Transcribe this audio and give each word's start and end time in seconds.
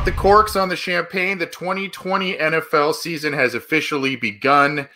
Pop 0.00 0.06
the 0.06 0.12
corks 0.12 0.56
on 0.56 0.70
the 0.70 0.76
champagne. 0.76 1.36
The 1.36 1.44
2020 1.44 2.38
NFL 2.38 2.94
season 2.94 3.34
has 3.34 3.54
officially 3.54 4.16
begun. 4.16 4.88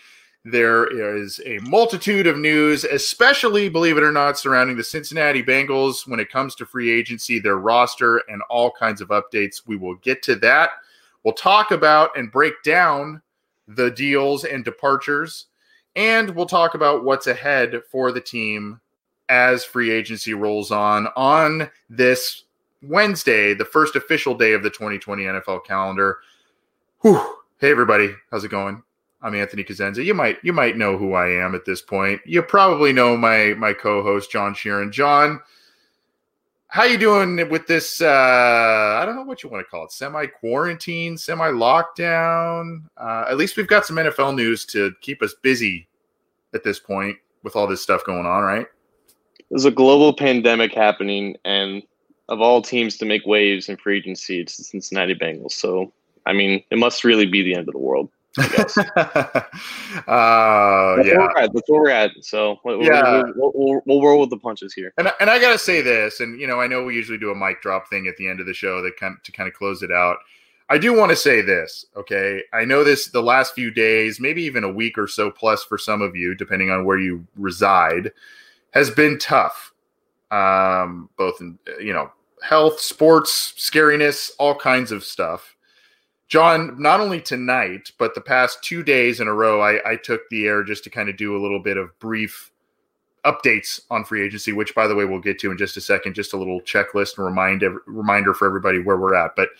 There 0.46 0.86
is 0.86 1.42
a 1.44 1.58
multitude 1.58 2.26
of 2.26 2.38
news, 2.38 2.84
especially, 2.84 3.68
believe 3.68 3.98
it 3.98 4.02
or 4.02 4.12
not, 4.12 4.38
surrounding 4.38 4.78
the 4.78 4.82
Cincinnati 4.82 5.42
Bengals 5.42 6.08
when 6.08 6.20
it 6.20 6.30
comes 6.30 6.54
to 6.54 6.64
free 6.64 6.90
agency, 6.90 7.38
their 7.38 7.58
roster, 7.58 8.22
and 8.30 8.40
all 8.48 8.70
kinds 8.70 9.02
of 9.02 9.08
updates. 9.08 9.66
We 9.66 9.76
will 9.76 9.96
get 9.96 10.22
to 10.22 10.36
that. 10.36 10.70
We'll 11.22 11.34
talk 11.34 11.70
about 11.70 12.16
and 12.16 12.32
break 12.32 12.62
down 12.62 13.20
the 13.68 13.90
deals 13.90 14.44
and 14.44 14.64
departures, 14.64 15.48
and 15.96 16.30
we'll 16.30 16.46
talk 16.46 16.74
about 16.74 17.04
what's 17.04 17.26
ahead 17.26 17.82
for 17.90 18.10
the 18.10 18.22
team 18.22 18.80
as 19.28 19.66
free 19.66 19.90
agency 19.90 20.32
rolls 20.32 20.70
on 20.70 21.08
on 21.14 21.68
this 21.90 22.44
Wednesday, 22.88 23.54
the 23.54 23.64
first 23.64 23.96
official 23.96 24.34
day 24.34 24.52
of 24.52 24.62
the 24.62 24.70
2020 24.70 25.24
NFL 25.24 25.64
calendar. 25.64 26.18
Whew. 27.00 27.36
Hey 27.58 27.70
everybody, 27.70 28.14
how's 28.30 28.44
it 28.44 28.50
going? 28.50 28.82
I'm 29.22 29.34
Anthony 29.34 29.64
Cosenza. 29.64 30.04
You 30.04 30.12
might 30.12 30.38
you 30.42 30.52
might 30.52 30.76
know 30.76 30.98
who 30.98 31.14
I 31.14 31.28
am 31.30 31.54
at 31.54 31.64
this 31.64 31.80
point. 31.80 32.20
You 32.26 32.42
probably 32.42 32.92
know 32.92 33.16
my 33.16 33.54
my 33.54 33.72
co-host 33.72 34.30
John 34.30 34.54
Sheeran. 34.54 34.92
John, 34.92 35.40
how 36.68 36.84
you 36.84 36.98
doing 36.98 37.48
with 37.48 37.66
this? 37.66 38.02
Uh, 38.02 38.98
I 39.00 39.06
don't 39.06 39.16
know 39.16 39.22
what 39.22 39.42
you 39.42 39.48
want 39.48 39.64
to 39.64 39.70
call 39.70 39.84
it. 39.84 39.92
Semi 39.92 40.26
quarantine, 40.26 41.16
semi 41.16 41.48
lockdown. 41.50 42.82
Uh, 42.98 43.24
at 43.28 43.38
least 43.38 43.56
we've 43.56 43.66
got 43.66 43.86
some 43.86 43.96
NFL 43.96 44.34
news 44.34 44.66
to 44.66 44.92
keep 45.00 45.22
us 45.22 45.34
busy 45.40 45.88
at 46.52 46.62
this 46.62 46.78
point 46.78 47.16
with 47.42 47.56
all 47.56 47.66
this 47.66 47.80
stuff 47.80 48.04
going 48.04 48.26
on, 48.26 48.42
right? 48.42 48.66
There's 49.50 49.64
a 49.64 49.70
global 49.70 50.12
pandemic 50.12 50.74
happening, 50.74 51.36
and 51.44 51.82
of 52.28 52.40
all 52.40 52.62
teams 52.62 52.96
to 52.98 53.04
make 53.04 53.26
waves 53.26 53.68
in 53.68 53.76
free 53.76 53.98
agency, 53.98 54.40
it's 54.40 54.56
the 54.56 54.64
Cincinnati 54.64 55.14
Bengals. 55.14 55.52
So, 55.52 55.92
I 56.26 56.32
mean, 56.32 56.62
it 56.70 56.78
must 56.78 57.04
really 57.04 57.26
be 57.26 57.42
the 57.42 57.54
end 57.54 57.68
of 57.68 57.72
the 57.72 57.78
world. 57.78 58.10
I 58.38 58.48
guess. 58.48 58.76
uh, 58.78 58.84
That's 60.06 61.08
yeah. 61.08 61.18
where 61.18 61.28
we're 61.28 61.38
at. 61.38 61.52
That's 61.52 61.68
where 61.68 61.80
we're 61.82 61.90
at. 61.90 62.10
So, 62.22 62.58
we'll, 62.64 62.82
Yeah. 62.82 63.22
we'll, 63.36 63.52
we'll, 63.54 63.82
we'll 63.86 64.02
roll 64.02 64.20
with 64.20 64.30
the 64.30 64.38
punches 64.38 64.72
here. 64.74 64.92
And, 64.98 65.12
and 65.20 65.30
I 65.30 65.38
gotta 65.38 65.58
say 65.58 65.82
this, 65.82 66.20
and 66.20 66.40
you 66.40 66.46
know, 66.46 66.60
I 66.60 66.66
know 66.66 66.82
we 66.84 66.94
usually 66.94 67.18
do 67.18 67.30
a 67.30 67.34
mic 67.34 67.62
drop 67.62 67.88
thing 67.88 68.06
at 68.08 68.16
the 68.16 68.28
end 68.28 68.40
of 68.40 68.46
the 68.46 68.54
show 68.54 68.82
that 68.82 68.96
kind 68.96 69.16
to 69.22 69.32
kind 69.32 69.48
of 69.48 69.54
close 69.54 69.82
it 69.82 69.92
out. 69.92 70.16
I 70.70 70.78
do 70.78 70.96
want 70.98 71.10
to 71.10 71.16
say 71.16 71.42
this, 71.42 71.84
okay? 71.94 72.42
I 72.54 72.64
know 72.64 72.82
this 72.84 73.08
the 73.08 73.22
last 73.22 73.54
few 73.54 73.70
days, 73.70 74.18
maybe 74.18 74.42
even 74.44 74.64
a 74.64 74.72
week 74.72 74.96
or 74.96 75.06
so 75.06 75.30
plus 75.30 75.62
for 75.62 75.76
some 75.76 76.00
of 76.00 76.16
you, 76.16 76.34
depending 76.34 76.70
on 76.70 76.86
where 76.86 76.98
you 76.98 77.26
reside, 77.36 78.10
has 78.72 78.90
been 78.90 79.18
tough. 79.18 79.73
Um, 80.30 81.10
both 81.16 81.40
in 81.40 81.58
you 81.80 81.92
know 81.92 82.10
health, 82.42 82.80
sports, 82.80 83.54
scariness, 83.56 84.30
all 84.38 84.54
kinds 84.54 84.92
of 84.92 85.04
stuff. 85.04 85.56
John, 86.28 86.80
not 86.80 87.00
only 87.00 87.20
tonight, 87.20 87.92
but 87.98 88.14
the 88.14 88.20
past 88.20 88.62
two 88.62 88.82
days 88.82 89.20
in 89.20 89.28
a 89.28 89.34
row, 89.34 89.60
I, 89.60 89.92
I 89.92 89.96
took 89.96 90.22
the 90.30 90.46
air 90.46 90.62
just 90.62 90.82
to 90.84 90.90
kind 90.90 91.08
of 91.08 91.16
do 91.16 91.36
a 91.36 91.40
little 91.40 91.60
bit 91.60 91.76
of 91.76 91.96
brief 91.98 92.50
updates 93.24 93.80
on 93.90 94.04
free 94.04 94.22
agency, 94.22 94.52
which, 94.52 94.74
by 94.74 94.86
the 94.86 94.94
way, 94.94 95.04
we'll 95.04 95.20
get 95.20 95.38
to 95.40 95.50
in 95.50 95.58
just 95.58 95.76
a 95.76 95.80
second. 95.80 96.14
Just 96.14 96.32
a 96.32 96.36
little 96.36 96.60
checklist 96.62 97.16
and 97.16 97.26
reminder 97.26 97.82
reminder 97.86 98.34
for 98.34 98.46
everybody 98.46 98.80
where 98.80 98.96
we're 98.96 99.14
at. 99.14 99.36
But 99.36 99.50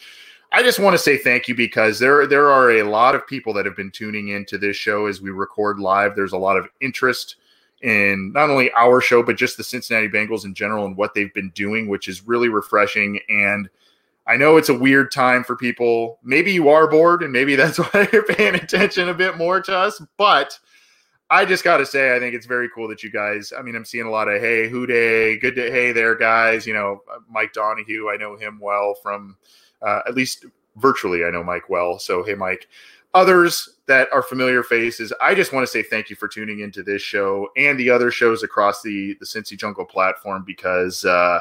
I 0.53 0.63
just 0.63 0.79
want 0.79 0.95
to 0.95 0.99
say 0.99 1.17
thank 1.19 1.49
you 1.49 1.55
because 1.55 1.99
there 1.99 2.27
there 2.27 2.51
are 2.51 2.71
a 2.73 2.83
lot 2.83 3.15
of 3.15 3.27
people 3.27 3.53
that 3.55 3.67
have 3.67 3.77
been 3.77 3.91
tuning 3.91 4.29
into 4.29 4.59
this 4.59 4.77
show 4.77 5.07
as 5.07 5.21
we 5.21 5.31
record 5.31 5.79
live. 5.79 6.15
There's 6.15 6.33
a 6.33 6.39
lot 6.39 6.57
of 6.57 6.69
interest 6.81 7.37
in 7.85 8.33
not 8.33 8.49
only 8.49 8.73
our 8.73 9.01
show 9.01 9.23
but 9.23 9.37
just 9.37 9.59
the 9.59 9.63
Cincinnati 9.63 10.09
Bengals 10.09 10.47
in 10.47 10.55
general 10.55 10.87
and 10.87 10.97
what 10.97 11.13
they've 11.15 11.33
been 11.35 11.51
doing, 11.51 11.87
which 11.87 12.09
is 12.09 12.27
really 12.27 12.49
refreshing. 12.49 13.21
And 13.29 13.69
I 14.27 14.37
know 14.39 14.57
it's 14.57 14.71
a 14.71 14.75
weird 14.75 15.13
time 15.13 15.45
for 15.45 15.55
people. 15.55 16.19
Maybe 16.25 16.51
you 16.51 16.71
are 16.71 16.89
bored, 16.89 17.23
and 17.23 17.31
maybe 17.31 17.57
that's 17.57 17.79
why 17.79 18.09
you're 18.13 18.25
paying 18.25 18.55
attention 18.55 19.11
a 19.11 19.15
bit 19.15 19.37
more 19.37 19.61
to 19.61 19.77
us. 19.77 20.03
But 20.17 20.59
I 21.29 21.45
just 21.45 21.63
got 21.63 21.77
to 21.77 21.87
say, 21.87 22.17
I 22.17 22.19
think 22.19 22.35
it's 22.35 22.47
very 22.47 22.71
cool 22.75 22.89
that 22.89 23.03
you 23.03 23.11
guys. 23.11 23.53
I 23.57 23.61
mean, 23.61 23.77
I'm 23.77 23.85
seeing 23.85 24.07
a 24.07 24.11
lot 24.11 24.29
of 24.29 24.41
hey, 24.41 24.69
who 24.69 24.87
dey, 24.87 25.37
good 25.39 25.55
day, 25.55 25.71
hey 25.71 25.93
there, 25.93 26.15
guys. 26.15 26.67
You 26.67 26.73
know, 26.73 27.03
Mike 27.29 27.53
Donahue. 27.53 28.09
I 28.09 28.17
know 28.17 28.37
him 28.37 28.59
well 28.61 28.95
from 28.95 29.37
uh, 29.83 30.01
at 30.09 30.15
least 30.15 30.47
virtually. 30.77 31.25
I 31.25 31.31
know 31.31 31.45
Mike 31.45 31.69
well. 31.69 31.99
So 31.99 32.23
hey, 32.23 32.35
Mike. 32.35 32.67
Others 33.15 33.77
that 33.87 34.09
are 34.13 34.23
familiar 34.23 34.63
faces, 34.63 35.13
I 35.21 35.35
just 35.35 35.53
want 35.53 35.65
to 35.65 35.71
say 35.71 35.83
thank 35.83 36.11
you 36.11 36.17
for 36.17 36.29
tuning 36.29 36.61
into 36.61 36.83
this 36.83 37.03
show 37.03 37.49
and 37.57 37.79
the 37.79 37.91
other 37.91 38.11
shows 38.11 38.43
across 38.43 38.83
the 38.83 39.17
the 39.21 39.27
Cincy 39.27 39.59
Jungle 39.59 39.85
platform 39.85 40.45
because. 40.47 41.05
uh 41.05 41.41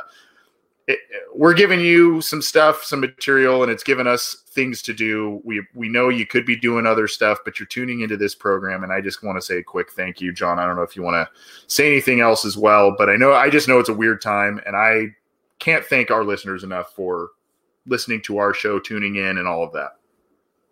it, 0.88 1.00
we're 1.34 1.54
giving 1.54 1.80
you 1.80 2.22
some 2.22 2.42
stuff, 2.42 2.84
some 2.84 3.00
material, 3.00 3.64
and 3.64 3.72
it's 3.72 3.84
given 3.84 4.06
us 4.06 4.44
things 4.50 4.82
to 4.84 4.94
do. 4.94 5.42
We 5.44 5.66
we 5.74 5.88
know 5.88 6.10
you 6.10 6.26
could 6.26 6.46
be 6.46 6.56
doing 6.56 6.86
other 6.86 7.08
stuff, 7.08 7.40
but 7.46 7.60
you're 7.60 7.68
tuning 7.68 8.02
into 8.02 8.18
this 8.18 8.36
program, 8.36 8.84
and 8.84 8.92
I 8.92 9.00
just 9.02 9.24
want 9.24 9.38
to 9.38 9.42
say 9.42 9.60
a 9.60 9.64
quick 9.64 9.92
thank 9.94 10.20
you, 10.20 10.34
John. 10.34 10.60
I 10.60 10.66
don't 10.66 10.76
know 10.76 10.82
if 10.82 10.96
you 10.96 11.02
want 11.02 11.16
to 11.16 11.30
say 11.68 11.88
anything 11.88 12.20
else 12.20 12.44
as 12.46 12.58
well, 12.58 12.94
but 12.98 13.10
I 13.10 13.16
know 13.16 13.34
I 13.34 13.50
just 13.50 13.68
know 13.68 13.80
it's 13.80 13.90
a 13.90 13.94
weird 13.94 14.22
time, 14.22 14.60
and 14.66 14.76
I 14.76 15.16
can't 15.60 15.86
thank 15.86 16.12
our 16.12 16.24
listeners 16.24 16.64
enough 16.64 16.94
for 16.94 17.30
listening 17.86 18.22
to 18.24 18.38
our 18.38 18.54
show, 18.54 18.80
tuning 18.80 19.16
in, 19.16 19.38
and 19.38 19.48
all 19.48 19.64
of 19.64 19.72
that. 19.74 19.92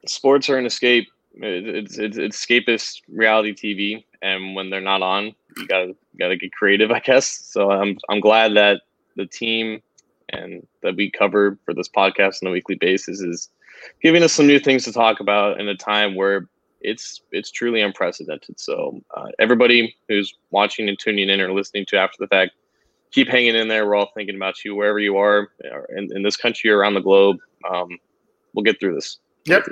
Sports 0.07 0.50
are 0.50 0.57
an 0.57 0.66
escape. 0.66 1.07
It's, 1.35 1.97
it's, 1.97 2.17
it's 2.17 2.45
escapist 2.45 3.01
reality 3.07 3.53
TV, 3.53 4.03
and 4.22 4.56
when 4.56 4.69
they're 4.69 4.81
not 4.81 5.01
on, 5.01 5.34
you 5.57 5.67
gotta 5.67 5.95
gotta 6.19 6.35
get 6.35 6.51
creative, 6.51 6.91
I 6.91 7.00
guess. 7.00 7.28
So 7.28 7.72
I'm 7.72 7.97
I'm 8.09 8.19
glad 8.19 8.56
that 8.56 8.81
the 9.16 9.25
team 9.25 9.81
and 10.29 10.66
that 10.81 10.95
we 10.95 11.12
cover 11.12 11.57
for 11.66 11.73
this 11.73 11.89
podcast 11.89 12.41
on 12.41 12.50
a 12.50 12.51
weekly 12.51 12.75
basis 12.75 13.22
is 13.22 13.50
giving 14.01 14.23
us 14.23 14.34
some 14.34 14.47
new 14.47 14.59
things 14.59 14.84
to 14.85 14.94
talk 14.94 15.19
about 15.19 15.59
in 15.59 15.67
a 15.67 15.75
time 15.75 16.16
where 16.16 16.47
it's 16.81 17.22
it's 17.31 17.51
truly 17.51 17.81
unprecedented. 17.81 18.59
So 18.59 19.01
uh, 19.16 19.28
everybody 19.39 19.95
who's 20.07 20.33
watching 20.51 20.89
and 20.89 20.97
tuning 21.00 21.29
in 21.29 21.39
or 21.39 21.53
listening 21.53 21.85
to 21.88 21.97
after 21.97 22.18
the 22.19 22.28
fact, 22.28 22.53
keep 23.12 23.28
hanging 23.28 23.56
in 23.56 23.68
there. 23.68 23.85
We're 23.85 23.95
all 23.95 24.12
thinking 24.16 24.35
about 24.35 24.63
you 24.63 24.75
wherever 24.75 25.00
you 25.00 25.18
are 25.18 25.50
uh, 25.63 25.81
in, 25.95 26.16
in 26.16 26.23
this 26.23 26.38
country 26.38 26.69
or 26.69 26.78
around 26.79 26.95
the 26.95 27.01
globe. 27.01 27.38
Um, 27.72 27.89
we'll 28.53 28.63
get 28.63 28.79
through 28.79 28.95
this. 28.95 29.19
Yep. 29.46 29.68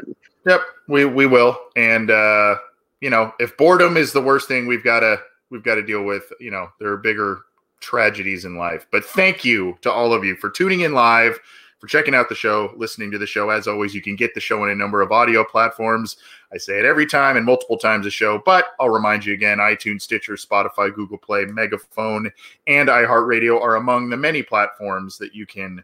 Yep, 0.46 0.62
we 0.88 1.06
we 1.06 1.25
will, 1.25 1.59
and 1.75 2.09
uh, 2.09 2.56
you 3.02 3.09
know, 3.09 3.34
if 3.40 3.56
boredom 3.57 3.97
is 3.97 4.13
the 4.13 4.22
worst 4.22 4.47
thing 4.47 4.67
we've 4.67 4.84
got 4.84 5.02
to 5.02 5.20
we've 5.49 5.64
got 5.64 5.76
to 5.76 5.84
deal 5.84 6.03
with, 6.03 6.32
you 6.40 6.49
know, 6.49 6.70
there 6.79 6.91
are 6.91 6.97
bigger 6.97 7.41
tragedies 7.82 8.46
in 8.46 8.55
life. 8.55 8.88
But 8.91 9.03
thank 9.03 9.43
you 9.43 9.78
to 9.82 9.91
all 9.91 10.14
of 10.14 10.23
you 10.23 10.35
for 10.38 10.49
tuning 10.49 10.82
in 10.82 10.93
live, 10.93 11.40
for 11.79 11.88
checking 11.88 12.16
out 12.16 12.29
the 12.29 12.35
show, 12.35 12.73
listening 12.78 13.11
to 13.11 13.17
the 13.17 13.28
show. 13.28 13.49
As 13.49 13.67
always, 13.67 13.93
you 13.93 14.02
can 14.02 14.16
get 14.16 14.34
the 14.34 14.40
show 14.40 14.64
on 14.64 14.70
a 14.70 14.76
number 14.76 15.02
of 15.02 15.11
audio 15.11 15.43
platforms. 15.43 16.17
I 16.53 16.58
say 16.58 16.79
it 16.79 16.85
every 16.85 17.05
time 17.05 17.35
and 17.38 17.46
multiple 17.46 17.78
times 17.78 18.05
a 18.05 18.11
show, 18.11 18.41
but 18.43 18.70
I'll 18.79 18.90
remind 18.90 19.26
you 19.26 19.34
again: 19.34 19.58
iTunes, 19.58 20.03
Stitcher, 20.03 20.34
Spotify, 20.35 20.93
Google 20.93 21.17
Play, 21.17 21.46
Megaphone, 21.46 22.32
and 22.66 22.90
iHeartRadio 22.90 23.61
are 23.61 23.76
among 23.76 24.09
the 24.09 24.17
many 24.17 24.41
platforms 24.41 25.17
that 25.17 25.35
you 25.35 25.46
can 25.46 25.84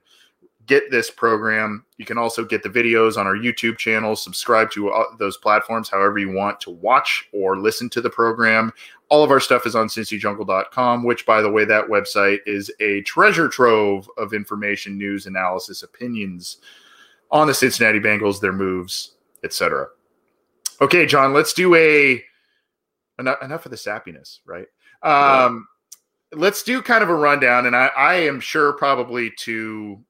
get 0.65 0.89
this 0.91 1.09
program. 1.09 1.85
You 1.97 2.05
can 2.05 2.17
also 2.17 2.43
get 2.43 2.63
the 2.63 2.69
videos 2.69 3.17
on 3.17 3.27
our 3.27 3.35
YouTube 3.35 3.77
channel. 3.77 4.15
Subscribe 4.15 4.71
to 4.71 4.89
uh, 4.89 5.03
those 5.17 5.37
platforms 5.37 5.89
however 5.89 6.17
you 6.19 6.31
want 6.31 6.59
to 6.61 6.71
watch 6.71 7.27
or 7.31 7.57
listen 7.57 7.89
to 7.91 8.01
the 8.01 8.09
program. 8.09 8.71
All 9.09 9.23
of 9.23 9.31
our 9.31 9.39
stuff 9.39 9.65
is 9.65 9.75
on 9.75 9.87
cincyjungle.com, 9.87 11.03
which, 11.03 11.25
by 11.25 11.41
the 11.41 11.51
way, 11.51 11.65
that 11.65 11.87
website 11.87 12.39
is 12.45 12.71
a 12.79 13.01
treasure 13.01 13.47
trove 13.47 14.09
of 14.17 14.33
information, 14.33 14.97
news, 14.97 15.27
analysis, 15.27 15.83
opinions 15.83 16.57
on 17.31 17.47
the 17.47 17.53
Cincinnati 17.53 17.99
Bengals, 17.99 18.39
their 18.39 18.53
moves, 18.53 19.15
etc. 19.43 19.87
Okay, 20.81 21.05
John, 21.05 21.33
let's 21.33 21.53
do 21.53 21.75
a 21.75 22.23
enough, 23.19 23.37
enough 23.41 23.65
of 23.65 23.71
the 23.71 23.77
sappiness, 23.77 24.39
right? 24.45 24.67
Um, 25.03 25.67
yeah. 26.33 26.39
Let's 26.39 26.63
do 26.63 26.81
kind 26.81 27.03
of 27.03 27.09
a 27.09 27.15
rundown, 27.15 27.65
and 27.67 27.75
I, 27.75 27.87
I 27.95 28.15
am 28.15 28.39
sure 28.39 28.73
probably 28.73 29.31
to 29.39 30.03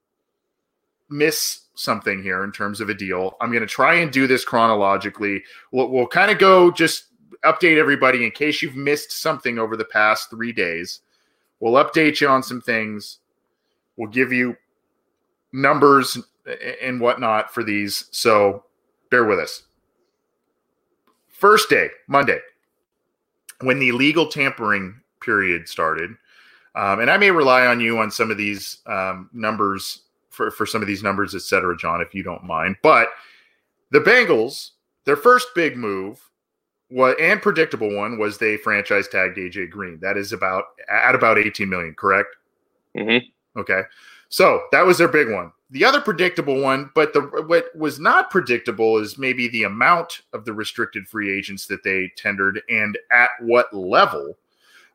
miss 1.10 1.62
something 1.76 2.24
here 2.24 2.44
in 2.44 2.52
terms 2.52 2.82
of 2.82 2.90
a 2.90 2.94
deal. 2.94 3.36
I'm 3.42 3.52
going 3.52 3.62
to 3.62 3.68
try 3.68 3.96
and 3.96 4.12
do 4.12 4.28
this 4.28 4.46
chronologically. 4.46 5.44
We'll, 5.72 5.90
we'll 5.90 6.08
kind 6.08 6.32
of 6.32 6.40
go 6.40 6.72
just 6.72 7.06
update 7.44 7.78
everybody 7.78 8.26
in 8.26 8.32
case 8.32 8.62
you've 8.62 8.76
missed 8.76 9.12
something 9.12 9.60
over 9.60 9.78
the 9.78 9.86
past 9.86 10.30
three 10.30 10.52
days. 10.52 11.02
We'll 11.60 11.84
update 11.84 12.22
you 12.22 12.28
on 12.28 12.44
some 12.44 12.62
things. 12.62 13.20
We'll 13.98 14.10
give 14.10 14.34
you 14.34 14.56
numbers 15.54 16.18
and 16.82 17.00
whatnot 17.00 17.54
for 17.54 17.64
these. 17.64 18.06
So 18.12 18.66
bear 19.10 19.26
with 19.26 19.40
us. 19.40 19.64
First 21.28 21.70
day, 21.70 21.90
Monday, 22.08 22.40
when 23.62 23.80
the 23.80 23.92
legal 23.92 24.28
tampering 24.28 25.00
period 25.22 25.68
started, 25.68 26.12
um, 26.76 27.00
and 27.00 27.10
I 27.10 27.18
may 27.18 27.32
rely 27.32 27.66
on 27.68 27.80
you 27.80 28.00
on 28.00 28.12
some 28.12 28.32
of 28.32 28.38
these 28.38 28.80
um, 28.86 29.30
numbers 29.34 30.02
for, 30.36 30.52
for 30.52 30.66
some 30.66 30.82
of 30.82 30.88
these 30.88 31.04
numbers, 31.04 31.34
et 31.34 31.42
cetera, 31.42 31.76
John, 31.78 32.02
if 32.02 32.14
you 32.14 32.24
don't 32.24 32.44
mind. 32.44 32.76
But 32.84 33.10
the 33.92 34.00
Bengals, 34.00 34.72
their 35.06 35.16
first 35.16 35.48
big 35.56 35.78
move 35.78 36.20
what 36.90 37.20
and 37.20 37.42
predictable 37.42 37.96
one 37.96 38.18
was 38.18 38.38
they 38.38 38.58
franchise 38.58 39.08
tagged 39.08 39.38
AJ 39.38 39.72
Green. 39.72 40.00
That 40.02 40.18
is 40.18 40.34
about 40.34 40.66
at 40.90 41.16
about 41.16 41.38
18 41.38 41.68
million, 41.68 41.96
correct? 41.96 42.36
Mm-hmm. 42.96 43.60
Okay. 43.60 43.82
So 44.30 44.62
that 44.72 44.86
was 44.86 44.98
their 44.98 45.08
big 45.08 45.32
one. 45.32 45.52
The 45.72 45.84
other 45.84 46.00
predictable 46.00 46.62
one, 46.62 46.92
but 46.94 47.14
the 47.14 47.22
what 47.48 47.76
was 47.76 48.00
not 48.00 48.30
predictable 48.30 48.98
is 48.98 49.18
maybe 49.18 49.48
the 49.48 49.64
amount 49.64 50.22
of 50.34 50.46
the 50.46 50.54
restricted 50.54 51.08
free 51.08 51.36
agents 51.36 51.66
that 51.68 51.84
they 51.84 52.12
tendered 52.16 52.62
and 52.70 52.98
at 53.12 53.30
what 53.42 53.74
level. 53.74 54.38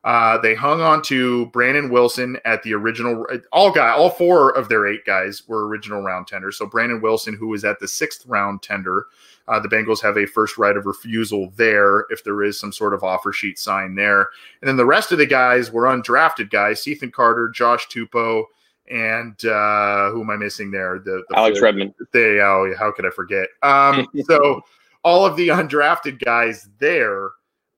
Uh, 0.03 0.37
they 0.39 0.55
hung 0.55 0.81
on 0.81 1.01
to 1.03 1.45
Brandon 1.47 1.91
Wilson 1.91 2.37
at 2.43 2.63
the 2.63 2.73
original. 2.73 3.25
All 3.51 3.71
guy, 3.71 3.91
all 3.91 4.09
four 4.09 4.55
of 4.57 4.67
their 4.67 4.87
eight 4.87 5.05
guys 5.05 5.47
were 5.47 5.67
original 5.67 6.01
round 6.01 6.27
tenders. 6.27 6.57
So 6.57 6.65
Brandon 6.65 7.01
Wilson, 7.01 7.35
who 7.35 7.47
was 7.49 7.63
at 7.63 7.79
the 7.79 7.87
sixth 7.87 8.25
round 8.25 8.63
tender, 8.63 9.05
uh, 9.47 9.59
the 9.59 9.67
Bengals 9.67 10.01
have 10.01 10.17
a 10.17 10.25
first 10.25 10.57
right 10.57 10.75
of 10.75 10.87
refusal 10.87 11.51
there 11.55 12.07
if 12.09 12.23
there 12.23 12.41
is 12.41 12.59
some 12.59 12.71
sort 12.71 12.95
of 12.95 13.03
offer 13.03 13.31
sheet 13.31 13.59
signed 13.59 13.95
there. 13.95 14.29
And 14.61 14.67
then 14.67 14.77
the 14.77 14.85
rest 14.85 15.11
of 15.11 15.19
the 15.19 15.25
guys 15.27 15.71
were 15.71 15.83
undrafted 15.83 16.49
guys: 16.49 16.83
Cethan 16.83 17.11
Carter, 17.11 17.49
Josh 17.49 17.87
Tupou, 17.87 18.45
and 18.89 19.33
uh, 19.45 20.09
who 20.09 20.21
am 20.21 20.31
I 20.31 20.35
missing 20.35 20.71
there? 20.71 20.97
The, 20.97 21.23
the 21.29 21.37
Alex 21.37 21.61
Redmond. 21.61 21.93
They, 22.11 22.39
oh, 22.39 22.73
how 22.75 22.91
could 22.91 23.05
I 23.05 23.11
forget? 23.11 23.49
Um, 23.61 24.07
so 24.25 24.61
all 25.03 25.27
of 25.27 25.35
the 25.35 25.49
undrafted 25.49 26.23
guys 26.23 26.69
there, 26.79 27.29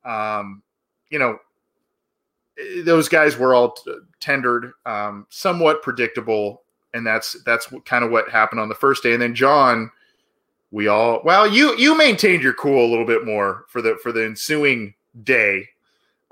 um, 0.06 0.64
you 1.10 1.20
know 1.20 1.38
those 2.84 3.10
guys 3.10 3.38
were 3.38 3.54
all 3.54 3.76
tendered, 4.20 4.74
um, 4.86 5.26
somewhat 5.30 5.82
predictable, 5.82 6.64
and 6.94 7.06
that's 7.06 7.42
that's 7.44 7.68
kind 7.86 8.04
of 8.04 8.12
what 8.12 8.30
happened 8.30 8.62
on 8.62 8.70
the 8.70 8.76
first 8.76 9.04
day. 9.04 9.14
And 9.14 9.22
then 9.22 9.36
John, 9.36 9.92
we 10.72 10.88
all 10.88 11.22
well, 11.24 11.48
you 11.48 11.76
you 11.78 11.98
maintained 11.98 12.44
your 12.44 12.54
cool 12.54 12.86
a 12.86 12.90
little 12.90 13.06
bit 13.06 13.26
more 13.26 13.66
for 13.70 13.82
the 13.82 13.98
for 14.02 14.12
the 14.12 14.26
ensuing 14.26 14.94
day. 15.24 15.68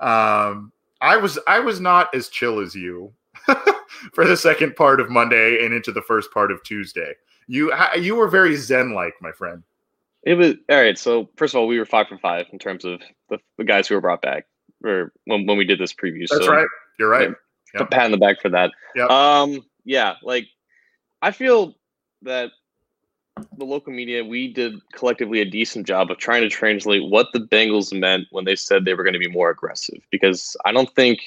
Um, 0.00 0.72
I 1.00 1.16
was 1.16 1.38
I 1.46 1.60
was 1.60 1.80
not 1.80 2.14
as 2.14 2.28
chill 2.28 2.60
as 2.60 2.74
you 2.74 3.12
for 4.12 4.24
the 4.24 4.36
second 4.36 4.76
part 4.76 5.00
of 5.00 5.10
Monday 5.10 5.64
and 5.64 5.74
into 5.74 5.92
the 5.92 6.02
first 6.02 6.32
part 6.32 6.52
of 6.52 6.62
Tuesday. 6.62 7.14
You 7.48 7.72
you 7.98 8.14
were 8.14 8.28
very 8.28 8.56
zen 8.56 8.92
like, 8.94 9.14
my 9.20 9.32
friend. 9.32 9.62
It 10.22 10.34
was 10.34 10.54
all 10.70 10.80
right. 10.80 10.96
So 10.96 11.28
first 11.36 11.54
of 11.54 11.60
all, 11.60 11.66
we 11.66 11.78
were 11.78 11.84
five 11.84 12.06
for 12.06 12.18
five 12.18 12.46
in 12.52 12.58
terms 12.60 12.84
of 12.84 13.00
the, 13.28 13.38
the 13.58 13.64
guys 13.64 13.88
who 13.88 13.96
were 13.96 14.00
brought 14.00 14.22
back 14.22 14.46
or 14.84 15.12
when, 15.24 15.46
when 15.46 15.56
we 15.56 15.64
did 15.64 15.78
this 15.78 15.92
preview. 15.92 16.26
That's 16.28 16.44
so, 16.44 16.52
right. 16.52 16.66
You're 16.98 17.08
right. 17.08 17.30
Yeah, 17.74 17.80
yep. 17.80 17.90
Pat 17.90 18.06
in 18.06 18.12
the 18.12 18.18
back 18.18 18.40
for 18.40 18.48
that. 18.50 18.70
Yep. 18.94 19.10
Um, 19.10 19.64
yeah, 19.84 20.14
like 20.22 20.46
I 21.20 21.30
feel 21.30 21.74
that 22.22 22.50
the 23.56 23.64
local 23.64 23.92
media 23.92 24.22
we 24.24 24.52
did 24.52 24.74
collectively 24.92 25.40
a 25.40 25.44
decent 25.44 25.86
job 25.86 26.10
of 26.10 26.18
trying 26.18 26.42
to 26.42 26.48
translate 26.48 27.08
what 27.10 27.28
the 27.32 27.40
Bengals 27.40 27.98
meant 27.98 28.26
when 28.30 28.44
they 28.44 28.54
said 28.54 28.84
they 28.84 28.94
were 28.94 29.04
going 29.04 29.14
to 29.14 29.18
be 29.18 29.28
more 29.28 29.50
aggressive 29.50 29.98
because 30.10 30.54
I 30.64 30.72
don't 30.72 30.92
think 30.94 31.20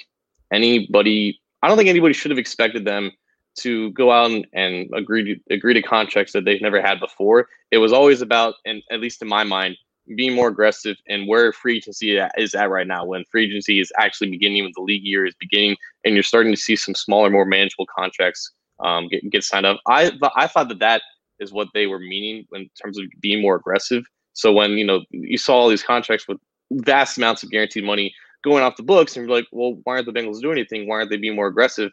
anybody 0.52 1.42
I 1.64 1.68
don't 1.68 1.78
think 1.78 1.90
anybody 1.90 2.14
should 2.14 2.32
have 2.32 2.38
expected 2.38 2.86
them 2.86 3.12
to 3.56 3.92
go 3.92 4.12
out 4.12 4.32
and, 4.32 4.46
and 4.54 4.90
agree 4.94 5.24
to 5.24 5.54
agree 5.54 5.74
to 5.74 5.82
contracts 5.82 6.34
that 6.34 6.46
they've 6.46 6.62
never 6.62 6.82
had 6.82 7.00
before. 7.00 7.48
It 7.72 7.78
was 7.78 7.94
always 7.94 8.22
about, 8.22 8.56
and 8.66 8.84
at 8.92 9.00
least 9.00 9.22
in 9.22 9.28
my 9.28 9.44
mind, 9.44 9.78
being 10.16 10.36
more 10.36 10.50
aggressive 10.50 10.98
and 11.08 11.28
where 11.28 11.52
free 11.52 11.78
agency 11.78 12.18
is 12.38 12.54
at 12.54 12.70
right 12.70 12.86
now 12.86 13.04
when 13.04 13.24
free 13.32 13.46
agency 13.46 13.80
is 13.80 13.92
actually 13.98 14.30
beginning 14.30 14.64
when 14.64 14.72
the 14.76 14.82
league 14.82 15.04
year 15.04 15.26
is 15.26 15.34
beginning 15.40 15.76
and 16.04 16.14
you're 16.14 16.24
starting 16.24 16.54
to 16.54 16.60
see 16.60 16.76
some 16.76 16.94
smaller 16.94 17.30
more 17.30 17.46
manageable 17.46 17.88
contracts 17.98 18.52
um, 18.80 19.08
get, 19.08 19.28
get 19.30 19.44
signed 19.44 19.66
up. 19.66 19.80
I 19.88 20.12
i 20.36 20.48
thought 20.48 20.70
that 20.70 20.80
that 20.80 21.02
is 21.40 21.52
what 21.52 21.70
they 21.74 21.88
were 21.88 22.00
meaning 22.00 22.46
in 22.54 22.70
terms 22.82 23.00
of 23.00 23.06
being 23.20 23.42
more 23.42 23.56
aggressive. 23.56 24.04
So 24.34 24.52
when 24.52 24.72
you 24.72 24.86
know 24.86 25.02
you 25.10 25.38
saw 25.38 25.56
all 25.56 25.70
these 25.70 25.84
contracts 25.84 26.28
with 26.28 26.38
vast 26.72 27.18
amounts 27.18 27.44
of 27.44 27.52
guaranteed 27.52 27.84
money 27.84 28.14
going 28.44 28.64
off 28.64 28.76
the 28.76 28.84
books 28.84 29.16
and 29.16 29.28
you're 29.28 29.36
like 29.36 29.48
well 29.52 29.76
why 29.84 29.94
aren't 29.94 30.06
the 30.06 30.14
bengals 30.14 30.42
doing 30.42 30.58
anything? 30.58 30.88
Why 30.88 30.98
aren't 30.98 31.10
they 31.10 31.18
being 31.18 31.36
more 31.36 31.48
aggressive? 31.48 31.92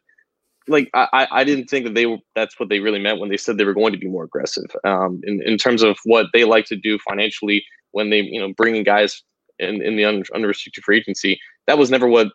Like 0.68 0.90
I, 0.94 1.26
I 1.30 1.44
didn't 1.44 1.68
think 1.68 1.86
that 1.86 1.94
they 1.94 2.06
were 2.06 2.18
that's 2.34 2.58
what 2.60 2.68
they 2.68 2.80
really 2.80 3.00
meant 3.00 3.20
when 3.20 3.30
they 3.30 3.36
said 3.36 3.58
they 3.58 3.64
were 3.64 3.74
going 3.74 3.92
to 3.92 3.98
be 3.98 4.08
more 4.08 4.24
aggressive 4.24 4.70
um, 4.84 5.20
in, 5.24 5.42
in 5.42 5.58
terms 5.58 5.82
of 5.82 5.98
what 6.04 6.26
they 6.32 6.44
like 6.44 6.66
to 6.66 6.76
do 6.76 6.98
financially 6.98 7.64
when 7.92 8.10
they 8.10 8.20
you 8.20 8.40
know 8.40 8.52
bringing 8.54 8.82
guys 8.82 9.22
in, 9.58 9.82
in 9.82 9.96
the 9.96 10.04
un, 10.04 10.22
unrestricted 10.34 10.84
free 10.84 10.98
agency. 10.98 11.40
That 11.66 11.78
was 11.78 11.90
never 11.90 12.08
what 12.08 12.28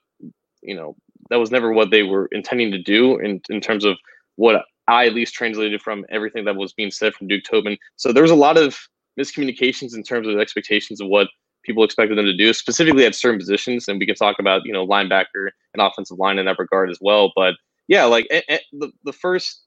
you 0.61 0.75
know. 0.75 0.95
That 1.29 1.39
was 1.39 1.51
never 1.51 1.73
what 1.73 1.91
they 1.91 2.03
were 2.03 2.27
intending 2.31 2.71
to 2.71 2.81
do 2.81 3.17
in 3.17 3.41
in 3.49 3.61
terms 3.61 3.83
of 3.83 3.97
what 4.35 4.63
I 4.87 5.07
at 5.07 5.13
least 5.13 5.33
translated 5.33 5.81
from 5.81 6.05
everything 6.09 6.45
that 6.45 6.55
was 6.55 6.73
being 6.73 6.91
said 6.91 7.13
from 7.13 7.27
Duke 7.27 7.43
Tobin. 7.43 7.77
So 7.97 8.13
there 8.13 8.23
was 8.23 8.31
a 8.31 8.35
lot 8.35 8.57
of 8.57 8.77
miscommunications 9.19 9.95
in 9.95 10.03
terms 10.03 10.27
of 10.27 10.39
expectations 10.39 11.01
of 11.01 11.07
what 11.07 11.27
people 11.63 11.83
expected 11.83 12.17
them 12.17 12.25
to 12.25 12.37
do, 12.37 12.53
specifically 12.53 13.05
at 13.05 13.15
certain 13.15 13.39
positions. 13.39 13.87
And 13.87 13.99
we 13.99 14.05
can 14.05 14.15
talk 14.15 14.37
about 14.39 14.61
you 14.65 14.73
know 14.73 14.87
linebacker 14.87 15.49
and 15.73 15.81
offensive 15.81 16.17
line 16.17 16.39
in 16.39 16.45
that 16.45 16.59
regard 16.59 16.89
as 16.89 16.99
well. 17.01 17.31
But 17.35 17.55
yeah, 17.87 18.05
like 18.05 18.27
the 18.29 18.91
the 19.03 19.13
first 19.13 19.63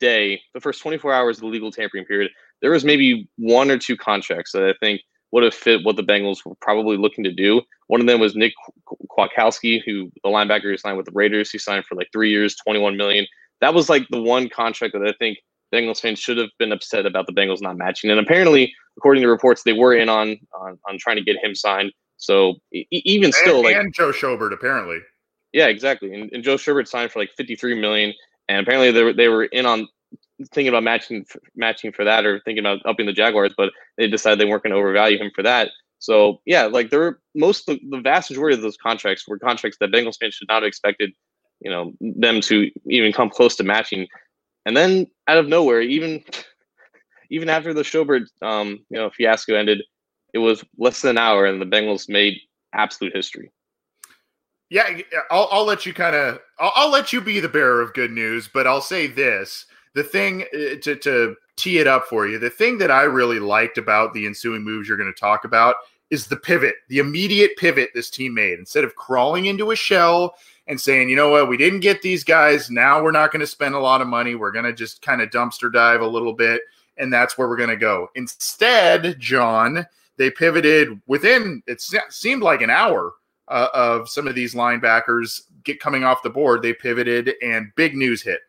day, 0.00 0.40
the 0.54 0.60
first 0.60 0.80
24 0.80 1.12
hours 1.12 1.36
of 1.36 1.42
the 1.42 1.48
legal 1.48 1.70
tampering 1.70 2.06
period, 2.06 2.30
there 2.62 2.70
was 2.70 2.84
maybe 2.84 3.28
one 3.36 3.70
or 3.70 3.76
two 3.76 3.96
contracts 3.96 4.52
that 4.52 4.62
I 4.62 4.72
think 4.80 5.02
would 5.34 5.42
have 5.42 5.52
fit 5.52 5.84
what 5.84 5.96
the 5.96 6.02
Bengals 6.02 6.46
were 6.46 6.54
probably 6.60 6.96
looking 6.96 7.24
to 7.24 7.32
do. 7.32 7.60
One 7.88 8.00
of 8.00 8.06
them 8.06 8.20
was 8.20 8.36
Nick 8.36 8.52
Kwiatkowski, 9.10 9.82
who 9.84 10.12
the 10.22 10.30
linebacker 10.30 10.70
who 10.70 10.76
signed 10.76 10.96
with 10.96 11.06
the 11.06 11.12
Raiders. 11.12 11.50
He 11.50 11.58
signed 11.58 11.84
for 11.86 11.96
like 11.96 12.06
three 12.12 12.30
years, 12.30 12.54
21 12.64 12.96
million. 12.96 13.26
That 13.60 13.74
was 13.74 13.88
like 13.88 14.06
the 14.10 14.22
one 14.22 14.48
contract 14.48 14.94
that 14.94 15.02
I 15.02 15.12
think 15.18 15.38
Bengals 15.74 16.00
fans 16.00 16.20
should 16.20 16.38
have 16.38 16.50
been 16.60 16.70
upset 16.70 17.04
about 17.04 17.26
the 17.26 17.32
Bengals 17.32 17.60
not 17.60 17.76
matching. 17.76 18.12
And 18.12 18.20
apparently, 18.20 18.72
according 18.96 19.24
to 19.24 19.28
reports, 19.28 19.64
they 19.64 19.72
were 19.72 19.92
in 19.92 20.08
on 20.08 20.38
on, 20.56 20.78
on 20.88 20.98
trying 21.00 21.16
to 21.16 21.24
get 21.24 21.42
him 21.42 21.52
signed. 21.56 21.90
So 22.16 22.54
e- 22.72 22.86
even 22.92 23.32
still, 23.32 23.56
and, 23.56 23.64
like 23.64 23.76
and 23.76 23.92
Joe 23.92 24.12
Schobert 24.12 24.52
apparently. 24.52 24.98
Yeah, 25.52 25.66
exactly. 25.66 26.14
And, 26.14 26.30
and 26.32 26.44
Joe 26.44 26.54
Schobert 26.54 26.86
signed 26.86 27.10
for 27.10 27.18
like 27.18 27.30
53 27.36 27.80
million, 27.80 28.14
and 28.48 28.60
apparently 28.60 28.92
they 28.92 29.02
were 29.02 29.12
they 29.12 29.28
were 29.28 29.46
in 29.46 29.66
on 29.66 29.88
thinking 30.52 30.68
about 30.68 30.82
matching 30.82 31.24
matching 31.54 31.92
for 31.92 32.04
that 32.04 32.26
or 32.26 32.40
thinking 32.40 32.64
about 32.64 32.84
upping 32.84 33.06
the 33.06 33.12
Jaguars, 33.12 33.54
but 33.56 33.72
they 33.96 34.08
decided 34.08 34.38
they 34.38 34.44
weren't 34.44 34.62
going 34.62 34.72
to 34.72 34.78
overvalue 34.78 35.18
him 35.18 35.30
for 35.34 35.42
that. 35.42 35.70
So 35.98 36.40
yeah, 36.44 36.64
like 36.64 36.90
there 36.90 37.00
were 37.00 37.20
most 37.34 37.66
the, 37.66 37.80
the 37.90 38.00
vast 38.00 38.30
majority 38.30 38.56
of 38.56 38.62
those 38.62 38.76
contracts 38.76 39.26
were 39.26 39.38
contracts 39.38 39.78
that 39.80 39.90
Bengals 39.90 40.18
fans 40.18 40.34
should 40.34 40.48
not 40.48 40.62
have 40.62 40.68
expected, 40.68 41.12
you 41.60 41.70
know, 41.70 41.92
them 42.00 42.40
to 42.42 42.70
even 42.86 43.12
come 43.12 43.30
close 43.30 43.56
to 43.56 43.64
matching. 43.64 44.06
And 44.66 44.76
then 44.76 45.06
out 45.28 45.38
of 45.38 45.48
nowhere, 45.48 45.80
even 45.80 46.22
even 47.30 47.48
after 47.48 47.72
the 47.72 47.82
Schobert 47.82 48.26
um, 48.42 48.84
you 48.90 48.98
know 48.98 49.10
fiasco 49.10 49.54
ended, 49.54 49.82
it 50.32 50.38
was 50.38 50.64
less 50.78 51.02
than 51.02 51.12
an 51.12 51.18
hour, 51.18 51.46
and 51.46 51.60
the 51.60 51.66
Bengals 51.66 52.08
made 52.08 52.38
absolute 52.72 53.14
history. 53.14 53.50
Yeah, 54.70 54.98
I'll, 55.30 55.48
I'll 55.52 55.64
let 55.64 55.86
you 55.86 55.94
kind 55.94 56.16
of 56.16 56.40
I'll, 56.58 56.72
I'll 56.74 56.90
let 56.90 57.12
you 57.12 57.20
be 57.20 57.40
the 57.40 57.48
bearer 57.48 57.80
of 57.80 57.94
good 57.94 58.10
news, 58.10 58.48
but 58.52 58.66
I'll 58.66 58.80
say 58.80 59.06
this: 59.06 59.66
the 59.94 60.04
thing 60.04 60.42
uh, 60.54 60.76
to, 60.82 60.96
to 60.96 61.36
tee 61.56 61.78
it 61.78 61.86
up 61.86 62.04
for 62.06 62.26
you, 62.26 62.38
the 62.38 62.50
thing 62.50 62.78
that 62.78 62.90
I 62.90 63.02
really 63.02 63.38
liked 63.38 63.78
about 63.78 64.12
the 64.12 64.26
ensuing 64.26 64.62
moves 64.62 64.88
you're 64.88 64.96
going 64.96 65.12
to 65.12 65.20
talk 65.20 65.44
about 65.44 65.76
is 66.10 66.26
the 66.26 66.36
pivot, 66.36 66.74
the 66.88 66.98
immediate 66.98 67.56
pivot 67.56 67.90
this 67.94 68.10
team 68.10 68.34
made. 68.34 68.58
Instead 68.58 68.84
of 68.84 68.94
crawling 68.94 69.46
into 69.46 69.70
a 69.70 69.76
shell 69.76 70.34
and 70.66 70.80
saying, 70.80 71.08
you 71.08 71.16
know 71.16 71.30
what, 71.30 71.48
we 71.48 71.56
didn't 71.56 71.80
get 71.80 72.02
these 72.02 72.24
guys. 72.24 72.70
Now 72.70 73.02
we're 73.02 73.10
not 73.10 73.32
going 73.32 73.40
to 73.40 73.46
spend 73.46 73.74
a 73.74 73.80
lot 73.80 74.00
of 74.00 74.06
money. 74.06 74.34
We're 74.34 74.52
going 74.52 74.64
to 74.64 74.72
just 74.72 75.02
kind 75.02 75.20
of 75.20 75.30
dumpster 75.30 75.72
dive 75.72 76.00
a 76.00 76.06
little 76.06 76.32
bit. 76.32 76.62
And 76.96 77.12
that's 77.12 77.36
where 77.36 77.48
we're 77.48 77.56
going 77.56 77.70
to 77.70 77.76
go. 77.76 78.08
Instead, 78.14 79.18
John, 79.18 79.86
they 80.16 80.30
pivoted 80.30 81.00
within, 81.06 81.62
it 81.66 81.82
seemed 82.10 82.42
like 82.42 82.62
an 82.62 82.70
hour 82.70 83.14
uh, 83.48 83.68
of 83.74 84.08
some 84.08 84.28
of 84.28 84.34
these 84.34 84.54
linebackers 84.54 85.42
get 85.64 85.80
coming 85.80 86.04
off 86.04 86.22
the 86.22 86.30
board. 86.30 86.62
They 86.62 86.72
pivoted 86.72 87.34
and 87.42 87.72
big 87.74 87.96
news 87.96 88.22
hit. 88.22 88.40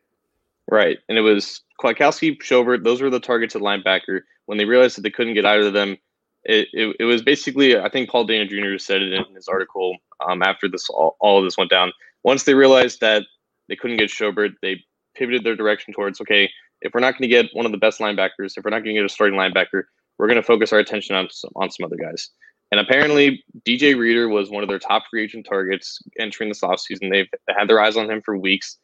Right. 0.69 0.97
And 1.09 1.17
it 1.17 1.21
was 1.21 1.61
Kwiatkowski, 1.79 2.37
Schobert, 2.37 2.83
those 2.83 3.01
were 3.01 3.09
the 3.09 3.19
targets 3.19 3.55
at 3.55 3.61
linebacker. 3.61 4.21
When 4.45 4.57
they 4.57 4.65
realized 4.65 4.97
that 4.97 5.01
they 5.01 5.11
couldn't 5.11 5.35
get 5.35 5.45
either 5.45 5.67
of 5.67 5.73
them, 5.73 5.97
it, 6.43 6.67
it, 6.73 6.95
it 6.99 7.03
was 7.05 7.21
basically 7.21 7.77
I 7.77 7.89
think 7.89 8.09
Paul 8.09 8.27
Dehner 8.27 8.47
Jr. 8.47 8.77
said 8.77 9.01
it 9.01 9.13
in 9.13 9.35
his 9.35 9.47
article 9.47 9.97
um, 10.27 10.43
after 10.43 10.67
this 10.67 10.89
all, 10.89 11.17
all 11.19 11.39
of 11.39 11.43
this 11.43 11.57
went 11.57 11.71
down. 11.71 11.91
Once 12.23 12.43
they 12.43 12.53
realized 12.53 13.01
that 13.01 13.23
they 13.67 13.75
couldn't 13.75 13.97
get 13.97 14.09
Schobert, 14.09 14.53
they 14.61 14.83
pivoted 15.15 15.43
their 15.43 15.55
direction 15.55 15.93
towards 15.93 16.21
okay, 16.21 16.49
if 16.81 16.93
we're 16.93 16.99
not 16.99 17.13
going 17.13 17.23
to 17.23 17.27
get 17.27 17.47
one 17.53 17.65
of 17.65 17.71
the 17.71 17.77
best 17.77 17.99
linebackers, 17.99 18.57
if 18.57 18.63
we're 18.63 18.71
not 18.71 18.83
going 18.83 18.95
to 18.95 19.01
get 19.01 19.05
a 19.05 19.09
starting 19.09 19.37
linebacker, 19.37 19.83
we're 20.17 20.27
going 20.27 20.35
to 20.35 20.43
focus 20.43 20.71
our 20.71 20.79
attention 20.79 21.15
on 21.15 21.27
some, 21.31 21.51
on 21.55 21.71
some 21.71 21.85
other 21.85 21.97
guys. 21.97 22.29
And 22.71 22.79
apparently, 22.79 23.43
DJ 23.65 23.97
Reader 23.97 24.27
was 24.27 24.49
one 24.49 24.63
of 24.63 24.69
their 24.69 24.79
top 24.79 25.03
free 25.09 25.23
agent 25.23 25.45
targets 25.47 25.99
entering 26.19 26.49
this 26.49 26.61
offseason. 26.61 27.11
They've 27.11 27.29
had 27.49 27.67
their 27.67 27.79
eyes 27.79 27.95
on 27.95 28.09
him 28.09 28.21
for 28.23 28.37
weeks. 28.37 28.77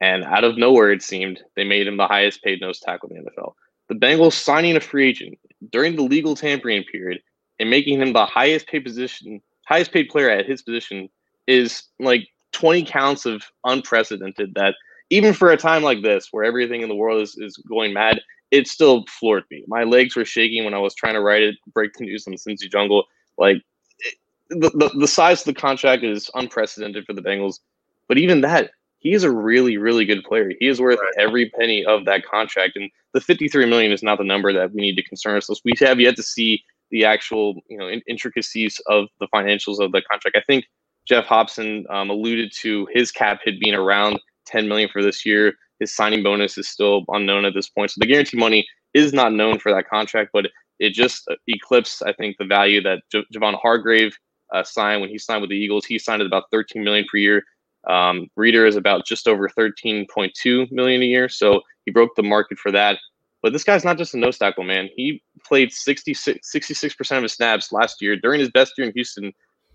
And 0.00 0.24
out 0.24 0.44
of 0.44 0.58
nowhere, 0.58 0.92
it 0.92 1.02
seemed, 1.02 1.40
they 1.54 1.64
made 1.64 1.86
him 1.86 1.96
the 1.96 2.06
highest 2.06 2.42
paid 2.42 2.60
nose 2.60 2.80
tackle 2.80 3.10
in 3.10 3.24
the 3.24 3.30
NFL. 3.30 3.54
The 3.88 3.94
Bengals 3.94 4.32
signing 4.32 4.76
a 4.76 4.80
free 4.80 5.08
agent 5.08 5.38
during 5.70 5.96
the 5.96 6.02
legal 6.02 6.34
tampering 6.34 6.84
period 6.84 7.20
and 7.58 7.70
making 7.70 8.00
him 8.00 8.12
the 8.12 8.26
highest 8.26 8.66
paid 8.66 8.84
position, 8.84 9.40
highest 9.66 9.92
paid 9.92 10.08
player 10.08 10.28
at 10.28 10.46
his 10.46 10.62
position 10.62 11.08
is 11.46 11.84
like 11.98 12.28
20 12.52 12.84
counts 12.84 13.26
of 13.26 13.42
unprecedented 13.64 14.54
that 14.54 14.74
even 15.10 15.32
for 15.32 15.50
a 15.50 15.56
time 15.56 15.82
like 15.82 16.02
this 16.02 16.28
where 16.30 16.44
everything 16.44 16.82
in 16.82 16.88
the 16.88 16.94
world 16.94 17.22
is, 17.22 17.36
is 17.36 17.56
going 17.68 17.92
mad, 17.92 18.20
it 18.50 18.66
still 18.66 19.04
floored 19.08 19.44
me. 19.50 19.64
My 19.68 19.84
legs 19.84 20.16
were 20.16 20.24
shaking 20.24 20.64
when 20.64 20.74
I 20.74 20.78
was 20.78 20.94
trying 20.94 21.14
to 21.14 21.20
write 21.20 21.42
it, 21.42 21.56
break 21.72 21.92
the 21.94 22.04
news 22.04 22.26
on 22.26 22.32
the 22.32 22.38
Cincy 22.38 22.70
Jungle. 22.70 23.04
Like 23.38 23.58
it, 24.00 24.14
the, 24.50 24.70
the, 24.70 24.90
the 24.98 25.08
size 25.08 25.40
of 25.40 25.46
the 25.46 25.60
contract 25.60 26.04
is 26.04 26.30
unprecedented 26.34 27.04
for 27.04 27.12
the 27.12 27.22
Bengals. 27.22 27.60
But 28.08 28.18
even 28.18 28.40
that, 28.42 28.70
he 28.98 29.12
is 29.12 29.24
a 29.24 29.30
really, 29.30 29.76
really 29.76 30.04
good 30.04 30.24
player. 30.24 30.50
He 30.58 30.68
is 30.68 30.80
worth 30.80 30.98
right. 30.98 31.24
every 31.26 31.50
penny 31.50 31.84
of 31.84 32.04
that 32.06 32.24
contract. 32.24 32.76
And 32.76 32.90
the 33.14 33.20
53 33.20 33.66
million 33.66 33.92
is 33.92 34.02
not 34.02 34.18
the 34.18 34.24
number 34.24 34.52
that 34.52 34.72
we 34.72 34.80
need 34.80 34.96
to 34.96 35.02
concern 35.02 35.34
ourselves. 35.34 35.60
We 35.64 35.72
have 35.80 36.00
yet 36.00 36.16
to 36.16 36.22
see 36.22 36.62
the 36.90 37.04
actual, 37.04 37.60
you 37.68 37.76
know, 37.76 37.90
intricacies 38.06 38.80
of 38.86 39.08
the 39.20 39.28
financials 39.34 39.80
of 39.80 39.92
the 39.92 40.02
contract. 40.02 40.36
I 40.36 40.42
think 40.46 40.64
Geoff 41.06 41.26
Hobson 41.26 41.86
um, 41.90 42.10
alluded 42.10 42.52
to 42.62 42.88
his 42.92 43.10
cap 43.10 43.40
hit 43.44 43.60
being 43.60 43.74
around 43.74 44.18
10 44.46 44.68
million 44.68 44.88
for 44.92 45.02
this 45.02 45.24
year. 45.24 45.54
His 45.78 45.94
signing 45.94 46.22
bonus 46.22 46.56
is 46.58 46.68
still 46.68 47.04
unknown 47.08 47.44
at 47.44 47.54
this 47.54 47.68
point. 47.68 47.90
So 47.90 47.98
the 48.00 48.06
guarantee 48.06 48.38
money 48.38 48.66
is 48.94 49.12
not 49.12 49.32
known 49.32 49.58
for 49.58 49.72
that 49.72 49.88
contract, 49.88 50.30
but 50.32 50.46
it 50.78 50.90
just 50.90 51.28
eclipsed, 51.48 52.02
I 52.04 52.12
think, 52.12 52.36
the 52.38 52.44
value 52.44 52.82
that 52.82 53.02
J- 53.10 53.24
Javon 53.34 53.58
Hargrave 53.60 54.16
uh, 54.54 54.62
signed 54.62 55.00
when 55.00 55.10
he 55.10 55.18
signed 55.18 55.40
with 55.40 55.50
the 55.50 55.56
Eagles. 55.56 55.84
He 55.84 55.98
signed 55.98 56.22
at 56.22 56.26
about 56.26 56.44
13 56.50 56.82
million 56.82 57.04
per 57.10 57.18
year. 57.18 57.44
Um, 57.88 58.28
Reader 58.36 58.66
is 58.66 58.76
about 58.76 59.06
just 59.06 59.28
over 59.28 59.48
13.2 59.48 60.72
million 60.72 61.02
a 61.02 61.06
year, 61.06 61.28
so 61.28 61.60
he 61.84 61.92
broke 61.92 62.14
the 62.16 62.22
market 62.22 62.58
for 62.58 62.72
that. 62.72 62.98
But 63.42 63.52
this 63.52 63.64
guy's 63.64 63.84
not 63.84 63.98
just 63.98 64.14
a 64.14 64.18
nose 64.18 64.38
tackle, 64.38 64.64
man. 64.64 64.88
He 64.96 65.22
played 65.46 65.70
66 65.72 66.94
percent 66.96 67.18
of 67.18 67.22
his 67.22 67.32
snaps 67.34 67.70
last 67.72 68.02
year 68.02 68.16
during 68.16 68.40
his 68.40 68.50
best 68.50 68.72
year 68.76 68.88
in 68.88 68.92
Houston, 68.94 69.32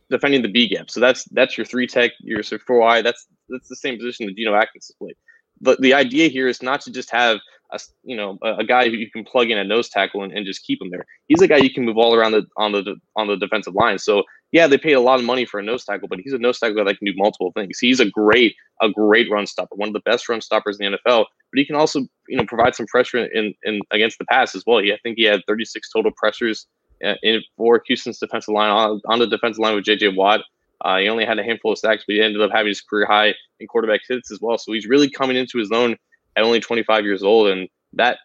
defending 0.10 0.42
the 0.42 0.52
B 0.52 0.68
gap. 0.68 0.90
So 0.90 1.00
that's 1.00 1.24
that's 1.32 1.58
your 1.58 1.66
three 1.66 1.88
tech, 1.88 2.12
your 2.20 2.44
four 2.44 2.84
I. 2.84 3.02
That's 3.02 3.28
that's 3.50 3.70
the 3.70 3.76
same 3.76 3.98
position 3.98 4.26
that 4.26 4.36
Geno 4.36 4.54
Atkins 4.56 4.88
has 4.88 4.96
played. 4.98 5.16
But 5.62 5.80
the 5.82 5.94
idea 5.94 6.28
here 6.30 6.48
is 6.48 6.62
not 6.62 6.82
to 6.82 6.92
just 6.92 7.12
have 7.12 7.40
a 7.72 7.80
you 8.04 8.18
know 8.18 8.38
a, 8.44 8.58
a, 8.58 8.64
guy 8.64 8.90
who 8.90 8.96
you 8.96 9.10
can 9.10 9.24
plug 9.24 9.50
in 9.50 9.58
a 9.58 9.64
nose 9.64 9.90
tackle 9.90 10.24
and, 10.24 10.34
and 10.34 10.46
just 10.46 10.64
keep 10.64 10.82
him 10.82 10.90
there. 10.90 11.06
He's 11.28 11.42
a 11.42 11.48
guy 11.48 11.58
you 11.58 11.74
can 11.74 11.86
move 11.86 11.98
all 11.98 12.14
around 12.14 12.34
the 12.34 12.46
on 12.58 12.72
the 12.72 12.96
on 13.16 13.28
the 13.28 13.38
defensive 13.38 13.76
line. 13.76 13.98
So 13.98 14.24
yeah, 14.52 14.68
they 14.68 14.78
paid 14.78 14.94
a 14.94 15.00
lot 15.00 15.20
of 15.20 15.26
money 15.26 15.46
for 15.46 15.60
a 15.60 15.64
nose 15.64 15.86
tackle, 15.86 16.10
but 16.10 16.20
he's 16.20 16.34
a 16.34 16.38
nose 16.38 16.60
tackle 16.60 16.84
that 16.84 16.98
can 16.98 17.06
do 17.06 17.14
multiple 17.16 17.52
things. 17.56 17.80
He's 17.80 18.00
a 18.00 18.10
great 18.10 18.56
a 18.82 18.90
great 18.90 19.32
run 19.32 19.48
stopper, 19.48 19.76
one 19.76 19.90
of 19.90 19.94
the 19.94 20.02
best 20.02 20.28
run 20.28 20.42
stoppers 20.42 20.80
in 20.80 20.92
the 20.92 20.98
NFL. 20.98 21.26
But 21.52 21.58
he 21.58 21.66
can 21.66 21.76
also 21.76 22.02
you 22.28 22.38
know 22.38 22.46
provide 22.46 22.76
some 22.76 22.88
pressure 22.88 23.26
in, 23.26 23.54
in 23.64 23.82
against 23.92 24.18
the 24.20 24.26
pass 24.26 24.56
as 24.56 24.64
well. 24.68 24.80
He 24.80 24.92
I 24.92 24.98
think 25.04 25.18
he 25.18 25.24
had 25.24 25.42
36 25.48 25.90
total 25.92 26.12
pressures 26.18 26.68
uh, 27.06 27.16
in 27.24 27.42
for 27.58 27.82
Houston's 27.88 28.20
defensive 28.20 28.54
line 28.54 28.70
on, 28.70 29.02
on 29.06 29.20
the 29.20 29.28
defensive 29.28 29.60
line 29.60 29.76
with 29.76 29.86
J.J. 29.86 30.10
Watt. 30.10 30.42
Uh, 30.84 30.98
he 30.98 31.10
only 31.10 31.26
had 31.26 31.40
a 31.40 31.44
handful 31.44 31.72
of 31.72 31.78
sacks, 31.78 32.04
but 32.08 32.14
he 32.14 32.22
ended 32.22 32.42
up 32.42 32.52
having 32.52 32.70
his 32.70 32.82
career 32.82 33.06
high 33.06 33.34
in 33.60 33.68
quarterback 33.68 34.02
hits 34.08 34.32
as 34.32 34.40
well. 34.42 34.58
So 34.58 34.74
he's 34.74 34.88
really 34.88 35.10
coming 35.10 35.38
into 35.38 35.58
his 35.58 35.72
own 35.72 35.96
at 36.36 36.44
only 36.44 36.60
25 36.60 37.06
years 37.06 37.24
old, 37.24 37.48
and 37.50 37.68
that 37.94 38.18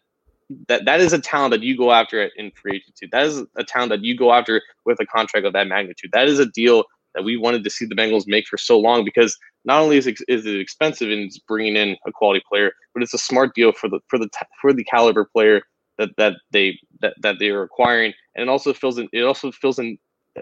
that 0.68 0.84
that 0.84 1.00
is 1.00 1.12
a 1.12 1.18
talent 1.18 1.50
that 1.50 1.62
you 1.62 1.76
go 1.76 1.92
after 1.92 2.22
in 2.36 2.50
free 2.52 2.76
agency. 2.76 3.08
That 3.10 3.25
is 3.25 3.42
a 3.56 3.64
talent 3.64 3.90
that 3.90 4.04
you 4.04 4.16
go 4.16 4.32
after 4.32 4.62
with 4.84 5.00
a 5.00 5.06
contract 5.06 5.46
of 5.46 5.52
that 5.52 5.66
magnitude. 5.66 6.10
That 6.12 6.28
is 6.28 6.38
a 6.38 6.46
deal 6.46 6.84
that 7.14 7.25
we 7.25 7.36
wanted 7.36 7.64
to 7.64 7.70
see 7.70 7.86
the 7.86 7.94
Bengals 7.94 8.25
make 8.26 8.46
for 8.46 8.58
so 8.58 8.78
long 8.78 9.04
because 9.04 9.36
not 9.64 9.80
only 9.80 9.96
is 9.96 10.06
it, 10.06 10.18
is 10.28 10.46
it 10.46 10.60
expensive 10.60 11.10
in 11.10 11.30
bringing 11.48 11.75
in 11.75 11.96
a 12.06 12.12
quality 12.12 12.42
player, 12.48 12.72
but 12.94 13.02
it's 13.02 13.14
a 13.14 13.18
smart 13.18 13.54
deal 13.54 13.72
for 13.72 13.88
the 13.88 14.00
for 14.08 14.18
the 14.18 14.28
for 14.60 14.72
the 14.72 14.84
caliber 14.84 15.25
player 15.25 15.62
that 15.98 16.10
that 16.16 16.34
they 16.52 16.78
that, 17.00 17.14
that 17.22 17.38
they 17.38 17.50
are 17.50 17.62
acquiring, 17.62 18.12
and 18.34 18.42
it 18.42 18.48
also 18.48 18.72
fills 18.72 18.98
in 18.98 19.08
it 19.12 19.22
also 19.22 19.50
fills 19.50 19.78
in 19.78 19.98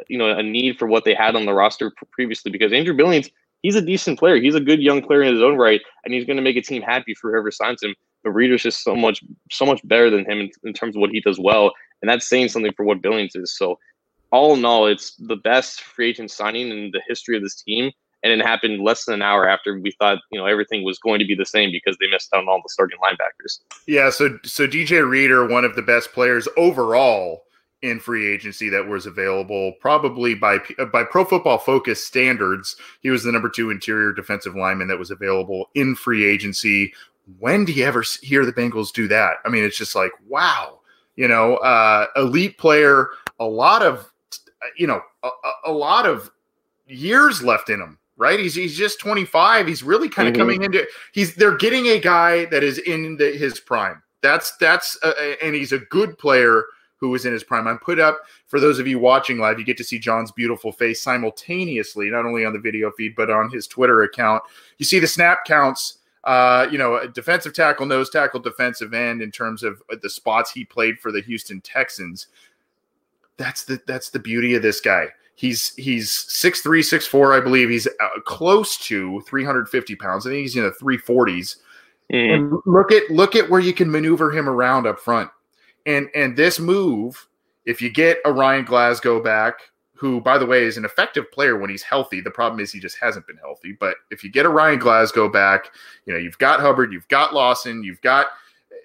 you 0.08 0.18
know 0.18 0.30
a 0.30 0.42
need 0.42 0.78
for 0.78 0.86
what 0.86 1.04
they 1.04 1.14
had 1.14 1.36
on 1.36 1.46
the 1.46 1.54
roster 1.54 1.92
previously 2.12 2.50
because 2.50 2.72
Andrew 2.72 2.94
Billings 2.94 3.30
he's 3.64 3.74
a 3.74 3.82
decent 3.82 4.18
player. 4.18 4.36
He's 4.36 4.54
a 4.54 4.60
good 4.60 4.80
young 4.80 5.02
player 5.02 5.22
in 5.22 5.32
his 5.32 5.42
own 5.42 5.56
right, 5.56 5.80
and 6.04 6.14
he's 6.14 6.24
going 6.24 6.36
to 6.36 6.42
make 6.42 6.56
a 6.56 6.62
team 6.62 6.82
happy 6.82 7.14
for 7.14 7.32
whoever 7.32 7.50
signs 7.50 7.82
him. 7.82 7.96
But 8.22 8.30
Reader's 8.30 8.62
just 8.62 8.84
so 8.84 8.94
much 8.94 9.24
so 9.50 9.66
much 9.66 9.80
better 9.88 10.08
than 10.10 10.30
him 10.30 10.38
in, 10.38 10.50
in, 10.62 10.72
terms 10.72 10.94
of 10.94 11.00
what 11.00 11.10
he 11.10 11.20
does 11.20 11.40
well, 11.40 11.72
and 12.00 12.08
that's 12.08 12.28
saying 12.28 12.50
something 12.50 12.72
for 12.76 12.84
what 12.84 13.02
Billings 13.02 13.34
is. 13.34 13.56
So 13.56 13.78
all 14.30 14.54
in 14.54 14.64
all, 14.64 14.86
it's 14.86 15.16
the 15.16 15.36
best 15.36 15.80
free 15.80 16.10
agent 16.10 16.30
signing 16.30 16.70
in 16.70 16.90
the 16.92 17.02
history 17.08 17.36
of 17.36 17.42
this 17.42 17.60
team. 17.60 17.90
And 18.22 18.32
it 18.32 18.42
happened 18.44 18.82
less 18.82 19.04
than 19.04 19.16
an 19.16 19.22
hour 19.22 19.46
after 19.46 19.78
we 19.78 19.94
thought, 20.00 20.18
you 20.32 20.40
know, 20.40 20.46
everything 20.46 20.82
was 20.82 20.98
going 20.98 21.18
to 21.18 21.26
be 21.26 21.34
the 21.34 21.44
same 21.44 21.70
because 21.70 21.94
they 22.00 22.08
missed 22.08 22.30
out 22.34 22.38
on 22.38 22.48
all 22.48 22.62
the 22.62 22.70
starting 22.70 22.96
linebackers. 22.98 23.58
Yeah, 23.86 24.08
so 24.08 24.38
so 24.44 24.66
DJ 24.66 25.06
Reader, 25.06 25.46
one 25.46 25.64
of 25.64 25.76
the 25.76 25.82
best 25.82 26.12
players 26.12 26.48
overall 26.56 27.44
in 27.84 28.00
free 28.00 28.26
agency 28.26 28.70
that 28.70 28.88
was 28.88 29.04
available, 29.04 29.72
probably 29.78 30.34
by 30.34 30.58
by 30.90 31.04
Pro 31.04 31.24
Football 31.24 31.58
Focus 31.58 32.02
standards. 32.02 32.76
He 33.02 33.10
was 33.10 33.22
the 33.22 33.30
number 33.30 33.50
two 33.50 33.70
interior 33.70 34.12
defensive 34.12 34.56
lineman 34.56 34.88
that 34.88 34.98
was 34.98 35.10
available 35.10 35.68
in 35.74 35.94
free 35.94 36.24
agency. 36.24 36.94
When 37.38 37.66
do 37.66 37.72
you 37.72 37.84
ever 37.84 38.02
hear 38.22 38.46
the 38.46 38.52
Bengals 38.52 38.90
do 38.92 39.06
that? 39.08 39.36
I 39.44 39.50
mean, 39.50 39.64
it's 39.64 39.76
just 39.76 39.94
like 39.94 40.12
wow, 40.26 40.80
you 41.16 41.28
know, 41.28 41.56
uh, 41.56 42.06
elite 42.16 42.56
player, 42.56 43.10
a 43.38 43.44
lot 43.44 43.82
of, 43.82 44.10
you 44.78 44.86
know, 44.86 45.02
a, 45.22 45.28
a 45.66 45.72
lot 45.72 46.06
of 46.06 46.30
years 46.86 47.42
left 47.42 47.68
in 47.68 47.80
him 47.80 47.98
right? 48.16 48.38
He's 48.38 48.54
he's 48.54 48.78
just 48.78 49.00
25. 49.00 49.66
He's 49.66 49.82
really 49.82 50.08
kind 50.08 50.28
of 50.28 50.34
mm-hmm. 50.34 50.40
coming 50.40 50.62
into 50.62 50.86
he's 51.12 51.34
they're 51.34 51.56
getting 51.56 51.88
a 51.88 51.98
guy 51.98 52.44
that 52.46 52.62
is 52.62 52.78
in 52.78 53.16
the, 53.16 53.32
his 53.32 53.58
prime. 53.58 54.00
That's 54.22 54.56
that's 54.58 54.96
uh, 55.02 55.12
and 55.42 55.52
he's 55.52 55.72
a 55.72 55.80
good 55.80 56.16
player 56.16 56.64
who 57.04 57.10
was 57.10 57.26
in 57.26 57.34
his 57.34 57.44
prime. 57.44 57.66
I'm 57.66 57.78
put 57.78 57.98
up 57.98 58.22
for 58.46 58.58
those 58.58 58.78
of 58.78 58.86
you 58.86 58.98
watching 58.98 59.38
live. 59.38 59.58
You 59.58 59.64
get 59.66 59.76
to 59.76 59.84
see 59.84 59.98
John's 59.98 60.32
beautiful 60.32 60.72
face 60.72 61.02
simultaneously, 61.02 62.08
not 62.08 62.24
only 62.24 62.46
on 62.46 62.54
the 62.54 62.58
video 62.58 62.90
feed 62.92 63.14
but 63.14 63.30
on 63.30 63.50
his 63.50 63.66
Twitter 63.66 64.02
account. 64.02 64.42
You 64.78 64.86
see 64.86 64.98
the 64.98 65.06
snap 65.06 65.44
counts. 65.44 65.98
Uh, 66.24 66.66
you 66.72 66.78
know, 66.78 67.06
defensive 67.08 67.52
tackle, 67.52 67.84
nose 67.84 68.08
tackle, 68.08 68.40
defensive 68.40 68.94
end 68.94 69.20
in 69.20 69.30
terms 69.30 69.62
of 69.62 69.82
the 70.00 70.08
spots 70.08 70.50
he 70.50 70.64
played 70.64 70.98
for 70.98 71.12
the 71.12 71.20
Houston 71.20 71.60
Texans. 71.60 72.28
That's 73.36 73.64
the 73.64 73.78
that's 73.86 74.08
the 74.08 74.18
beauty 74.18 74.54
of 74.54 74.62
this 74.62 74.80
guy. 74.80 75.08
He's 75.34 75.74
he's 75.74 76.10
six 76.10 76.62
three, 76.62 76.82
six 76.82 77.06
four, 77.06 77.34
I 77.34 77.40
believe. 77.40 77.68
He's 77.68 77.86
uh, 77.86 78.20
close 78.24 78.78
to 78.86 79.20
350 79.20 79.96
pounds. 79.96 80.26
I 80.26 80.30
think 80.30 80.40
he's 80.40 80.56
in 80.56 80.62
the 80.62 80.70
340s. 80.70 81.56
Mm. 82.10 82.34
And 82.34 82.58
look 82.64 82.90
at 82.90 83.10
look 83.10 83.36
at 83.36 83.50
where 83.50 83.60
you 83.60 83.74
can 83.74 83.90
maneuver 83.90 84.30
him 84.30 84.48
around 84.48 84.86
up 84.86 85.00
front. 85.00 85.30
And 85.86 86.08
and 86.14 86.36
this 86.36 86.58
move, 86.58 87.28
if 87.64 87.82
you 87.82 87.90
get 87.90 88.18
a 88.24 88.32
Ryan 88.32 88.64
Glasgow 88.64 89.22
back, 89.22 89.60
who 89.94 90.20
by 90.20 90.36
the 90.38 90.46
way 90.46 90.64
is 90.64 90.76
an 90.76 90.84
effective 90.84 91.30
player 91.32 91.56
when 91.56 91.70
he's 91.70 91.82
healthy. 91.82 92.20
The 92.20 92.30
problem 92.30 92.60
is 92.60 92.72
he 92.72 92.80
just 92.80 92.98
hasn't 92.98 93.26
been 93.26 93.36
healthy. 93.36 93.76
But 93.78 93.96
if 94.10 94.24
you 94.24 94.30
get 94.30 94.46
a 94.46 94.50
Ryan 94.50 94.78
Glasgow 94.78 95.28
back, 95.28 95.72
you 96.06 96.12
know 96.12 96.18
you've 96.18 96.38
got 96.38 96.60
Hubbard, 96.60 96.92
you've 96.92 97.08
got 97.08 97.32
Lawson, 97.32 97.82
you've 97.82 98.00
got 98.02 98.26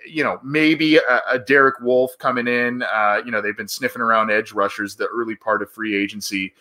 you 0.07 0.23
know 0.23 0.39
maybe 0.43 0.97
a, 0.97 1.21
a 1.29 1.39
Derek 1.39 1.81
Wolfe 1.81 2.17
coming 2.19 2.47
in. 2.47 2.83
Uh, 2.83 3.21
you 3.25 3.31
know 3.31 3.41
they've 3.41 3.57
been 3.57 3.67
sniffing 3.67 4.01
around 4.01 4.31
edge 4.31 4.53
rushers 4.53 4.95
the 4.95 5.07
early 5.07 5.35
part 5.35 5.61
of 5.61 5.71
free 5.71 5.95
agency. 5.95 6.53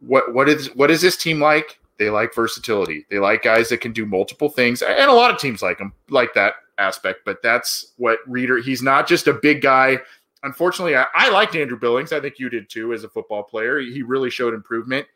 What 0.00 0.34
what 0.34 0.48
is 0.48 0.74
what 0.74 0.90
is 0.90 1.00
this 1.00 1.16
team 1.16 1.40
like? 1.40 1.78
They 1.98 2.10
like 2.10 2.34
versatility. 2.34 3.06
They 3.10 3.18
like 3.18 3.42
guys 3.42 3.68
that 3.70 3.80
can 3.80 3.92
do 3.92 4.06
multiple 4.06 4.48
things, 4.48 4.82
and 4.82 5.10
a 5.10 5.14
lot 5.14 5.32
of 5.32 5.38
teams 5.38 5.62
like 5.62 5.78
them, 5.78 5.92
like 6.08 6.32
that 6.34 6.54
aspect. 6.78 7.20
But 7.24 7.42
that's 7.42 7.92
what 7.96 8.20
Reader. 8.26 8.58
He's 8.58 8.82
not 8.82 9.08
just 9.08 9.26
a 9.26 9.32
big 9.32 9.60
guy. 9.60 9.98
Unfortunately, 10.44 10.96
I, 10.96 11.06
I 11.14 11.30
liked 11.30 11.56
Andrew 11.56 11.78
Billings. 11.78 12.12
I 12.12 12.20
think 12.20 12.38
you 12.38 12.48
did 12.48 12.70
too 12.70 12.92
as 12.92 13.02
a 13.02 13.08
football 13.08 13.42
player. 13.42 13.80
He 13.80 14.02
really 14.02 14.30
showed 14.30 14.54
improvement. 14.54 15.06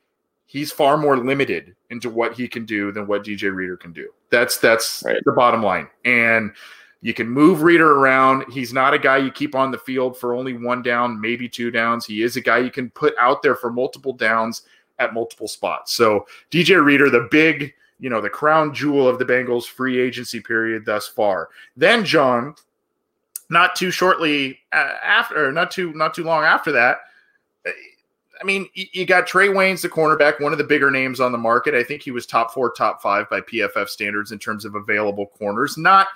He's 0.46 0.72
far 0.72 0.98
more 0.98 1.16
limited 1.16 1.74
into 1.90 2.10
what 2.10 2.34
he 2.34 2.48
can 2.48 2.66
do 2.66 2.90
than 2.90 3.06
what 3.06 3.24
DJ 3.24 3.54
Reader 3.54 3.76
can 3.76 3.92
do. 3.92 4.10
That's 4.30 4.58
that's 4.58 5.02
right. 5.06 5.22
the 5.24 5.32
bottom 5.32 5.62
line. 5.62 5.88
And 6.04 6.52
you 7.00 7.14
can 7.14 7.28
move 7.28 7.62
Reader 7.62 7.92
around. 7.92 8.52
He's 8.52 8.72
not 8.72 8.92
a 8.92 8.98
guy 8.98 9.18
you 9.18 9.30
keep 9.30 9.54
on 9.54 9.70
the 9.70 9.78
field 9.78 10.18
for 10.18 10.34
only 10.34 10.52
one 10.52 10.82
down, 10.82 11.20
maybe 11.20 11.48
two 11.48 11.70
downs. 11.70 12.04
He 12.06 12.22
is 12.22 12.36
a 12.36 12.40
guy 12.40 12.58
you 12.58 12.70
can 12.70 12.90
put 12.90 13.14
out 13.18 13.42
there 13.42 13.54
for 13.54 13.70
multiple 13.70 14.12
downs 14.12 14.62
at 15.02 15.14
multiple 15.14 15.48
spots. 15.48 15.92
So 15.92 16.26
DJ 16.50 16.82
Reader, 16.82 17.10
the 17.10 17.28
big, 17.30 17.74
you 17.98 18.10
know, 18.10 18.20
the 18.20 18.30
crown 18.30 18.72
jewel 18.74 19.08
of 19.08 19.18
the 19.18 19.24
Bengals 19.24 19.64
free 19.64 20.00
agency 20.00 20.40
period 20.40 20.84
thus 20.84 21.06
far. 21.06 21.48
Then 21.76 22.04
John, 22.04 22.54
not 23.50 23.76
too 23.76 23.90
shortly 23.90 24.58
after, 24.72 25.52
not 25.52 25.70
too 25.70 25.92
not 25.92 26.14
too 26.14 26.24
long 26.24 26.44
after 26.44 26.72
that, 26.72 27.00
eh, 27.66 27.70
I 28.40 28.44
mean, 28.44 28.68
you 28.74 29.06
got 29.06 29.28
Trae 29.28 29.50
Waynes, 29.50 29.82
the 29.82 29.88
cornerback, 29.88 30.40
one 30.40 30.50
of 30.50 30.58
the 30.58 30.64
bigger 30.64 30.90
names 30.90 31.20
on 31.20 31.30
the 31.30 31.38
market. 31.38 31.74
I 31.74 31.84
think 31.84 32.02
he 32.02 32.10
was 32.10 32.26
top 32.26 32.52
four, 32.52 32.72
top 32.72 33.00
five 33.00 33.30
by 33.30 33.40
PFF 33.40 33.88
standards 33.88 34.32
in 34.32 34.40
terms 34.40 34.64
of 34.64 34.74
available 34.74 35.26
corners. 35.26 35.78
Not, 35.78 36.08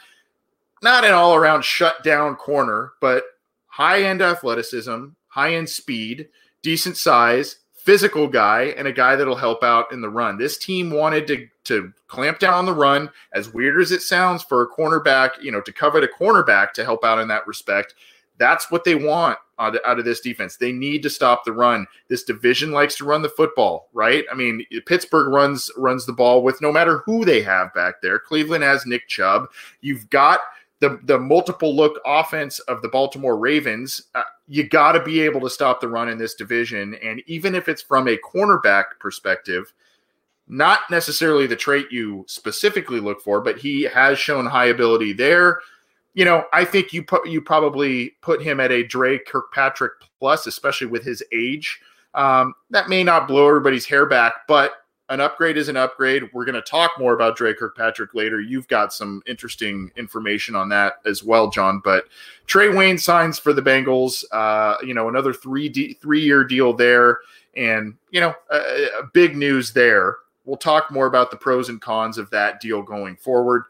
not 0.82 1.04
an 1.04 1.12
all-around 1.12 1.64
shut-down 1.64 2.34
corner, 2.34 2.94
but 3.00 3.22
high-end 3.68 4.22
athleticism, 4.22 5.06
high-end 5.28 5.68
speed, 5.68 6.28
decent 6.62 6.96
size, 6.96 7.58
physical 7.86 8.26
guy, 8.26 8.74
and 8.76 8.88
a 8.88 8.92
guy 8.92 9.14
that'll 9.14 9.36
help 9.36 9.62
out 9.62 9.92
in 9.92 10.00
the 10.00 10.08
run. 10.10 10.36
This 10.36 10.58
team 10.58 10.90
wanted 10.90 11.26
to 11.28 11.48
to 11.64 11.92
clamp 12.08 12.40
down 12.40 12.52
on 12.52 12.66
the 12.66 12.74
run. 12.74 13.08
As 13.32 13.54
weird 13.54 13.80
as 13.80 13.92
it 13.92 14.02
sounds 14.02 14.42
for 14.42 14.62
a 14.62 14.68
cornerback, 14.68 15.40
you 15.40 15.52
know, 15.52 15.60
to 15.62 15.72
covet 15.72 16.04
a 16.04 16.08
cornerback 16.08 16.72
to 16.72 16.84
help 16.84 17.04
out 17.04 17.20
in 17.20 17.28
that 17.28 17.46
respect. 17.46 17.94
That's 18.38 18.70
what 18.70 18.84
they 18.84 18.96
want 18.96 19.38
out 19.58 19.76
of, 19.76 19.80
out 19.86 19.98
of 19.98 20.04
this 20.04 20.20
defense. 20.20 20.56
They 20.56 20.72
need 20.72 21.02
to 21.04 21.10
stop 21.10 21.44
the 21.44 21.52
run. 21.52 21.86
This 22.08 22.24
division 22.24 22.72
likes 22.72 22.96
to 22.96 23.04
run 23.04 23.22
the 23.22 23.30
football, 23.30 23.88
right? 23.94 24.24
I 24.30 24.34
mean, 24.34 24.66
Pittsburgh 24.84 25.32
runs 25.32 25.70
runs 25.76 26.06
the 26.06 26.12
ball 26.12 26.42
with 26.42 26.60
no 26.60 26.72
matter 26.72 26.98
who 27.06 27.24
they 27.24 27.40
have 27.42 27.72
back 27.72 28.02
there. 28.02 28.18
Cleveland 28.18 28.64
has 28.64 28.84
Nick 28.84 29.06
Chubb. 29.08 29.46
You've 29.80 30.10
got 30.10 30.40
the 30.80 30.98
the 31.04 31.18
multiple 31.18 31.74
look 31.74 32.00
offense 32.04 32.58
of 32.60 32.82
the 32.82 32.88
Baltimore 32.88 33.38
Ravens. 33.38 34.02
Uh, 34.14 34.22
you 34.48 34.68
got 34.68 34.92
to 34.92 35.02
be 35.02 35.20
able 35.20 35.40
to 35.40 35.50
stop 35.50 35.80
the 35.80 35.88
run 35.88 36.08
in 36.08 36.18
this 36.18 36.34
division, 36.34 36.94
and 37.02 37.22
even 37.26 37.54
if 37.54 37.68
it's 37.68 37.82
from 37.82 38.08
a 38.08 38.18
cornerback 38.18 38.84
perspective, 39.00 39.72
not 40.48 40.80
necessarily 40.90 41.46
the 41.46 41.56
trait 41.56 41.86
you 41.90 42.24
specifically 42.28 43.00
look 43.00 43.20
for, 43.20 43.40
but 43.40 43.58
he 43.58 43.82
has 43.82 44.18
shown 44.18 44.46
high 44.46 44.66
ability 44.66 45.12
there 45.12 45.60
you 46.16 46.24
know, 46.24 46.46
I 46.54 46.64
think 46.64 46.94
you 46.94 47.02
put 47.04 47.28
you 47.28 47.42
probably 47.42 48.16
put 48.22 48.42
him 48.42 48.58
at 48.58 48.72
a 48.72 48.82
Dre 48.82 49.18
Kirkpatrick 49.18 49.92
plus, 50.18 50.46
especially 50.46 50.86
with 50.86 51.04
his 51.04 51.22
age. 51.30 51.78
Um, 52.14 52.54
that 52.70 52.88
may 52.88 53.04
not 53.04 53.28
blow 53.28 53.46
everybody's 53.46 53.84
hair 53.84 54.06
back, 54.06 54.32
but 54.48 54.72
an 55.08 55.20
upgrade 55.20 55.56
is 55.56 55.68
an 55.68 55.76
upgrade. 55.76 56.24
We're 56.32 56.44
going 56.44 56.56
to 56.56 56.62
talk 56.62 56.92
more 56.98 57.14
about 57.14 57.36
Dre 57.36 57.54
Kirkpatrick 57.54 58.14
later. 58.14 58.40
You've 58.40 58.66
got 58.68 58.92
some 58.92 59.22
interesting 59.26 59.90
information 59.96 60.56
on 60.56 60.68
that 60.70 60.94
as 61.06 61.22
well, 61.22 61.48
John. 61.48 61.80
But 61.84 62.06
Trae 62.46 62.74
Wayne 62.76 62.98
signs 62.98 63.38
for 63.38 63.52
the 63.52 63.62
Bengals. 63.62 64.24
Uh, 64.32 64.76
you 64.84 64.94
know, 64.94 65.08
another 65.08 65.32
three 65.32 65.94
three 66.00 66.22
year 66.22 66.42
deal 66.42 66.72
there, 66.72 67.20
and 67.56 67.94
you 68.10 68.20
know, 68.20 68.34
a 68.50 69.04
big 69.12 69.36
news 69.36 69.72
there. 69.72 70.16
We'll 70.44 70.56
talk 70.56 70.90
more 70.90 71.06
about 71.06 71.30
the 71.30 71.36
pros 71.36 71.68
and 71.68 71.80
cons 71.80 72.18
of 72.18 72.30
that 72.30 72.60
deal 72.60 72.82
going 72.82 73.16
forward. 73.16 73.64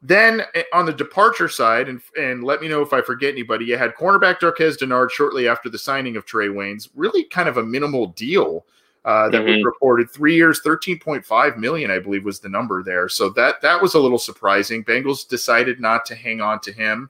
Then 0.00 0.42
eh, 0.54 0.62
on 0.72 0.86
the 0.86 0.92
departure 0.92 1.48
side, 1.48 1.88
and, 1.88 2.00
and 2.18 2.44
let 2.44 2.60
me 2.60 2.68
know 2.68 2.82
if 2.82 2.92
I 2.92 3.00
forget 3.00 3.32
anybody, 3.32 3.64
you 3.64 3.76
had 3.76 3.94
cornerback 3.94 4.38
Darqueze 4.38 4.78
Dennard 4.78 5.10
shortly 5.10 5.48
after 5.48 5.68
the 5.68 5.78
signing 5.78 6.16
of 6.16 6.24
Trae 6.24 6.50
Waynes. 6.50 6.88
Really 6.94 7.24
kind 7.24 7.48
of 7.48 7.56
a 7.56 7.62
minimal 7.62 8.08
deal 8.08 8.64
uh, 9.08 9.30
that 9.30 9.40
mm-hmm. 9.40 9.56
was 9.56 9.64
reported. 9.64 10.10
Three 10.10 10.36
years, 10.36 10.60
13.5 10.60 11.56
million, 11.56 11.90
I 11.90 11.98
believe, 11.98 12.26
was 12.26 12.40
the 12.40 12.50
number 12.50 12.82
there. 12.82 13.08
So 13.08 13.30
that 13.30 13.62
that 13.62 13.80
was 13.80 13.94
a 13.94 13.98
little 13.98 14.18
surprising. 14.18 14.84
Bengals 14.84 15.26
decided 15.26 15.80
not 15.80 16.04
to 16.06 16.14
hang 16.14 16.42
on 16.42 16.60
to 16.60 16.72
him. 16.72 17.08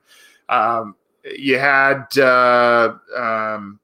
Um, 0.49 0.95
you 1.25 1.59
had 1.59 2.07
uh, 2.17 2.95
um, 3.17 3.81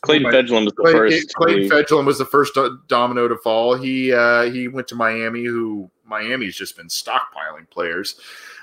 Clayton 0.00 0.32
Fejedelem 0.32 0.64
was 0.64 0.72
the 0.72 0.82
Clay, 0.82 0.92
first. 0.92 1.34
Clayton 1.34 1.68
Fejedelem 1.68 2.06
was 2.06 2.16
the 2.16 2.24
first 2.24 2.58
domino 2.86 3.28
to 3.28 3.36
fall. 3.36 3.74
He 3.74 4.14
uh, 4.14 4.44
he 4.44 4.68
went 4.68 4.88
to 4.88 4.94
Miami, 4.94 5.44
who 5.44 5.90
Miami's 6.06 6.56
just 6.56 6.74
been 6.74 6.88
stockpiling 6.88 7.68
players. 7.68 8.18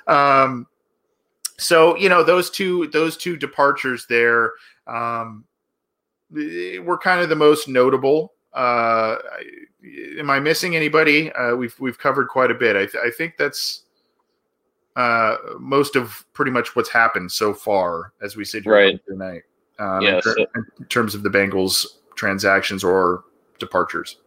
Um, 0.07 0.65
so 1.59 1.95
you 1.97 2.09
know 2.09 2.23
those 2.23 2.49
two 2.49 2.87
those 2.87 3.17
two 3.17 3.37
departures 3.37 4.07
there 4.09 4.53
um, 4.87 5.45
were 6.31 6.97
kind 6.97 7.21
of 7.21 7.29
the 7.29 7.35
most 7.35 7.67
notable. 7.67 8.31
Uh, 8.55 9.17
am 10.17 10.29
I 10.29 10.39
missing 10.39 10.75
anybody? 10.75 11.31
Uh, 11.33 11.55
we've 11.55 11.77
we've 11.79 11.99
covered 11.99 12.29
quite 12.29 12.49
a 12.49 12.55
bit. 12.55 12.75
I, 12.75 12.85
th- 12.85 13.03
I 13.03 13.11
think 13.11 13.35
that's 13.37 13.83
uh, 14.95 15.35
most 15.59 15.95
of 15.95 16.25
pretty 16.33 16.51
much 16.51 16.75
what's 16.75 16.89
happened 16.89 17.31
so 17.31 17.53
far 17.53 18.13
as 18.23 18.35
we 18.35 18.45
sit 18.45 18.63
here 18.63 18.73
right. 18.73 18.99
tonight. 19.07 19.43
Um, 19.77 20.01
yes. 20.01 20.25
in, 20.25 20.45
in 20.79 20.85
terms 20.85 21.15
of 21.15 21.23
the 21.23 21.29
Bengals 21.29 21.85
transactions 22.15 22.81
or 22.81 23.25
departures. 23.59 24.17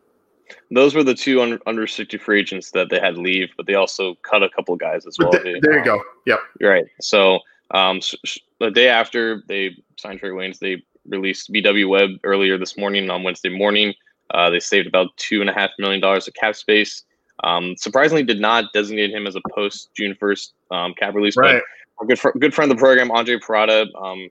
Those 0.71 0.95
were 0.95 1.03
the 1.03 1.15
two 1.15 1.41
un- 1.41 1.59
unrestricted 1.67 2.21
free 2.21 2.41
agents 2.41 2.71
that 2.73 2.91
they 2.91 3.01
had 3.01 3.17
leave, 3.17 3.49
but 3.57 3.67
they 3.67 3.75
also 3.75 4.15
cut 4.17 4.43
a 4.43 4.51
couple 4.51 4.77
guys 4.77 5.07
as 5.07 5.19
well. 5.19 5.31
The, 5.31 5.59
there 5.63 5.79
you 5.79 5.85
go. 5.85 6.03
Yep. 6.27 6.41
Right. 6.61 6.85
So 7.01 7.41
um, 7.71 8.01
sh- 8.01 8.39
the 8.61 8.71
day 8.71 8.89
after 8.89 9.43
they 9.49 9.77
signed 9.97 10.21
Trae 10.21 10.33
Waynes, 10.33 10.59
they 10.59 10.83
released 11.07 11.51
BW 11.51 11.89
Webb 11.89 12.11
earlier 12.25 12.59
this 12.59 12.77
morning 12.77 13.09
on 13.09 13.23
Wednesday 13.23 13.49
morning. 13.49 13.95
Uh, 14.31 14.51
they 14.51 14.61
saved 14.61 14.87
about 14.87 15.09
two 15.17 15.41
and 15.41 15.51
a 15.51 15.53
half 15.53 15.71
million 15.79 16.01
dollars 16.01 16.29
of 16.29 16.35
cap 16.35 16.55
space. 16.57 17.05
Um, 17.45 17.77
surprisingly, 17.77 18.23
did 18.23 18.41
not 18.41 18.73
designate 18.73 19.11
him 19.11 19.27
as 19.27 19.37
a 19.37 19.41
post 19.55 19.91
June 19.97 20.15
first 20.19 20.55
um, 20.71 20.95
cap 20.95 21.15
release. 21.15 21.37
Right. 21.37 21.63
But 21.99 22.09
good 22.09 22.19
fr- 22.19 22.39
good 22.39 22.55
friend 22.55 22.71
of 22.71 22.77
the 22.77 22.81
program, 22.81 23.11
Andre 23.11 23.39
Parada, 23.39 23.87
um, 24.01 24.29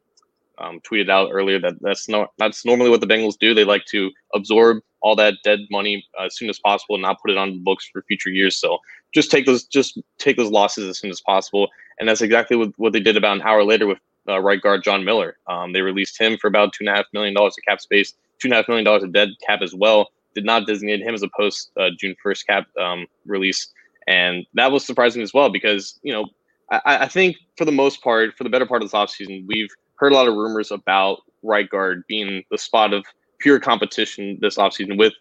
um, 0.58 0.80
tweeted 0.82 1.10
out 1.10 1.30
earlier 1.32 1.60
that 1.60 1.76
that's 1.82 2.10
not 2.10 2.32
that's 2.38 2.66
normally 2.66 2.90
what 2.90 3.02
the 3.02 3.08
Bengals 3.08 3.38
do. 3.40 3.54
They 3.54 3.64
like 3.64 3.86
to 3.86 4.12
absorb 4.34 4.80
all 5.02 5.16
that 5.16 5.36
dead 5.44 5.60
money 5.70 6.06
uh, 6.20 6.26
as 6.26 6.36
soon 6.36 6.50
as 6.50 6.60
possible 6.60 6.96
and 6.96 7.02
not 7.02 7.22
put 7.22 7.32
it 7.32 7.38
on 7.38 7.52
the 7.52 7.60
books 7.60 7.88
for 7.92 8.02
future 8.04 8.30
years. 8.30 8.58
So 8.58 8.80
just 9.14 9.32
take 9.32 9.46
those 9.46 9.64
just 9.64 10.00
take 10.18 10.38
those 10.38 10.52
losses 10.52 10.88
as 10.88 11.00
soon 11.00 11.12
as 11.12 11.22
possible, 11.22 11.70
and 12.00 12.08
that's 12.10 12.22
exactly 12.22 12.58
what, 12.58 12.72
what 12.78 12.94
they 12.94 13.00
did 13.00 13.18
about 13.18 13.38
an 13.38 13.44
hour 13.44 13.64
later 13.64 13.88
with 13.88 14.00
uh, 14.28 14.40
right 14.40 14.62
guard 14.62 14.84
John 14.84 15.06
Miller. 15.06 15.38
Um, 15.48 15.74
they 15.74 15.82
released 15.82 16.20
him 16.20 16.38
for 16.38 16.48
about 16.48 16.74
two 16.74 16.80
and 16.82 16.90
a 16.90 16.96
half 16.96 17.06
million 17.14 17.34
dollars 17.34 17.56
of 17.58 17.64
cap 17.64 17.80
space, 17.82 18.14
two 18.40 18.48
and 18.48 18.54
a 18.54 18.58
half 18.58 18.68
million 18.68 18.86
dollars 18.86 19.04
of 19.04 19.14
dead 19.14 19.30
cap 19.46 19.62
as 19.62 19.74
well. 19.74 20.10
Did 20.36 20.46
not 20.46 20.68
designate 20.68 21.02
him 21.02 21.14
as 21.14 21.24
a 21.24 21.30
post 21.36 21.72
uh, 21.80 21.90
June 21.98 22.16
first 22.22 22.46
cap 22.46 22.68
um, 22.80 23.08
release, 23.26 23.68
and 24.08 24.46
that 24.54 24.72
was 24.72 24.86
surprising 24.86 25.22
as 25.22 25.34
well 25.34 25.50
because 25.50 26.00
you 26.04 26.14
know 26.14 26.26
I, 26.70 26.82
I 26.86 27.08
think 27.08 27.38
for 27.58 27.66
the 27.66 27.72
most 27.72 28.04
part, 28.04 28.38
for 28.38 28.44
the 28.44 28.50
better 28.50 28.66
part 28.66 28.82
of 28.82 28.92
this 28.92 28.98
offseason, 28.98 29.46
we've 29.48 29.70
heard 29.96 30.12
a 30.12 30.16
lot 30.16 30.28
of 30.28 30.36
rumors 30.36 30.72
about 30.72 31.20
right 31.44 31.70
guard 31.70 32.04
being 32.08 32.44
the 32.52 32.58
spot 32.58 32.94
of 32.94 33.06
pure 33.40 33.60
competition 33.60 34.38
this 34.42 34.58
offseason 34.58 34.98
with 34.98 35.14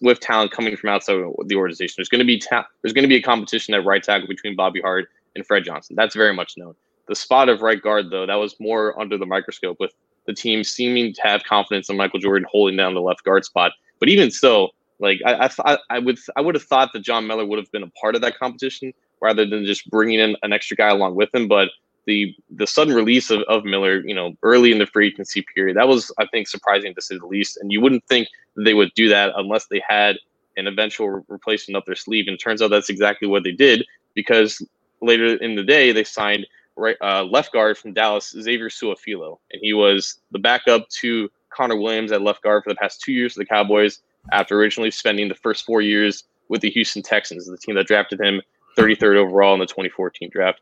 with 0.00 0.18
talent 0.20 0.50
coming 0.50 0.76
from 0.76 0.90
outside 0.90 1.22
the 1.46 1.56
organization. 1.56 1.94
There's 1.98 2.08
going 2.08 2.20
to 2.20 2.24
be 2.24 2.38
ta- 2.38 2.66
there's 2.82 2.92
going 2.92 3.02
to 3.02 3.08
be 3.08 3.16
a 3.16 3.22
competition 3.22 3.74
at 3.74 3.84
right 3.84 4.02
tackle 4.02 4.28
between 4.28 4.56
Bobby 4.56 4.80
Hart 4.80 5.08
and 5.36 5.46
Fred 5.46 5.64
Johnson. 5.64 5.94
That's 5.96 6.14
very 6.14 6.34
much 6.34 6.54
known. 6.56 6.74
The 7.06 7.14
spot 7.14 7.50
of 7.50 7.60
right 7.60 7.82
guard, 7.82 8.06
though, 8.10 8.26
that 8.26 8.36
was 8.36 8.56
more 8.58 8.98
under 8.98 9.18
the 9.18 9.26
microscope 9.26 9.78
with 9.78 9.92
the 10.26 10.34
team 10.34 10.64
seeming 10.64 11.12
to 11.14 11.22
have 11.22 11.44
confidence 11.44 11.88
in 11.88 11.96
Michael 11.96 12.20
Jordan 12.20 12.46
holding 12.50 12.76
down 12.76 12.94
the 12.94 13.00
left 13.00 13.24
guard 13.24 13.44
spot. 13.44 13.72
But 14.00 14.08
even 14.08 14.30
so, 14.30 14.70
like 14.98 15.20
I, 15.24 15.50
I, 15.64 15.78
I 15.90 15.98
would 15.98 16.18
I 16.36 16.40
would 16.40 16.54
have 16.54 16.64
thought 16.64 16.92
that 16.92 17.00
John 17.00 17.26
Miller 17.26 17.44
would 17.44 17.58
have 17.58 17.70
been 17.72 17.82
a 17.82 17.90
part 17.90 18.14
of 18.14 18.20
that 18.22 18.38
competition 18.38 18.92
rather 19.20 19.46
than 19.46 19.64
just 19.64 19.88
bringing 19.90 20.20
in 20.20 20.36
an 20.42 20.52
extra 20.52 20.76
guy 20.76 20.88
along 20.88 21.14
with 21.14 21.34
him. 21.34 21.48
But 21.48 21.70
the 22.06 22.34
the 22.50 22.66
sudden 22.66 22.94
release 22.94 23.30
of, 23.30 23.42
of 23.42 23.64
Miller, 23.64 24.06
you 24.06 24.14
know, 24.14 24.34
early 24.42 24.72
in 24.72 24.78
the 24.78 24.86
free 24.86 25.08
agency 25.08 25.44
period, 25.54 25.76
that 25.76 25.88
was 25.88 26.12
I 26.18 26.26
think 26.26 26.48
surprising 26.48 26.94
to 26.94 27.02
say 27.02 27.18
the 27.18 27.26
least. 27.26 27.56
And 27.58 27.72
you 27.72 27.80
wouldn't 27.80 28.06
think 28.06 28.28
they 28.56 28.74
would 28.74 28.92
do 28.94 29.08
that 29.08 29.32
unless 29.36 29.66
they 29.66 29.82
had 29.86 30.16
an 30.56 30.66
eventual 30.66 31.24
replacement 31.28 31.76
up 31.76 31.86
their 31.86 31.96
sleeve. 31.96 32.26
And 32.28 32.38
turns 32.38 32.62
out 32.62 32.70
that's 32.70 32.90
exactly 32.90 33.26
what 33.26 33.42
they 33.42 33.52
did 33.52 33.84
because 34.14 34.64
later 35.00 35.36
in 35.36 35.56
the 35.56 35.64
day 35.64 35.92
they 35.92 36.04
signed 36.04 36.46
right 36.76 36.96
uh, 37.00 37.24
left 37.24 37.52
guard 37.52 37.78
from 37.78 37.92
Dallas, 37.92 38.30
Xavier 38.30 38.68
Su'a-Filo, 38.68 39.38
and 39.52 39.60
he 39.62 39.72
was 39.72 40.18
the 40.30 40.38
backup 40.38 40.88
to 41.00 41.30
Connor 41.50 41.76
Williams 41.76 42.12
at 42.12 42.22
left 42.22 42.42
guard 42.42 42.64
for 42.64 42.70
the 42.70 42.76
past 42.76 43.00
two 43.00 43.12
years 43.12 43.34
for 43.34 43.40
the 43.40 43.46
Cowboys. 43.46 44.00
After 44.32 44.58
originally 44.58 44.90
spending 44.90 45.28
the 45.28 45.34
first 45.34 45.66
four 45.66 45.82
years 45.82 46.24
with 46.48 46.62
the 46.62 46.70
Houston 46.70 47.02
Texans, 47.02 47.46
the 47.46 47.58
team 47.58 47.74
that 47.74 47.86
drafted 47.86 48.20
him 48.20 48.40
33rd 48.76 49.16
overall 49.16 49.54
in 49.54 49.60
the 49.60 49.66
2014 49.66 50.30
draft. 50.30 50.60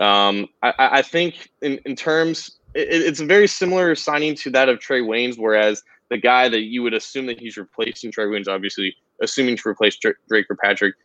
Um, 0.00 0.48
I, 0.62 0.74
I, 0.78 1.02
think 1.02 1.50
in, 1.62 1.78
in 1.86 1.96
terms, 1.96 2.58
it, 2.74 2.88
it's 2.88 3.20
a 3.20 3.24
very 3.24 3.46
similar 3.46 3.94
signing 3.94 4.34
to 4.36 4.50
that 4.50 4.68
of 4.68 4.78
Trae 4.78 5.02
Waynes, 5.02 5.38
whereas 5.38 5.82
the 6.10 6.18
guy 6.18 6.48
that 6.48 6.62
you 6.62 6.82
would 6.82 6.94
assume 6.94 7.26
that 7.26 7.40
he's 7.40 7.56
replacing 7.56 8.12
Trae 8.12 8.26
Waynes, 8.26 8.48
obviously 8.48 8.94
assuming 9.22 9.56
to 9.56 9.68
replace 9.68 9.96
Dre 9.96 10.14
Kirkpatrick, 10.28 10.96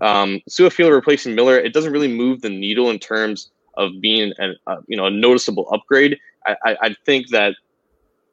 um, 0.00 0.40
Su'a-Filo 0.48 0.90
replacing 0.90 1.34
Miller, 1.34 1.58
it 1.58 1.72
doesn't 1.72 1.92
really 1.92 2.12
move 2.12 2.42
the 2.42 2.50
needle 2.50 2.90
in 2.90 2.98
terms 2.98 3.50
of 3.74 3.92
being 4.00 4.32
uh, 4.66 4.76
you 4.86 4.96
know 4.96 5.06
a 5.06 5.10
noticeable 5.10 5.68
upgrade. 5.72 6.18
I, 6.46 6.56
I, 6.64 6.76
I, 6.82 6.96
think 7.04 7.28
that 7.28 7.54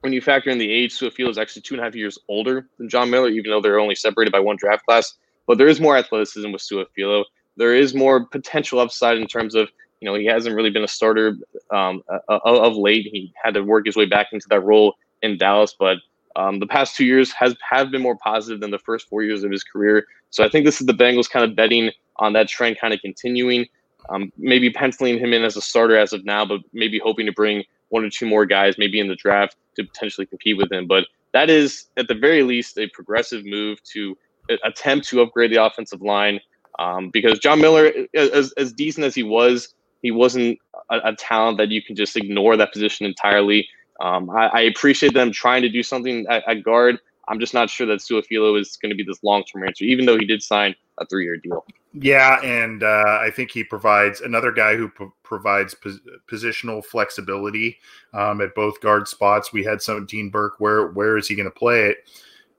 when 0.01 0.13
you 0.13 0.21
factor 0.21 0.49
in 0.49 0.57
the 0.57 0.71
age, 0.71 0.97
Su'a-Filo 0.97 1.29
is 1.29 1.37
actually 1.37 1.63
two 1.63 1.73
and 1.73 1.81
a 1.81 1.83
half 1.83 1.95
years 1.95 2.17
older 2.29 2.67
than 2.77 2.87
John 2.87 3.09
Miller, 3.09 3.29
even 3.29 3.51
though 3.51 3.61
they're 3.61 3.79
only 3.79 3.95
separated 3.95 4.31
by 4.31 4.39
one 4.39 4.55
draft 4.55 4.85
class. 4.85 5.13
But 5.45 5.57
there 5.57 5.67
is 5.67 5.81
more 5.81 5.97
athleticism 5.97 6.51
with 6.51 6.61
Su'a-Filo. 6.61 7.25
There 7.57 7.75
is 7.75 7.93
more 7.93 8.25
potential 8.25 8.79
upside 8.79 9.17
in 9.17 9.27
terms 9.27 9.55
of 9.55 9.69
you 10.01 10.05
know, 10.05 10.15
he 10.15 10.25
hasn't 10.25 10.55
really 10.55 10.69
been 10.69 10.83
a 10.83 10.87
starter 10.87 11.35
um, 11.71 12.03
uh, 12.09 12.39
of 12.43 12.75
late. 12.75 13.07
He 13.11 13.33
had 13.43 13.53
to 13.55 13.61
work 13.61 13.85
his 13.85 13.95
way 13.95 14.05
back 14.05 14.27
into 14.31 14.47
that 14.49 14.61
role 14.61 14.95
in 15.21 15.37
Dallas, 15.37 15.75
but 15.77 15.97
um, 16.35 16.59
the 16.59 16.67
past 16.67 16.95
two 16.95 17.05
years 17.05 17.31
has 17.33 17.55
have 17.67 17.89
been 17.89 18.01
more 18.01 18.15
positive 18.17 18.61
than 18.61 18.69
the 18.69 18.77
first 18.77 19.09
four 19.09 19.23
years 19.23 19.43
of 19.43 19.51
his 19.51 19.63
career. 19.63 20.05
So 20.29 20.43
I 20.43 20.49
think 20.49 20.65
this 20.65 20.79
is 20.79 20.85
the 20.85 20.93
Bengals 20.93 21.29
kind 21.29 21.43
of 21.43 21.55
betting 21.55 21.91
on 22.17 22.33
that 22.33 22.47
trend 22.47 22.77
kind 22.79 22.93
of 22.93 23.01
continuing. 23.01 23.65
Um, 24.09 24.31
maybe 24.37 24.69
penciling 24.69 25.19
him 25.19 25.33
in 25.33 25.43
as 25.43 25.57
a 25.57 25.61
starter 25.61 25.97
as 25.97 26.13
of 26.13 26.23
now, 26.25 26.45
but 26.45 26.61
maybe 26.73 26.99
hoping 26.99 27.25
to 27.25 27.31
bring 27.31 27.63
one 27.89 28.03
or 28.03 28.09
two 28.09 28.25
more 28.25 28.45
guys, 28.45 28.77
maybe 28.77 28.99
in 28.99 29.07
the 29.07 29.15
draft, 29.15 29.55
to 29.75 29.83
potentially 29.83 30.25
compete 30.25 30.57
with 30.57 30.71
him. 30.71 30.87
But 30.87 31.07
that 31.33 31.49
is 31.49 31.87
at 31.97 32.07
the 32.07 32.15
very 32.15 32.43
least 32.43 32.77
a 32.77 32.87
progressive 32.87 33.45
move 33.45 33.81
to 33.93 34.17
attempt 34.63 35.07
to 35.09 35.21
upgrade 35.21 35.51
the 35.51 35.63
offensive 35.63 36.01
line. 36.01 36.39
Um, 36.79 37.09
because 37.09 37.39
John 37.39 37.59
Miller, 37.59 37.91
as, 38.15 38.53
as 38.53 38.71
decent 38.71 39.05
as 39.05 39.15
he 39.15 39.23
was, 39.23 39.73
he 40.01 40.11
wasn't 40.11 40.59
a, 40.89 40.99
a 41.05 41.15
talent 41.15 41.57
that 41.57 41.69
you 41.69 41.81
can 41.81 41.95
just 41.95 42.15
ignore 42.15 42.55
that 42.55 42.71
position 42.71 43.05
entirely. 43.05 43.67
Um, 43.99 44.29
I, 44.29 44.47
I, 44.47 44.61
appreciate 44.61 45.15
them 45.15 45.31
trying 45.31 45.63
to 45.63 45.69
do 45.69 45.81
something 45.81 46.27
at, 46.29 46.47
at 46.47 46.63
guard. 46.63 46.99
I'm 47.27 47.39
just 47.39 47.55
not 47.55 47.67
sure 47.69 47.87
that 47.87 47.99
Su'a-Filo 47.99 48.55
is 48.55 48.77
going 48.79 48.91
to 48.91 48.95
be 48.95 49.03
this 49.03 49.23
long 49.23 49.43
term 49.43 49.63
answer, 49.63 49.85
even 49.85 50.05
though 50.05 50.19
he 50.19 50.25
did 50.25 50.43
sign 50.43 50.75
a 50.97 51.05
three 51.05 51.23
year 51.23 51.37
deal. 51.37 51.65
Yeah, 51.93 52.39
and 52.41 52.83
uh, 52.83 53.19
I 53.21 53.31
think 53.31 53.51
he 53.51 53.63
provides 53.63 54.21
another 54.21 54.51
guy 54.51 54.75
who 54.75 54.89
p- 54.89 55.07
provides 55.23 55.73
pos- 55.73 55.99
positional 56.29 56.83
flexibility 56.83 57.77
um, 58.13 58.41
at 58.41 58.53
both 58.55 58.81
guard 58.81 59.07
spots. 59.07 59.53
We 59.53 59.63
had 59.63 59.81
some 59.81 60.05
Dean 60.05 60.29
Burke. 60.29 60.59
Where 60.59 60.87
where 60.87 61.17
is 61.17 61.27
he 61.27 61.35
going 61.35 61.49
to 61.49 61.51
play 61.51 61.89
it? 61.89 62.09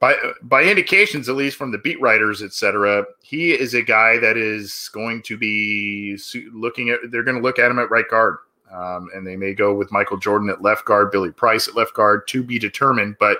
By 0.00 0.16
by 0.42 0.62
indications, 0.62 1.28
at 1.28 1.36
least 1.36 1.56
from 1.56 1.72
the 1.72 1.78
beat 1.78 2.00
writers, 2.00 2.42
etc., 2.42 3.04
he 3.22 3.52
is 3.52 3.74
a 3.74 3.82
guy 3.82 4.18
that 4.18 4.36
is 4.36 4.90
going 4.92 5.22
to 5.22 5.36
be 5.36 6.18
looking 6.52 6.90
at. 6.90 7.00
They're 7.10 7.24
going 7.24 7.36
to 7.36 7.42
look 7.42 7.58
at 7.58 7.70
him 7.70 7.78
at 7.78 7.90
right 7.90 8.08
guard. 8.08 8.38
Um, 8.70 9.08
and 9.14 9.26
they 9.26 9.36
may 9.36 9.54
go 9.54 9.74
with 9.74 9.90
Michael 9.90 10.18
Jordan 10.18 10.50
at 10.50 10.60
left 10.60 10.84
guard, 10.84 11.10
Billy 11.10 11.30
Price 11.30 11.68
at 11.68 11.74
left 11.74 11.94
guard 11.94 12.28
to 12.28 12.42
be 12.42 12.58
determined. 12.58 13.16
But 13.18 13.38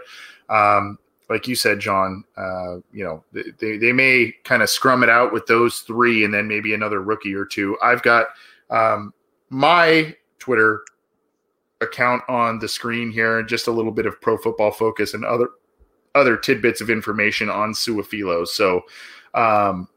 um, 0.49 0.99
like 1.29 1.47
you 1.47 1.55
said, 1.55 1.79
John, 1.79 2.25
uh, 2.37 2.77
you 2.93 3.05
know, 3.05 3.23
they, 3.33 3.77
they 3.77 3.93
may 3.93 4.33
kind 4.45 4.63
of 4.63 4.71
scrum 4.71 5.03
it 5.03 5.11
out 5.11 5.33
with 5.33 5.47
those 5.47 5.81
three 5.81 6.25
and 6.25 6.33
then 6.33 6.49
maybe 6.49 6.73
another 6.73 7.03
rookie 7.03 7.35
or 7.35 7.45
two. 7.45 7.77
I've 7.83 8.03
got 8.03 8.29
um, 8.71 9.13
my 9.51 10.15
Twitter 10.39 10.83
account 11.81 12.23
on 12.29 12.59
the 12.59 12.69
screen 12.69 13.11
here 13.11 13.39
and 13.39 13.49
just 13.49 13.67
a 13.67 13.71
little 13.71 13.93
bit 13.93 14.07
of 14.07 14.21
pro 14.21 14.37
football 14.39 14.71
focus 14.71 15.15
and 15.15 15.25
other 15.25 15.51
other 16.15 16.37
tidbits 16.37 16.81
of 16.81 16.91
information 16.91 17.49
on 17.49 17.73
Su'a-Filo. 17.73 18.45
So, 18.47 18.81
um, 19.35 19.89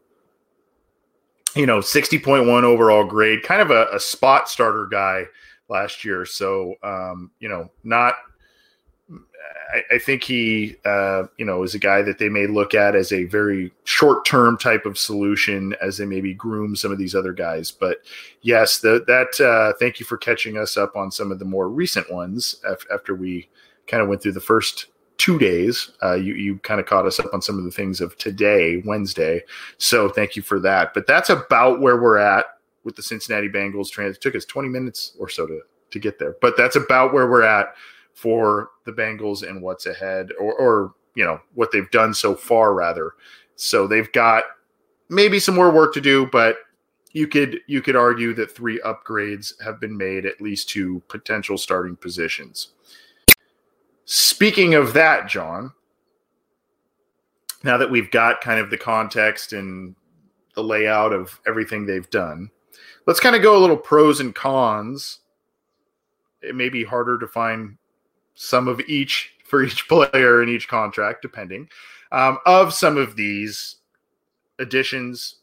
you 1.56 1.66
know, 1.66 1.80
60.1 1.80 2.64
overall 2.64 3.04
grade, 3.04 3.44
kind 3.44 3.62
of 3.62 3.72
a, 3.72 3.88
a 3.94 4.00
spot 4.00 4.48
starter 4.48 4.88
guy 4.92 5.24
last 5.70 6.06
year. 6.06 6.26
So, 6.26 6.76
um, 6.84 7.32
you 7.40 7.50
know, 7.50 7.72
not 7.84 8.16
I, 9.92 10.00
think 10.00 10.24
he, 10.24 10.76
uh, 10.86 11.24
you 11.38 11.46
know, 11.46 11.64
is 11.64 11.76
a 11.76 11.80
guy 11.80 12.02
that 12.02 12.20
they 12.20 12.30
may 12.30 12.48
look 12.48 12.74
at 12.74 12.96
as 12.96 13.12
a 13.12 13.24
very 13.26 13.72
short 13.84 14.26
term 14.26 14.58
type 14.58 14.86
of 14.86 14.98
solution 14.98 15.76
as 15.82 15.98
they 15.98 16.06
maybe 16.06 16.34
groom 16.34 16.76
some 16.76 16.92
of 16.92 16.98
these 16.98 17.16
other 17.16 17.34
guys. 17.34 17.72
But 17.72 18.00
yes, 18.42 18.80
the, 18.80 19.04
that 19.08 19.44
uh, 19.44 19.74
thank 19.80 20.00
you 20.00 20.06
for 20.06 20.18
catching 20.18 20.58
us 20.58 20.78
up 20.78 20.96
on 20.96 21.12
some 21.12 21.32
of 21.32 21.40
the 21.40 21.46
more 21.46 21.70
recent 21.70 22.12
ones 22.12 22.62
after 22.92 23.16
we 23.16 23.50
kind 23.88 24.04
of 24.04 24.10
went 24.10 24.22
through 24.22 24.34
the 24.34 24.42
first 24.42 24.88
two 25.18 25.40
days. 25.40 25.92
Uh, 26.04 26.16
you 26.16 26.34
you 26.34 26.58
kind 26.60 26.80
of 26.80 26.86
caught 26.86 27.06
us 27.06 27.20
up 27.20 27.34
on 27.34 27.42
some 27.42 27.58
of 27.58 27.64
the 27.64 27.72
things 27.72 28.02
of 28.02 28.18
today, 28.18 28.82
Wednesday. 28.86 29.42
So 29.78 30.10
thank 30.10 30.36
you 30.36 30.42
for 30.42 30.60
that. 30.62 30.94
But 30.94 31.08
that's 31.08 31.30
about 31.30 31.80
where 31.80 32.02
we're 32.02 32.18
at 32.18 32.46
with 32.84 32.96
the 32.96 33.04
Cincinnati 33.04 33.48
Bengals. 33.48 33.90
Trans 33.90 34.16
it 34.18 34.22
took 34.22 34.36
us 34.36 34.46
20 34.46 34.68
minutes 34.70 35.16
or 35.20 35.30
so 35.30 35.48
to 35.48 35.62
to 35.92 36.00
get 36.00 36.20
there, 36.20 36.36
but 36.42 36.58
that's 36.58 36.76
about 36.76 37.14
where 37.14 37.30
we're 37.30 37.44
at 37.44 37.76
for 38.14 38.70
the 38.86 38.92
Bengals 38.92 39.48
and 39.48 39.62
what's 39.62 39.86
ahead, 39.86 40.30
or, 40.40 40.54
or 40.54 40.94
you 41.16 41.26
know 41.26 41.40
what 41.54 41.72
they've 41.72 41.92
done 41.92 42.14
so 42.14 42.36
far, 42.36 42.74
rather. 42.74 43.14
So 43.56 43.88
they've 43.88 44.12
got 44.12 44.44
maybe 45.10 45.40
some 45.40 45.56
more 45.56 45.72
work 45.72 45.94
to 45.94 46.02
do, 46.02 46.26
but 46.28 46.58
you 47.14 47.28
could 47.28 47.60
you 47.68 47.82
could 47.82 47.96
argue 47.96 48.34
that 48.34 48.56
three 48.56 48.80
upgrades 48.86 49.54
have 49.64 49.80
been 49.80 49.96
made 49.96 50.26
at 50.26 50.42
least 50.42 50.70
to 50.70 51.02
potential 51.08 51.58
starting 51.58 51.96
positions. 51.96 52.70
Speaking 54.06 54.74
of 54.74 54.94
that, 54.94 55.30
John, 55.30 55.74
now 57.64 57.78
that 57.78 57.92
we've 57.92 58.12
got 58.12 58.42
kind 58.42 58.60
of 58.60 58.70
the 58.70 58.78
context 58.78 59.54
and 59.54 59.96
the 60.56 60.64
layout 60.64 61.14
of 61.14 61.40
everything 61.48 61.86
they've 61.86 62.10
done, 62.10 62.50
let's 63.08 63.20
kind 63.20 63.36
of 63.36 63.42
go 63.42 63.58
a 63.58 63.62
little 63.62 63.78
pros 63.78 64.20
and 64.20 64.34
cons. 64.34 65.20
It 66.42 66.56
may 66.56 66.70
be 66.70 66.84
harder 66.84 67.20
to 67.20 67.28
find 67.28 67.78
some 68.36 68.68
of 68.68 68.80
each 68.82 69.34
for 69.44 69.64
each 69.64 69.88
player 69.90 70.42
in 70.42 70.50
each 70.50 70.68
contract, 70.68 71.22
depending, 71.22 71.70
um, 72.12 72.38
of 72.46 72.74
some 72.74 72.98
of 72.98 73.16
these 73.16 73.78
additions 74.60 75.38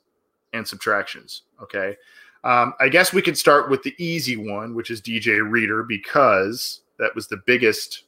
and 0.52 0.66
subtractions. 0.66 1.42
Okay. 1.62 1.96
Um, 2.44 2.74
I 2.78 2.88
guess 2.88 3.12
we 3.12 3.22
could 3.22 3.36
start 3.36 3.68
with 3.68 3.82
the 3.82 3.94
easy 3.98 4.36
one, 4.36 4.74
which 4.74 4.90
is 4.90 5.02
DJ 5.02 5.48
Reader, 5.48 5.82
because 5.82 6.82
that 6.98 7.14
was 7.14 7.26
the 7.26 7.42
biggest 7.46 8.04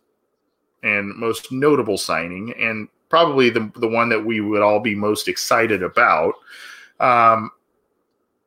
and 0.82 1.14
most 1.16 1.52
notable 1.52 1.98
signing, 1.98 2.54
and 2.58 2.88
probably 3.08 3.50
the, 3.50 3.70
the 3.76 3.88
one 3.88 4.08
that 4.08 4.24
we 4.24 4.40
would 4.40 4.62
all 4.62 4.80
be 4.80 4.94
most 4.94 5.28
excited 5.28 5.82
about. 5.82 6.34
Um, 7.00 7.50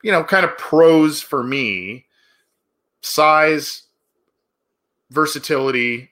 you 0.01 0.11
know, 0.11 0.23
kind 0.23 0.45
of 0.45 0.57
pros 0.57 1.21
for 1.21 1.43
me 1.43 2.05
size, 3.01 3.83
versatility, 5.11 6.09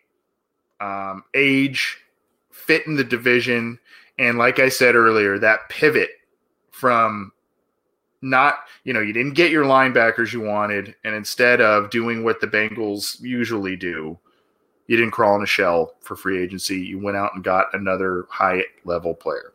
um, 0.81 1.23
age, 1.35 1.97
fit 2.51 2.87
in 2.87 2.95
the 2.95 3.03
division, 3.03 3.79
and 4.17 4.37
like 4.37 4.59
I 4.59 4.69
said 4.69 4.95
earlier, 4.95 5.39
that 5.39 5.69
pivot 5.69 6.09
from 6.71 7.31
not, 8.21 8.55
you 8.83 8.93
know, 8.93 8.99
you 8.99 9.13
didn't 9.13 9.33
get 9.33 9.51
your 9.51 9.65
linebackers 9.65 10.33
you 10.33 10.41
wanted, 10.41 10.95
and 11.03 11.15
instead 11.15 11.61
of 11.61 11.89
doing 11.89 12.23
what 12.23 12.41
the 12.41 12.47
Bengals 12.47 13.21
usually 13.21 13.75
do, 13.75 14.17
you 14.87 14.97
didn't 14.97 15.11
crawl 15.11 15.35
in 15.35 15.43
a 15.43 15.47
shell 15.47 15.93
for 16.01 16.15
free 16.15 16.41
agency. 16.41 16.79
You 16.79 16.99
went 16.99 17.17
out 17.17 17.33
and 17.33 17.43
got 17.43 17.73
another 17.73 18.25
high 18.29 18.63
level 18.83 19.13
player. 19.13 19.53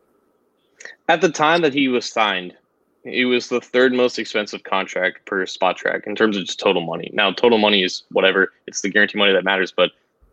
At 1.09 1.21
the 1.21 1.29
time 1.29 1.61
that 1.61 1.73
he 1.73 1.87
was 1.87 2.11
signed, 2.11 2.55
it 3.03 3.25
was 3.25 3.47
the 3.47 3.61
third 3.61 3.93
most 3.93 4.19
expensive 4.19 4.63
contract 4.63 5.25
per 5.25 5.45
Spotrac 5.45 6.07
in 6.07 6.15
terms 6.15 6.37
of 6.37 6.45
just 6.45 6.59
total 6.59 6.81
money. 6.81 7.09
Now, 7.13 7.31
total 7.31 7.57
money 7.57 7.83
is 7.83 8.03
whatever; 8.11 8.51
it's 8.65 8.81
the 8.81 8.89
guarantee 8.89 9.17
money 9.17 9.33
that 9.33 9.43
matters. 9.43 9.71
But 9.71 9.91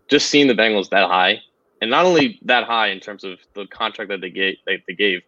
just 0.09 0.29
seeing 0.29 0.47
the 0.47 0.55
Bengals 0.55 0.91
that 0.91 1.09
high, 1.09 1.41
and 1.81 1.91
not 1.91 2.05
only 2.05 2.39
that 2.43 2.65
high 2.65 2.89
in 2.89 3.01
terms 3.01 3.25
of 3.25 3.39
the 3.55 3.67
contract 3.67 4.09
that 4.11 4.21
they 4.21 4.31
gave, 4.31 4.57
they, 4.67 4.79
gave, 4.95 5.23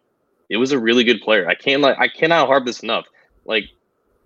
it 0.49 0.57
was 0.57 0.71
a 0.71 0.79
really 0.79 1.03
good 1.03 1.21
player. 1.21 1.47
I 1.47 1.55
can't 1.55 1.81
like 1.81 1.97
I 1.99 2.07
cannot 2.07 2.47
harp 2.47 2.65
this 2.65 2.81
enough. 2.81 3.05
Like 3.45 3.65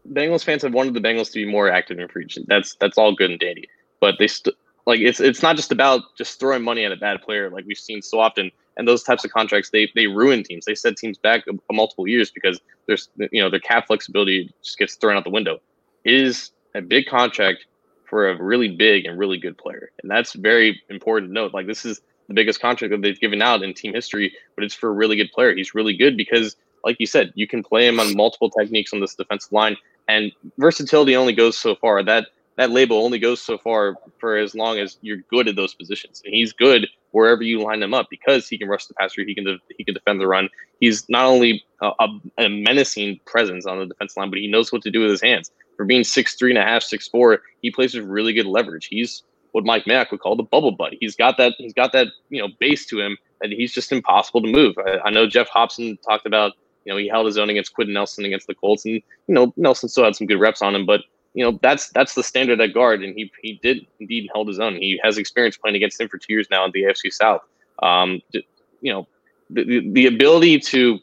Bengals 0.10 0.44
fans 0.44 0.62
have 0.64 0.74
wanted 0.74 0.94
the 0.94 1.00
Bengals 1.00 1.28
to 1.28 1.34
be 1.34 1.46
more 1.46 1.70
active 1.70 2.00
in 2.00 2.08
free 2.08 2.24
agency. 2.24 2.46
That's 2.48 2.76
that's 2.80 2.98
all 2.98 3.14
good 3.14 3.32
and 3.32 3.40
dandy, 3.40 3.68
but 4.00 4.16
they 4.20 4.28
st- 4.28 4.56
like 4.86 5.00
it's 5.00 5.20
it's 5.20 5.42
not 5.42 5.56
just 5.56 5.72
about 5.72 6.02
just 6.18 6.40
throwing 6.40 6.64
money 6.64 6.86
at 6.86 6.92
a 6.92 6.96
bad 6.96 7.22
player 7.22 7.50
like 7.50 7.66
we've 7.66 7.78
seen 7.78 8.02
so 8.02 8.20
often. 8.20 8.52
And 8.78 8.88
those 8.88 9.04
types 9.04 9.26
of 9.26 9.32
contracts 9.32 9.70
they 9.70 9.92
they 9.96 10.08
ruin 10.08 10.44
teams. 10.44 10.66
They 10.66 10.76
set 10.76 10.98
teams 10.98 11.18
back 11.18 11.44
a, 11.48 11.54
a 11.70 11.74
multiple 11.74 12.08
years 12.08 12.32
because 12.32 12.60
there's 12.88 13.10
you 13.32 13.42
know 13.42 13.50
their 13.50 13.60
cap 13.60 13.88
flexibility 13.88 14.54
just 14.64 14.78
gets 14.78 14.96
thrown 14.96 15.18
out 15.18 15.24
the 15.24 15.30
window. 15.30 15.60
It 16.04 16.14
is 16.14 16.52
a 16.74 16.82
big 16.82 17.08
contract 17.08 17.66
for 18.12 18.30
a 18.30 18.36
really 18.36 18.68
big 18.68 19.06
and 19.06 19.18
really 19.18 19.38
good 19.38 19.58
player. 19.58 19.90
And 20.04 20.12
that's 20.12 20.34
very 20.34 20.80
important 20.90 21.30
to 21.30 21.34
note. 21.34 21.54
Like 21.54 21.66
this 21.66 21.86
is 21.86 22.02
the 22.28 22.34
biggest 22.34 22.60
contract 22.60 22.92
that 22.92 23.02
they've 23.02 23.20
given 23.20 23.42
out 23.42 23.64
in 23.64 23.74
team 23.74 23.94
history, 23.94 24.36
but 24.56 24.66
it's 24.66 24.76
for 24.76 24.90
a 24.90 24.92
really 24.92 25.16
good 25.16 25.32
player. 25.32 25.56
He's 25.56 25.74
really 25.74 25.96
good 25.96 26.18
because, 26.18 26.58
like 26.84 26.98
you 27.00 27.08
said, 27.08 27.32
you 27.36 27.48
can 27.48 27.64
play 27.64 27.88
him 27.88 28.02
on 28.02 28.16
multiple 28.16 28.50
techniques 28.50 28.92
on 28.94 29.00
this 29.00 29.16
defensive 29.16 29.54
line, 29.54 29.78
and 30.10 30.32
versatility 30.58 31.16
only 31.16 31.34
goes 31.34 31.58
so 31.58 31.74
far. 31.74 32.04
That 32.04 32.28
that 32.58 32.70
label 32.70 32.98
only 32.98 33.18
goes 33.18 33.42
so 33.42 33.58
far 33.58 33.96
for 34.20 34.36
as 34.36 34.54
long 34.54 34.78
as 34.78 34.98
you're 35.02 35.24
good 35.30 35.48
at 35.48 35.56
those 35.56 35.74
positions. 35.74 36.22
And 36.26 36.34
he's 36.34 36.52
good 36.52 36.88
wherever 37.12 37.44
you 37.44 37.62
line 37.62 37.82
him 37.82 37.94
up 37.94 38.08
because 38.10 38.48
he 38.50 38.58
can 38.58 38.68
rush 38.68 38.88
the 38.88 38.94
passer, 38.94 39.24
he 39.24 39.34
can 39.34 39.46
de- 39.46 39.60
he 39.78 39.86
can 39.86 39.94
defend 39.94 40.20
the 40.20 40.28
run. 40.28 40.50
He's 40.82 41.08
not 41.08 41.26
only 41.26 41.64
a, 41.82 41.92
a, 42.00 42.08
a 42.40 42.50
menacing 42.50 43.22
presence 43.26 43.66
on 43.66 43.80
the 43.80 43.86
defense 43.86 44.18
line, 44.18 44.30
but 44.30 44.40
he 44.40 44.48
knows 44.48 44.70
what 44.72 44.82
to 44.82 44.92
do 44.92 45.00
with 45.00 45.12
his 45.12 45.22
hands 45.22 45.50
for 45.82 45.86
being 45.86 46.04
six 46.04 46.36
three 46.36 46.52
and 46.52 46.60
a 46.60 46.64
half, 46.64 46.84
six 46.84 47.08
four, 47.08 47.42
he 47.64 47.72
plays 47.72 47.96
with 47.96 48.06
really 48.06 48.34
good 48.34 48.46
leverage. 48.46 48.86
He's 48.86 49.24
what 49.52 49.66
Mike 49.66 49.88
Mack 49.88 50.12
would 50.12 50.20
call 50.20 50.36
the 50.36 50.44
bubble 50.44 50.72
buddy. 50.72 50.96
He's 51.02 51.16
got 51.16 51.38
that 51.38 51.56
he's 51.58 51.74
got 51.74 51.92
that 51.94 52.06
you 52.30 52.40
know 52.40 52.50
base 52.60 52.86
to 52.86 53.02
him 53.02 53.18
and 53.42 53.52
he's 53.52 53.74
just 53.74 53.92
impossible 53.92 54.44
to 54.44 54.48
move. 54.48 54.76
I, 54.78 55.00
I 55.06 55.10
know 55.10 55.26
Geoff 55.26 55.48
Hobson 55.48 55.98
talked 56.08 56.28
about 56.28 56.52
you 56.86 56.94
know 56.94 57.00
he 57.00 57.08
held 57.08 57.26
his 57.26 57.40
own 57.40 57.50
against 57.50 57.74
Quenton 57.74 57.96
Nelson 57.96 58.26
against 58.26 58.46
the 58.46 58.54
Colts, 58.54 58.86
and 58.86 58.94
you 58.94 59.34
know 59.34 59.52
Nelson 59.58 59.90
still 59.90 60.04
had 60.04 60.16
some 60.16 60.28
good 60.28 60.40
reps 60.40 60.62
on 60.62 60.76
him, 60.76 60.86
but 60.86 61.02
you 61.34 61.44
know 61.44 61.58
that's 61.64 61.90
that's 61.90 62.14
the 62.14 62.22
standard 62.22 62.62
at 62.62 62.76
guard, 62.76 63.04
and 63.04 63.16
he 63.16 63.32
he 63.42 63.60
did 63.64 63.88
indeed 64.00 64.30
held 64.36 64.50
his 64.50 64.60
own. 64.60 64.76
He 64.76 65.00
has 65.04 65.18
experience 65.18 65.58
playing 65.58 65.78
against 65.78 66.00
him 66.00 66.10
for 66.10 66.20
two 66.20 66.32
years 66.32 66.48
now 66.52 66.64
in 66.64 66.70
the 66.76 66.84
AFC 66.84 67.12
South. 67.12 67.42
Um, 67.82 68.22
you 68.34 68.94
know 68.94 69.08
the, 69.50 69.64
the, 69.64 69.92
the 69.94 70.06
ability 70.06 70.60
to 70.60 71.00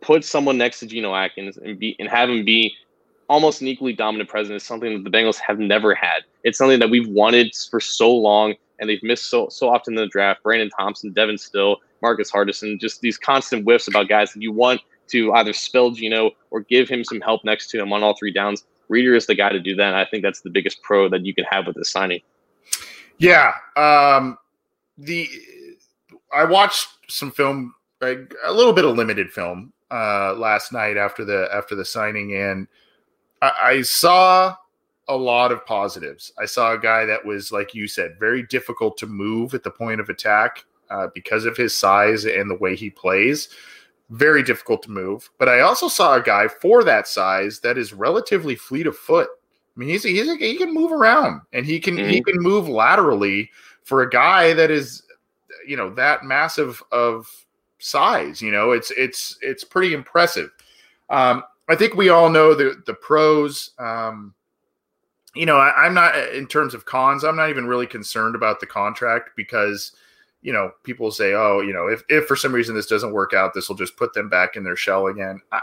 put 0.00 0.24
someone 0.24 0.56
next 0.56 0.80
to 0.80 0.86
Geno 0.86 1.14
Atkins 1.14 1.58
and 1.58 1.78
be 1.78 1.94
and 1.98 2.08
have 2.08 2.30
him 2.30 2.46
be 2.46 2.74
almost 3.28 3.60
an 3.60 3.68
equally 3.68 3.92
dominant 3.92 4.28
presence 4.28 4.62
is 4.62 4.66
something 4.66 4.92
that 4.94 5.10
the 5.10 5.16
Bengals 5.16 5.38
have 5.38 5.58
never 5.58 5.94
had. 5.94 6.22
It's 6.44 6.58
something 6.58 6.78
that 6.78 6.90
we've 6.90 7.08
wanted 7.08 7.54
for 7.70 7.80
so 7.80 8.14
long, 8.14 8.54
and 8.78 8.88
they've 8.88 9.02
missed 9.02 9.30
so 9.30 9.48
so 9.48 9.68
often 9.68 9.94
in 9.94 10.00
the 10.00 10.06
draft. 10.06 10.42
Brandon 10.42 10.70
Thompson, 10.70 11.12
Devin 11.12 11.38
Still, 11.38 11.78
Marcus 12.02 12.30
Hardison, 12.30 12.80
just 12.80 13.00
these 13.00 13.18
constant 13.18 13.64
whiffs 13.64 13.88
about 13.88 14.08
guys 14.08 14.32
that 14.32 14.42
you 14.42 14.52
want 14.52 14.80
to 15.08 15.32
either 15.34 15.52
spell 15.52 15.90
Geno 15.90 16.32
or 16.50 16.60
give 16.60 16.88
him 16.88 17.04
some 17.04 17.20
help 17.20 17.44
next 17.44 17.70
to 17.70 17.78
him 17.78 17.92
on 17.92 18.02
all 18.02 18.14
three 18.16 18.32
downs. 18.32 18.64
Reader 18.88 19.14
is 19.14 19.26
the 19.26 19.34
guy 19.34 19.50
to 19.50 19.60
do 19.60 19.74
that. 19.76 19.88
And 19.88 19.96
I 19.96 20.04
think 20.04 20.22
that's 20.22 20.40
the 20.40 20.50
biggest 20.50 20.82
pro 20.82 21.08
that 21.08 21.24
you 21.24 21.34
can 21.34 21.44
have 21.44 21.66
with 21.66 21.76
this 21.76 21.90
signing. 21.90 22.20
Yeah. 23.18 23.52
Um, 23.76 24.38
the 24.96 25.28
I 26.32 26.44
watched 26.44 26.88
some 27.08 27.30
film, 27.30 27.74
like 28.00 28.34
a 28.44 28.52
little 28.52 28.72
bit 28.72 28.84
of 28.84 28.96
limited 28.96 29.30
film 29.30 29.72
uh, 29.90 30.34
last 30.34 30.72
night 30.72 30.96
after 30.96 31.24
the 31.24 31.48
after 31.52 31.74
the 31.74 31.84
signing, 31.84 32.34
and 32.34 32.66
I, 33.42 33.52
I 33.62 33.82
saw 33.82 34.54
a 35.08 35.16
lot 35.16 35.52
of 35.52 35.64
positives. 35.64 36.32
I 36.38 36.44
saw 36.44 36.72
a 36.72 36.78
guy 36.78 37.06
that 37.06 37.24
was, 37.24 37.50
like 37.50 37.74
you 37.74 37.88
said, 37.88 38.18
very 38.18 38.42
difficult 38.42 38.98
to 38.98 39.06
move 39.06 39.54
at 39.54 39.62
the 39.62 39.70
point 39.70 40.00
of 40.00 40.08
attack 40.08 40.64
uh, 40.90 41.08
because 41.14 41.44
of 41.44 41.56
his 41.56 41.76
size 41.76 42.24
and 42.24 42.50
the 42.50 42.56
way 42.56 42.76
he 42.76 42.90
plays. 42.90 43.48
Very 44.10 44.42
difficult 44.42 44.82
to 44.84 44.90
move. 44.90 45.30
But 45.38 45.48
I 45.48 45.60
also 45.60 45.88
saw 45.88 46.14
a 46.14 46.22
guy 46.22 46.48
for 46.48 46.84
that 46.84 47.08
size 47.08 47.60
that 47.60 47.78
is 47.78 47.92
relatively 47.92 48.54
fleet 48.54 48.86
of 48.86 48.96
foot. 48.96 49.28
I 49.30 49.78
mean, 49.78 49.90
he's, 49.90 50.02
he's 50.02 50.32
he 50.38 50.56
can 50.56 50.74
move 50.74 50.92
around 50.92 51.42
and 51.52 51.64
he 51.64 51.78
can 51.78 51.96
mm-hmm. 51.96 52.10
he 52.10 52.22
can 52.22 52.36
move 52.40 52.68
laterally 52.68 53.50
for 53.84 54.02
a 54.02 54.10
guy 54.10 54.52
that 54.54 54.70
is, 54.70 55.02
you 55.66 55.76
know, 55.76 55.90
that 55.90 56.24
massive 56.24 56.82
of 56.90 57.28
size. 57.78 58.42
You 58.42 58.50
know, 58.50 58.72
it's 58.72 58.90
it's 58.92 59.38
it's 59.40 59.62
pretty 59.62 59.94
impressive. 59.94 60.50
Um, 61.10 61.44
I 61.68 61.76
think 61.76 61.94
we 61.94 62.08
all 62.08 62.30
know 62.30 62.54
the 62.54 62.82
the 62.86 62.94
pros. 62.94 63.72
Um, 63.78 64.34
you 65.34 65.46
know, 65.46 65.56
I, 65.56 65.86
am 65.86 65.94
not 65.94 66.16
in 66.34 66.46
terms 66.46 66.74
of 66.74 66.86
cons. 66.86 67.22
I'm 67.22 67.36
not 67.36 67.50
even 67.50 67.66
really 67.66 67.86
concerned 67.86 68.34
about 68.34 68.60
the 68.60 68.66
contract 68.66 69.30
because, 69.36 69.92
you 70.42 70.52
know, 70.52 70.72
people 70.82 71.10
say, 71.10 71.34
oh, 71.34 71.60
you 71.60 71.72
know, 71.72 71.86
if 71.86 72.02
if 72.08 72.26
for 72.26 72.34
some 72.34 72.52
reason 72.52 72.74
this 72.74 72.86
doesn't 72.86 73.12
work 73.12 73.34
out, 73.34 73.54
this 73.54 73.68
will 73.68 73.76
just 73.76 73.96
put 73.96 74.14
them 74.14 74.28
back 74.28 74.56
in 74.56 74.64
their 74.64 74.76
shell 74.76 75.06
again. 75.06 75.40
I, 75.52 75.60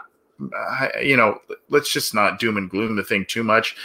I, 0.56 1.00
you 1.02 1.18
know, 1.18 1.40
let's 1.70 1.92
just 1.92 2.14
not 2.14 2.40
doom 2.40 2.58
and 2.58 2.70
gloom 2.70 2.96
the 2.96 3.04
thing 3.04 3.26
too 3.26 3.44
much. 3.44 3.76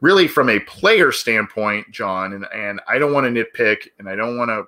Really, 0.00 0.28
from 0.28 0.48
a 0.50 0.60
player 0.60 1.10
standpoint, 1.12 1.90
John, 1.90 2.32
and 2.34 2.46
and 2.54 2.80
I 2.88 2.98
don't 2.98 3.12
want 3.12 3.32
to 3.32 3.44
nitpick, 3.44 3.88
and 3.98 4.08
I 4.08 4.16
don't 4.16 4.36
want 4.36 4.50
to. 4.50 4.64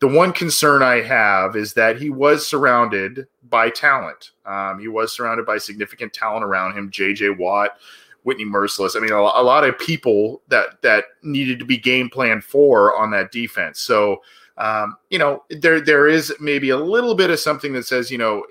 The 0.00 0.08
one 0.08 0.32
concern 0.32 0.82
I 0.82 1.02
have 1.02 1.56
is 1.56 1.74
that 1.74 2.00
he 2.00 2.08
was 2.08 2.46
surrounded 2.46 3.26
by 3.48 3.68
talent. 3.68 4.30
Um, 4.46 4.78
he 4.78 4.88
was 4.88 5.14
surrounded 5.14 5.44
by 5.44 5.58
significant 5.58 6.14
talent 6.14 6.42
around 6.42 6.76
him. 6.76 6.90
J.J. 6.90 7.30
Watt, 7.30 7.76
Whitney 8.22 8.46
Mercilus. 8.46 8.96
I 8.96 9.00
mean, 9.00 9.12
a, 9.12 9.16
a, 9.16 9.44
lot 9.44 9.64
of 9.64 9.78
people 9.78 10.40
that 10.48 10.80
that 10.82 11.04
needed 11.22 11.58
to 11.58 11.66
be 11.66 11.76
game 11.76 12.08
plan 12.08 12.40
for 12.40 12.96
on 12.96 13.10
that 13.10 13.30
defense. 13.30 13.80
So, 13.80 14.22
um, 14.56 14.96
you 15.10 15.18
know, 15.18 15.44
there 15.50 15.82
there 15.82 16.08
is 16.08 16.34
maybe 16.40 16.70
a 16.70 16.78
little 16.78 17.14
bit 17.14 17.30
of 17.30 17.38
something 17.38 17.74
that 17.74 17.86
says, 17.86 18.10
you 18.10 18.18
know, 18.18 18.46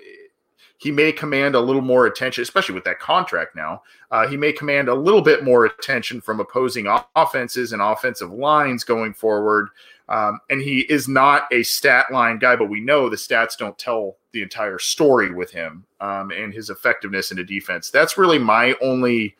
he 0.80 0.90
may 0.90 1.12
command 1.12 1.54
a 1.54 1.60
little 1.60 1.82
more 1.82 2.06
attention, 2.06 2.42
especially 2.42 2.74
with 2.74 2.84
that 2.84 3.00
contract 3.00 3.54
now. 3.54 3.82
Uh, 4.10 4.26
he 4.26 4.36
may 4.36 4.50
command 4.50 4.88
a 4.88 4.94
little 4.94 5.20
bit 5.20 5.44
more 5.44 5.66
attention 5.66 6.22
from 6.22 6.40
opposing 6.40 6.86
offenses 7.16 7.72
and 7.72 7.82
offensive 7.82 8.32
lines 8.32 8.82
going 8.82 9.12
forward. 9.12 9.68
Um, 10.10 10.40
and 10.50 10.60
he 10.60 10.80
is 10.80 11.06
not 11.08 11.44
a 11.52 11.62
stat 11.62 12.06
line 12.12 12.38
guy, 12.38 12.56
but 12.56 12.68
we 12.68 12.80
know 12.80 13.08
the 13.08 13.16
stats 13.16 13.56
don't 13.56 13.78
tell 13.78 14.16
the 14.32 14.42
entire 14.42 14.78
story 14.78 15.32
with 15.32 15.52
him 15.52 15.84
um, 16.00 16.32
and 16.32 16.52
his 16.52 16.68
effectiveness 16.68 17.30
in 17.30 17.38
a 17.38 17.44
defense. 17.44 17.90
That's 17.90 18.18
really 18.18 18.38
my 18.38 18.74
only 18.82 19.36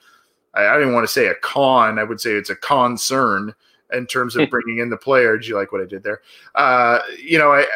I, 0.54 0.66
I 0.66 0.78
didn't 0.78 0.94
want 0.94 1.04
to 1.04 1.12
say 1.12 1.26
a 1.26 1.34
con. 1.34 1.98
I 1.98 2.04
would 2.04 2.20
say 2.20 2.32
it's 2.32 2.50
a 2.50 2.56
concern 2.56 3.54
in 3.92 4.06
terms 4.06 4.36
of 4.36 4.50
bringing 4.50 4.78
in 4.78 4.90
the 4.90 4.96
player. 4.96 5.36
Did 5.36 5.48
you 5.48 5.56
like 5.56 5.72
what 5.72 5.80
I 5.80 5.86
did 5.86 6.02
there? 6.02 6.22
Uh, 6.54 7.00
you 7.22 7.38
know, 7.38 7.52
I, 7.52 7.66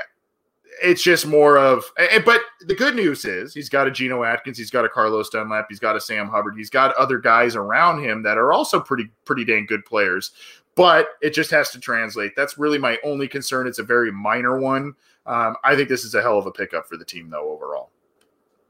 it's 0.83 1.03
just 1.03 1.27
more 1.27 1.57
of, 1.57 1.85
but 2.25 2.41
the 2.67 2.75
good 2.75 2.97
news 2.97 3.25
is 3.25 3.55
he's 3.55 3.69
got 3.69 3.87
a 3.87 3.91
Geno 3.91 4.25
Atkins, 4.25 4.59
he's 4.59 4.71
got 4.71 4.85
a 4.85 4.89
Carlos 4.89 5.31
Dunlap, 5.31 5.67
he's 5.69 5.79
got 5.79 5.95
a 5.95 6.01
Sam 6.01 6.29
Hubbard, 6.29 6.57
he's 6.57 6.71
got 6.71 6.95
other 6.97 7.19
guys 7.19 7.55
around 7.55 8.03
him 8.03 8.23
that 8.25 8.39
are 8.39 8.53
also 8.53 8.81
pretty, 8.81 9.09
pretty 9.25 9.45
dang 9.45 9.67
good 9.67 9.85
players. 9.85 10.33
But 10.77 11.09
it 11.23 11.31
just 11.31 11.51
has 11.53 11.71
to 11.71 11.81
translate. 11.81 12.33
That's 12.37 12.59
really 12.59 12.79
my 12.79 12.99
only 13.05 13.29
concern. 13.29 13.67
It's 13.67 13.79
a 13.79 13.85
very 13.85 14.11
minor 14.11 14.59
one. 14.59 14.95
Um, 15.27 15.57
I 15.63 15.77
think 15.77 15.89
this 15.89 16.05
is 16.05 16.15
a 16.15 16.23
hell 16.23 16.39
of 16.39 16.47
a 16.47 16.51
pickup 16.51 16.87
for 16.87 16.97
the 16.97 17.05
team, 17.05 17.31
though, 17.31 17.51
overall. 17.51 17.91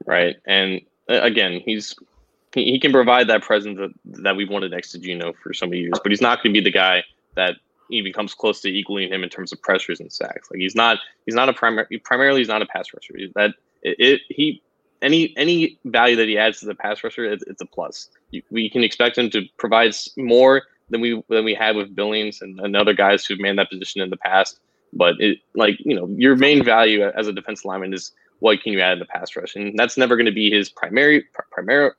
Right, 0.05 0.35
and 0.45 0.81
uh, 1.09 1.21
again, 1.21 1.61
he's 1.65 1.95
he, 2.53 2.65
he 2.65 2.79
can 2.79 2.91
provide 2.91 3.27
that 3.27 3.41
presence 3.41 3.77
that, 3.79 4.21
that 4.23 4.35
we've 4.35 4.49
wanted 4.49 4.71
next 4.71 4.91
to 4.91 4.99
Geno 4.99 5.33
for 5.41 5.53
so 5.53 5.65
many 5.65 5.81
years, 5.81 5.99
but 6.01 6.11
he's 6.11 6.21
not 6.21 6.41
going 6.41 6.53
to 6.53 6.59
be 6.59 6.63
the 6.63 6.71
guy 6.71 7.03
that 7.35 7.55
even 7.91 8.13
comes 8.13 8.33
close 8.33 8.61
to 8.61 8.69
equaling 8.69 9.11
him 9.11 9.23
in 9.23 9.29
terms 9.29 9.51
of 9.51 9.61
pressures 9.61 9.99
and 9.99 10.11
sacks. 10.11 10.49
Like 10.51 10.59
he's 10.59 10.75
not 10.75 10.97
he's 11.25 11.35
not 11.35 11.49
a 11.49 11.53
primary 11.53 11.99
primarily 12.03 12.39
he's 12.39 12.47
not 12.47 12.61
a 12.61 12.65
pass 12.65 12.87
rusher. 12.93 13.13
That 13.35 13.51
it, 13.83 13.95
it, 13.99 14.21
he 14.29 14.61
any 15.01 15.35
any 15.37 15.77
value 15.85 16.15
that 16.15 16.27
he 16.27 16.37
adds 16.37 16.59
to 16.61 16.65
the 16.65 16.75
pass 16.75 17.03
rusher, 17.03 17.25
it, 17.25 17.43
it's 17.47 17.61
a 17.61 17.65
plus. 17.65 18.09
You, 18.31 18.41
we 18.49 18.69
can 18.69 18.83
expect 18.83 19.17
him 19.17 19.29
to 19.31 19.43
provide 19.57 19.93
more 20.17 20.63
than 20.89 21.01
we 21.01 21.21
than 21.29 21.45
we 21.45 21.53
had 21.53 21.75
with 21.75 21.95
Billings 21.95 22.41
and, 22.41 22.59
and 22.59 22.75
other 22.75 22.93
guys 22.93 23.25
who've 23.25 23.39
manned 23.39 23.59
that 23.59 23.69
position 23.69 24.01
in 24.01 24.09
the 24.09 24.17
past. 24.17 24.59
But 24.93 25.15
it 25.19 25.39
like 25.55 25.75
you 25.79 25.95
know 25.95 26.07
your 26.17 26.35
main 26.35 26.63
value 26.63 27.03
as 27.03 27.27
a 27.27 27.33
defense 27.33 27.65
lineman 27.65 27.93
is 27.93 28.11
what 28.39 28.61
can 28.61 28.73
you 28.73 28.81
add 28.81 28.93
in 28.93 28.99
the 28.99 29.05
pass 29.05 29.35
rush, 29.35 29.55
and 29.55 29.77
that's 29.77 29.97
never 29.97 30.15
going 30.15 30.25
to 30.25 30.31
be 30.31 30.49
his 30.49 30.69
primary 30.69 31.25
primary 31.51 31.91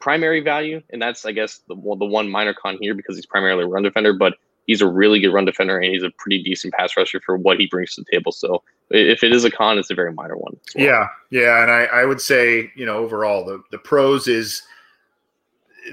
primary 0.00 0.40
value, 0.40 0.82
and 0.90 1.02
that's 1.02 1.24
I 1.24 1.32
guess 1.32 1.60
the 1.68 1.74
the 1.74 2.06
one 2.06 2.28
minor 2.28 2.54
con 2.54 2.78
here 2.80 2.94
because 2.94 3.16
he's 3.16 3.26
primarily 3.26 3.64
a 3.64 3.66
run 3.66 3.82
defender, 3.82 4.12
but 4.12 4.34
he's 4.68 4.80
a 4.80 4.86
really 4.86 5.18
good 5.18 5.32
run 5.32 5.46
defender 5.46 5.78
and 5.78 5.92
he's 5.92 6.04
a 6.04 6.10
pretty 6.18 6.42
decent 6.42 6.72
pass 6.74 6.96
rusher 6.96 7.20
for 7.24 7.36
what 7.36 7.58
he 7.58 7.66
brings 7.66 7.94
to 7.94 8.02
the 8.02 8.16
table. 8.16 8.30
So 8.30 8.62
if 8.90 9.24
it 9.24 9.32
is 9.32 9.44
a 9.44 9.50
con, 9.50 9.78
it's 9.78 9.90
a 9.90 9.94
very 9.94 10.12
minor 10.12 10.36
one. 10.36 10.56
Well. 10.76 10.84
Yeah, 10.84 11.08
yeah, 11.30 11.62
and 11.62 11.70
I, 11.70 11.84
I 11.84 12.04
would 12.04 12.20
say 12.20 12.70
you 12.76 12.86
know 12.86 12.98
overall 12.98 13.44
the 13.44 13.60
the 13.72 13.78
pros 13.78 14.28
is 14.28 14.62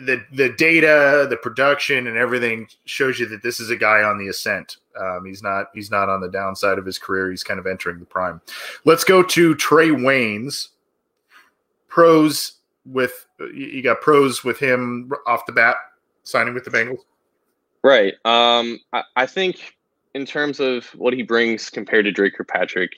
the 0.05 0.23
the 0.31 0.49
data, 0.49 1.27
the 1.29 1.37
production, 1.37 2.07
and 2.07 2.17
everything 2.17 2.67
shows 2.85 3.19
you 3.19 3.25
that 3.27 3.43
this 3.43 3.59
is 3.59 3.69
a 3.69 3.75
guy 3.75 4.03
on 4.03 4.17
the 4.17 4.27
ascent. 4.27 4.77
Um, 4.99 5.25
he's 5.25 5.43
not 5.43 5.67
he's 5.73 5.91
not 5.91 6.09
on 6.09 6.21
the 6.21 6.29
downside 6.29 6.77
of 6.77 6.85
his 6.85 6.97
career. 6.97 7.29
He's 7.29 7.43
kind 7.43 7.59
of 7.59 7.67
entering 7.67 7.99
the 7.99 8.05
prime. 8.05 8.41
Let's 8.85 9.03
go 9.03 9.23
to 9.23 9.55
Trae 9.55 9.91
Waynes. 9.91 10.69
Pros 11.87 12.53
with 12.85 13.25
you 13.53 13.81
got 13.81 14.01
pros 14.01 14.43
with 14.43 14.59
him 14.59 15.11
off 15.25 15.45
the 15.45 15.53
bat 15.53 15.77
signing 16.23 16.53
with 16.53 16.65
the 16.65 16.71
Bengals? 16.71 16.99
Right. 17.83 18.13
Um, 18.25 18.79
I, 18.91 19.03
I 19.15 19.25
think 19.25 19.75
in 20.13 20.25
terms 20.25 20.59
of 20.59 20.85
what 20.95 21.13
he 21.13 21.21
brings 21.21 21.69
compared 21.69 22.05
to 22.05 22.11
Dre 22.11 22.29
Kirkpatrick, 22.29 22.91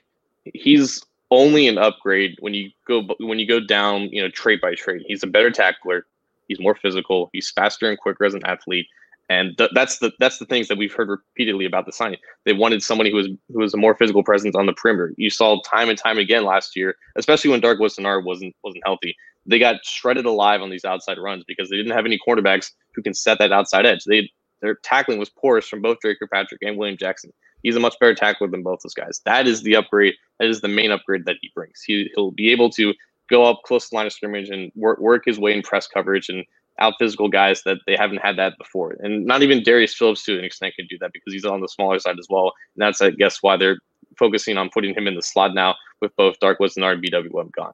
he's 0.53 1.03
only 1.29 1.67
an 1.67 1.77
upgrade 1.77 2.37
when 2.39 2.53
you 2.53 2.71
go 2.87 3.03
when 3.19 3.37
you 3.37 3.47
go 3.47 3.59
down, 3.59 4.03
you 4.11 4.21
know, 4.21 4.29
trait 4.29 4.61
by 4.61 4.75
trait. 4.75 5.03
He's 5.05 5.23
a 5.23 5.27
better 5.27 5.51
tackler. 5.51 6.05
He's 6.47 6.59
more 6.59 6.75
physical. 6.75 7.29
He's 7.33 7.51
faster 7.51 7.89
and 7.89 7.97
quicker 7.97 8.25
as 8.25 8.33
an 8.33 8.45
athlete. 8.45 8.87
And 9.29 9.57
th- 9.57 9.71
that's 9.73 9.99
the 9.99 10.13
that's 10.19 10.37
the 10.37 10.45
things 10.45 10.69
that 10.69 10.77
we've 10.77 10.93
heard 10.93 11.09
repeatedly 11.09 11.65
about 11.65 11.85
the 11.85 11.91
signing. 11.91 12.19
They 12.45 12.53
wanted 12.53 12.81
somebody 12.81 13.11
who 13.11 13.17
was 13.17 13.27
who 13.27 13.59
was 13.59 13.73
a 13.73 13.77
more 13.77 13.93
physical 13.93 14.23
presence 14.23 14.55
on 14.55 14.67
the 14.67 14.73
perimeter. 14.73 15.13
You 15.17 15.29
saw 15.29 15.61
time 15.63 15.89
and 15.89 15.97
time 15.97 16.17
again 16.17 16.45
last 16.45 16.77
year, 16.77 16.95
especially 17.17 17.51
when 17.51 17.59
Dark 17.59 17.79
Wisenar 17.79 18.23
wasn't 18.23 18.55
wasn't 18.63 18.83
healthy 18.85 19.17
they 19.47 19.57
got 19.57 19.83
shredded 19.83 20.25
alive 20.25 20.61
on 20.61 20.69
these 20.69 20.85
outside 20.85 21.17
runs 21.17 21.43
because 21.47 21.69
they 21.69 21.77
didn't 21.77 21.93
have 21.93 22.05
any 22.05 22.19
cornerbacks 22.19 22.71
who 22.93 23.01
can 23.01 23.13
set 23.13 23.39
that 23.39 23.51
outside 23.51 23.85
edge. 23.85 24.03
They 24.03 24.29
their 24.61 24.75
tackling 24.83 25.19
was 25.19 25.29
porous 25.29 25.67
from 25.67 25.81
both 25.81 25.99
Dre 25.99 26.15
Kirkpatrick 26.15 26.61
and 26.63 26.77
William 26.77 26.97
Jackson. 26.97 27.31
He's 27.63 27.75
a 27.75 27.79
much 27.79 27.95
better 27.99 28.15
tackler 28.15 28.47
than 28.47 28.63
both 28.63 28.79
those 28.83 28.93
guys. 28.93 29.21
That 29.25 29.47
is 29.47 29.63
the 29.63 29.75
upgrade. 29.75 30.15
That 30.39 30.49
is 30.49 30.61
the 30.61 30.67
main 30.67 30.91
upgrade 30.91 31.25
that 31.25 31.37
he 31.41 31.51
brings. 31.55 31.81
He 31.81 32.11
he'll 32.15 32.31
be 32.31 32.51
able 32.51 32.69
to 32.71 32.93
go 33.29 33.45
up 33.45 33.61
close 33.65 33.85
to 33.85 33.89
the 33.91 33.95
line 33.95 34.05
of 34.05 34.13
scrimmage 34.13 34.49
and 34.49 34.71
work 34.75 34.99
work 34.99 35.23
his 35.25 35.39
way 35.39 35.53
in 35.53 35.61
press 35.61 35.87
coverage 35.87 36.29
and 36.29 36.45
out 36.79 36.93
physical 36.99 37.27
guys 37.27 37.63
that 37.63 37.77
they 37.87 37.95
haven't 37.95 38.21
had 38.21 38.37
that 38.37 38.53
before. 38.59 38.95
And 38.99 39.25
not 39.25 39.41
even 39.41 39.63
Darius 39.63 39.95
Phillips 39.95 40.23
to 40.25 40.37
an 40.37 40.45
extent 40.45 40.75
can 40.75 40.85
do 40.87 40.97
that 40.99 41.11
because 41.11 41.33
he's 41.33 41.45
on 41.45 41.61
the 41.61 41.67
smaller 41.67 41.97
side 41.97 42.19
as 42.19 42.27
well. 42.29 42.53
And 42.75 42.81
that's 42.81 43.01
I 43.01 43.11
guess 43.11 43.41
why 43.41 43.57
they're 43.57 43.79
focusing 44.17 44.57
on 44.57 44.69
putting 44.73 44.93
him 44.93 45.07
in 45.07 45.15
the 45.15 45.21
slot 45.21 45.53
now 45.53 45.75
with 46.01 46.15
both 46.15 46.39
Dark 46.39 46.59
Woods 46.59 46.77
and 46.77 46.85
BWM 46.85 47.51
gone. 47.51 47.73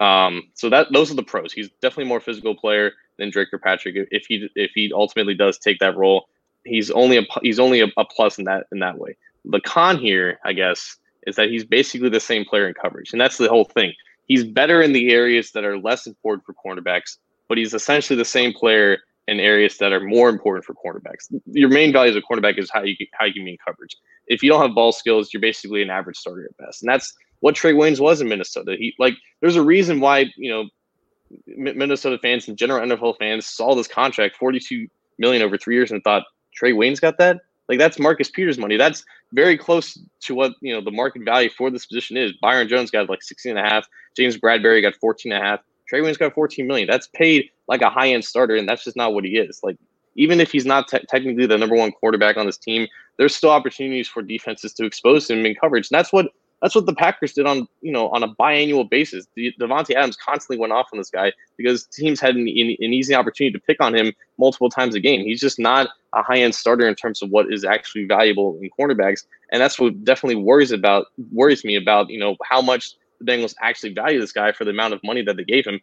Um, 0.00 0.44
so 0.54 0.70
that 0.70 0.88
those 0.92 1.10
are 1.10 1.14
the 1.14 1.22
pros. 1.22 1.52
He's 1.52 1.70
definitely 1.82 2.06
more 2.06 2.20
physical 2.20 2.54
player 2.54 2.92
than 3.18 3.30
Dre 3.30 3.44
Kirkpatrick. 3.44 4.08
If 4.10 4.24
he 4.26 4.48
if 4.56 4.72
he 4.74 4.90
ultimately 4.94 5.34
does 5.34 5.58
take 5.58 5.78
that 5.80 5.96
role, 5.96 6.28
he's 6.64 6.90
only 6.90 7.18
a 7.18 7.22
he's 7.42 7.60
only 7.60 7.82
a, 7.82 7.88
a 7.98 8.04
plus 8.04 8.38
in 8.38 8.46
that 8.46 8.66
in 8.72 8.78
that 8.80 8.98
way. 8.98 9.16
The 9.44 9.60
con 9.60 9.98
here, 9.98 10.38
I 10.44 10.54
guess, 10.54 10.96
is 11.26 11.36
that 11.36 11.50
he's 11.50 11.64
basically 11.64 12.08
the 12.08 12.20
same 12.20 12.46
player 12.46 12.66
in 12.66 12.74
coverage, 12.74 13.12
and 13.12 13.20
that's 13.20 13.36
the 13.36 13.48
whole 13.48 13.66
thing. 13.66 13.92
He's 14.30 14.44
better 14.44 14.80
in 14.80 14.92
the 14.92 15.10
areas 15.10 15.50
that 15.50 15.64
are 15.64 15.76
less 15.76 16.06
important 16.06 16.46
for 16.46 16.54
cornerbacks, 16.54 17.16
but 17.48 17.58
he's 17.58 17.74
essentially 17.74 18.16
the 18.16 18.24
same 18.24 18.52
player 18.52 18.98
in 19.26 19.40
areas 19.40 19.76
that 19.78 19.92
are 19.92 19.98
more 19.98 20.28
important 20.28 20.64
for 20.64 20.72
cornerbacks. 20.72 21.34
Your 21.46 21.68
main 21.68 21.92
value 21.92 22.12
as 22.12 22.16
a 22.16 22.22
cornerback 22.22 22.56
is 22.56 22.70
how 22.72 22.84
you 22.84 22.94
how 23.14 23.24
you 23.24 23.42
mean 23.42 23.56
coverage. 23.66 23.96
If 24.28 24.44
you 24.44 24.48
don't 24.48 24.62
have 24.62 24.72
ball 24.72 24.92
skills, 24.92 25.34
you're 25.34 25.40
basically 25.40 25.82
an 25.82 25.90
average 25.90 26.16
starter 26.16 26.44
at 26.44 26.56
best, 26.64 26.80
and 26.80 26.88
that's 26.88 27.12
what 27.40 27.56
Trae 27.56 27.74
Waynes 27.74 27.98
was 27.98 28.20
in 28.20 28.28
Minnesota. 28.28 28.76
He 28.78 28.94
like 29.00 29.14
there's 29.40 29.56
a 29.56 29.64
reason 29.64 29.98
why 29.98 30.26
you 30.36 30.48
know 30.48 30.68
Minnesota 31.48 32.16
fans 32.22 32.46
and 32.46 32.56
general 32.56 32.86
NFL 32.86 33.18
fans 33.18 33.46
saw 33.46 33.74
this 33.74 33.88
contract 33.88 34.36
42 34.36 34.86
million 35.18 35.42
over 35.42 35.58
three 35.58 35.74
years 35.74 35.90
and 35.90 36.04
thought 36.04 36.22
Trae 36.56 36.72
Waynes 36.72 37.00
got 37.00 37.18
that. 37.18 37.38
Like 37.68 37.80
that's 37.80 37.98
Marcus 37.98 38.30
Peters 38.30 38.58
money. 38.58 38.76
That's 38.76 39.04
very 39.32 39.56
close 39.56 39.98
to 40.22 40.34
what 40.34 40.52
you 40.60 40.72
know 40.74 40.80
the 40.80 40.90
market 40.90 41.22
value 41.24 41.50
for 41.50 41.70
this 41.70 41.86
position 41.86 42.16
is. 42.16 42.32
Byron 42.40 42.68
Jones 42.68 42.90
got 42.90 43.08
like 43.08 43.22
16 43.22 43.56
and 43.56 43.66
a 43.66 43.68
half. 43.68 43.86
James 44.16 44.36
Bradberry 44.36 44.82
got 44.82 44.94
14 45.00 45.32
and 45.32 45.42
a 45.42 45.46
half. 45.46 45.60
Trae 45.90 46.02
Waynes 46.02 46.18
got 46.18 46.34
14 46.34 46.66
million. 46.66 46.88
That's 46.88 47.08
paid 47.08 47.50
like 47.68 47.82
a 47.82 47.90
high 47.90 48.10
end 48.10 48.24
starter, 48.24 48.56
and 48.56 48.68
that's 48.68 48.84
just 48.84 48.96
not 48.96 49.14
what 49.14 49.24
he 49.24 49.38
is. 49.38 49.60
Like 49.62 49.76
even 50.16 50.40
if 50.40 50.50
he's 50.52 50.66
not 50.66 50.88
te- 50.88 51.04
technically 51.08 51.46
the 51.46 51.58
number 51.58 51.76
one 51.76 51.92
quarterback 51.92 52.36
on 52.36 52.46
this 52.46 52.58
team, 52.58 52.86
there's 53.16 53.34
still 53.34 53.50
opportunities 53.50 54.08
for 54.08 54.22
defenses 54.22 54.72
to 54.74 54.84
expose 54.84 55.30
him 55.30 55.46
in 55.46 55.54
coverage. 55.54 55.88
And 55.90 55.98
that's 55.98 56.12
what 56.12 56.32
That's 56.62 56.74
what 56.74 56.86
the 56.86 56.94
Packers 56.94 57.32
did 57.32 57.46
on 57.46 57.66
you 57.80 57.92
know 57.92 58.08
on 58.10 58.22
a 58.22 58.34
biannual 58.34 58.88
basis. 58.88 59.26
The, 59.34 59.52
Davante 59.60 59.94
Adams 59.94 60.16
constantly 60.16 60.58
went 60.58 60.72
off 60.72 60.88
on 60.92 60.98
this 60.98 61.10
guy 61.10 61.32
because 61.56 61.86
teams 61.86 62.20
had 62.20 62.36
an, 62.36 62.42
an 62.42 62.46
easy 62.48 63.14
opportunity 63.14 63.52
to 63.52 63.60
pick 63.60 63.80
on 63.80 63.94
him 63.94 64.12
multiple 64.38 64.70
times 64.70 64.94
a 64.94 65.00
game. 65.00 65.24
He's 65.24 65.40
just 65.40 65.58
not 65.58 65.88
a 66.12 66.22
high 66.22 66.38
end 66.38 66.54
starter 66.54 66.86
in 66.86 66.94
terms 66.94 67.22
of 67.22 67.30
what 67.30 67.52
is 67.52 67.64
actually 67.64 68.04
valuable 68.04 68.58
in 68.60 68.68
cornerbacks, 68.78 69.24
and 69.52 69.60
that's 69.60 69.78
what 69.78 70.04
definitely 70.04 70.42
worries 70.42 70.72
about 70.72 71.06
worries 71.32 71.64
me 71.64 71.76
about 71.76 72.10
you 72.10 72.18
know 72.18 72.36
how 72.44 72.60
much 72.60 72.94
the 73.20 73.30
Bengals 73.30 73.54
actually 73.60 73.92
value 73.92 74.20
this 74.20 74.32
guy 74.32 74.52
for 74.52 74.64
the 74.64 74.70
amount 74.70 74.94
of 74.94 75.00
money 75.04 75.22
that 75.22 75.36
they 75.36 75.44
gave 75.44 75.66
him 75.66 75.80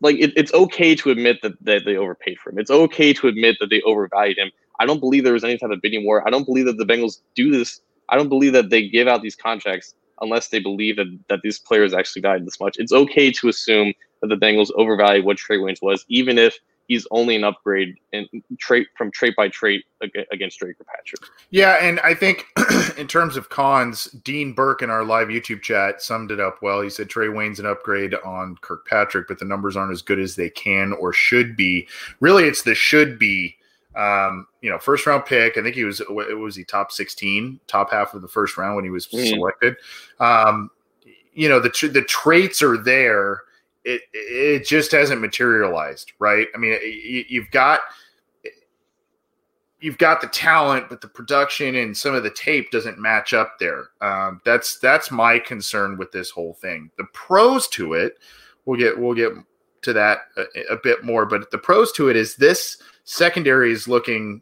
like 0.00 0.16
it, 0.18 0.32
it's 0.36 0.52
okay 0.54 0.94
to 0.94 1.10
admit 1.10 1.40
that, 1.42 1.62
that 1.64 1.82
they 1.84 1.96
overpaid 1.96 2.38
for 2.38 2.50
him. 2.50 2.58
It's 2.58 2.70
okay 2.70 3.12
to 3.14 3.28
admit 3.28 3.56
that 3.60 3.70
they 3.70 3.82
overvalued 3.82 4.38
him. 4.38 4.50
I 4.78 4.86
don't 4.86 5.00
believe 5.00 5.24
there 5.24 5.34
was 5.34 5.44
any 5.44 5.58
type 5.58 5.70
of 5.70 5.82
bidding 5.82 6.04
war. 6.04 6.26
I 6.26 6.30
don't 6.30 6.46
believe 6.46 6.64
that 6.66 6.78
the 6.78 6.86
Bengals 6.86 7.20
do 7.34 7.50
this. 7.50 7.80
I 8.08 8.16
don't 8.16 8.28
believe 8.28 8.52
that 8.54 8.70
they 8.70 8.88
give 8.88 9.08
out 9.08 9.22
these 9.22 9.36
contracts 9.36 9.94
unless 10.20 10.48
they 10.48 10.60
believe 10.60 10.96
that, 10.96 11.18
that 11.28 11.40
these 11.42 11.58
players 11.58 11.94
actually 11.94 12.22
valued 12.22 12.46
this 12.46 12.60
much. 12.60 12.76
It's 12.78 12.92
okay 12.92 13.30
to 13.32 13.48
assume 13.48 13.92
that 14.20 14.28
the 14.28 14.36
Bengals 14.36 14.70
overvalued 14.76 15.24
what 15.24 15.38
Trae 15.38 15.58
Waynes 15.58 15.82
was, 15.82 16.04
even 16.08 16.38
if 16.38 16.58
he's 16.90 17.06
only 17.12 17.36
an 17.36 17.44
upgrade 17.44 17.94
in 18.12 18.26
trait 18.58 18.88
from 18.98 19.12
trait 19.12 19.36
by 19.36 19.48
trait 19.48 19.84
against 20.32 20.58
Dre 20.58 20.74
Kirkpatrick. 20.74 21.22
Yeah, 21.50 21.76
and 21.80 22.00
I 22.00 22.14
think 22.14 22.46
in 22.98 23.06
terms 23.06 23.36
of 23.36 23.48
cons, 23.48 24.06
Dean 24.24 24.52
Burke 24.52 24.82
in 24.82 24.90
our 24.90 25.04
live 25.04 25.28
YouTube 25.28 25.62
chat 25.62 26.02
summed 26.02 26.32
it 26.32 26.40
up 26.40 26.58
well. 26.62 26.80
He 26.80 26.90
said 26.90 27.08
Trae 27.08 27.32
Wayne's 27.32 27.60
an 27.60 27.66
upgrade 27.66 28.14
on 28.24 28.56
Kirkpatrick, 28.60 29.28
but 29.28 29.38
the 29.38 29.44
numbers 29.44 29.76
aren't 29.76 29.92
as 29.92 30.02
good 30.02 30.18
as 30.18 30.34
they 30.34 30.50
can 30.50 30.92
or 30.94 31.12
should 31.12 31.56
be. 31.56 31.86
Really, 32.18 32.44
it's 32.44 32.62
the 32.62 32.74
should 32.74 33.20
be. 33.20 33.56
Um, 33.96 34.46
you 34.60 34.70
know, 34.70 34.78
first 34.78 35.06
round 35.06 35.26
pick. 35.26 35.58
I 35.58 35.62
think 35.62 35.74
he 35.74 35.84
was 35.84 36.00
it 36.00 36.38
was 36.38 36.56
he 36.56 36.64
top 36.64 36.92
sixteen, 36.92 37.60
top 37.66 37.90
half 37.90 38.14
of 38.14 38.22
the 38.22 38.28
first 38.28 38.56
round 38.56 38.76
when 38.76 38.84
he 38.84 38.90
was 38.90 39.06
mm. 39.08 39.28
selected. 39.28 39.76
Um, 40.18 40.70
you 41.32 41.48
know, 41.48 41.60
the 41.60 41.90
the 41.92 42.02
traits 42.02 42.62
are 42.62 42.76
there 42.76 43.42
it 43.84 44.02
it 44.12 44.66
just 44.66 44.92
hasn't 44.92 45.20
materialized, 45.20 46.12
right? 46.18 46.48
I 46.54 46.58
mean, 46.58 46.78
you've 47.28 47.50
got 47.50 47.80
you've 49.80 49.98
got 49.98 50.20
the 50.20 50.26
talent, 50.28 50.88
but 50.88 51.00
the 51.00 51.08
production 51.08 51.74
and 51.76 51.96
some 51.96 52.14
of 52.14 52.22
the 52.22 52.30
tape 52.30 52.70
doesn't 52.70 52.98
match 52.98 53.32
up 53.32 53.58
there. 53.58 53.88
Um, 54.00 54.40
that's 54.44 54.78
that's 54.78 55.10
my 55.10 55.38
concern 55.38 55.96
with 55.96 56.12
this 56.12 56.30
whole 56.30 56.54
thing. 56.54 56.90
The 56.98 57.06
pros 57.12 57.68
to 57.68 57.94
it, 57.94 58.18
we'll 58.64 58.78
get 58.78 58.98
we'll 58.98 59.14
get 59.14 59.32
to 59.82 59.92
that 59.94 60.18
a, 60.36 60.74
a 60.74 60.76
bit 60.82 61.04
more, 61.04 61.24
but 61.24 61.50
the 61.50 61.58
pros 61.58 61.90
to 61.92 62.10
it 62.10 62.16
is 62.16 62.36
this 62.36 62.82
secondary 63.10 63.72
is 63.72 63.88
looking 63.88 64.40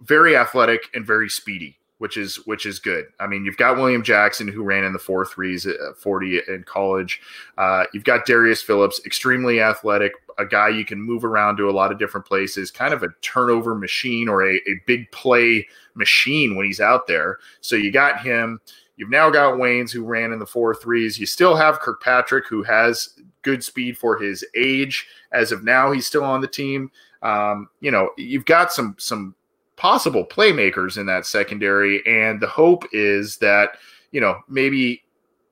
very 0.00 0.36
athletic 0.36 0.80
and 0.94 1.06
very 1.06 1.28
speedy 1.28 1.78
which 1.98 2.16
is 2.16 2.36
which 2.44 2.66
is 2.66 2.80
good. 2.80 3.06
I 3.20 3.26
mean, 3.26 3.44
you've 3.44 3.56
got 3.56 3.76
William 3.76 4.02
Jackson 4.02 4.48
who 4.48 4.62
ran 4.62 4.84
in 4.84 4.92
the 4.92 4.98
four 4.98 5.24
threes 5.24 5.64
at 5.64 5.76
40 5.96 6.40
in 6.48 6.64
college. 6.64 7.20
Uh, 7.56 7.84
you've 7.94 8.04
got 8.04 8.26
Darius 8.26 8.60
Phillips, 8.60 9.00
extremely 9.06 9.60
athletic, 9.60 10.12
a 10.36 10.44
guy 10.44 10.68
you 10.68 10.84
can 10.84 11.00
move 11.00 11.24
around 11.24 11.56
to 11.56 11.70
a 11.70 11.72
lot 11.72 11.92
of 11.92 11.98
different 11.98 12.26
places, 12.26 12.70
kind 12.70 12.92
of 12.92 13.04
a 13.04 13.08
turnover 13.22 13.74
machine 13.74 14.28
or 14.28 14.42
a, 14.42 14.56
a 14.56 14.80
big 14.86 15.10
play 15.12 15.66
machine 15.94 16.56
when 16.56 16.66
he's 16.66 16.80
out 16.80 17.06
there. 17.06 17.38
So 17.60 17.76
you 17.76 17.92
got 17.92 18.20
him. 18.20 18.60
You've 18.96 19.10
now 19.10 19.30
got 19.30 19.54
Waynes 19.54 19.92
who 19.92 20.04
ran 20.04 20.32
in 20.32 20.40
the 20.40 20.46
four 20.46 20.74
threes. 20.74 21.18
You 21.18 21.26
still 21.26 21.56
have 21.56 21.80
Kirkpatrick 21.80 22.46
who 22.48 22.64
has 22.64 23.18
good 23.42 23.62
speed 23.62 23.96
for 23.96 24.18
his 24.18 24.44
age. 24.56 25.06
As 25.32 25.52
of 25.52 25.62
now, 25.62 25.92
he's 25.92 26.06
still 26.06 26.24
on 26.24 26.40
the 26.40 26.48
team. 26.48 26.90
Um, 27.24 27.68
you 27.80 27.90
know, 27.90 28.10
you've 28.16 28.44
got 28.44 28.72
some 28.72 28.94
some 28.98 29.34
possible 29.76 30.24
playmakers 30.24 30.98
in 30.98 31.06
that 31.06 31.26
secondary. 31.26 32.04
And 32.06 32.40
the 32.40 32.46
hope 32.46 32.84
is 32.92 33.38
that, 33.38 33.76
you 34.12 34.20
know, 34.20 34.40
maybe 34.48 35.02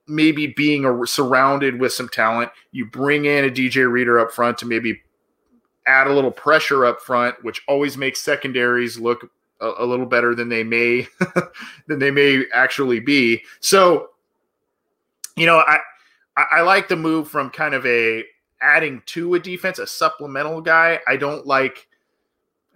maybe 0.06 0.48
being 0.48 0.84
a, 0.84 1.06
surrounded 1.06 1.78
with 1.78 1.92
some 1.92 2.08
talent, 2.08 2.50
you 2.72 2.84
bring 2.86 3.24
in 3.24 3.44
a 3.44 3.50
DJ 3.50 3.90
Reader 3.90 4.18
up 4.18 4.32
front 4.32 4.58
to 4.58 4.66
maybe 4.66 5.00
add 5.86 6.06
a 6.06 6.12
little 6.12 6.30
pressure 6.30 6.84
up 6.84 7.00
front, 7.00 7.42
which 7.42 7.62
always 7.66 7.96
makes 7.96 8.20
secondaries 8.20 8.98
look 8.98 9.30
a, 9.60 9.72
a 9.78 9.86
little 9.86 10.06
better 10.06 10.34
than 10.34 10.48
they 10.48 10.64
may 10.64 11.06
than 11.88 11.98
they 11.98 12.10
may 12.10 12.44
actually 12.52 13.00
be. 13.00 13.42
So, 13.60 14.10
you 15.36 15.46
know, 15.46 15.58
I 15.58 15.78
I 16.36 16.60
like 16.62 16.88
the 16.88 16.96
move 16.96 17.28
from 17.28 17.50
kind 17.50 17.74
of 17.74 17.84
a 17.86 18.24
adding 18.62 19.02
to 19.06 19.34
a 19.34 19.40
defense, 19.40 19.78
a 19.78 19.86
supplemental 19.86 20.60
guy. 20.60 21.00
I 21.06 21.16
don't 21.16 21.46
like 21.46 21.88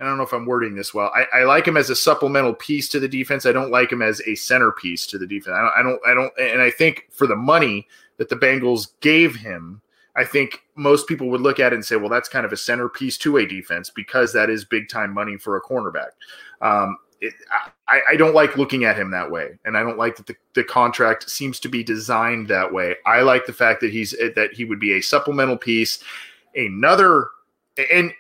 I 0.01 0.05
don't 0.05 0.18
know 0.18 0.25
if 0.25 0.33
I'm 0.33 0.44
wording 0.44 0.75
this 0.75 0.92
well. 0.92 1.11
I, 1.14 1.40
I, 1.40 1.44
like 1.44 1.66
him 1.66 1.79
as 1.79 1.88
a 1.88 1.96
supplemental 1.96 2.53
piece 2.53 2.88
to 2.90 3.01
the 3.01 3.09
defense. 3.09 3.46
I 3.46 3.53
don't 3.53 3.70
like 3.70 3.90
him 3.90 4.03
as 4.03 4.20
a 4.27 4.35
centerpiece 4.35 5.07
to 5.07 5.16
the 5.16 5.27
defense. 5.27 5.57
I 5.57 5.62
don't, 5.62 5.72
I 5.75 5.83
don't, 5.83 6.01
I 6.07 6.14
don't, 6.14 6.53
and 6.53 6.61
I 6.61 6.70
think 6.70 7.07
for 7.11 7.27
the 7.27 7.37
money 7.37 7.88
that 8.18 8.29
the 8.29 8.37
Bengals 8.37 8.88
gave 9.01 9.35
him, 9.37 9.81
I 10.14 10.25
think 10.25 10.64
most 10.75 11.07
people 11.07 11.29
would 11.31 11.40
look 11.40 11.61
at 11.61 11.72
it 11.72 11.77
and 11.77 11.85
say, 11.85 11.96
well, 11.96 12.11
that's 12.11 12.29
kind 12.29 12.44
of 12.44 12.53
a 12.53 12.57
centerpiece 12.59 13.16
to 13.18 13.38
a 13.38 13.46
defense 13.46 13.88
because 13.88 14.33
that 14.35 14.51
is 14.51 14.64
big 14.64 14.88
time 14.90 15.14
money 15.14 15.38
for 15.38 15.57
a 15.57 15.62
cornerback. 15.62 16.11
Um, 16.61 16.99
it, 17.20 17.35
I, 17.88 18.00
I, 18.11 18.16
don't 18.16 18.35
like 18.35 18.57
looking 18.57 18.85
at 18.85 18.96
him 18.96 19.11
that 19.11 19.31
way, 19.31 19.59
and 19.64 19.76
I 19.76 19.83
don't 19.83 19.98
like 19.98 20.16
that 20.16 20.26
the, 20.26 20.37
the 20.55 20.64
contract 20.64 21.31
seems 21.31 21.59
to 21.61 21.68
be 21.68 21.83
designed 21.83 22.48
that 22.48 22.72
way. 22.72 22.96
I 23.07 23.22
like 23.22 23.46
the 23.46 23.52
fact 23.52 23.81
that 23.81 23.90
he's 23.90 24.14
eh, 24.20 24.31
that 24.37 24.52
he 24.52 24.64
would 24.64 24.81
be 24.81 24.94
a 24.94 25.00
supplemental 25.00 25.57
piece, 25.57 26.02
another, 26.55 27.29
and 27.92 28.12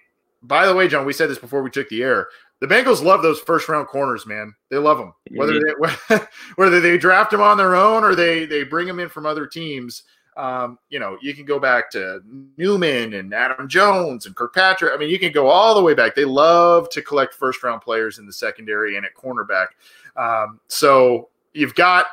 by 0.42 0.66
the 0.66 0.74
way, 0.74 0.88
John, 0.88 1.06
we 1.06 1.12
said 1.12 1.28
this 1.28 1.38
before 1.38 1.62
we 1.62 1.70
took 1.70 1.88
the 1.88 2.02
air. 2.02 2.28
The 2.60 2.66
Bengals 2.66 3.02
love 3.02 3.22
those 3.22 3.38
first 3.40 3.68
round 3.68 3.86
corners, 3.88 4.26
man. 4.26 4.54
They 4.70 4.78
love 4.78 4.98
them. 4.98 5.12
Whether 5.30 5.60
they 5.60 6.18
whether 6.56 6.80
they 6.80 6.96
draft 6.96 7.30
them 7.30 7.42
on 7.42 7.58
their 7.58 7.74
own 7.74 8.02
or 8.02 8.14
they 8.14 8.46
they 8.46 8.64
bring 8.64 8.86
them 8.86 9.00
in 9.00 9.08
from 9.08 9.26
other 9.26 9.46
teams. 9.46 10.04
Um, 10.36 10.78
you 10.90 10.98
know, 10.98 11.16
you 11.22 11.32
can 11.32 11.46
go 11.46 11.58
back 11.58 11.90
to 11.92 12.20
Newman 12.58 13.14
and 13.14 13.32
Adam 13.32 13.68
Jones 13.68 14.26
and 14.26 14.36
Kirkpatrick. 14.36 14.92
I 14.92 14.98
mean, 14.98 15.08
you 15.08 15.18
can 15.18 15.32
go 15.32 15.46
all 15.46 15.74
the 15.74 15.82
way 15.82 15.94
back. 15.94 16.14
They 16.14 16.26
love 16.26 16.90
to 16.90 17.00
collect 17.00 17.34
first 17.34 17.62
round 17.62 17.80
players 17.80 18.18
in 18.18 18.26
the 18.26 18.32
secondary 18.32 18.96
and 18.96 19.06
at 19.06 19.14
cornerback. 19.14 19.68
Um, 20.16 20.60
so 20.68 21.30
you've 21.54 21.74
got 21.74 22.06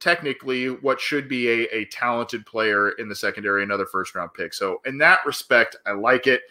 technically 0.00 0.68
what 0.68 1.00
should 1.00 1.28
be 1.28 1.48
a, 1.48 1.74
a 1.74 1.84
talented 1.86 2.46
player 2.46 2.90
in 2.92 3.08
the 3.08 3.14
secondary, 3.14 3.62
another 3.62 3.86
first 3.86 4.14
round 4.14 4.32
pick. 4.34 4.54
So 4.54 4.80
in 4.86 4.98
that 4.98 5.20
respect, 5.26 5.76
I 5.86 5.92
like 5.92 6.26
it. 6.26 6.42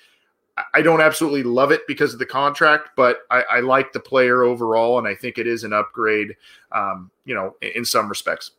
I 0.73 0.81
don't 0.81 1.01
absolutely 1.01 1.43
love 1.43 1.71
it 1.71 1.81
because 1.85 2.13
of 2.13 2.19
the 2.19 2.25
contract, 2.25 2.91
but 2.95 3.19
I, 3.29 3.41
I 3.43 3.59
like 3.59 3.91
the 3.91 3.99
player 3.99 4.43
overall, 4.43 4.97
and 4.99 5.07
I 5.07 5.13
think 5.13 5.37
it 5.37 5.47
is 5.47 5.65
an 5.65 5.73
upgrade. 5.73 6.35
Um, 6.71 7.11
you 7.25 7.35
know, 7.35 7.55
in, 7.61 7.71
in 7.75 7.85
some 7.85 8.07
respects. 8.07 8.51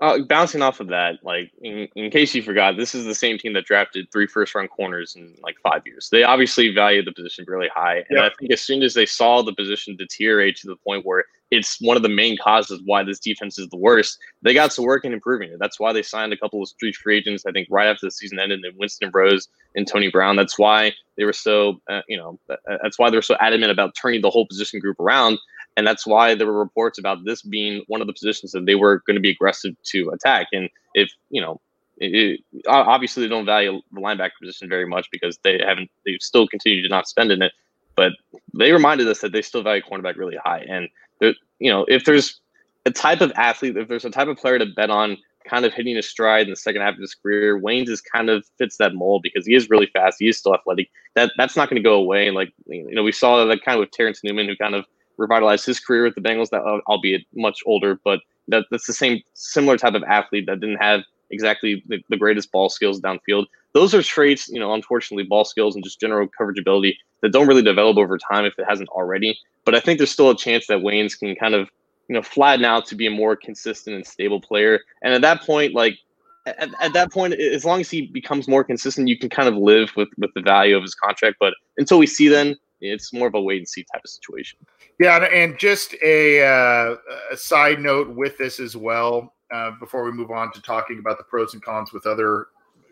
Uh, 0.00 0.18
bouncing 0.20 0.62
off 0.62 0.80
of 0.80 0.88
that, 0.88 1.16
like 1.22 1.52
in, 1.60 1.86
in 1.94 2.10
case 2.10 2.34
you 2.34 2.42
forgot, 2.42 2.78
this 2.78 2.94
is 2.94 3.04
the 3.04 3.14
same 3.14 3.36
team 3.36 3.52
that 3.52 3.66
drafted 3.66 4.10
three 4.10 4.26
first 4.26 4.54
round 4.54 4.70
corners 4.70 5.14
in 5.14 5.34
like 5.42 5.56
five 5.62 5.82
years. 5.84 6.08
They 6.10 6.22
obviously 6.22 6.74
value 6.74 7.04
the 7.04 7.12
position 7.12 7.44
really 7.46 7.68
high, 7.74 7.96
and 7.96 8.18
yep. 8.18 8.32
I 8.32 8.34
think 8.38 8.50
as 8.50 8.62
soon 8.62 8.82
as 8.82 8.94
they 8.94 9.04
saw 9.04 9.42
the 9.42 9.54
position 9.54 9.96
deteriorate 9.96 10.56
to 10.56 10.68
the 10.68 10.76
point 10.76 11.04
where 11.04 11.24
it's 11.50 11.80
one 11.80 11.96
of 11.96 12.02
the 12.02 12.08
main 12.08 12.38
causes 12.38 12.80
why 12.84 13.02
this 13.02 13.18
defense 13.18 13.58
is 13.58 13.68
the 13.68 13.76
worst. 13.76 14.18
They 14.42 14.54
got 14.54 14.70
to 14.72 14.82
work 14.82 15.04
in 15.04 15.12
improving 15.12 15.50
it. 15.50 15.58
That's 15.58 15.80
why 15.80 15.92
they 15.92 16.02
signed 16.02 16.32
a 16.32 16.36
couple 16.36 16.62
of 16.62 16.68
street 16.68 16.94
free 16.94 17.18
agents. 17.18 17.44
I 17.44 17.52
think 17.52 17.68
right 17.70 17.88
after 17.88 18.06
the 18.06 18.10
season 18.12 18.38
ended, 18.38 18.60
and 18.64 18.78
Winston 18.78 19.10
Rose 19.12 19.48
and 19.74 19.86
Tony 19.86 20.10
Brown. 20.10 20.36
That's 20.36 20.58
why 20.58 20.92
they 21.16 21.24
were 21.24 21.32
so, 21.32 21.80
uh, 21.90 22.02
you 22.08 22.16
know, 22.16 22.38
that's 22.82 22.98
why 22.98 23.10
they're 23.10 23.22
so 23.22 23.36
adamant 23.40 23.72
about 23.72 23.94
turning 24.00 24.22
the 24.22 24.30
whole 24.30 24.46
position 24.46 24.80
group 24.80 24.98
around. 25.00 25.38
And 25.76 25.86
that's 25.86 26.06
why 26.06 26.34
there 26.34 26.46
were 26.46 26.58
reports 26.58 26.98
about 26.98 27.24
this 27.24 27.42
being 27.42 27.84
one 27.86 28.00
of 28.00 28.06
the 28.06 28.12
positions 28.12 28.52
that 28.52 28.66
they 28.66 28.74
were 28.74 29.02
going 29.06 29.14
to 29.14 29.20
be 29.20 29.30
aggressive 29.30 29.74
to 29.84 30.10
attack. 30.10 30.48
And 30.52 30.68
if 30.94 31.10
you 31.30 31.40
know, 31.40 31.60
it, 31.98 32.40
obviously 32.66 33.22
they 33.22 33.28
don't 33.28 33.46
value 33.46 33.80
the 33.92 34.00
linebacker 34.00 34.30
position 34.40 34.68
very 34.68 34.86
much 34.86 35.08
because 35.12 35.38
they 35.44 35.60
haven't, 35.64 35.90
they've 36.04 36.20
still 36.20 36.48
continue 36.48 36.82
to 36.82 36.88
not 36.88 37.08
spend 37.08 37.30
in 37.30 37.42
it. 37.42 37.52
But 37.96 38.12
they 38.54 38.72
reminded 38.72 39.08
us 39.08 39.20
that 39.20 39.32
they 39.32 39.42
still 39.42 39.62
value 39.62 39.82
cornerback 39.82 40.16
really 40.16 40.38
high. 40.42 40.64
And 40.68 40.88
you 41.20 41.70
know, 41.70 41.84
if 41.88 42.04
there's 42.04 42.40
a 42.86 42.90
type 42.90 43.20
of 43.20 43.32
athlete, 43.36 43.76
if 43.76 43.88
there's 43.88 44.04
a 44.04 44.10
type 44.10 44.28
of 44.28 44.38
player 44.38 44.58
to 44.58 44.66
bet 44.66 44.90
on 44.90 45.18
kind 45.48 45.64
of 45.64 45.72
hitting 45.72 45.96
a 45.96 46.02
stride 46.02 46.44
in 46.44 46.50
the 46.50 46.56
second 46.56 46.82
half 46.82 46.94
of 46.94 47.00
his 47.00 47.14
career, 47.14 47.60
Waynes 47.60 47.88
is 47.88 48.00
kind 48.00 48.30
of 48.30 48.44
fits 48.58 48.76
that 48.78 48.94
mold 48.94 49.22
because 49.22 49.46
he 49.46 49.54
is 49.54 49.70
really 49.70 49.86
fast. 49.86 50.16
He 50.18 50.28
is 50.28 50.38
still 50.38 50.54
athletic. 50.54 50.90
That 51.14 51.32
that's 51.36 51.56
not 51.56 51.68
going 51.68 51.82
to 51.82 51.86
go 51.86 51.94
away. 51.94 52.26
And 52.26 52.34
like 52.34 52.52
you 52.66 52.94
know, 52.94 53.02
we 53.02 53.12
saw 53.12 53.44
that 53.44 53.64
kind 53.64 53.76
of 53.76 53.80
with 53.80 53.90
Terrence 53.90 54.20
Newman, 54.24 54.48
who 54.48 54.56
kind 54.56 54.74
of 54.74 54.86
revitalized 55.20 55.66
his 55.66 55.78
career 55.78 56.04
with 56.04 56.14
the 56.14 56.20
Bengals. 56.20 56.50
That 56.50 56.62
uh, 56.62 56.80
albeit 56.88 57.22
much 57.34 57.60
older, 57.66 58.00
but 58.02 58.20
that, 58.48 58.64
that's 58.70 58.86
the 58.86 58.92
same 58.92 59.22
similar 59.34 59.76
type 59.76 59.94
of 59.94 60.02
athlete 60.04 60.46
that 60.46 60.60
didn't 60.60 60.78
have 60.78 61.02
exactly 61.30 61.84
the, 61.86 62.02
the 62.08 62.16
greatest 62.16 62.50
ball 62.50 62.68
skills 62.68 63.00
downfield. 63.00 63.46
Those 63.72 63.94
are 63.94 64.02
traits, 64.02 64.48
you 64.48 64.58
know, 64.58 64.74
unfortunately, 64.74 65.24
ball 65.24 65.44
skills 65.44 65.76
and 65.76 65.84
just 65.84 66.00
general 66.00 66.26
coverage 66.36 66.58
ability 66.58 66.98
that 67.22 67.32
don't 67.32 67.46
really 67.46 67.62
develop 67.62 67.96
over 67.98 68.18
time 68.18 68.44
if 68.44 68.58
it 68.58 68.66
hasn't 68.68 68.88
already. 68.88 69.38
But 69.64 69.74
I 69.76 69.80
think 69.80 69.98
there's 69.98 70.10
still 70.10 70.30
a 70.30 70.36
chance 70.36 70.66
that 70.66 70.78
Waynes 70.78 71.16
can 71.16 71.36
kind 71.36 71.54
of, 71.54 71.68
you 72.08 72.14
know, 72.14 72.22
flatten 72.22 72.64
out 72.64 72.86
to 72.86 72.96
be 72.96 73.06
a 73.06 73.10
more 73.10 73.36
consistent 73.36 73.94
and 73.94 74.04
stable 74.04 74.40
player. 74.40 74.80
And 75.02 75.14
at 75.14 75.20
that 75.20 75.42
point, 75.42 75.74
like 75.74 75.98
at, 76.46 76.70
at 76.80 76.92
that 76.94 77.12
point, 77.12 77.34
as 77.34 77.64
long 77.64 77.80
as 77.80 77.90
he 77.90 78.06
becomes 78.06 78.48
more 78.48 78.64
consistent, 78.64 79.06
you 79.06 79.18
can 79.18 79.28
kind 79.28 79.48
of 79.48 79.54
live 79.54 79.92
with 79.96 80.08
with 80.18 80.30
the 80.34 80.40
value 80.40 80.76
of 80.76 80.82
his 80.82 80.94
contract. 80.94 81.36
But 81.38 81.54
until 81.76 81.98
we 81.98 82.06
see 82.06 82.28
then, 82.28 82.56
it's 82.80 83.12
more 83.12 83.28
of 83.28 83.34
a 83.34 83.40
wait 83.40 83.58
and 83.58 83.68
see 83.68 83.84
type 83.92 84.02
of 84.04 84.10
situation. 84.10 84.58
Yeah, 84.98 85.24
and 85.24 85.58
just 85.58 85.94
a, 86.02 86.42
uh, 86.42 86.96
a 87.30 87.36
side 87.36 87.80
note 87.80 88.08
with 88.14 88.38
this 88.38 88.60
as 88.60 88.76
well. 88.76 89.34
uh, 89.50 89.72
before 89.78 90.04
we 90.04 90.12
move 90.12 90.30
on 90.30 90.52
to 90.52 90.62
talking 90.62 90.98
about 90.98 91.18
the 91.18 91.24
pros 91.24 91.54
and 91.54 91.62
cons 91.62 91.92
with 91.92 92.06
other 92.06 92.46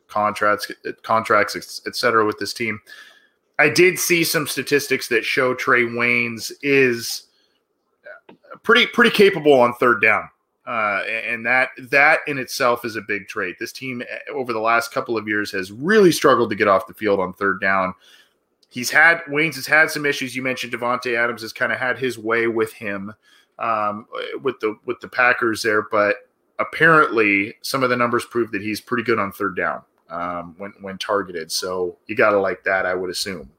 contracts, 0.09 0.70
contracts, 1.03 1.82
et 1.86 1.97
cetera, 1.97 2.24
with 2.24 2.39
this 2.39 2.53
team. 2.53 2.80
I 3.59 3.68
did 3.68 3.99
see 3.99 4.24
some 4.24 4.47
statistics 4.47 5.09
that 5.09 5.24
show 5.24 5.55
Trae 5.55 5.89
Waynes 5.89 6.53
is 6.62 7.24
pretty 8.62 8.86
pretty 8.86 9.11
capable 9.11 9.55
on 9.55 9.74
third 9.74 10.01
down. 10.01 10.28
Uh, 10.66 11.03
and 11.26 11.47
that 11.47 11.70
that 11.91 12.20
in 12.26 12.39
itself 12.39 12.84
is 12.84 12.95
a 12.97 13.01
big 13.01 13.26
trait. 13.26 13.57
This 13.59 13.72
team 13.72 14.03
eh, 14.03 14.18
over 14.32 14.53
the 14.53 14.61
last 14.61 14.93
couple 14.93 15.16
of 15.16 15.26
years 15.26 15.51
has 15.53 15.72
really 15.72 16.12
struggled 16.12 16.51
to 16.51 16.57
get 16.57 16.68
off 16.68 16.86
the 16.86 16.95
field 16.95 17.20
on 17.20 17.32
third 17.32 17.61
down. 17.61 17.95
He's 18.68 18.90
had 18.90 19.20
Waynes 19.28 19.54
has 19.54 19.66
had 19.66 19.90
some 19.90 20.04
issues. 20.04 20.36
You 20.36 20.42
mentioned 20.42 20.72
Davante 20.72 21.16
Adams 21.16 21.42
has 21.42 21.52
kind 21.52 21.72
of 21.72 21.78
had 21.78 21.98
his 21.98 22.18
way 22.18 22.46
with 22.46 22.72
him 22.72 23.14
um, 23.58 24.06
with 24.42 24.60
the 24.60 24.76
with 24.84 25.00
the 25.00 25.08
Packers 25.08 25.62
there, 25.62 25.82
but 25.82 26.16
apparently 26.58 27.54
some 27.62 27.82
of 27.82 27.90
the 27.90 27.96
numbers 27.96 28.24
prove 28.24 28.50
that 28.52 28.62
he's 28.62 28.80
pretty 28.80 29.02
good 29.02 29.18
on 29.18 29.32
third 29.32 29.56
down 29.56 29.82
um, 30.10 30.54
when 30.58 30.72
when 30.80 30.98
targeted. 30.98 31.50
So 31.50 31.96
you 32.06 32.16
got 32.16 32.30
to 32.30 32.40
like 32.40 32.64
that, 32.64 32.86
I 32.86 32.94
would 32.94 33.10
assume. 33.10 33.50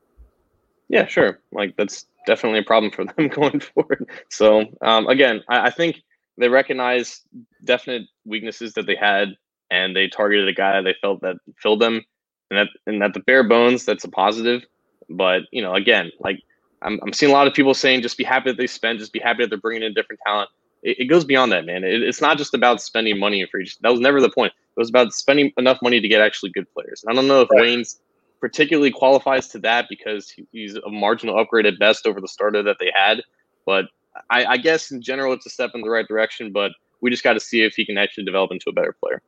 Yeah, 0.90 1.06
sure. 1.06 1.40
Like 1.52 1.76
that's 1.78 2.06
definitely 2.26 2.60
a 2.60 2.64
problem 2.64 2.92
for 2.92 3.06
them 3.18 3.28
going 3.28 3.60
forward. 3.60 4.10
So 4.30 4.66
um, 4.82 5.08
again, 5.08 5.42
I, 5.50 5.68
I 5.68 5.70
think 5.70 6.02
they 6.38 6.50
recognized 6.50 7.24
definite 7.64 8.04
weaknesses 8.26 8.74
that 8.74 8.86
they 8.86 8.96
had, 8.96 9.30
and 9.70 9.96
they 9.96 10.08
targeted 10.08 10.48
a 10.48 10.54
guy 10.54 10.82
they 10.82 10.96
felt 11.02 11.22
that 11.22 11.38
filled 11.58 11.82
them, 11.82 12.02
and 12.50 12.60
that 12.60 12.68
and 12.86 13.04
at 13.04 13.14
the 13.14 13.20
bare 13.22 13.44
bones, 13.44 13.86
that's 13.86 14.04
a 14.04 14.10
positive. 14.10 14.66
But 15.10 15.44
you 15.52 15.62
know, 15.62 15.76
again, 15.76 16.12
like 16.20 16.42
I'm, 16.82 17.00
I'm 17.04 17.14
seeing 17.14 17.32
a 17.32 17.36
lot 17.36 17.48
of 17.48 17.54
people 17.54 17.74
saying, 17.74 18.02
just 18.02 18.18
be 18.18 18.24
happy 18.24 18.52
that 18.52 18.58
they 18.58 18.68
spend, 18.68 19.00
just 19.00 19.14
be 19.14 19.20
happy 19.20 19.44
that 19.44 19.50
they're 19.50 19.58
bringing 19.58 19.84
in 19.84 19.94
different 19.94 20.22
talent. 20.26 20.50
It, 20.84 21.00
it 21.02 21.06
goes 21.06 21.26
beyond 21.26 21.52
that, 21.52 21.66
man. 21.66 21.84
It, 21.84 22.02
it's 22.02 22.22
not 22.22 22.38
just 22.38 22.54
about 22.54 22.82
spending 22.82 23.20
money 23.20 23.42
in 23.42 23.48
free. 23.48 23.70
That 23.82 23.92
was 23.92 24.00
never 24.00 24.22
the 24.22 24.30
point. 24.30 24.54
It 24.54 24.80
was 24.80 24.90
about 24.90 25.14
spending 25.14 25.52
enough 25.58 25.80
money 25.82 26.00
to 26.00 26.08
get 26.08 26.22
actually 26.22 26.52
good 26.52 26.72
players. 26.74 27.04
I 27.08 27.14
don't 27.14 27.28
know 27.28 27.42
if 27.42 27.50
right. 27.50 27.62
Wayne's 27.62 28.00
particularly 28.40 28.92
qualifies 28.92 29.50
to 29.50 29.60
that 29.60 29.88
because 29.90 30.34
he's 30.52 30.76
a 30.76 30.90
marginal 30.90 31.38
upgrade 31.38 31.66
at 31.66 31.78
best 31.78 32.08
over 32.08 32.22
the 32.22 32.28
starter 32.28 32.64
that 32.64 32.78
they 32.80 32.92
had. 32.94 33.22
But 33.66 33.86
I, 34.30 34.46
I 34.46 34.58
guess 34.58 34.92
in 34.92 35.02
general, 35.02 35.34
it's 35.34 35.46
a 35.46 35.50
step 35.50 35.72
in 35.76 35.82
the 35.82 35.90
right 35.90 36.08
direction. 36.08 36.54
But 36.54 36.72
we 37.02 37.10
just 37.10 37.24
got 37.24 37.34
to 37.34 37.40
see 37.40 37.64
if 37.64 37.74
he 37.76 37.86
can 37.86 37.98
actually 37.98 38.24
develop 38.24 38.52
into 38.52 38.70
a 38.70 38.74
better 38.74 38.96
player. 39.04 39.22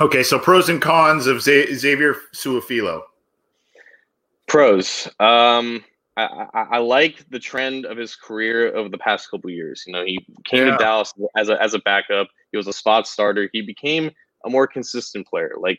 Okay, 0.00 0.22
so 0.22 0.38
pros 0.38 0.68
and 0.68 0.80
cons 0.80 1.26
of 1.26 1.42
Xavier 1.42 2.14
Su'a-Filo. 2.32 3.02
Pros. 4.48 5.06
Um, 5.20 5.84
I, 6.16 6.46
I, 6.52 6.62
I, 6.72 6.78
like 6.78 7.24
the 7.30 7.38
trend 7.38 7.86
of 7.86 7.96
his 7.96 8.16
career 8.16 8.74
over 8.74 8.88
the 8.88 8.98
past 8.98 9.30
couple 9.30 9.50
years. 9.50 9.84
You 9.86 9.92
know, 9.92 10.04
he 10.04 10.18
came 10.44 10.66
yeah. 10.66 10.72
to 10.72 10.78
Dallas 10.78 11.12
as 11.36 11.48
a 11.48 11.62
as 11.62 11.74
a 11.74 11.78
backup. 11.80 12.28
He 12.50 12.56
was 12.56 12.66
a 12.66 12.72
spot 12.72 13.06
starter. 13.06 13.48
He 13.52 13.62
became 13.62 14.10
a 14.44 14.50
more 14.50 14.66
consistent 14.66 15.26
player. 15.26 15.52
Like 15.60 15.78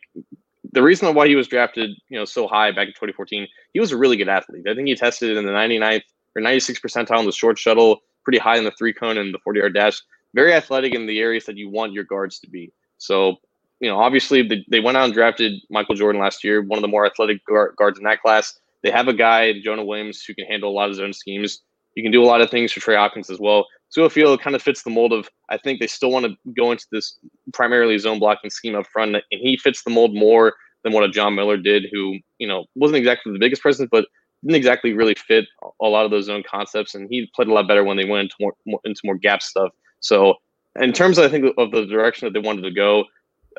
the 0.72 0.84
reason 0.84 1.14
why 1.14 1.28
he 1.28 1.36
was 1.36 1.48
drafted, 1.48 1.92
you 2.10 2.18
know, 2.18 2.26
so 2.26 2.48
high 2.48 2.72
back 2.72 2.88
in 2.88 2.94
2014, 2.94 3.48
he 3.74 3.80
was 3.80 3.92
a 3.92 3.98
really 3.98 4.18
good 4.18 4.30
athlete. 4.30 4.66
I 4.70 4.76
think 4.76 4.88
he 4.88 4.96
tested 4.96 5.36
in 5.36 5.46
the 5.46 5.52
99th 5.52 6.04
or 6.36 6.42
96 6.42 6.80
percentile 6.80 7.20
in 7.20 7.26
the 7.26 7.32
short 7.32 7.58
shuttle, 7.58 8.00
pretty 8.24 8.38
high 8.38 8.58
in 8.58 8.64
the 8.64 8.72
three 8.72 8.94
cone 8.94 9.18
and 9.18 9.34
the 9.34 9.40
40 9.40 9.60
yard 9.60 9.74
dash. 9.74 10.02
Very 10.36 10.54
athletic 10.54 10.94
in 10.94 11.08
the 11.08 11.20
areas 11.20 11.46
that 11.46 11.58
you 11.58 11.70
want 11.70 11.94
your 11.94 12.04
guards 12.04 12.40
to 12.40 12.50
be. 12.50 12.72
So, 12.98 13.38
you 13.80 13.90
know, 13.90 14.00
obviously 14.00 14.42
they, 14.42 14.66
they 14.70 14.80
went 14.80 14.98
out 14.98 15.06
and 15.06 15.14
drafted 15.14 15.54
Michael 15.70 15.96
Jordan 15.96 16.22
last 16.22 16.44
year, 16.44 16.62
one 16.62 16.78
of 16.78 16.82
the 16.82 16.88
more 16.88 17.06
athletic 17.06 17.40
guards 17.46 17.98
in 17.98 18.04
that 18.06 18.22
class. 18.22 18.60
They 18.84 18.92
have 18.92 19.08
a 19.08 19.14
guy, 19.14 19.54
Jonah 19.64 19.84
Williams, 19.84 20.24
who 20.24 20.34
can 20.34 20.46
handle 20.46 20.70
a 20.70 20.74
lot 20.74 20.90
of 20.90 20.96
zone 20.96 21.14
schemes. 21.14 21.62
You 21.96 22.04
can 22.04 22.12
do 22.12 22.24
a 22.24 22.26
lot 22.26 22.42
of 22.42 22.50
things 22.50 22.72
for 22.72 22.80
Trey 22.80 22.96
Hopkins 22.96 23.30
as 23.30 23.40
well. 23.40 23.66
So 23.90 24.06
I 24.06 24.10
feel 24.10 24.34
it 24.34 24.42
kind 24.42 24.56
of 24.56 24.62
fits 24.62 24.84
the 24.84 24.90
mold 24.90 25.12
of 25.12 25.28
I 25.50 25.58
think 25.58 25.80
they 25.80 25.88
still 25.88 26.12
want 26.12 26.26
to 26.26 26.36
go 26.56 26.72
into 26.72 26.86
this 26.92 27.18
primarily 27.54 27.98
zone 27.98 28.20
blocking 28.20 28.50
scheme 28.50 28.76
up 28.76 28.86
front, 28.88 29.16
and 29.16 29.24
he 29.32 29.58
fits 29.58 29.84
the 29.84 29.90
mold 29.90 30.14
more 30.14 30.54
than 30.84 30.94
what 30.94 31.04
a 31.04 31.10
John 31.10 31.36
Miller 31.36 31.58
did, 31.58 31.88
who 31.92 32.18
you 32.38 32.48
know 32.48 32.66
wasn't 32.76 32.98
exactly 32.98 33.34
the 33.34 33.40
biggest 33.40 33.62
presence, 33.62 33.90
but 33.92 34.06
didn't 34.44 34.56
exactly 34.56 34.94
really 34.94 35.16
fit 35.16 35.46
a 35.82 35.88
lot 35.88 36.06
of 36.06 36.12
those 36.12 36.26
zone 36.26 36.44
concepts, 36.50 36.96
and 36.96 37.08
he 37.10 37.30
played 37.36 37.48
a 37.48 37.54
lot 37.54 37.68
better 37.68 37.84
when 37.84 37.98
they 37.98 38.06
went 38.06 38.24
into 38.24 38.36
more, 38.40 38.54
more 38.66 38.80
into 38.86 39.02
more 39.04 39.18
gap 39.18 39.42
stuff. 39.42 39.72
So 40.00 40.36
in 40.80 40.94
terms 40.94 41.18
of 41.18 41.26
I 41.26 41.30
think 41.30 41.54
of 41.58 41.72
the 41.72 41.86
direction 41.86 42.28
that 42.28 42.34
they 42.34 42.46
wanted 42.46 42.62
to 42.62 42.72
go, 42.72 43.06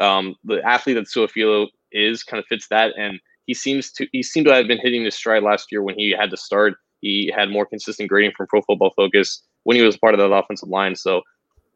um, 0.01 0.35
the 0.45 0.63
athlete 0.67 0.97
that 0.97 1.07
Su'a-Filo 1.07 1.69
is 1.93 2.23
kind 2.23 2.39
of 2.41 2.47
fits 2.47 2.69
that, 2.69 2.93
and 2.97 3.21
he 3.47 3.55
seems 3.55 3.91
to 3.93 4.07
he 4.13 4.23
seemed 4.23 4.47
to 4.47 4.55
have 4.55 4.67
been 4.67 4.79
hitting 4.79 5.05
his 5.05 5.15
stride 5.15 5.43
last 5.43 5.73
year 5.73 5.83
when 5.83 5.97
he 5.97 6.11
had 6.11 6.31
to 6.31 6.37
start. 6.37 6.75
He 7.01 7.33
had 7.35 7.51
more 7.51 7.67
consistent 7.67 8.09
grading 8.09 8.33
from 8.37 8.47
Pro 8.47 8.63
Football 8.63 8.93
Focus 8.97 9.43
when 9.65 9.77
he 9.77 9.83
was 9.83 9.97
part 9.97 10.15
of 10.15 10.21
that 10.21 10.33
offensive 10.33 10.69
line. 10.69 10.95
So, 10.95 11.23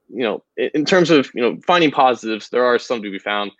you 0.09 0.23
know, 0.23 0.43
in 0.57 0.85
terms 0.85 1.11
of 1.11 1.31
you 1.35 1.43
know 1.43 1.59
finding 1.67 1.91
positives, 1.91 2.49
there 2.51 2.65
are 2.65 2.79
some 2.79 3.03
to 3.03 3.11
be 3.11 3.19
found. 3.19 3.53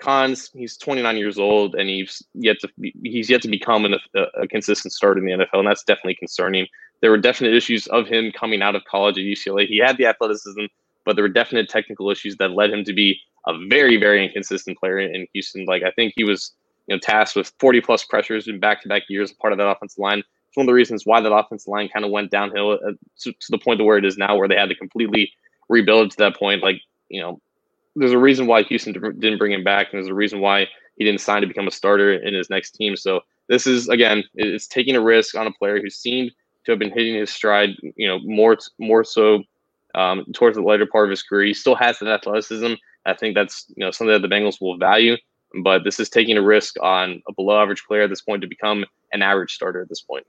Cons, 0.00 0.50
he's 0.54 0.76
29 0.76 1.16
years 1.16 1.38
old 1.38 1.74
and 1.74 1.88
he's 1.88 2.22
yet 2.32 2.56
to 2.60 2.68
be, 2.78 2.94
he's 3.02 3.28
yet 3.28 3.42
to 3.42 3.48
become 3.48 3.84
an, 3.84 3.96
a, 4.14 4.42
a 4.42 4.46
consistent 4.46 4.92
starter 4.92 5.18
in 5.18 5.26
the 5.26 5.44
NFL, 5.44 5.58
and 5.58 5.66
that's 5.66 5.82
definitely 5.82 6.14
concerning. 6.14 6.68
There 7.02 7.10
were 7.10 7.18
definite 7.18 7.54
issues 7.54 7.86
of 7.88 8.06
him 8.06 8.32
coming 8.32 8.62
out 8.62 8.76
of 8.76 8.84
college 8.84 9.18
at 9.18 9.24
UCLA. 9.24 9.66
He 9.66 9.78
had 9.78 9.96
the 9.96 10.06
athleticism, 10.06 10.66
but 11.04 11.16
there 11.16 11.24
were 11.24 11.28
definite 11.28 11.68
technical 11.68 12.10
issues 12.10 12.36
that 12.36 12.52
led 12.52 12.70
him 12.70 12.84
to 12.84 12.92
be 12.92 13.20
a 13.48 13.66
very, 13.68 13.96
very 13.96 14.24
inconsistent 14.24 14.78
player 14.78 14.98
in 14.98 15.26
Houston. 15.32 15.64
Like 15.64 15.82
I 15.82 15.90
think 15.92 16.12
he 16.16 16.24
was, 16.24 16.52
you 16.86 16.94
know, 16.94 17.00
tasked 17.00 17.34
with 17.34 17.52
40 17.58 17.80
plus 17.80 18.04
pressures 18.04 18.46
in 18.46 18.60
back-to-back 18.60 19.02
years, 19.08 19.32
part 19.32 19.52
of 19.52 19.58
that 19.58 19.68
offensive 19.68 19.98
line. 19.98 20.18
It's 20.18 20.56
one 20.56 20.64
of 20.64 20.68
the 20.68 20.74
reasons 20.74 21.04
why 21.04 21.20
that 21.20 21.32
offensive 21.32 21.68
line 21.68 21.88
kind 21.88 22.04
of 22.04 22.10
went 22.10 22.30
downhill 22.30 22.72
uh, 22.72 22.92
to, 23.20 23.32
to 23.32 23.46
the 23.50 23.58
point 23.58 23.78
to 23.78 23.84
where 23.84 23.98
it 23.98 24.04
is 24.04 24.16
now, 24.16 24.36
where 24.36 24.48
they 24.48 24.56
had 24.56 24.68
to 24.68 24.74
completely 24.74 25.32
rebuild 25.68 26.10
to 26.10 26.16
that 26.18 26.36
point. 26.36 26.62
Like 26.62 26.80
you 27.08 27.20
know, 27.20 27.40
there's 27.96 28.12
a 28.12 28.18
reason 28.18 28.46
why 28.46 28.62
Houston 28.64 28.92
didn't 28.92 29.38
bring 29.38 29.52
him 29.52 29.64
back, 29.64 29.88
and 29.92 29.98
there's 29.98 30.10
a 30.10 30.14
reason 30.14 30.40
why 30.40 30.66
he 30.96 31.04
didn't 31.04 31.20
sign 31.20 31.40
to 31.40 31.46
become 31.46 31.68
a 31.68 31.72
starter 31.72 32.14
in 32.14 32.34
his 32.34 32.50
next 32.50 32.72
team. 32.72 32.96
So 32.96 33.20
this 33.48 33.66
is 33.66 33.88
again, 33.88 34.24
it's 34.34 34.66
taking 34.66 34.96
a 34.96 35.00
risk 35.00 35.34
on 35.34 35.46
a 35.46 35.52
player 35.52 35.80
who 35.80 35.90
seemed 35.90 36.32
to 36.64 36.72
have 36.72 36.78
been 36.78 36.92
hitting 36.92 37.14
his 37.14 37.30
stride, 37.30 37.70
you 37.96 38.06
know, 38.06 38.18
more 38.24 38.56
more 38.78 39.04
so 39.04 39.42
um, 39.94 40.24
towards 40.34 40.56
the 40.56 40.62
later 40.62 40.86
part 40.86 41.06
of 41.06 41.10
his 41.10 41.22
career. 41.22 41.46
He 41.46 41.54
still 41.54 41.74
has 41.74 41.98
that 41.98 42.08
athleticism. 42.08 42.74
I 43.08 43.14
think 43.14 43.34
that's 43.34 43.66
you 43.76 43.84
know 43.84 43.90
something 43.90 44.12
that 44.12 44.26
the 44.26 44.34
Bengals 44.34 44.60
will 44.60 44.76
value. 44.76 45.16
But 45.62 45.82
this 45.82 45.98
is 45.98 46.10
taking 46.10 46.36
a 46.36 46.42
risk 46.42 46.76
on 46.82 47.22
a 47.26 47.32
below 47.32 47.60
average 47.60 47.84
player 47.84 48.02
at 48.02 48.10
this 48.10 48.20
point 48.20 48.42
to 48.42 48.48
become 48.48 48.84
an 49.12 49.22
average 49.22 49.54
starter 49.54 49.80
at 49.80 49.88
this 49.88 50.02
point. 50.02 50.26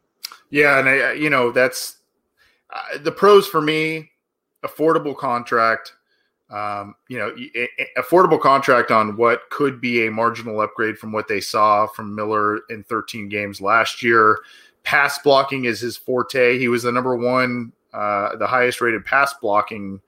Yeah, 0.49 0.79
and 0.79 0.87
I, 0.87 1.13
you 1.13 1.29
know 1.29 1.51
that's 1.51 1.97
uh, 2.73 2.99
the 2.99 3.11
pros 3.11 3.47
for 3.47 3.61
me. 3.61 4.11
Affordable 4.63 5.15
contract 5.15 5.93
um, 6.49 6.95
you 7.07 7.19
know, 7.19 7.35
affordable 7.97 8.39
contract 8.39 8.89
on 8.89 9.17
what 9.17 9.49
could 9.51 9.79
be 9.79 10.07
a 10.07 10.11
marginal 10.11 10.61
upgrade 10.61 10.97
from 10.97 11.11
what 11.11 11.27
they 11.27 11.39
saw 11.39 11.85
from 11.85 12.15
Miller 12.15 12.61
in 12.69 12.83
13 12.83 13.29
games 13.29 13.61
last 13.61 14.01
year. 14.01 14.39
Pass 14.83 15.19
blocking 15.19 15.65
is 15.65 15.79
his 15.79 15.95
forte. 15.95 16.57
He 16.57 16.67
was 16.67 16.83
the 16.83 16.91
number 16.91 17.15
one, 17.15 17.71
uh, 17.93 18.35
the 18.37 18.47
highest 18.47 18.81
rated 18.81 19.05
pass 19.05 19.33
blocking 19.39 20.01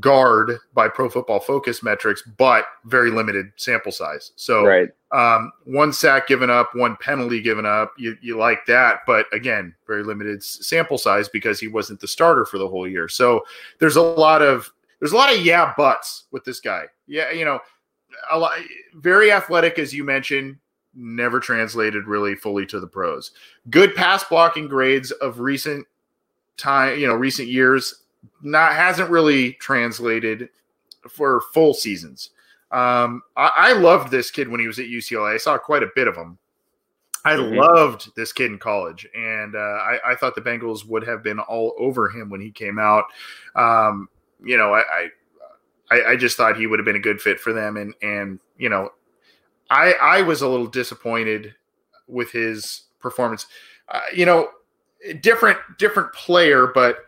guard 0.00 0.58
by 0.74 0.88
Pro 0.88 1.08
Football 1.08 1.40
Focus 1.40 1.82
metrics, 1.82 2.22
but 2.36 2.66
very 2.84 3.10
limited 3.10 3.52
sample 3.56 3.92
size. 3.92 4.32
So, 4.36 4.64
right. 4.64 4.88
um, 5.12 5.50
one 5.64 5.92
sack 5.92 6.26
given 6.26 6.50
up, 6.50 6.70
one 6.74 6.96
penalty 6.96 7.40
given 7.40 7.64
up. 7.64 7.92
You, 7.96 8.16
you 8.20 8.36
like 8.36 8.66
that, 8.66 9.00
but 9.06 9.26
again, 9.32 9.74
very 9.86 10.02
limited 10.04 10.42
sample 10.42 10.98
size 10.98 11.28
because 11.28 11.58
he 11.58 11.68
wasn't 11.68 12.00
the 12.00 12.08
starter 12.08 12.44
for 12.44 12.58
the 12.58 12.68
whole 12.68 12.86
year. 12.86 13.08
So, 13.08 13.44
there's 13.78 13.96
a 13.96 14.02
lot 14.02 14.42
of 14.42 14.70
there's 15.00 15.12
a 15.12 15.16
lot 15.16 15.34
of 15.34 15.44
yeah 15.44 15.72
buts 15.76 16.24
with 16.30 16.44
this 16.44 16.60
guy. 16.60 16.84
Yeah, 17.06 17.30
you 17.30 17.44
know, 17.44 17.60
a 18.30 18.38
lot 18.38 18.52
very 18.94 19.32
athletic 19.32 19.78
as 19.78 19.94
you 19.94 20.04
mentioned, 20.04 20.56
never 20.94 21.40
translated 21.40 22.06
really 22.06 22.34
fully 22.34 22.66
to 22.66 22.80
the 22.80 22.86
pros. 22.86 23.30
Good 23.70 23.94
pass 23.94 24.24
blocking 24.24 24.68
grades 24.68 25.10
of 25.12 25.40
recent 25.40 25.86
time, 26.56 26.98
you 26.98 27.06
know, 27.06 27.14
recent 27.14 27.48
years, 27.48 28.02
not 28.42 28.72
hasn't 28.72 29.10
really 29.10 29.52
translated 29.54 30.48
for 31.08 31.40
full 31.52 31.74
seasons. 31.74 32.30
Um, 32.70 33.22
I, 33.36 33.50
I 33.56 33.72
loved 33.72 34.10
this 34.10 34.30
kid 34.30 34.48
when 34.48 34.60
he 34.60 34.66
was 34.66 34.78
at 34.78 34.86
UCLA. 34.86 35.34
I 35.34 35.38
saw 35.38 35.56
quite 35.56 35.82
a 35.82 35.90
bit 35.94 36.08
of 36.08 36.16
him. 36.16 36.38
I 37.24 37.32
mm-hmm. 37.32 37.56
loved 37.56 38.14
this 38.14 38.32
kid 38.32 38.50
in 38.52 38.58
college, 38.58 39.06
and 39.14 39.56
uh, 39.56 39.58
I, 39.58 39.98
I, 40.06 40.14
thought 40.14 40.34
the 40.34 40.40
Bengals 40.40 40.86
would 40.86 41.06
have 41.06 41.22
been 41.22 41.40
all 41.40 41.74
over 41.78 42.08
him 42.08 42.30
when 42.30 42.40
he 42.40 42.50
came 42.50 42.78
out. 42.78 43.04
Um, 43.56 44.08
you 44.42 44.56
know, 44.56 44.72
I, 44.72 45.08
I, 45.90 46.02
I 46.10 46.16
just 46.16 46.36
thought 46.36 46.56
he 46.56 46.66
would 46.66 46.78
have 46.78 46.86
been 46.86 46.96
a 46.96 47.00
good 47.00 47.20
fit 47.20 47.40
for 47.40 47.52
them, 47.52 47.76
and 47.76 47.92
and 48.02 48.38
you 48.56 48.68
know, 48.68 48.90
I 49.68 49.94
I 49.94 50.22
was 50.22 50.42
a 50.42 50.48
little 50.48 50.68
disappointed 50.68 51.54
with 52.06 52.30
his 52.30 52.82
performance. 53.00 53.46
Uh, 53.88 54.00
you 54.14 54.24
know, 54.24 54.50
different 55.20 55.58
different 55.78 56.12
player, 56.12 56.68
but 56.68 56.98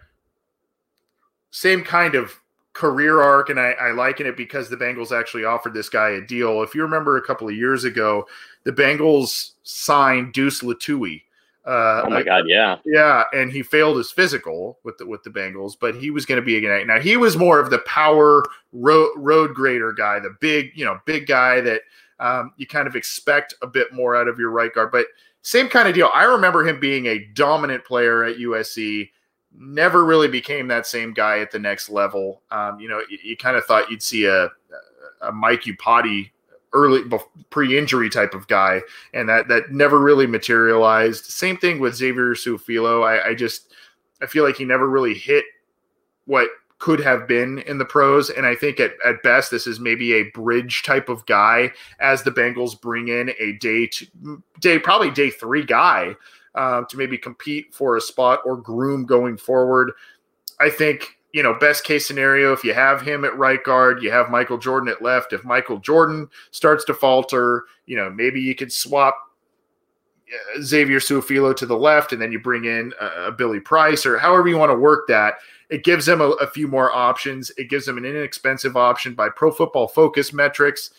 same 1.51 1.83
kind 1.83 2.15
of 2.15 2.41
career 2.73 3.21
arc, 3.21 3.51
and 3.51 3.59
I, 3.59 3.73
I 3.73 3.91
liken 3.91 4.27
it 4.27 4.37
because 4.37 4.71
the 4.71 4.77
Bengals 4.77 5.17
actually 5.17 5.45
offered 5.45 5.75
this 5.75 5.89
guy 5.89 6.11
a 6.11 6.21
deal. 6.21 6.63
If 6.63 6.75
you 6.75 6.83
remember 6.83 7.17
a 7.17 7.23
couple 7.23 7.49
of 7.49 7.55
years 7.55 7.85
ago, 7.85 8.27
the 8.65 8.73
Bengals 8.73 9.53
signed 9.63 10.33
Deuce 10.33 10.63
Lutui 10.63 11.23
Uh, 11.67 12.03
oh 12.07 12.11
my 12.11 12.23
god, 12.23 12.45
yeah, 12.47 12.79
yeah, 12.87 13.25
and 13.33 13.53
he 13.53 13.63
failed 13.63 13.97
his 13.97 14.11
physical 14.11 14.79
with 14.83 14.97
the 14.99 15.07
with 15.07 15.23
the 15.25 15.31
Bengals, 15.31 15.75
but 15.79 15.95
he 15.95 16.11
was 16.11 16.25
going 16.25 16.41
to 16.41 16.45
be 16.45 16.57
a 16.57 16.61
guy. 16.61 16.83
Now 16.85 17.01
he 17.01 17.17
was 17.17 17.37
more 17.37 17.61
of 17.61 17.71
the 17.71 17.81
power 17.81 18.45
road 18.73 19.11
road 19.17 19.55
grader 19.55 19.93
guy, 19.93 20.19
the 20.21 20.35
big 20.41 20.71
you 20.75 20.85
know 20.85 20.99
big 21.05 21.27
guy 21.27 21.61
that 21.61 21.83
um, 22.19 22.53
you 22.57 22.67
kind 22.67 22.87
of 22.87 22.97
expect 22.97 23.55
a 23.63 23.67
bit 23.67 23.93
more 23.93 24.17
out 24.17 24.29
of 24.29 24.39
your 24.39 24.51
right 24.51 24.73
guard. 24.73 24.91
But 24.91 25.07
same 25.43 25.69
kind 25.69 25.89
of 25.89 25.95
deal. 25.95 26.11
I 26.15 26.25
remember 26.25 26.67
him 26.67 26.81
being 26.81 27.07
a 27.07 27.27
dominant 27.35 27.85
player 27.85 28.25
at 28.25 28.37
USC. 28.37 29.11
Never 29.53 30.05
really 30.05 30.29
became 30.29 30.69
that 30.69 30.87
same 30.87 31.13
guy 31.13 31.41
at 31.41 31.51
the 31.51 31.59
next 31.59 31.91
level. 31.91 32.43
Um, 32.51 32.81
you 32.81 32.89
know, 32.89 33.03
you, 33.09 33.19
you 33.23 33.37
kind 33.37 33.57
of 33.57 33.65
thought 33.65 33.91
you'd 33.91 34.03
see 34.03 34.25
a, 34.25 34.49
a 35.21 35.33
Mike 35.33 35.63
Iupati 35.63 36.31
early 36.73 37.03
pre-injury 37.51 38.09
type 38.09 38.33
of 38.33 38.47
guy, 38.47 38.81
and 39.13 39.29
that 39.29 39.49
that 39.49 39.73
never 39.73 39.99
really 39.99 40.27
materialized. 40.27 41.25
Same 41.25 41.57
thing 41.57 41.81
with 41.81 41.97
Xavier 41.97 42.35
Su'a-Filo. 42.35 43.03
I, 43.03 43.31
I 43.31 43.35
just 43.35 43.73
I 44.23 44.27
feel 44.27 44.45
like 44.45 44.57
he 44.57 44.65
never 44.65 44.89
really 44.89 45.15
hit 45.15 45.45
what 46.27 46.49
could 46.79 47.01
have 47.01 47.29
been 47.29 47.59
in 47.61 47.79
the 47.79 47.85
pros. 47.85 48.31
And 48.31 48.47
I 48.47 48.55
think 48.55 48.81
at, 48.81 48.93
at 49.05 49.23
best, 49.23 49.51
this 49.51 49.67
is 49.67 49.79
maybe 49.79 50.15
a 50.15 50.31
bridge 50.31 50.83
type 50.83 51.09
of 51.09 51.27
guy 51.27 51.73
as 52.01 52.23
the 52.23 52.31
Bengals 52.31 52.81
bring 52.81 53.09
in 53.09 53.33
a 53.39 53.53
day 53.59 53.87
to 53.87 54.43
day, 54.61 54.79
probably 54.79 55.11
day 55.11 55.31
three 55.31 55.65
guy 55.65 56.17
uh, 56.55 56.83
to 56.83 56.97
maybe 56.97 57.17
compete 57.19 57.73
for 57.75 57.97
a 57.97 58.01
spot 58.01 58.41
or 58.45 58.57
groom 58.57 59.07
going 59.07 59.37
forward. 59.37 59.93
I 60.59 60.71
think 60.71 61.17
you 61.33 61.43
know, 61.43 61.55
best 61.55 61.85
case 61.85 62.07
scenario, 62.07 62.53
if 62.53 62.65
you 62.65 62.75
have 62.75 63.03
him 63.03 63.25
at 63.25 63.37
right 63.39 63.63
guard, 63.63 64.03
you 64.03 64.11
have 64.11 64.31
Michael 64.31 64.59
Jordan 64.59 64.89
at 64.89 65.03
left. 65.03 65.33
If 65.33 65.45
Michael 65.45 65.79
Jordan 65.79 66.29
starts 66.51 66.85
to 66.87 66.95
falter, 66.95 67.65
you 67.87 67.97
know, 67.97 68.11
maybe 68.11 68.41
you 68.41 68.55
could 68.55 68.73
swap 68.73 69.17
uh, 70.29 70.61
Xavier 70.61 70.99
Su'a-Filo 70.99 71.53
to 71.55 71.67
the 71.67 71.77
left, 71.77 72.13
and 72.13 72.21
then 72.21 72.33
you 72.33 72.41
bring 72.41 72.65
in 72.65 72.93
a 73.01 73.31
Billy 73.31 73.61
Price 73.61 74.05
or 74.05 74.19
however 74.19 74.49
you 74.49 74.59
want 74.59 74.71
to 74.71 74.79
work 74.79 75.07
that. 75.09 75.35
It 75.69 75.85
gives 75.85 76.05
them 76.05 76.21
a, 76.21 76.31
a, 76.31 76.49
few 76.49 76.67
more 76.67 76.93
options. 76.93 77.53
It 77.57 77.71
gives 77.71 77.87
them 77.87 77.97
an 77.97 78.05
inexpensive 78.05 78.77
option 78.77 79.15
by 79.15 79.29
Pro 79.29 79.53
Football 79.53 79.87
Focus 79.87 80.33
metrics. 80.33 80.91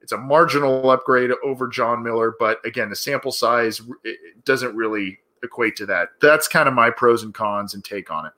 It's 0.00 0.12
a 0.12 0.18
marginal 0.18 0.90
upgrade 0.90 1.30
over 1.44 1.68
John 1.68 2.02
Miller, 2.02 2.34
but 2.38 2.64
again, 2.64 2.88
the 2.88 2.96
sample 2.96 3.32
size 3.32 3.82
doesn't 4.44 4.74
really 4.74 5.18
equate 5.42 5.76
to 5.76 5.86
that. 5.86 6.10
That's 6.20 6.48
kind 6.48 6.68
of 6.68 6.74
my 6.74 6.90
pros 6.90 7.22
and 7.22 7.34
cons 7.34 7.74
and 7.74 7.84
take 7.84 8.10
on 8.10 8.26
it. 8.26 8.32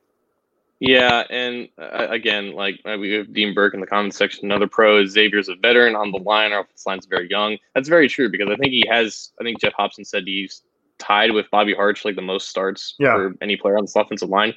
Yeah, 0.81 1.25
and 1.29 1.69
uh, 1.79 2.07
again, 2.09 2.53
like 2.53 2.81
uh, 2.87 2.97
we 2.99 3.13
have 3.13 3.33
Dean 3.35 3.53
Burke 3.53 3.75
in 3.75 3.81
the 3.81 3.87
comment 3.87 4.15
section. 4.15 4.47
Another 4.47 4.67
pro 4.67 5.03
is 5.03 5.11
Xavier's 5.11 5.51
a 5.51 5.55
veteran 5.57 5.95
on 5.95 6.11
the 6.11 6.19
line. 6.19 6.53
Our 6.53 6.61
offensive 6.61 6.87
line's 6.87 7.07
very 7.07 7.29
young. 7.29 7.59
That's 7.75 7.89
very 7.89 8.09
true 8.09 8.31
because 8.31 8.49
I 8.51 8.57
think 8.57 8.73
he 8.73 8.87
has. 8.89 9.33
I 9.39 9.45
think 9.45 9.61
Geoff 9.61 9.75
Hobson 9.75 10.07
said 10.07 10.23
he's 10.25 10.63
tied 11.01 11.33
with 11.33 11.51
Bobby 11.51 11.75
for 11.75 11.95
like 12.05 12.17
the 12.17 12.23
most 12.23 12.49
starts 12.49 12.95
yeah. 12.99 13.15
for 13.15 13.35
any 13.43 13.57
player 13.57 13.77
on 13.77 13.85
this 13.85 13.97
offensive 13.97 14.31
line. 14.31 14.55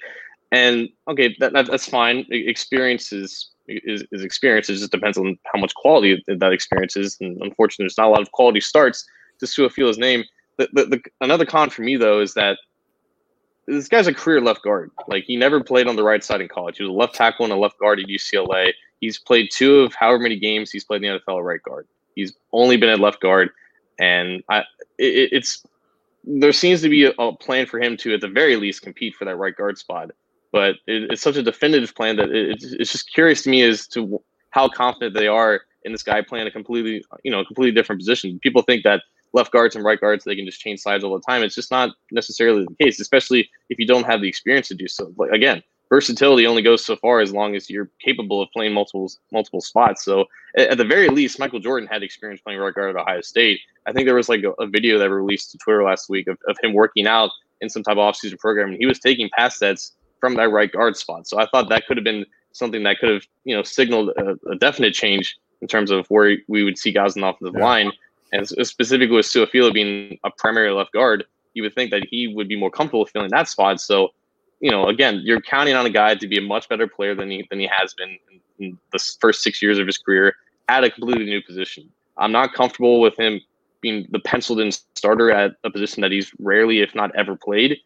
And 0.54 0.90
okay, 1.08 1.36
that, 1.40 1.52
that 1.54 1.66
that's 1.66 1.90
fine. 1.90 2.28
Experience 2.30 3.12
is, 3.12 3.50
is 3.68 4.04
is 4.12 4.24
experience. 4.24 4.70
It 4.70 4.76
just 4.76 4.92
depends 4.92 5.18
on 5.18 5.36
how 5.52 5.60
much 5.60 5.74
quality 5.74 6.24
that 6.28 6.54
experience 6.54 6.96
is. 6.96 7.18
And 7.20 7.42
unfortunately, 7.42 7.86
there's 7.86 7.98
not 7.98 8.08
a 8.08 8.12
lot 8.12 8.22
of 8.22 8.32
quality 8.34 8.62
starts 8.62 9.04
to 9.40 9.48
Su'a-Filo's 9.48 9.98
name. 9.98 10.24
The, 10.58 10.70
the, 10.72 10.86
the 10.86 11.02
another 11.22 11.46
con 11.46 11.72
for 11.72 11.82
me 11.82 11.98
though 11.98 12.22
is 12.22 12.36
that 12.36 12.60
this 13.66 13.88
guy's 13.88 14.06
a 14.06 14.14
career 14.14 14.42
left 14.42 14.62
guard. 14.62 14.92
Like 15.08 15.24
he 15.24 15.36
never 15.38 15.64
played 15.64 15.88
on 15.88 15.96
the 15.96 16.04
right 16.04 16.24
side 16.24 16.40
in 16.40 16.48
college. 16.48 16.78
He 16.78 16.84
was 16.84 16.92
a 16.92 16.94
left 16.94 17.16
tackle 17.16 17.46
and 17.46 17.54
a 17.54 17.58
left 17.58 17.80
guard 17.80 18.00
at 18.00 18.06
UCLA. 18.06 18.74
He's 19.02 19.18
played 19.18 19.50
two 19.52 19.80
of 19.80 19.96
however 19.96 20.20
many 20.20 20.38
games 20.38 20.70
he's 20.70 20.84
played 20.84 21.04
in 21.04 21.14
the 21.14 21.20
NFL 21.20 21.44
right 21.44 21.64
guard. 21.64 21.88
He's 22.14 22.34
only 22.52 22.78
been 22.78 22.90
at 22.90 23.00
left 23.00 23.22
guard, 23.22 23.50
and 24.00 24.44
I 24.50 24.60
it, 25.00 25.30
it's 25.32 25.66
there 26.24 26.54
seems 26.54 26.84
to 26.84 26.90
be 26.90 27.06
a, 27.06 27.12
a, 27.18 27.36
plan 27.36 27.66
for 27.66 27.82
him 27.82 27.98
to 27.98 28.14
at 28.14 28.22
the 28.22 28.28
very 28.28 28.56
least 28.56 28.84
compete 28.84 29.16
for 29.16 29.26
that 29.26 29.36
right 29.36 29.56
guard 29.56 29.80
spot. 29.80 30.12
But 30.54 30.76
it, 30.88 31.12
it's 31.12 31.22
such 31.22 31.36
a 31.36 31.44
definitive 31.44 31.94
plan 31.94 32.16
that 32.18 32.30
it, 32.30 32.64
it's 32.80 32.92
just 32.94 33.14
curious 33.14 33.42
to 33.44 33.50
me 33.50 33.64
as 33.64 33.88
to 33.88 34.24
how 34.52 34.70
confident 34.70 35.16
they 35.16 35.28
are 35.28 35.62
in 35.84 35.92
this 35.92 36.04
guy 36.04 36.22
playing 36.22 36.48
a 36.48 36.52
completely 36.52 37.04
you 37.24 37.32
know 37.32 37.44
completely 37.44 37.74
different 37.74 38.00
position. 38.00 38.40
People 38.42 38.62
think 38.62 38.84
that 38.84 39.02
left 39.34 39.52
guards 39.52 39.76
and 39.76 39.84
right 39.84 40.00
guards 40.00 40.24
they 40.24 40.36
can 40.36 40.46
just 40.46 40.62
change 40.62 40.80
sides 40.80 41.04
all 41.04 41.14
the 41.14 41.26
time. 41.28 41.44
It's 41.44 41.56
just 41.56 41.72
not 41.72 41.90
necessarily 42.12 42.66
the 42.66 42.86
case, 42.86 43.00
especially 43.02 43.50
if 43.70 43.80
you 43.80 43.88
don't 43.88 44.06
have 44.06 44.22
the 44.22 44.30
experience 44.30 44.68
to 44.70 44.76
do 44.76 44.88
so. 44.88 45.12
Like 45.18 45.32
again, 45.32 45.64
versatility 45.90 46.46
only 46.46 46.62
goes 46.62 46.86
so 46.86 46.96
far 46.98 47.20
as 47.20 47.34
long 47.34 47.56
as 47.56 47.70
you're 47.70 47.90
capable 48.00 48.42
of 48.42 48.50
playing 48.52 48.74
multiple 48.74 49.12
multiple 49.32 49.60
spots. 49.62 50.06
So 50.06 50.26
at, 50.56 50.78
the 50.78 50.86
very 50.86 51.10
least, 51.10 51.40
Michael 51.40 51.60
Jordan 51.60 51.90
had 51.92 52.04
experience 52.04 52.42
playing 52.42 52.60
right 52.60 52.74
guard 52.74 52.96
at 52.96 53.02
Ohio 53.02 53.22
State. 53.22 53.60
I 53.88 53.92
think 53.92 54.06
there 54.06 54.16
was 54.16 54.30
like 54.30 54.44
a, 54.44 54.52
a 54.62 54.68
video 54.68 55.00
that 55.00 55.10
released 55.10 55.52
to 55.52 55.58
Twitter 55.58 55.84
last 55.84 56.10
week 56.10 56.28
of, 56.28 56.38
of 56.48 56.56
him 56.62 56.74
working 56.74 57.08
out 57.08 57.32
in 57.62 57.70
some 57.70 57.82
type 57.82 57.98
of 57.98 58.14
offseason 58.14 58.38
program, 58.38 58.70
and 58.70 58.78
he 58.78 58.86
was 58.86 59.00
taking 59.00 59.30
pass 59.36 59.58
sets 59.58 59.94
from 60.24 60.36
that 60.36 60.50
right 60.52 60.72
guard 60.72 60.96
spot. 60.96 61.28
So 61.28 61.38
I 61.38 61.48
thought 61.48 61.68
that 61.68 61.86
could 61.86 61.98
have 61.98 62.06
been 62.06 62.26
something 62.54 62.84
that 62.84 63.00
could 63.00 63.10
have 63.10 63.24
you 63.44 63.54
know 63.54 63.64
signaled 63.64 64.12
a, 64.16 64.38
a 64.50 64.56
definite 64.56 64.94
change 64.94 65.38
in 65.62 65.68
terms 65.68 65.92
of 65.92 66.08
where 66.08 66.38
we 66.48 66.64
would 66.64 66.78
see 66.78 66.94
guys 66.94 67.18
in 67.18 67.24
the 67.24 67.28
offensive 67.28 67.56
yeah. 67.58 67.66
line 67.66 67.92
and 68.34 68.48
specifically 68.48 69.16
with 69.16 69.28
Su'a-Filo 69.28 69.72
being 69.72 70.18
a 70.24 70.32
primary 70.32 70.72
left 70.72 70.92
guard, 70.92 71.24
you 71.54 71.62
would 71.62 71.76
think 71.76 71.92
that 71.92 72.08
he 72.10 72.28
would 72.28 72.48
be 72.48 72.58
more 72.58 72.72
comfortable 72.72 73.06
filling 73.06 73.30
that 73.30 73.48
spot. 73.48 73.80
So, 73.80 74.10
you 74.60 74.72
know, 74.72 74.88
again, 74.88 75.22
you're 75.24 75.40
counting 75.40 75.76
on 75.76 75.86
a 75.86 75.90
guy 75.90 76.16
to 76.16 76.28
be 76.28 76.40
a 76.40 76.42
much 76.42 76.68
better 76.70 76.88
player 76.88 77.14
than 77.14 77.30
he 77.30 77.46
than 77.50 77.60
he 77.60 77.70
has 77.72 77.94
been 77.94 78.18
in, 78.32 78.66
in 78.66 78.80
the 78.94 79.00
first 79.20 79.44
six 79.44 79.62
years 79.62 79.78
of 79.78 79.86
his 79.86 79.98
career 79.98 80.36
at 80.70 80.84
a 80.84 80.90
completely 80.90 81.26
new 81.26 81.44
position. 81.44 81.90
I'm 82.18 82.32
not 82.32 82.54
comfortable 82.54 83.02
with 83.02 83.20
him 83.20 83.40
being 83.82 84.08
the 84.10 84.20
penciled 84.20 84.62
in 84.62 84.72
starter 84.72 85.30
at 85.30 85.56
a 85.64 85.70
position 85.70 86.02
that 86.02 86.12
he's 86.12 86.32
rarely, 86.40 86.80
if 86.80 86.96
not 86.96 87.14
ever, 87.16 87.36
played. 87.36 87.78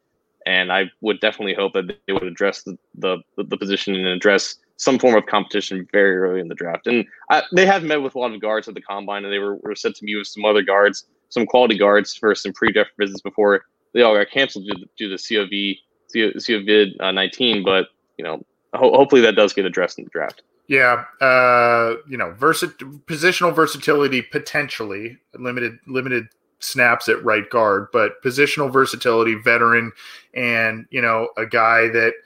And 0.47 0.71
I 0.71 0.85
would 1.01 1.19
definitely 1.19 1.55
hope 1.55 1.73
that 1.73 1.87
they 2.07 2.13
would 2.13 2.23
address 2.23 2.63
the, 2.63 2.77
the, 2.95 3.17
the 3.35 3.57
position 3.57 3.95
and 3.95 4.07
address 4.07 4.55
some 4.77 4.97
form 4.97 5.15
of 5.15 5.25
competition 5.25 5.85
very 5.91 6.15
early 6.15 6.39
in 6.39 6.47
the 6.47 6.55
draft. 6.55 6.87
And 6.87 7.05
I, 7.29 7.43
they 7.51 7.65
have 7.65 7.83
met 7.83 8.01
with 8.01 8.15
a 8.15 8.19
lot 8.19 8.33
of 8.33 8.39
guards 8.39 8.65
at 8.69 8.73
the 8.73 8.81
combine, 8.81 9.25
and 9.25 9.33
they 9.33 9.39
were, 9.39 9.57
were 9.57 9.75
said 9.75 9.93
to 9.95 10.05
meet 10.05 10.15
with 10.15 10.27
some 10.27 10.45
other 10.45 10.61
guards, 10.61 11.05
some 11.27 11.45
quality 11.45 11.77
guards 11.77 12.15
for 12.15 12.33
some 12.33 12.53
pre-draft 12.53 12.91
visits 12.97 13.19
before 13.19 13.65
they 13.93 14.03
all 14.03 14.15
got 14.15 14.31
canceled 14.31 14.69
due 14.95 15.09
to, 15.09 15.17
to 15.17 15.35
COV, 15.35 15.75
COVID 16.15 17.01
uh, 17.01 17.11
19. 17.11 17.65
But, 17.65 17.87
you 18.17 18.23
know, 18.23 18.45
ho- 18.73 18.95
hopefully 18.95 19.19
that 19.21 19.35
does 19.35 19.51
get 19.51 19.65
addressed 19.65 19.97
in 19.97 20.05
the 20.05 20.11
draft. 20.11 20.43
Yeah, 20.69 21.03
uh, 21.19 21.95
you 22.07 22.17
know, 22.17 22.33
versi- 22.39 22.73
positional 23.05 23.53
versatility 23.53 24.21
potentially 24.21 25.17
limited 25.37 25.79
limited 25.87 26.27
snaps 26.59 27.09
at 27.09 27.23
right 27.23 27.49
guard, 27.49 27.87
but 27.91 28.21
positional 28.23 28.71
versatility, 28.71 29.35
veteran, 29.35 29.91
and 30.33 30.85
you 30.89 31.01
know, 31.01 31.29
a 31.37 31.45
guy 31.45 31.87
that– 31.89 32.13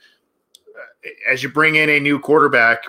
as 1.28 1.42
you 1.42 1.48
bring 1.48 1.74
in 1.74 1.90
a 1.90 1.98
new 1.98 2.18
quarterback 2.18 2.84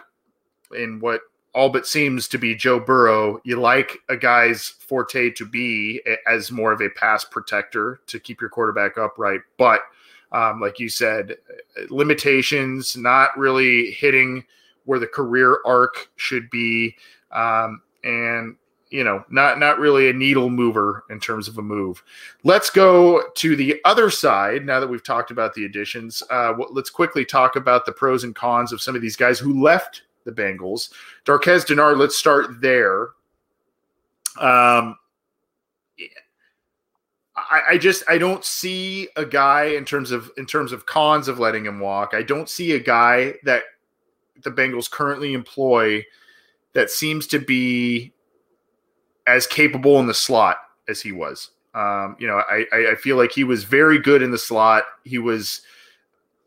in 0.77 0.99
what 0.99 1.21
all 1.53 1.69
but 1.69 1.87
seems 1.87 2.27
to 2.27 2.37
be 2.37 2.55
Joe 2.55 2.79
Burrow, 2.79 3.41
you 3.43 3.59
like 3.59 3.97
a 4.09 4.15
guy's 4.15 4.69
forte 4.69 5.31
to 5.31 5.45
be 5.45 6.01
as 6.27 6.51
more 6.51 6.71
of 6.71 6.81
a 6.81 6.89
pass 6.89 7.23
protector 7.23 8.01
to 8.07 8.19
keep 8.19 8.41
your 8.41 8.51
quarterback 8.51 8.97
upright. 8.97 9.41
But 9.57 9.81
um, 10.31 10.61
like 10.61 10.79
you 10.79 10.89
said, 10.89 11.37
limitations, 11.89 12.97
not 12.97 13.35
really 13.37 13.91
hitting 13.91 14.43
where 14.85 14.99
the 14.99 15.07
career 15.07 15.59
arc 15.65 16.09
should 16.15 16.49
be. 16.49 16.95
Um, 17.31 17.81
and 18.03 18.55
you 18.93 19.03
know, 19.03 19.25
not 19.31 19.57
not 19.57 19.79
really 19.79 20.07
a 20.07 20.13
needle 20.13 20.51
mover 20.51 21.03
in 21.09 21.19
terms 21.19 21.47
of 21.47 21.57
a 21.57 21.63
move. 21.63 22.03
Let's 22.43 22.69
go 22.69 23.23
to 23.33 23.55
the 23.55 23.81
other 23.85 24.11
side 24.11 24.67
now 24.67 24.79
that 24.79 24.87
we've 24.87 25.03
talked 25.03 25.31
about 25.31 25.55
the 25.55 25.65
additions. 25.65 26.21
Uh, 26.29 26.53
let's 26.69 26.91
quickly 26.91 27.25
talk 27.25 27.55
about 27.55 27.87
the 27.87 27.91
pros 27.91 28.23
and 28.23 28.35
cons 28.35 28.71
of 28.71 28.83
some 28.83 28.95
of 28.95 29.01
these 29.01 29.15
guys 29.15 29.39
who 29.39 29.63
left 29.63 30.03
the 30.25 30.31
Bengals. 30.31 30.91
Darqueze 31.25 31.65
Dennard, 31.65 31.97
let's 31.97 32.15
start 32.15 32.61
there. 32.61 33.07
Um, 34.39 34.95
I, 37.35 37.61
I 37.71 37.77
just 37.79 38.03
I 38.07 38.19
don't 38.19 38.45
see 38.45 39.09
a 39.15 39.25
guy 39.25 39.63
in 39.69 39.85
terms 39.85 40.11
of 40.11 40.29
in 40.37 40.45
terms 40.45 40.71
of 40.71 40.85
cons 40.85 41.27
of 41.27 41.39
letting 41.39 41.65
him 41.65 41.79
walk. 41.79 42.11
I 42.13 42.21
don't 42.21 42.47
see 42.47 42.73
a 42.73 42.79
guy 42.79 43.33
that 43.43 43.63
the 44.43 44.51
Bengals 44.51 44.89
currently 44.89 45.33
employ 45.33 46.05
that 46.73 46.91
seems 46.91 47.25
to 47.27 47.39
be 47.39 48.13
as 49.27 49.47
capable 49.47 49.99
in 49.99 50.07
the 50.07 50.13
slot 50.13 50.57
as 50.87 51.01
he 51.01 51.11
was. 51.11 51.51
Um, 51.73 52.15
you 52.19 52.27
know, 52.27 52.41
I, 52.49 52.65
I 52.91 52.95
feel 52.95 53.17
like 53.17 53.31
he 53.31 53.43
was 53.43 53.63
very 53.63 53.99
good 53.99 54.21
in 54.21 54.31
the 54.31 54.37
slot. 54.37 54.83
He 55.03 55.17
was 55.17 55.61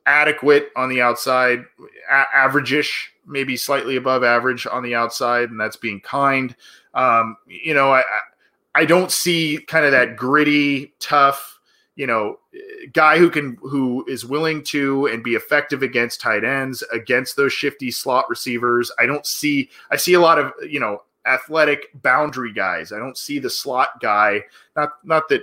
adequate 0.07 0.71
on 0.77 0.89
the 0.89 1.03
outside, 1.03 1.65
a- 2.09 2.37
average-ish, 2.37 3.13
maybe 3.27 3.57
slightly 3.57 3.97
above 3.97 4.23
average 4.23 4.67
on 4.67 4.83
the 4.83 4.95
outside, 4.95 5.51
and 5.51 5.59
that's 5.59 5.77
being 5.77 6.01
kind. 6.01 6.55
Um, 6.95 7.37
you 7.47 7.75
know, 7.75 7.93
I 7.93 8.03
I 8.75 8.85
don't 8.85 9.11
see 9.11 9.59
kind 9.67 9.85
of 9.85 9.93
that 9.93 10.17
gritty, 10.17 10.95
tough, 11.01 11.59
you 11.97 12.07
know, 12.07 12.39
guy 12.93 13.19
who 13.19 13.31
can 13.31 13.57
who 13.63 14.05
is 14.07 14.25
willing 14.25 14.63
to 14.65 15.07
and 15.07 15.25
be 15.25 15.35
effective 15.35 15.83
against 15.83 16.21
tight 16.21 16.45
ends, 16.45 16.83
against 16.93 17.37
those 17.37 17.53
shifty 17.53 17.91
slot 17.91 18.27
receivers. 18.29 18.93
I 18.99 19.07
don't 19.07 19.27
see. 19.27 19.71
I 19.91 19.97
see 19.97 20.15
a 20.15 20.21
lot 20.21 20.39
of 20.39 20.53
you 20.69 20.79
know 20.79 21.03
athletic 21.27 21.89
boundary 22.03 22.53
guys. 22.53 22.93
I 22.93 22.99
don't 22.99 23.19
see 23.19 23.39
the 23.39 23.51
slot 23.51 24.01
guy. 24.01 24.43
Not 24.77 24.93
not 25.05 25.29
that 25.29 25.43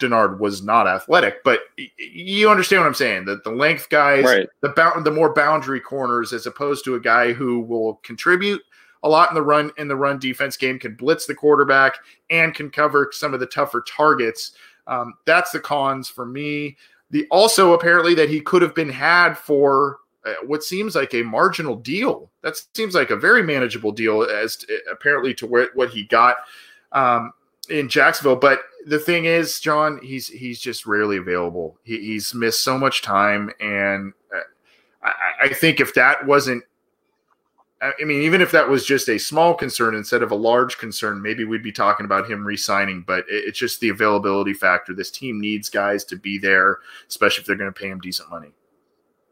Dennard 0.00 0.40
was 0.40 0.62
not 0.62 0.88
athletic, 0.88 1.44
but 1.44 1.60
you 1.98 2.50
understand 2.50 2.80
what 2.80 2.88
I'm 2.88 2.94
saying. 2.94 3.26
That 3.26 3.44
the 3.44 3.50
length 3.50 3.88
guys, 3.90 4.24
right. 4.24 4.48
the 4.62 5.02
the 5.04 5.10
more 5.10 5.32
boundary 5.32 5.80
corners, 5.80 6.32
as 6.32 6.46
opposed 6.46 6.84
to 6.86 6.94
a 6.94 7.00
guy 7.00 7.32
who 7.32 7.60
will 7.60 7.96
contribute 7.96 8.62
a 9.02 9.08
lot 9.08 9.30
in 9.30 9.34
the 9.34 9.42
run 9.42 9.70
in 9.76 9.88
the 9.88 9.96
run 9.96 10.18
defense 10.18 10.56
game, 10.56 10.78
can 10.78 10.94
blitz 10.94 11.26
the 11.26 11.34
quarterback 11.34 11.94
and 12.30 12.54
can 12.54 12.70
cover 12.70 13.10
some 13.12 13.34
of 13.34 13.40
the 13.40 13.46
tougher 13.46 13.84
targets. 13.86 14.52
Um, 14.86 15.14
that's 15.26 15.52
the 15.52 15.60
cons 15.60 16.08
for 16.08 16.26
me. 16.26 16.76
The 17.10 17.26
also 17.30 17.74
apparently 17.74 18.14
that 18.14 18.30
he 18.30 18.40
could 18.40 18.62
have 18.62 18.74
been 18.74 18.90
had 18.90 19.34
for 19.34 19.98
what 20.44 20.62
seems 20.62 20.94
like 20.94 21.14
a 21.14 21.22
marginal 21.22 21.76
deal. 21.76 22.30
That 22.42 22.54
seems 22.74 22.94
like 22.94 23.10
a 23.10 23.16
very 23.16 23.42
manageable 23.42 23.92
deal 23.92 24.22
as 24.22 24.56
to, 24.56 24.78
apparently 24.90 25.34
to 25.34 25.46
where, 25.46 25.68
what 25.74 25.90
he 25.90 26.04
got 26.04 26.36
um, 26.92 27.32
in 27.68 27.88
Jacksonville. 27.88 28.36
But 28.36 28.60
the 28.86 28.98
thing 28.98 29.24
is, 29.24 29.60
John, 29.60 30.00
he's 30.02 30.28
he's 30.28 30.60
just 30.60 30.86
rarely 30.86 31.16
available. 31.16 31.78
He, 31.82 31.98
he's 31.98 32.34
missed 32.34 32.64
so 32.64 32.78
much 32.78 33.02
time, 33.02 33.50
and 33.60 34.12
uh, 34.34 34.40
I, 35.02 35.46
I 35.46 35.48
think 35.54 35.80
if 35.80 35.94
that 35.94 36.26
wasn't 36.26 36.64
I 37.82 38.04
mean, 38.04 38.22
even 38.22 38.42
if 38.42 38.50
that 38.52 38.68
was 38.68 38.84
just 38.84 39.08
a 39.08 39.18
small 39.18 39.54
concern 39.54 39.94
instead 39.94 40.22
of 40.22 40.30
a 40.30 40.36
large 40.36 40.76
concern, 40.76 41.22
maybe 41.22 41.44
we'd 41.44 41.62
be 41.62 41.72
talking 41.72 42.04
about 42.04 42.30
him 42.30 42.46
resigning. 42.46 43.02
But 43.06 43.24
it's 43.28 43.58
just 43.58 43.80
the 43.80 43.88
availability 43.88 44.52
factor. 44.52 44.92
This 44.92 45.10
team 45.10 45.40
needs 45.40 45.70
guys 45.70 46.04
to 46.04 46.16
be 46.16 46.36
there, 46.36 46.78
especially 47.08 47.40
if 47.40 47.46
they're 47.46 47.56
going 47.56 47.72
to 47.72 47.80
pay 47.80 47.88
him 47.88 47.98
decent 47.98 48.28
money. 48.28 48.52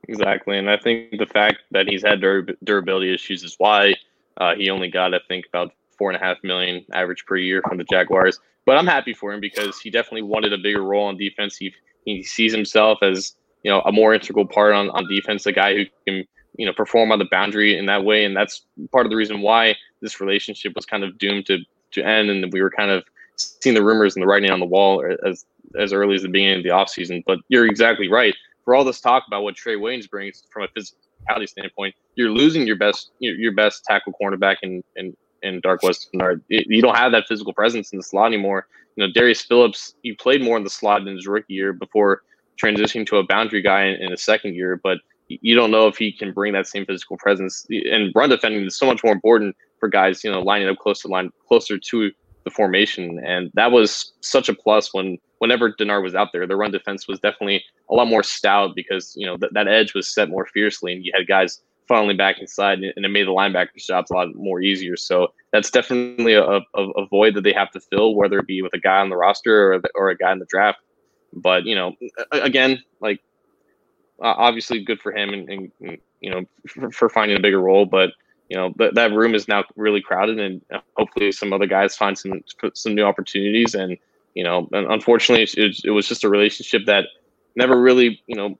Exactly, 0.08 0.58
and 0.58 0.70
I 0.70 0.78
think 0.78 1.18
the 1.18 1.26
fact 1.26 1.58
that 1.70 1.86
he's 1.86 2.02
had 2.02 2.20
dur- 2.20 2.46
durability 2.64 3.12
issues 3.12 3.44
is 3.44 3.54
why 3.58 3.94
uh, 4.38 4.54
he 4.54 4.70
only 4.70 4.88
got, 4.88 5.14
I 5.14 5.20
think, 5.28 5.46
about 5.46 5.72
four 5.98 6.10
and 6.10 6.16
a 6.16 6.24
half 6.24 6.38
million 6.42 6.84
average 6.94 7.26
per 7.26 7.36
year 7.36 7.62
from 7.68 7.76
the 7.76 7.84
Jaguars. 7.84 8.38
But 8.64 8.78
I'm 8.78 8.86
happy 8.86 9.12
for 9.12 9.32
him 9.32 9.40
because 9.40 9.78
he 9.80 9.90
definitely 9.90 10.22
wanted 10.22 10.52
a 10.52 10.58
bigger 10.58 10.82
role 10.82 11.06
on 11.06 11.16
defense. 11.18 11.56
He 11.56 11.74
he 12.04 12.22
sees 12.22 12.52
himself 12.52 12.98
as 13.02 13.34
you 13.64 13.70
know 13.70 13.82
a 13.82 13.92
more 13.92 14.14
integral 14.14 14.46
part 14.46 14.72
on, 14.72 14.88
on 14.90 15.06
defense, 15.08 15.44
a 15.44 15.52
guy 15.52 15.74
who 15.74 15.84
can 16.06 16.24
you 16.56 16.64
know 16.64 16.72
perform 16.72 17.12
on 17.12 17.18
the 17.18 17.28
boundary 17.30 17.76
in 17.76 17.84
that 17.86 18.04
way, 18.04 18.24
and 18.24 18.34
that's 18.34 18.62
part 18.92 19.04
of 19.04 19.10
the 19.10 19.16
reason 19.16 19.42
why 19.42 19.74
this 20.00 20.20
relationship 20.20 20.74
was 20.74 20.86
kind 20.86 21.04
of 21.04 21.18
doomed 21.18 21.46
to 21.46 21.58
to 21.92 22.02
end, 22.02 22.30
and 22.30 22.50
we 22.52 22.62
were 22.62 22.70
kind 22.70 22.90
of 22.90 23.04
seeing 23.36 23.74
the 23.74 23.84
rumors 23.84 24.16
and 24.16 24.22
the 24.22 24.26
writing 24.26 24.50
on 24.50 24.60
the 24.60 24.66
wall 24.66 25.04
as 25.26 25.44
as 25.78 25.92
early 25.92 26.14
as 26.14 26.22
the 26.22 26.28
beginning 26.28 26.58
of 26.58 26.62
the 26.62 26.70
offseason. 26.70 27.22
But 27.26 27.40
you're 27.48 27.66
exactly 27.66 28.08
right 28.08 28.34
for 28.68 28.74
all 28.74 28.84
this 28.84 29.00
talk 29.00 29.24
about 29.26 29.44
what 29.44 29.54
Trae 29.54 29.78
Waynes 29.78 30.10
brings 30.10 30.42
from 30.50 30.64
a 30.64 30.68
physicality 30.68 31.48
standpoint, 31.48 31.94
you're 32.16 32.28
losing 32.28 32.66
your 32.66 32.76
best 32.76 33.12
your, 33.18 33.54
best 33.54 33.82
tackle 33.84 34.12
cornerback 34.20 34.56
in 34.62 34.84
in, 34.94 35.16
in 35.42 35.62
Darqueze 35.62 36.10
Dennard. 36.12 36.42
You 36.50 36.82
don't 36.82 36.94
have 36.94 37.10
that 37.12 37.24
physical 37.26 37.54
presence 37.54 37.92
in 37.92 37.96
the 37.96 38.02
slot 38.02 38.26
anymore. 38.26 38.66
You 38.96 39.06
know, 39.06 39.12
Darius 39.14 39.40
Phillips, 39.40 39.94
he 40.02 40.12
played 40.12 40.42
more 40.42 40.58
in 40.58 40.64
the 40.64 40.68
slot 40.68 41.00
in 41.00 41.16
his 41.16 41.26
rookie 41.26 41.54
year 41.54 41.72
before 41.72 42.20
transitioning 42.62 43.06
to 43.06 43.16
a 43.16 43.26
boundary 43.26 43.62
guy 43.62 43.84
in, 43.84 44.02
in 44.02 44.10
his 44.10 44.22
second 44.22 44.54
year, 44.54 44.78
but 44.82 44.98
you 45.28 45.54
don't 45.54 45.70
know 45.70 45.86
if 45.86 45.96
he 45.96 46.12
can 46.12 46.34
bring 46.34 46.52
that 46.52 46.66
same 46.66 46.84
physical 46.84 47.16
presence. 47.16 47.66
And 47.70 48.12
run 48.14 48.28
defending 48.28 48.66
is 48.66 48.76
so 48.76 48.84
much 48.84 49.02
more 49.02 49.14
important 49.14 49.56
for 49.80 49.88
guys, 49.88 50.22
you 50.22 50.30
know, 50.30 50.42
lining 50.42 50.68
up 50.68 50.76
close 50.76 51.00
to 51.02 51.08
line 51.08 51.30
closer 51.46 51.78
to 51.78 52.10
the 52.44 52.50
formation. 52.50 53.18
And 53.24 53.50
that 53.54 53.72
was 53.72 54.12
such 54.20 54.50
a 54.50 54.54
plus 54.54 54.92
when 54.92 55.16
whenever 55.38 55.72
Dennard 55.72 56.02
was 56.02 56.14
out 56.14 56.28
there, 56.32 56.46
the 56.46 56.56
run 56.56 56.70
defense 56.70 57.08
was 57.08 57.20
definitely 57.20 57.64
a 57.90 57.94
lot 57.94 58.06
more 58.06 58.22
stout 58.22 58.74
because 58.74 59.14
you 59.16 59.26
know 59.26 59.36
th- 59.36 59.52
that 59.52 59.68
edge 59.68 59.94
was 59.94 60.12
set 60.12 60.28
more 60.28 60.46
fiercely, 60.46 60.92
and 60.92 61.04
you 61.04 61.12
had 61.14 61.26
guys 61.26 61.60
funneling 61.88 62.18
back 62.18 62.38
inside, 62.38 62.80
and 62.80 63.04
it 63.04 63.08
made 63.08 63.26
the 63.26 63.32
linebackers' 63.32 63.86
jobs 63.86 64.10
a 64.10 64.14
lot 64.14 64.34
more 64.34 64.60
easier. 64.60 64.96
So 64.96 65.28
that's 65.52 65.70
definitely 65.70 66.34
a, 66.34 66.42
a, 66.44 66.60
a 66.74 67.06
void 67.06 67.34
that 67.34 67.42
they 67.42 67.52
have 67.52 67.70
to 67.72 67.80
fill, 67.80 68.14
whether 68.14 68.38
it 68.38 68.46
be 68.46 68.62
with 68.62 68.74
a 68.74 68.78
guy 68.78 68.98
on 68.98 69.08
the 69.08 69.16
roster 69.16 69.74
or, 69.74 69.82
or 69.94 70.10
a 70.10 70.16
guy 70.16 70.32
in 70.32 70.38
the 70.38 70.46
draft. 70.46 70.78
But 71.32 71.64
you 71.64 71.74
know, 71.74 71.94
again, 72.32 72.82
like 73.00 73.20
obviously 74.20 74.82
good 74.84 75.00
for 75.00 75.12
him, 75.14 75.30
and, 75.30 75.48
and 75.80 75.98
you 76.20 76.30
know 76.30 76.44
for, 76.68 76.90
for, 76.90 77.08
finding 77.08 77.36
a 77.36 77.40
bigger 77.40 77.60
role, 77.60 77.86
but. 77.86 78.10
You 78.50 78.56
know 78.56 78.72
that 78.78 78.94
that 78.94 79.12
room 79.12 79.34
is 79.34 79.46
now 79.46 79.62
really 79.76 80.00
crowded, 80.00 80.40
and 80.40 80.62
uh, 80.72 80.80
hopefully 80.96 81.32
some 81.32 81.52
other 81.52 81.66
guys 81.66 81.94
find 81.94 82.16
some 82.16 82.42
some 82.72 82.94
new 82.94 83.04
opportunities. 83.04 83.74
And 83.74 83.98
you 84.38 84.44
know, 84.44 84.68
and 84.70 84.86
unfortunately, 84.92 85.42
it, 85.60 85.80
it 85.84 85.90
was 85.90 86.06
just 86.06 86.22
a 86.22 86.28
relationship 86.28 86.82
that 86.86 87.06
never 87.56 87.80
really, 87.80 88.22
you 88.28 88.36
know, 88.36 88.56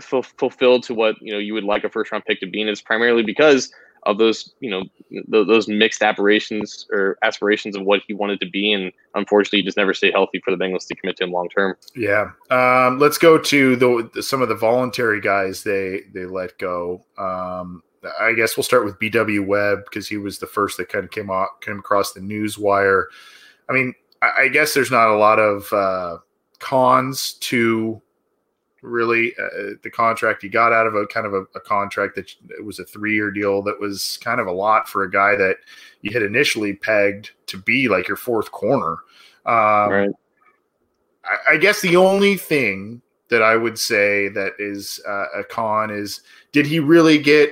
f- 0.00 0.32
fulfilled 0.38 0.84
to 0.84 0.94
what 0.94 1.16
you 1.20 1.30
know 1.34 1.38
you 1.38 1.52
would 1.52 1.64
like 1.64 1.84
a 1.84 1.90
first 1.90 2.10
round 2.10 2.24
pick 2.24 2.40
to 2.40 2.46
be, 2.46 2.62
and 2.62 2.70
it's 2.70 2.80
primarily 2.80 3.22
because 3.22 3.70
of 4.04 4.16
those, 4.16 4.54
you 4.60 4.70
know, 4.70 4.84
th- 5.10 5.46
those 5.46 5.68
mixed 5.68 6.02
aspirations 6.02 6.86
or 6.90 7.18
aspirations 7.22 7.76
of 7.76 7.84
what 7.84 8.00
he 8.06 8.14
wanted 8.14 8.40
to 8.40 8.48
be, 8.48 8.72
and 8.72 8.90
unfortunately, 9.14 9.58
he 9.58 9.64
just 9.66 9.76
never 9.76 9.92
stayed 9.92 10.14
healthy 10.14 10.40
for 10.42 10.50
the 10.50 10.56
Bengals 10.56 10.86
to 10.86 10.94
commit 10.94 11.18
to 11.18 11.24
him 11.24 11.30
long 11.30 11.50
term. 11.50 11.76
Yeah, 11.94 12.30
um, 12.50 12.98
let's 12.98 13.18
go 13.18 13.36
to 13.36 13.76
the, 13.76 14.10
the, 14.14 14.22
some 14.22 14.40
of 14.40 14.48
the 14.48 14.54
voluntary 14.54 15.20
guys 15.20 15.62
they 15.62 16.04
they 16.14 16.24
let 16.24 16.56
go. 16.56 17.04
Um, 17.18 17.82
I 18.18 18.32
guess 18.32 18.56
we'll 18.56 18.64
start 18.64 18.86
with 18.86 18.98
B.W. 18.98 19.42
Webb 19.42 19.84
because 19.84 20.08
he 20.08 20.16
was 20.16 20.38
the 20.38 20.46
first 20.46 20.78
that 20.78 20.88
kind 20.88 21.04
of 21.04 21.10
came 21.10 21.28
off, 21.28 21.48
came 21.60 21.80
across 21.80 22.14
the 22.14 22.20
news 22.22 22.56
wire. 22.56 23.08
I 23.68 23.74
mean, 23.74 23.94
I, 24.22 24.48
guess 24.48 24.72
there's 24.72 24.90
not 24.90 25.08
a 25.08 25.16
lot 25.16 25.38
of 25.38 25.72
uh, 25.72 26.18
cons 26.60 27.34
to 27.40 28.00
really 28.82 29.32
uh, 29.40 29.74
the 29.82 29.90
contract 29.90 30.42
he 30.42 30.48
got 30.48 30.72
out 30.72 30.86
of 30.86 30.94
a 30.94 31.06
kind 31.06 31.26
of 31.26 31.34
a, 31.34 31.42
a 31.54 31.60
contract 31.60 32.16
that 32.16 32.34
it 32.50 32.64
was 32.64 32.78
a 32.78 32.84
three 32.84 33.14
year 33.14 33.30
deal 33.30 33.62
that 33.62 33.80
was 33.80 34.18
kind 34.22 34.40
of 34.40 34.46
a 34.46 34.52
lot 34.52 34.88
for 34.88 35.04
a 35.04 35.10
guy 35.10 35.36
that 35.36 35.56
you 36.02 36.12
had 36.12 36.22
initially 36.22 36.74
pegged 36.74 37.30
to 37.46 37.56
be 37.56 37.88
like 37.88 38.08
your 38.08 38.16
fourth 38.16 38.50
corner. 38.50 38.98
Um, 39.46 39.90
right. 39.90 40.10
I, 41.24 41.54
I, 41.54 41.56
guess 41.56 41.80
the 41.80 41.96
only 41.96 42.36
thing 42.36 43.02
that 43.28 43.42
I 43.42 43.56
would 43.56 43.78
say 43.78 44.28
that 44.28 44.52
is 44.58 45.00
uh, 45.08 45.26
a 45.36 45.44
con 45.44 45.90
is 45.90 46.20
did 46.52 46.66
he 46.66 46.78
really 46.78 47.18
get 47.18 47.50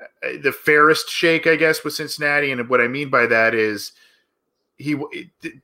uh, 0.00 0.38
the 0.42 0.52
fairest 0.52 1.10
shake, 1.10 1.46
I 1.46 1.56
guess, 1.56 1.84
with 1.84 1.94
Cincinnati? 1.94 2.50
And 2.52 2.68
what 2.68 2.80
I 2.80 2.88
mean 2.88 3.10
by 3.10 3.26
that 3.26 3.54
is 3.54 3.92
he 4.76 4.96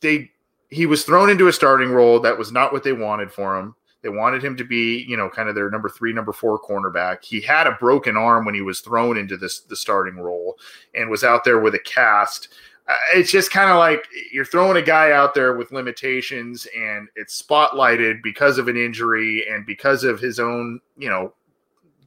they 0.00 0.30
he 0.68 0.86
was 0.86 1.04
thrown 1.04 1.30
into 1.30 1.48
a 1.48 1.52
starting 1.52 1.90
role 1.90 2.20
that 2.20 2.38
was 2.38 2.52
not 2.52 2.72
what 2.72 2.84
they 2.84 2.92
wanted 2.92 3.32
for 3.32 3.58
him. 3.58 3.74
They 4.02 4.08
wanted 4.08 4.42
him 4.42 4.56
to 4.56 4.64
be, 4.64 5.04
you 5.06 5.16
know, 5.16 5.28
kind 5.28 5.48
of 5.48 5.54
their 5.54 5.70
number 5.70 5.88
three, 5.88 6.12
number 6.12 6.32
four 6.32 6.58
cornerback. 6.60 7.22
He 7.22 7.40
had 7.40 7.66
a 7.66 7.72
broken 7.72 8.16
arm 8.16 8.46
when 8.46 8.54
he 8.54 8.62
was 8.62 8.80
thrown 8.80 9.18
into 9.18 9.36
this 9.36 9.60
the 9.60 9.76
starting 9.76 10.16
role 10.16 10.58
and 10.94 11.10
was 11.10 11.24
out 11.24 11.44
there 11.44 11.58
with 11.58 11.74
a 11.74 11.80
cast. 11.80 12.48
Uh, 12.88 12.94
it's 13.14 13.30
just 13.30 13.50
kind 13.50 13.70
of 13.70 13.76
like 13.76 14.06
you're 14.32 14.44
throwing 14.44 14.78
a 14.78 14.82
guy 14.82 15.12
out 15.12 15.34
there 15.34 15.54
with 15.54 15.70
limitations, 15.72 16.66
and 16.74 17.08
it's 17.14 17.42
spotlighted 17.42 18.22
because 18.22 18.56
of 18.56 18.68
an 18.68 18.76
injury 18.76 19.46
and 19.48 19.66
because 19.66 20.02
of 20.02 20.18
his 20.18 20.40
own, 20.40 20.80
you 20.96 21.10
know, 21.10 21.34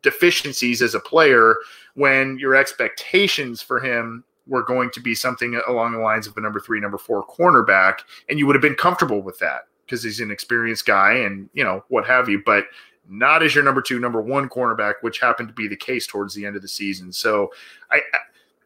deficiencies 0.01 0.81
as 0.81 0.95
a 0.95 0.99
player. 0.99 1.57
When 1.93 2.39
your 2.39 2.55
expectations 2.55 3.61
for 3.61 3.79
him 3.79 4.23
were 4.47 4.63
going 4.63 4.89
to 4.91 4.99
be 4.99 5.15
something 5.15 5.59
along 5.67 5.93
the 5.93 5.99
lines 5.99 6.27
of 6.27 6.35
a 6.37 6.41
number 6.41 6.59
three, 6.59 6.79
number 6.79 6.97
four 6.97 7.25
cornerback, 7.25 7.99
and 8.29 8.39
you 8.39 8.45
would 8.45 8.55
have 8.55 8.61
been 8.61 8.75
comfortable 8.75 9.21
with 9.21 9.39
that 9.39 9.67
because 9.85 10.03
he's 10.03 10.19
an 10.19 10.31
experienced 10.31 10.85
guy 10.85 11.13
and 11.13 11.49
you 11.53 11.63
know 11.63 11.83
what 11.89 12.05
have 12.05 12.29
you, 12.29 12.41
but 12.45 12.65
not 13.09 13.43
as 13.43 13.53
your 13.53 13.63
number 13.63 13.81
two, 13.81 13.99
number 13.99 14.21
one 14.21 14.47
cornerback, 14.47 14.95
which 15.01 15.19
happened 15.19 15.49
to 15.49 15.53
be 15.53 15.67
the 15.67 15.75
case 15.75 16.07
towards 16.07 16.33
the 16.33 16.45
end 16.45 16.55
of 16.55 16.61
the 16.61 16.67
season. 16.67 17.11
So, 17.11 17.51
I, 17.91 18.01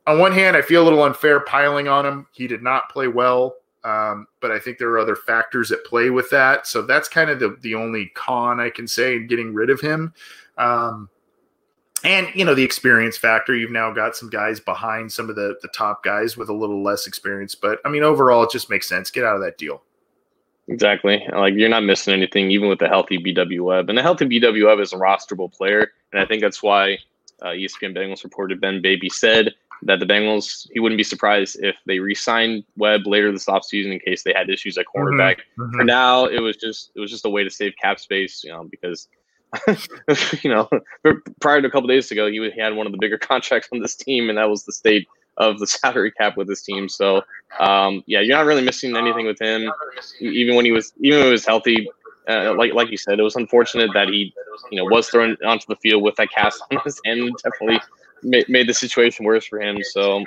on 0.06 0.20
one 0.20 0.32
hand, 0.32 0.56
I 0.56 0.62
feel 0.62 0.84
a 0.84 0.86
little 0.86 1.04
unfair 1.04 1.40
piling 1.42 1.88
on 1.88 2.06
him. 2.06 2.28
He 2.32 2.48
did 2.48 2.64
not 2.64 2.90
play 2.90 3.08
well, 3.08 3.56
um, 3.84 4.28
but 4.40 4.52
I 4.52 4.60
think 4.60 4.78
there 4.78 4.90
are 4.90 5.00
other 5.00 5.16
factors 5.16 5.72
at 5.72 5.84
play 5.86 6.10
with 6.10 6.30
that. 6.30 6.68
So 6.68 6.82
that's 6.82 7.10
kind 7.10 7.30
of 7.30 7.40
the 7.40 7.58
the 7.62 7.76
only 7.76 8.12
con 8.16 8.60
I 8.60 8.70
can 8.70 8.88
say 8.88 9.16
in 9.16 9.28
getting 9.28 9.54
rid 9.54 9.70
of 9.70 9.82
him. 9.82 10.14
Um, 10.58 11.10
and 12.04 12.28
you 12.36 12.46
know 12.46 12.54
the 12.54 12.64
experience 12.64 13.18
factor 13.18 13.56
you've 13.56 13.72
now 13.72 13.92
got 13.92 14.16
some 14.16 14.30
guys 14.30 14.60
behind 14.60 15.12
some 15.12 15.30
of 15.30 15.36
the 15.36 15.58
the 15.62 15.68
top 15.70 16.04
guys 16.04 16.38
with 16.38 16.50
a 16.50 16.54
little 16.54 16.84
less 16.84 17.08
experience 17.08 17.56
but 17.56 17.80
i 17.86 17.90
mean 17.90 18.04
overall 18.04 18.44
it 18.44 18.52
just 18.52 18.70
makes 18.70 18.88
sense. 18.88 19.10
Get 19.12 19.24
out 19.24 19.36
of 19.36 19.42
that 19.42 19.58
deal. 19.58 19.82
Exactly. 20.70 21.26
Like 21.32 21.54
you're 21.56 21.70
not 21.70 21.84
missing 21.84 22.14
anything 22.14 22.52
even 22.52 22.68
with 22.68 22.80
the 22.80 22.90
healthy 22.90 23.18
bw 23.18 23.62
webb. 23.62 23.90
And 23.90 23.98
the 23.98 24.02
healthy 24.02 24.26
bw 24.26 24.66
webb 24.66 24.80
is 24.80 24.94
a 24.94 24.98
rosterable 24.98 25.52
player 25.52 25.92
and 26.12 26.22
i 26.22 26.26
think 26.26 26.42
that's 26.42 26.64
why 26.64 26.98
uh, 27.42 27.48
espn 27.48 27.96
bengals 27.96 28.24
reporter 28.24 28.56
ben 28.56 28.82
baby 28.82 29.10
said 29.10 29.54
that 29.84 30.00
the 30.00 30.06
bengals 30.06 30.68
he 30.74 30.80
wouldn't 30.80 30.98
be 30.98 31.04
surprised 31.04 31.58
if 31.62 31.76
they 31.86 32.00
re-signed 32.00 32.64
webb 32.78 33.06
later 33.06 33.32
this 33.32 33.46
offseason 33.46 33.94
in 33.94 34.00
case 34.00 34.24
they 34.24 34.34
had 34.34 34.50
issues 34.50 34.78
at 34.78 34.86
mm-hmm. 34.88 35.08
cornerback. 35.08 35.38
Mm-hmm. 35.58 35.78
for 35.78 35.84
now 35.84 36.26
it 36.26 36.40
was 36.40 36.58
just 36.58 36.92
it 36.96 37.00
was 37.00 37.12
just 37.12 37.26
a 37.26 37.30
way 37.30 37.44
to 37.44 37.50
save 37.50 37.74
cap 37.82 38.00
space 38.00 38.44
you 38.44 38.52
know 38.52 38.64
because 38.64 39.08
you 40.44 40.50
know, 40.50 40.70
prior 41.40 41.62
to 41.62 41.68
a 41.68 41.72
couple 41.72 41.88
days 41.88 42.12
ago, 42.12 42.28
he 42.28 42.52
had 42.58 42.76
one 42.76 42.86
of 42.86 42.92
the 42.92 42.98
bigger 43.00 43.18
contracts 43.32 43.70
on 43.72 43.80
this 43.80 43.96
team, 43.96 44.30
and 44.30 44.38
that 44.38 44.50
was 44.50 44.66
the 44.66 44.72
state 44.74 45.08
of 45.38 45.60
the 45.60 45.68
salary 45.68 46.12
cap 46.12 46.38
with 46.38 46.48
this 46.48 46.62
team. 46.62 46.90
So, 46.90 47.22
um, 47.60 48.04
yeah, 48.08 48.20
you're 48.20 48.38
not 48.38 48.46
really 48.46 48.64
missing 48.64 48.96
anything 48.96 49.26
with 49.26 49.40
him. 49.40 49.72
Even 50.20 50.56
when 50.56 50.66
he 50.66 50.72
was, 50.72 50.94
even 51.00 51.20
when 51.20 51.28
he 51.28 51.32
was 51.32 51.46
healthy, 51.46 51.90
uh, 52.28 52.54
like 52.56 52.74
like 52.74 52.92
you 52.92 52.98
said, 52.98 53.20
it 53.20 53.24
was 53.24 53.36
unfortunate 53.36 53.92
that 53.94 54.10
he, 54.10 54.34
you 54.72 54.78
know, 54.78 54.86
was 54.86 55.10
thrown 55.10 55.38
onto 55.46 55.66
the 55.68 55.78
field 55.78 56.04
with 56.04 56.16
that 56.18 56.30
cast 56.32 56.62
on 56.72 56.80
his 56.84 57.00
hand. 57.06 57.32
Definitely 57.44 57.80
made, 58.24 58.50
made 58.50 58.68
the 58.68 58.74
situation 58.74 59.26
worse 59.26 59.46
for 59.46 59.62
him. 59.62 59.82
So, 59.82 60.24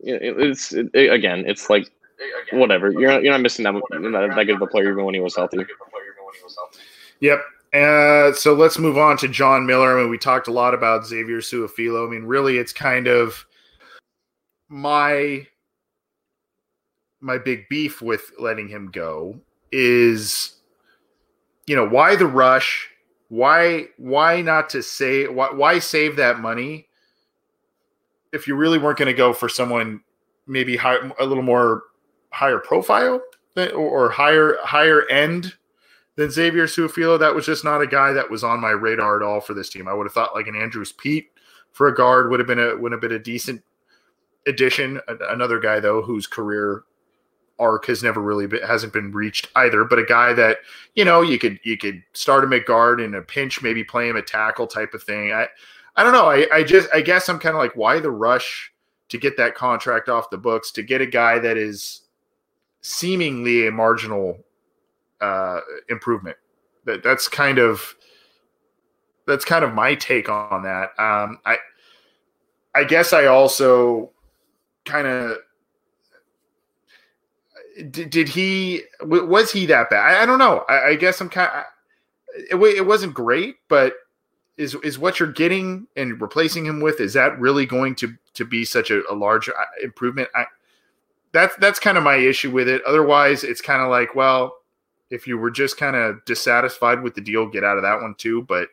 it, 0.00 0.20
it's 0.38 0.72
it, 0.72 0.90
again, 0.94 1.44
it's 1.46 1.70
like 1.70 1.88
whatever. 2.52 2.90
You're 2.90 3.12
not, 3.12 3.22
you're 3.22 3.32
not 3.32 3.40
missing 3.40 3.64
that, 3.64 3.74
that 4.34 4.44
good 4.44 4.56
of 4.56 4.62
a 4.62 4.66
player 4.66 4.90
even 4.90 5.04
when 5.04 5.14
he 5.14 5.20
was 5.20 5.36
healthy. 5.36 5.58
Yep. 7.22 7.44
Uh, 7.72 8.32
so 8.32 8.52
let's 8.52 8.78
move 8.78 8.98
on 8.98 9.16
to 9.18 9.28
John 9.28 9.64
Miller. 9.64 9.96
I 9.96 10.02
mean, 10.02 10.10
we 10.10 10.18
talked 10.18 10.48
a 10.48 10.52
lot 10.52 10.74
about 10.74 11.06
Xavier 11.06 11.38
Su'a-Filo. 11.38 12.06
I 12.06 12.10
mean, 12.10 12.24
really, 12.24 12.58
it's 12.58 12.72
kind 12.72 13.06
of 13.06 13.46
my 14.68 15.46
my 17.20 17.38
big 17.38 17.68
beef 17.70 18.02
with 18.02 18.32
letting 18.40 18.68
him 18.68 18.90
go 18.90 19.38
is, 19.70 20.56
you 21.68 21.76
know, 21.76 21.88
why 21.88 22.16
the 22.16 22.26
rush? 22.26 22.90
Why 23.28 23.86
why 23.96 24.42
not 24.42 24.68
to 24.70 24.82
say 24.82 25.28
why 25.28 25.52
why 25.52 25.78
save 25.78 26.16
that 26.16 26.40
money 26.40 26.88
if 28.32 28.48
you 28.48 28.56
really 28.56 28.78
weren't 28.78 28.98
going 28.98 29.06
to 29.06 29.14
go 29.14 29.32
for 29.32 29.48
someone 29.48 30.00
maybe 30.46 30.76
high, 30.76 30.98
a 31.20 31.24
little 31.24 31.44
more 31.44 31.84
higher 32.30 32.58
profile 32.58 33.22
or 33.56 34.10
higher 34.10 34.56
higher 34.64 35.06
end 35.08 35.54
than 36.16 36.30
Xavier 36.30 36.66
Su'a-Filo. 36.66 37.18
That 37.18 37.34
was 37.34 37.46
just 37.46 37.64
not 37.64 37.82
a 37.82 37.86
guy 37.86 38.12
that 38.12 38.30
was 38.30 38.44
on 38.44 38.60
my 38.60 38.70
radar 38.70 39.16
at 39.16 39.22
all 39.22 39.40
for 39.40 39.54
this 39.54 39.68
team. 39.68 39.88
I 39.88 39.94
would 39.94 40.06
have 40.06 40.12
thought 40.12 40.34
like 40.34 40.46
an 40.46 40.56
Andrus 40.56 40.92
Peat 40.92 41.30
for 41.72 41.88
a 41.88 41.94
guard 41.94 42.30
would 42.30 42.40
have 42.40 42.46
been 42.46 42.58
a 42.58 42.76
would 42.76 42.92
have 42.92 43.00
been 43.00 43.12
a 43.12 43.18
decent 43.18 43.62
addition. 44.46 45.00
Another 45.08 45.58
guy 45.58 45.80
though 45.80 46.02
whose 46.02 46.26
career 46.26 46.84
arc 47.58 47.86
has 47.86 48.02
never 48.02 48.20
really 48.20 48.46
been 48.46 48.62
hasn't 48.62 48.92
been 48.92 49.12
reached 49.12 49.48
either. 49.56 49.84
But 49.84 49.98
a 49.98 50.04
guy 50.04 50.32
that 50.34 50.58
you 50.94 51.04
know 51.04 51.22
you 51.22 51.38
could 51.38 51.58
you 51.62 51.78
could 51.78 52.02
start 52.12 52.44
him 52.44 52.52
at 52.52 52.66
guard 52.66 53.00
in 53.00 53.14
a 53.14 53.22
pinch, 53.22 53.62
maybe 53.62 53.84
play 53.84 54.08
him 54.08 54.16
at 54.16 54.26
tackle 54.26 54.66
type 54.66 54.94
of 54.94 55.02
thing. 55.02 55.32
I 55.32 55.48
I 55.96 56.04
don't 56.04 56.12
know. 56.12 56.28
I 56.28 56.46
I 56.52 56.62
just 56.62 56.88
I 56.92 57.00
guess 57.00 57.28
I'm 57.28 57.38
kind 57.38 57.54
of 57.54 57.60
like 57.60 57.76
why 57.76 58.00
the 58.00 58.10
rush 58.10 58.72
to 59.08 59.18
get 59.18 59.36
that 59.36 59.54
contract 59.54 60.08
off 60.08 60.30
the 60.30 60.38
books 60.38 60.70
to 60.72 60.82
get 60.82 61.00
a 61.00 61.06
guy 61.06 61.38
that 61.38 61.56
is 61.56 62.02
seemingly 62.80 63.66
a 63.66 63.70
marginal 63.70 64.38
uh, 65.22 65.60
improvement. 65.88 66.36
That 66.84 67.02
that's 67.02 67.28
kind 67.28 67.58
of 67.58 67.94
that's 69.26 69.44
kind 69.44 69.64
of 69.64 69.72
my 69.72 69.94
take 69.94 70.28
on 70.28 70.64
that. 70.64 70.90
Um, 70.98 71.38
I 71.46 71.56
I 72.74 72.84
guess 72.84 73.12
I 73.12 73.26
also 73.26 74.10
kind 74.84 75.06
of 75.06 75.36
did, 77.90 78.10
did 78.10 78.28
he 78.28 78.82
was 79.00 79.52
he 79.52 79.66
that 79.66 79.90
bad? 79.90 80.14
I, 80.14 80.22
I 80.22 80.26
don't 80.26 80.38
know. 80.38 80.64
I, 80.68 80.88
I, 80.88 80.94
guess 80.96 81.20
I'm 81.20 81.28
kind 81.28 81.50
of 81.54 81.64
it, 82.50 82.76
it 82.76 82.86
wasn't 82.86 83.14
great, 83.14 83.56
but 83.68 83.94
is 84.56 84.74
is 84.76 84.98
what 84.98 85.18
you're 85.18 85.32
getting 85.32 85.86
and 85.96 86.20
replacing 86.20 86.66
him 86.66 86.80
with 86.80 87.00
is 87.00 87.14
that 87.14 87.38
really 87.38 87.66
going 87.66 87.94
to 87.96 88.14
to 88.34 88.44
be 88.44 88.64
such 88.64 88.90
a, 88.90 89.02
a 89.10 89.14
large 89.14 89.48
uh, 89.48 89.52
improvement? 89.82 90.28
I, 90.34 90.46
that's 91.32 91.56
that's 91.56 91.78
kind 91.78 91.96
of 91.96 92.04
my 92.04 92.16
issue 92.16 92.50
with 92.50 92.68
it. 92.68 92.82
Otherwise, 92.86 93.44
it's 93.44 93.60
kind 93.60 93.82
of 93.82 93.88
like, 93.88 94.14
well, 94.14 94.56
if 95.12 95.26
you 95.26 95.36
were 95.36 95.50
just 95.50 95.76
kind 95.76 95.94
of 95.94 96.24
dissatisfied 96.24 97.02
with 97.02 97.14
the 97.14 97.20
deal, 97.20 97.46
get 97.46 97.62
out 97.62 97.76
of 97.76 97.82
that 97.82 98.00
one 98.00 98.14
too. 98.16 98.42
But 98.42 98.68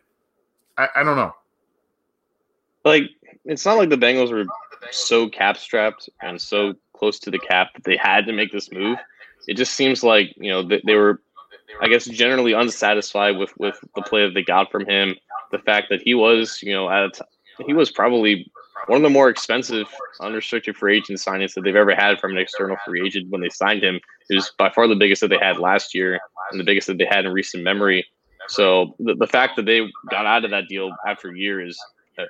I, 0.77 0.87
I 0.95 1.03
don't 1.03 1.17
know. 1.17 1.35
Like 2.85 3.03
it's 3.43 3.65
not 3.65 3.77
like 3.77 3.89
the 3.89 3.97
Bengals 3.97 4.31
were 4.31 4.45
so 4.89 5.27
cap 5.27 5.57
strapped 5.57 6.09
and 6.21 6.41
so 6.41 6.73
close 6.93 7.19
to 7.19 7.29
the 7.29 7.39
cap 7.39 7.73
that 7.75 7.83
they 7.83 7.97
had 7.97 8.25
to 8.25 8.33
make 8.33 8.53
this 8.53 8.71
move. 8.71 8.97
It 9.47 9.55
just 9.55 9.73
seems 9.73 10.01
like 10.01 10.33
you 10.37 10.49
know 10.49 10.63
they, 10.63 10.81
they 10.85 10.95
were, 10.95 11.21
I 11.81 11.89
guess, 11.89 12.05
generally 12.05 12.53
unsatisfied 12.53 13.37
with 13.37 13.51
with 13.57 13.77
the 13.95 14.01
play 14.01 14.25
that 14.25 14.33
they 14.33 14.43
got 14.43 14.71
from 14.71 14.85
him. 14.85 15.15
The 15.51 15.59
fact 15.59 15.87
that 15.89 16.01
he 16.01 16.15
was, 16.15 16.61
you 16.63 16.73
know, 16.73 16.89
at 16.89 17.19
he 17.65 17.73
was 17.73 17.91
probably 17.91 18.49
one 18.87 18.97
of 18.97 19.03
the 19.03 19.09
more 19.09 19.29
expensive 19.29 19.87
unrestricted 20.19 20.75
free 20.75 20.97
agent 20.97 21.19
signings 21.19 21.53
that 21.53 21.61
they've 21.61 21.75
ever 21.75 21.95
had 21.95 22.19
from 22.19 22.31
an 22.31 22.37
external 22.37 22.77
free 22.85 23.05
agent 23.05 23.29
when 23.29 23.41
they 23.41 23.49
signed 23.49 23.83
him. 23.83 23.99
It 24.29 24.35
was 24.35 24.51
by 24.57 24.69
far 24.69 24.87
the 24.87 24.95
biggest 24.95 25.21
that 25.21 25.29
they 25.29 25.37
had 25.37 25.57
last 25.57 25.93
year 25.93 26.19
and 26.51 26.59
the 26.59 26.63
biggest 26.63 26.87
that 26.87 26.97
they 26.97 27.05
had 27.05 27.25
in 27.25 27.31
recent 27.31 27.63
memory. 27.63 28.05
So 28.47 28.95
the, 28.99 29.15
the 29.15 29.27
fact 29.27 29.55
that 29.57 29.65
they 29.65 29.87
got 30.09 30.25
out 30.25 30.45
of 30.45 30.51
that 30.51 30.67
deal 30.67 30.91
after 31.07 31.29
a 31.29 31.37
year 31.37 31.65
is 31.65 31.79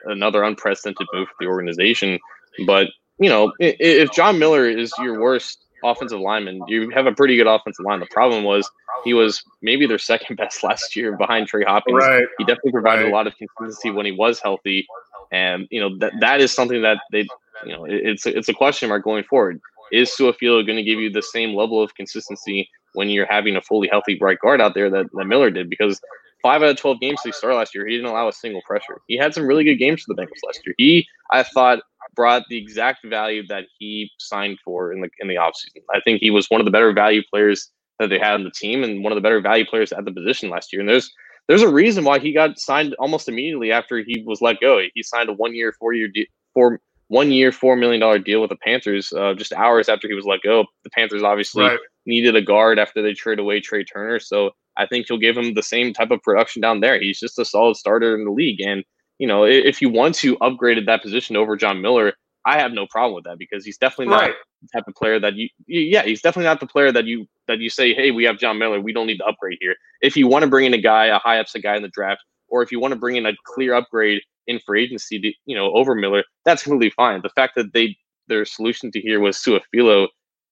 another 0.06 0.44
unprecedented 0.44 1.08
move 1.14 1.28
for 1.28 1.36
the 1.40 1.48
organization. 1.48 2.20
But, 2.66 2.88
you 3.20 3.30
know, 3.30 3.54
if 3.60 4.12
John 4.12 4.40
Miller 4.40 4.70
is 4.70 4.94
your 5.00 5.20
worst 5.20 5.66
offensive 5.84 6.20
lineman, 6.20 6.62
you 6.68 6.90
have 6.90 7.06
a 7.06 7.14
pretty 7.14 7.38
good 7.38 7.48
offensive 7.48 7.86
line. 7.86 8.00
The 8.00 8.08
problem 8.08 8.44
was 8.44 8.70
he 9.04 9.14
was 9.14 9.44
maybe 9.62 9.86
their 9.86 9.98
second 9.98 10.36
best 10.38 10.64
last 10.64 10.96
year 10.96 11.16
behind 11.16 11.48
Trey 11.48 11.64
Hopkins. 11.64 12.04
Right. 12.04 12.24
He 12.38 12.44
definitely 12.44 12.72
provided 12.72 13.04
right. 13.04 13.12
a 13.12 13.16
lot 13.16 13.28
of 13.28 13.36
consistency 13.38 13.92
when 13.92 14.06
he 14.06 14.12
was 14.12 14.40
healthy. 14.40 14.86
And 15.32 15.68
you 15.70 15.80
know 15.80 15.98
that 16.00 16.14
that 16.20 16.42
is 16.42 16.54
something 16.54 16.82
that 16.82 17.00
they, 17.12 17.28
you 17.66 17.72
know, 17.72 17.86
it's 17.88 18.26
a, 18.26 18.38
it's 18.38 18.50
a 18.50 18.54
question 18.54 18.90
mark 18.90 19.04
going 19.04 19.24
forward. 19.24 19.60
Is 19.92 20.12
Su'a-Filo 20.12 20.64
going 20.64 20.78
to 20.78 20.84
give 20.84 21.00
you 21.00 21.10
the 21.10 21.22
same 21.22 21.56
level 21.56 21.82
of 21.82 21.96
consistency 21.96 22.70
when 22.94 23.10
you're 23.10 23.26
having 23.26 23.56
a 23.56 23.62
fully 23.62 23.88
healthy 23.88 24.18
right 24.22 24.38
guard 24.40 24.62
out 24.62 24.76
there 24.76 24.90
that, 24.90 25.08
that 25.14 25.26
Miller 25.26 25.50
did? 25.50 25.70
Because 25.70 26.00
five 26.44 26.62
out 26.62 26.70
of 26.70 26.78
twelve 26.78 27.00
games 27.00 27.20
he 27.24 27.32
started 27.32 27.58
last 27.58 27.74
year, 27.74 27.88
he 27.88 27.96
didn't 27.96 28.10
allow 28.10 28.28
a 28.28 28.34
single 28.34 28.62
pressure. 28.68 29.02
He 29.08 29.18
had 29.18 29.34
some 29.34 29.48
really 29.48 29.64
good 29.64 29.76
games 29.78 30.04
for 30.04 30.14
the 30.14 30.22
Bengals 30.22 30.46
last 30.46 30.62
year. 30.66 30.76
He, 30.78 31.08
I 31.32 31.44
thought, 31.44 31.80
brought 32.16 32.44
the 32.50 32.58
exact 32.58 33.06
value 33.06 33.46
that 33.48 33.66
he 33.78 34.12
signed 34.20 34.58
for 34.64 34.94
in 34.94 35.02
the 35.02 35.10
in 35.20 35.28
the 35.28 35.36
offseason. 35.36 35.84
I 35.94 36.00
think 36.02 36.22
he 36.22 36.32
was 36.32 36.48
one 36.50 36.62
of 36.62 36.66
the 36.66 36.72
better 36.72 36.94
value 36.94 37.22
players 37.30 37.72
that 38.00 38.10
they 38.10 38.20
had 38.20 38.34
on 38.34 38.44
the 38.44 38.52
team 38.52 38.84
and 38.84 39.04
one 39.04 39.12
of 39.12 39.18
the 39.18 39.22
better 39.22 39.42
value 39.42 39.66
players 39.66 39.92
at 39.92 40.06
the 40.06 40.12
position 40.12 40.50
last 40.50 40.72
year. 40.72 40.80
And 40.80 40.90
there's 40.90 41.12
there's 41.50 41.64
a 41.64 41.68
reason 41.68 42.04
why 42.04 42.20
he 42.20 42.32
got 42.32 42.60
signed 42.60 42.96
almost 43.00 43.28
immediately 43.28 43.72
after 43.72 43.98
he 43.98 44.24
was 44.24 44.40
let 44.40 44.62
go. 44.62 44.80
He 44.94 45.02
signed 45.02 45.30
a 45.30 45.34
one 45.34 45.56
year, 45.56 45.74
four 45.80 45.94
year, 45.94 46.08
de- 46.08 46.30
four 46.54 46.80
one 47.08 47.32
year, 47.32 47.52
four 47.52 47.76
million 47.76 48.00
dollar 48.00 48.20
deal 48.20 48.40
with 48.40 48.52
the 48.52 48.56
Panthers 48.58 49.12
uh, 49.12 49.34
just 49.34 49.52
hours 49.54 49.90
after 49.90 50.08
he 50.08 50.14
was 50.14 50.26
let 50.26 50.42
go. 50.44 50.64
The 50.84 50.92
Panthers 50.92 51.24
obviously 51.24 51.64
right. 51.64 51.80
needed 52.06 52.36
a 52.36 52.42
guard 52.42 52.78
after 52.78 53.02
they 53.02 53.14
traded 53.14 53.40
away 53.40 53.62
Trai 53.62 53.84
Turner, 53.92 54.20
so 54.20 54.52
I 54.78 54.86
think 54.86 55.08
he'll 55.08 55.18
give 55.18 55.36
him 55.36 55.56
the 55.56 55.64
same 55.64 55.92
type 55.92 56.12
of 56.12 56.22
production 56.22 56.62
down 56.62 56.82
there. 56.82 57.02
He's 57.02 57.20
just 57.20 57.40
a 57.40 57.44
solid 57.46 57.78
starter 57.78 58.16
in 58.16 58.26
the 58.26 58.32
league, 58.32 58.62
and 58.62 58.84
you 59.18 59.28
know 59.28 59.44
if 59.44 59.82
you 59.82 59.90
want 59.90 60.14
to 60.16 60.38
upgrade 60.42 60.78
at 60.78 60.86
that 60.86 61.02
position 61.02 61.36
over 61.36 61.58
John 61.58 61.82
Miller, 61.82 62.14
I 62.46 62.60
have 62.60 62.72
no 62.72 62.88
problem 62.88 63.16
with 63.16 63.26
that 63.26 63.38
because 63.38 63.66
he's 63.66 63.78
definitely 63.78 64.08
not 64.08 64.22
right. 64.22 64.36
the 64.62 64.68
type 64.74 64.88
of 64.88 64.96
player 64.96 65.20
that 65.20 65.36
you, 65.36 65.50
yeah, 65.68 66.04
he's 66.04 66.22
definitely 66.22 66.48
not 66.48 66.60
the 66.60 66.68
player 66.68 66.92
that 66.92 67.06
you 67.06 67.28
that 67.48 67.60
you 67.60 67.70
say, 67.70 67.94
hey, 67.94 68.12
we 68.12 68.24
have 68.24 68.38
John 68.38 68.58
Miller, 68.58 68.80
we 68.80 68.94
don't 68.94 69.08
need 69.08 69.18
to 69.18 69.26
upgrade 69.26 69.58
here. 69.60 69.76
If 70.02 70.16
you 70.16 70.28
want 70.28 70.44
to 70.44 70.50
bring 70.50 70.66
in 70.66 70.74
a 70.74 70.82
guy, 70.82 71.08
a 71.08 71.20
high 71.20 71.40
upside 71.40 71.64
guy 71.64 71.76
in 71.76 71.82
the 71.82 71.90
draft, 71.90 72.22
or 72.48 72.62
if 72.62 72.72
you 72.72 72.80
want 72.80 72.94
to 72.94 73.00
bring 73.00 73.18
in 73.18 73.26
a 73.26 73.34
clear 73.46 73.74
upgrade 73.74 74.22
in 74.48 74.60
free 74.66 74.84
agency, 74.84 75.20
to, 75.20 75.34
you 75.46 75.56
know, 75.56 75.72
over 75.74 75.96
Miller, 75.96 76.24
that's 76.46 76.64
completely 76.64 76.92
fine. 76.92 77.22
The 77.22 77.30
fact 77.30 77.56
that 77.56 77.74
they 77.74 77.96
their 78.28 78.46
solution 78.46 78.92
to 78.92 79.02
here 79.02 79.20
was 79.20 79.38
Su'a-Filo 79.38 80.08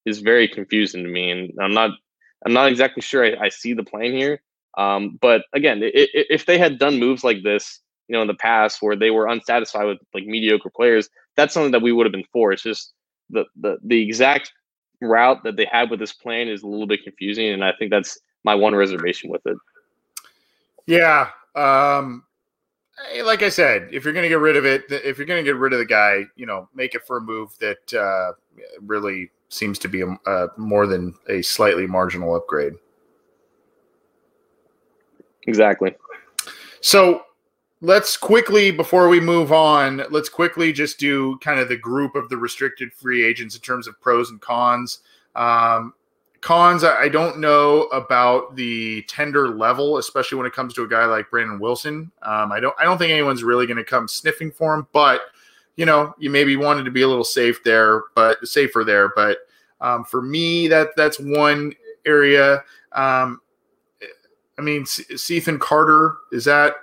is 0.05 0.19
very 0.19 0.47
confusing 0.47 1.03
to 1.03 1.09
me, 1.09 1.31
and 1.31 1.51
I'm 1.61 1.73
not 1.73 1.91
I'm 2.45 2.53
not 2.53 2.69
exactly 2.69 3.01
sure 3.01 3.25
I, 3.25 3.45
I 3.45 3.49
see 3.49 3.73
the 3.73 3.83
plan 3.83 4.11
here. 4.11 4.41
Um, 4.77 5.17
but 5.21 5.43
again, 5.53 5.81
it, 5.81 5.93
it, 5.95 6.27
if 6.29 6.45
they 6.45 6.57
had 6.57 6.77
done 6.77 6.99
moves 6.99 7.23
like 7.23 7.41
this, 7.43 7.79
you 8.07 8.13
know, 8.13 8.21
in 8.21 8.27
the 8.27 8.35
past 8.35 8.81
where 8.81 8.95
they 8.95 9.09
were 9.09 9.27
unsatisfied 9.27 9.87
with 9.87 9.97
like 10.13 10.25
mediocre 10.25 10.69
players, 10.75 11.09
that's 11.37 11.53
something 11.53 11.71
that 11.71 11.81
we 11.81 11.93
would 11.93 12.05
have 12.05 12.11
been 12.11 12.25
for. 12.33 12.51
It's 12.51 12.63
just 12.63 12.93
the 13.29 13.45
the 13.61 13.77
the 13.83 14.01
exact 14.01 14.51
route 14.99 15.43
that 15.43 15.55
they 15.55 15.67
had 15.71 15.89
with 15.89 15.99
this 15.99 16.11
plan 16.11 16.49
is 16.49 16.63
a 16.63 16.67
little 16.67 16.87
bit 16.87 17.03
confusing, 17.03 17.49
and 17.49 17.63
I 17.63 17.71
think 17.79 17.91
that's 17.91 18.19
my 18.43 18.55
one 18.55 18.75
reservation 18.75 19.29
with 19.29 19.45
it. 19.45 19.57
Yeah, 20.87 21.29
um, 21.55 22.23
like 23.23 23.43
I 23.43 23.49
said, 23.49 23.89
if 23.91 24.03
you're 24.03 24.13
going 24.13 24.23
to 24.23 24.29
get 24.29 24.39
rid 24.39 24.57
of 24.57 24.65
it, 24.65 24.85
if 24.89 25.17
you're 25.17 25.27
going 25.27 25.43
to 25.43 25.49
get 25.49 25.57
rid 25.57 25.73
of 25.73 25.79
the 25.79 25.85
guy, 25.85 26.23
you 26.35 26.45
know, 26.45 26.67
make 26.73 26.95
it 26.95 27.05
for 27.05 27.17
a 27.17 27.21
move 27.21 27.51
that 27.59 27.93
uh, 27.93 28.33
really 28.81 29.29
seems 29.49 29.79
to 29.79 29.87
be 29.87 30.01
a, 30.01 30.07
uh, 30.25 30.47
more 30.57 30.87
than 30.87 31.13
a 31.29 31.41
slightly 31.41 31.87
marginal 31.87 32.35
upgrade. 32.35 32.73
Exactly. 35.45 35.95
So 36.81 37.23
let's 37.81 38.17
quickly 38.17 38.71
before 38.71 39.07
we 39.07 39.19
move 39.19 39.51
on 39.51 40.01
let's 40.09 40.29
quickly 40.29 40.73
just 40.73 40.97
do 40.97 41.37
kind 41.39 41.59
of 41.59 41.69
the 41.69 41.77
group 41.77 42.15
of 42.15 42.27
the 42.29 42.37
restricted 42.37 42.91
free 42.91 43.23
agents 43.23 43.55
in 43.55 43.61
terms 43.61 43.87
of 43.87 43.99
pros 44.01 44.31
and 44.31 44.41
cons. 44.41 44.99
Um, 45.35 45.93
cons 46.41 46.83
i 46.83 47.07
don't 47.07 47.39
know 47.39 47.83
about 47.85 48.55
the 48.55 49.01
tender 49.03 49.49
level 49.49 49.97
especially 49.97 50.37
when 50.37 50.47
it 50.47 50.53
comes 50.53 50.73
to 50.73 50.83
a 50.83 50.87
guy 50.87 51.05
like 51.05 51.29
brandon 51.29 51.59
wilson. 51.59 52.11
Um, 52.21 52.51
i 52.51 52.59
don't 52.59 52.75
i 52.79 52.83
don't 52.83 52.97
think 52.97 53.11
anyone's 53.11 53.43
really 53.43 53.67
going 53.67 53.77
to 53.77 53.83
come 53.83 54.07
sniffing 54.07 54.51
for 54.51 54.73
him 54.73 54.87
but 54.91 55.21
you 55.75 55.85
know 55.85 56.15
you 56.17 56.29
maybe 56.29 56.55
wanted 56.55 56.83
to 56.83 56.91
be 56.91 57.01
a 57.01 57.07
little 57.07 57.23
safe 57.23 57.63
there 57.63 58.03
but 58.15 58.47
safer 58.47 58.83
there 58.83 59.11
but 59.15 59.39
um, 59.81 60.03
for 60.03 60.23
me 60.23 60.67
that 60.67 60.89
that's 60.95 61.19
one 61.19 61.73
area. 62.05 62.63
Um, 62.93 63.41
i 64.57 64.61
mean 64.61 64.85
Cethan 64.85 65.59
carter 65.59 66.17
is 66.31 66.45
that 66.45 66.75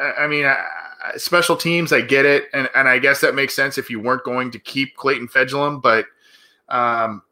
I 0.00 0.26
mean, 0.26 0.44
I, 0.44 0.56
special 1.16 1.56
teams, 1.56 1.92
I 1.92 2.00
get 2.00 2.24
it, 2.24 2.44
and 2.52 2.68
and 2.74 2.88
I 2.88 2.98
guess 2.98 3.20
that 3.20 3.34
makes 3.34 3.54
sense 3.54 3.78
if 3.78 3.90
you 3.90 4.00
weren't 4.00 4.24
going 4.24 4.50
to 4.52 4.58
keep 4.58 4.96
Clayton 4.96 5.28
Fejedelem, 5.28 5.82
but 5.82 6.06
um, 6.68 7.22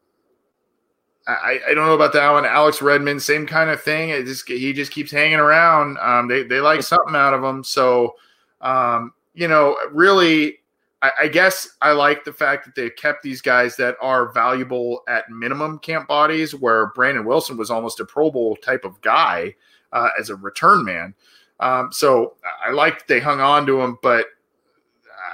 I, 1.27 1.61
I 1.69 1.75
don't 1.75 1.87
know 1.87 1.95
about 1.95 2.13
that 2.13 2.31
one. 2.31 2.45
Alex 2.45 2.81
Redmond, 2.81 3.21
same 3.21 3.47
kind 3.47 3.71
of 3.71 3.83
thing. 3.83 4.11
It 4.11 4.25
just 4.25 4.49
he 4.49 4.73
just 4.73 4.93
keeps 4.93 5.11
hanging 5.11 5.41
around. 5.41 5.99
Um, 5.99 6.29
they 6.29 6.45
they 6.45 6.61
like 6.61 6.83
something 6.83 7.17
out 7.17 7.35
of 7.35 7.43
him, 7.43 7.65
so 7.65 8.15
um, 8.61 9.13
you 9.35 9.49
know, 9.49 9.77
really, 9.93 10.59
I, 11.03 11.11
I 11.23 11.29
guess 11.29 11.69
I 11.83 11.93
like 11.93 12.25
the 12.25 12.33
fact 12.33 12.65
that 12.65 12.75
they 12.75 12.91
kept 12.91 13.23
these 13.23 13.43
guys 13.43 13.77
that 13.77 13.97
are 14.01 14.33
valuable 14.33 15.03
at 15.09 15.29
minimum 15.29 15.81
camp 15.81 16.07
bodies, 16.07 16.55
where 16.55 16.93
Brandon 16.95 17.25
Wilson 17.25 17.57
was 17.57 17.71
almost 17.71 18.01
a 18.01 18.05
Pro 18.05 18.31
Bowl 18.31 18.57
type 18.57 18.85
of 18.85 19.01
guy 19.01 19.55
uh, 19.93 20.11
as 20.19 20.31
a 20.31 20.37
return 20.37 20.85
man. 20.85 21.15
Um, 21.61 21.91
so 21.93 22.35
I 22.65 22.71
like 22.73 23.07
they 23.07 23.21
hung 23.21 23.41
on 23.41 23.67
to 23.67 23.81
him, 23.81 23.99
but 24.03 24.27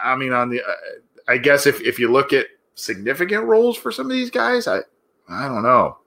I 0.02 0.16
mean, 0.16 0.32
on 0.32 0.50
the, 0.50 0.62
uh, 0.62 0.74
I 1.28 1.38
guess 1.38 1.66
if 1.66 1.80
if 1.80 1.98
you 1.98 2.10
look 2.10 2.32
at 2.32 2.46
significant 2.74 3.44
roles 3.44 3.76
for 3.76 3.92
some 3.92 4.06
of 4.06 4.12
these 4.12 4.30
guys, 4.30 4.66
I 4.66 4.80
I 5.28 5.48
don't 5.48 5.62
know. 5.62 5.98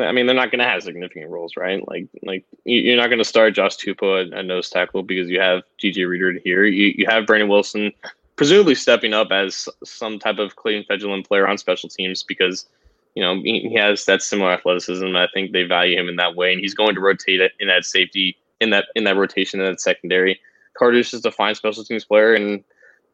I 0.00 0.12
mean, 0.12 0.26
they're 0.26 0.34
not 0.34 0.50
going 0.50 0.60
to 0.60 0.64
have 0.64 0.82
significant 0.82 1.28
roles, 1.28 1.54
right? 1.56 1.86
Like, 1.86 2.08
like 2.22 2.46
you're 2.64 2.96
not 2.96 3.08
going 3.08 3.18
to 3.18 3.24
start 3.24 3.54
Josh 3.54 3.76
Tupou 3.76 4.34
at, 4.34 4.44
nose 4.46 4.70
tackle 4.70 5.02
because 5.02 5.28
you 5.28 5.38
have 5.38 5.64
DJ 5.78 6.08
Reader 6.08 6.40
here. 6.42 6.64
You 6.64 6.94
you 6.96 7.06
have 7.06 7.26
Brandon 7.26 7.48
Wilson 7.48 7.92
presumably 8.36 8.74
stepping 8.74 9.12
up 9.12 9.30
as 9.30 9.68
some 9.84 10.18
type 10.18 10.38
of 10.38 10.56
Clayton 10.56 10.84
Fejedelem 10.90 11.26
player 11.26 11.46
on 11.46 11.58
special 11.58 11.90
teams 11.90 12.22
because 12.22 12.66
you 13.14 13.22
know 13.22 13.34
he, 13.42 13.68
he 13.68 13.74
has 13.74 14.06
that 14.06 14.22
similar 14.22 14.52
athleticism. 14.52 15.14
I 15.14 15.28
think 15.34 15.52
they 15.52 15.64
value 15.64 15.98
him 15.98 16.08
in 16.08 16.16
that 16.16 16.36
way, 16.36 16.52
and 16.52 16.60
he's 16.60 16.74
going 16.74 16.94
to 16.94 17.00
rotate 17.00 17.40
in 17.60 17.68
that 17.68 17.84
safety 17.84 18.38
in 18.62 18.70
that 18.70 18.86
in 18.94 19.04
that 19.04 19.16
rotation 19.16 19.60
in 19.60 19.66
that 19.66 19.80
secondary. 19.80 20.40
Carter's 20.78 21.10
just 21.10 21.26
a 21.26 21.30
fine 21.30 21.54
special 21.54 21.84
teams 21.84 22.04
player, 22.04 22.34
and 22.34 22.64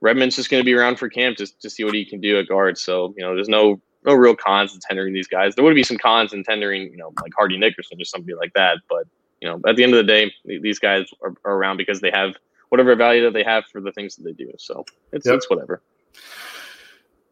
Redmond's 0.00 0.36
just 0.36 0.50
going 0.50 0.60
to 0.60 0.64
be 0.64 0.74
around 0.74 0.96
for 0.96 1.08
camp 1.08 1.36
just 1.36 1.60
to 1.62 1.70
see 1.70 1.82
what 1.82 1.94
he 1.94 2.04
can 2.04 2.20
do 2.20 2.38
at 2.38 2.46
guard. 2.46 2.78
So 2.78 3.14
you 3.16 3.24
know, 3.24 3.34
there's 3.34 3.48
no 3.48 3.80
no 4.04 4.14
real 4.14 4.36
cons 4.36 4.74
in 4.74 4.80
tendering 4.80 5.12
these 5.12 5.26
guys. 5.26 5.54
There 5.54 5.64
would 5.64 5.74
be 5.74 5.82
some 5.82 5.98
cons 5.98 6.32
in 6.32 6.44
tendering, 6.44 6.90
you 6.90 6.96
know, 6.96 7.12
like 7.20 7.32
Hardy 7.36 7.58
Nickerson 7.58 8.00
or 8.00 8.04
somebody 8.04 8.34
like 8.34 8.52
that. 8.54 8.78
But 8.88 9.06
you 9.40 9.48
know, 9.48 9.60
at 9.66 9.76
the 9.76 9.82
end 9.82 9.94
of 9.94 9.98
the 9.98 10.12
day, 10.12 10.32
these 10.44 10.78
guys 10.78 11.06
are, 11.22 11.34
are 11.44 11.54
around 11.54 11.76
because 11.78 12.00
they 12.00 12.10
have 12.10 12.34
whatever 12.68 12.94
value 12.94 13.24
that 13.24 13.32
they 13.32 13.44
have 13.44 13.64
for 13.66 13.80
the 13.80 13.92
things 13.92 14.16
that 14.16 14.24
they 14.24 14.32
do. 14.32 14.52
So 14.58 14.84
it's 15.12 15.26
yep. 15.26 15.36
it's 15.36 15.50
whatever. 15.50 15.82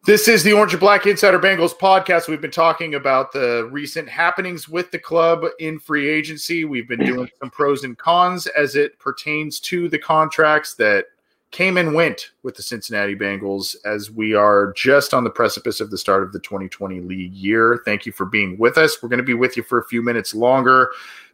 This 0.07 0.29
is 0.29 0.41
the 0.41 0.53
Orange 0.53 0.71
and 0.71 0.79
Black 0.79 1.05
Insider 1.05 1.37
Bengals 1.37 1.77
podcast. 1.77 2.29
We've 2.29 2.39
been 2.39 2.49
talking 2.49 2.95
about 2.95 3.33
the 3.33 3.67
recent 3.69 4.07
happenings 4.07 4.69
with 4.69 4.89
the 4.89 4.97
club 4.97 5.43
in 5.59 5.79
free 5.79 6.07
agency. 6.07 6.63
We've 6.63 6.87
been 6.87 6.99
doing 7.05 7.29
some 7.41 7.49
pros 7.49 7.83
and 7.83 7.97
cons 7.97 8.47
as 8.47 8.77
it 8.77 8.97
pertains 8.99 9.59
to 9.59 9.89
the 9.89 9.99
contracts 9.99 10.75
that 10.75 11.07
came 11.51 11.75
and 11.75 11.93
went 11.93 12.31
with 12.41 12.55
the 12.55 12.63
Cincinnati 12.63 13.17
Bengals 13.17 13.75
as 13.83 14.09
we 14.09 14.33
are 14.33 14.71
just 14.77 15.13
on 15.13 15.25
the 15.25 15.29
precipice 15.29 15.81
of 15.81 15.91
the 15.91 15.97
start 15.97 16.23
of 16.23 16.31
the 16.31 16.39
2020 16.39 17.01
league 17.01 17.33
year. 17.33 17.81
Thank 17.83 18.05
you 18.05 18.13
for 18.13 18.25
being 18.25 18.57
with 18.57 18.77
us. 18.77 19.03
We're 19.03 19.09
going 19.09 19.17
to 19.17 19.23
be 19.25 19.33
with 19.33 19.57
you 19.57 19.63
for 19.63 19.77
a 19.77 19.87
few 19.87 20.01
minutes 20.01 20.33
longer, 20.33 20.89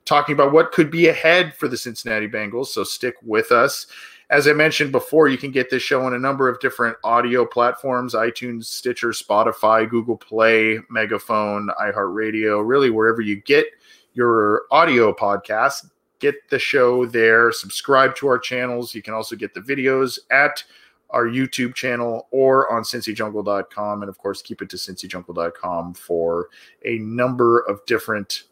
talking 0.06 0.34
about 0.34 0.52
what 0.52 0.72
could 0.72 0.90
be 0.90 1.10
ahead 1.10 1.54
for 1.54 1.68
the 1.68 1.78
Cincinnati 1.78 2.28
Bengals. 2.28 2.68
So 2.68 2.84
stick 2.84 3.18
with 3.22 3.52
us. 3.52 3.86
As 4.34 4.48
I 4.48 4.54
mentioned 4.54 4.92
before, 4.92 5.28
you 5.28 5.38
can 5.38 5.52
get 5.52 5.70
this 5.70 5.84
show 5.84 6.02
on 6.02 6.16
a 6.16 6.18
number 6.18 6.50
of 6.50 6.60
different 6.60 6.98
audio 7.04 7.46
platforms 7.46 8.16
iTunes, 8.16 8.66
Stitcher, 8.66 9.10
Spotify, 9.10 9.88
Google 9.88 10.18
Play, 10.18 10.80
Megaphone, 10.90 11.70
iHeartRadio, 11.80 12.68
really 12.68 12.90
wherever 12.90 13.22
you 13.22 13.36
get 13.36 13.68
your 14.16 14.64
audio 14.72 15.14
podcast 15.14 15.86
get 16.24 16.50
the 16.50 16.58
show 16.58 17.06
there. 17.06 17.52
Subscribe 17.52 18.16
to 18.16 18.28
our 18.28 18.40
channels. 18.40 18.96
You 18.96 19.02
can 19.02 19.14
also 19.14 19.36
get 19.36 19.54
the 19.54 19.60
videos 19.60 20.18
at 20.32 20.64
our 21.10 21.26
YouTube 21.26 21.76
channel 21.76 22.28
or 22.32 22.72
on 22.72 22.82
cincyjungle.com. 22.84 24.02
And 24.02 24.10
of 24.10 24.18
course, 24.18 24.42
keep 24.42 24.62
it 24.62 24.70
to 24.70 24.78
cincyjungle.com 24.78 25.94
for 25.94 26.48
a 26.86 26.98
number 27.00 27.60
of 27.60 27.86
different 27.86 28.44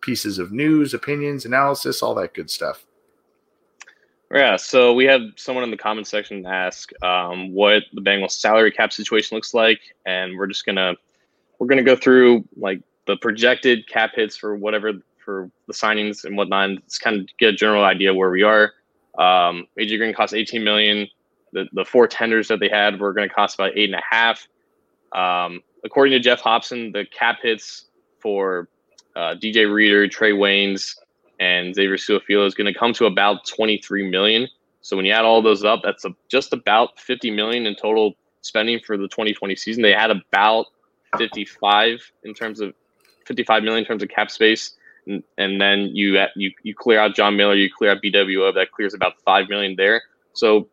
pieces 0.00 0.38
of 0.38 0.50
news, 0.50 0.92
opinions, 0.92 1.46
analysis, 1.46 2.02
all 2.02 2.14
that 2.16 2.34
good 2.34 2.50
stuff. 2.50 2.84
Yeah, 4.32 4.56
so 4.56 4.94
we 4.94 5.04
have 5.04 5.20
someone 5.36 5.62
in 5.62 5.70
the 5.70 5.76
comment 5.76 6.06
section 6.06 6.46
ask 6.46 6.90
um, 7.02 7.52
what 7.52 7.82
the 7.92 8.00
Bengals 8.00 8.32
salary 8.32 8.70
cap 8.70 8.90
situation 8.90 9.34
looks 9.34 9.52
like, 9.52 9.80
and 10.06 10.38
we're 10.38 10.46
just 10.46 10.64
gonna 10.64 10.94
we're 11.58 11.66
gonna 11.66 11.82
go 11.82 11.96
through 11.96 12.42
like 12.56 12.80
the 13.06 13.16
projected 13.18 13.86
cap 13.86 14.12
hits 14.14 14.34
for 14.34 14.56
whatever 14.56 14.92
for 15.22 15.50
the 15.66 15.74
signings 15.74 16.24
and 16.24 16.34
whatnot. 16.34 16.70
And 16.70 16.84
just 16.86 17.02
kind 17.02 17.20
of 17.20 17.28
get 17.38 17.50
a 17.50 17.52
general 17.52 17.84
idea 17.84 18.14
where 18.14 18.30
we 18.30 18.42
are. 18.42 18.72
Um, 19.18 19.66
AJ 19.78 19.98
Green 19.98 20.14
cost 20.14 20.32
18 20.32 20.64
million. 20.64 21.08
The 21.52 21.66
the 21.74 21.84
four 21.84 22.06
tenders 22.06 22.48
that 22.48 22.58
they 22.58 22.70
had 22.70 22.98
were 22.98 23.12
going 23.12 23.28
to 23.28 23.34
cost 23.34 23.56
about 23.56 23.72
eight 23.76 23.92
and 23.92 24.00
a 24.00 24.02
half. 24.10 24.48
Um, 25.12 25.60
according 25.84 26.12
to 26.12 26.20
Geoff 26.20 26.40
Hobson, 26.40 26.90
the 26.92 27.04
cap 27.04 27.40
hits 27.42 27.90
for 28.18 28.68
uh, 29.14 29.34
DJ 29.34 29.70
Reader, 29.70 30.08
Trae 30.08 30.32
Waynes, 30.32 30.96
and 31.40 31.74
Xavier 31.74 31.96
Su'a-Filo 31.96 32.46
is 32.46 32.54
going 32.54 32.72
to 32.72 32.78
come 32.78 32.92
to 32.94 33.06
about 33.06 33.46
23 33.46 34.10
million. 34.10 34.48
So 34.80 34.96
when 34.96 35.04
you 35.04 35.12
add 35.12 35.24
all 35.24 35.42
those 35.42 35.64
up, 35.64 35.80
that's 35.82 36.04
a, 36.04 36.14
just 36.28 36.52
about 36.52 36.98
50 36.98 37.30
million 37.30 37.66
in 37.66 37.74
total 37.76 38.14
spending 38.42 38.80
for 38.84 38.96
the 38.96 39.08
2020 39.08 39.54
season. 39.56 39.82
They 39.82 39.92
had 39.92 40.10
about 40.10 40.66
55 41.18 42.00
in 42.24 42.34
terms 42.34 42.60
of 42.60 42.74
55 43.26 43.62
million 43.62 43.82
in 43.82 43.86
terms 43.86 44.02
of 44.02 44.08
cap 44.08 44.30
space 44.30 44.74
and, 45.06 45.22
and 45.38 45.60
then 45.60 45.90
you 45.94 46.18
you 46.36 46.52
you 46.62 46.74
clear 46.74 46.98
out 47.00 47.14
John 47.14 47.36
Miller, 47.36 47.54
you 47.54 47.68
clear 47.70 47.90
out 47.90 48.02
BWO, 48.02 48.54
that 48.54 48.70
clears 48.72 48.94
about 48.94 49.14
five 49.24 49.48
million 49.48 49.74
there. 49.76 50.02
So 50.32 50.68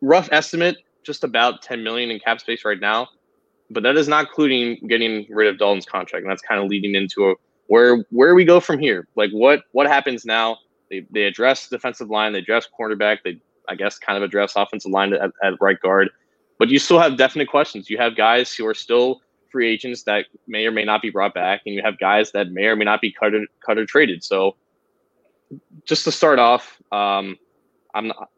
rough 0.00 0.28
estimate, 0.32 0.78
just 1.02 1.24
about 1.24 1.62
10 1.62 1.82
million 1.82 2.10
in 2.10 2.18
cap 2.18 2.40
space 2.40 2.64
right 2.64 2.80
now. 2.80 3.08
But 3.70 3.84
that 3.84 3.96
is 3.96 4.08
not 4.08 4.26
including 4.26 4.86
getting 4.88 5.26
rid 5.30 5.48
of 5.48 5.58
Dalton's 5.58 5.86
contract. 5.86 6.24
And 6.24 6.30
that's 6.30 6.42
kind 6.42 6.60
of 6.60 6.68
leading 6.68 6.94
into 6.96 7.30
a, 7.30 7.34
where 7.70 8.04
where 8.10 8.34
we 8.34 8.44
go 8.44 8.58
from 8.58 8.80
here. 8.80 9.06
Like 9.14 9.30
what 9.30 9.62
what 9.70 9.86
happens 9.86 10.24
now? 10.24 10.58
They 10.90 11.06
they 11.12 11.22
address 11.22 11.68
defensive 11.68 12.10
line, 12.10 12.32
they 12.32 12.40
address 12.40 12.66
cornerback, 12.78 13.18
they 13.22 13.40
I 13.68 13.76
guess 13.76 13.96
kind 13.96 14.16
of 14.16 14.24
address 14.24 14.54
offensive 14.56 14.90
line 14.90 15.12
at, 15.12 15.30
at 15.44 15.54
right 15.60 15.80
guard. 15.80 16.10
But 16.58 16.68
you 16.68 16.80
still 16.80 16.98
have 16.98 17.16
definite 17.16 17.48
questions. 17.48 17.88
You 17.88 17.96
have 17.98 18.16
guys 18.16 18.52
who 18.52 18.66
are 18.66 18.74
still 18.74 19.20
free 19.52 19.70
agents 19.70 20.02
that 20.02 20.26
may 20.48 20.66
or 20.66 20.72
may 20.72 20.84
not 20.84 21.00
be 21.00 21.10
brought 21.10 21.32
back, 21.32 21.62
and 21.64 21.72
you 21.72 21.80
have 21.84 21.96
guys 22.00 22.32
that 22.32 22.50
may 22.50 22.64
or 22.64 22.74
may 22.74 22.84
not 22.84 23.00
be 23.00 23.12
cut 23.12 23.34
or, 23.34 23.46
cut 23.64 23.78
or 23.78 23.86
traded. 23.86 24.24
So, 24.24 24.56
just 25.84 26.02
to 26.04 26.12
start 26.12 26.40
off, 26.40 26.76
um, 26.90 27.38
I'm 27.94 28.08
not, 28.08 28.30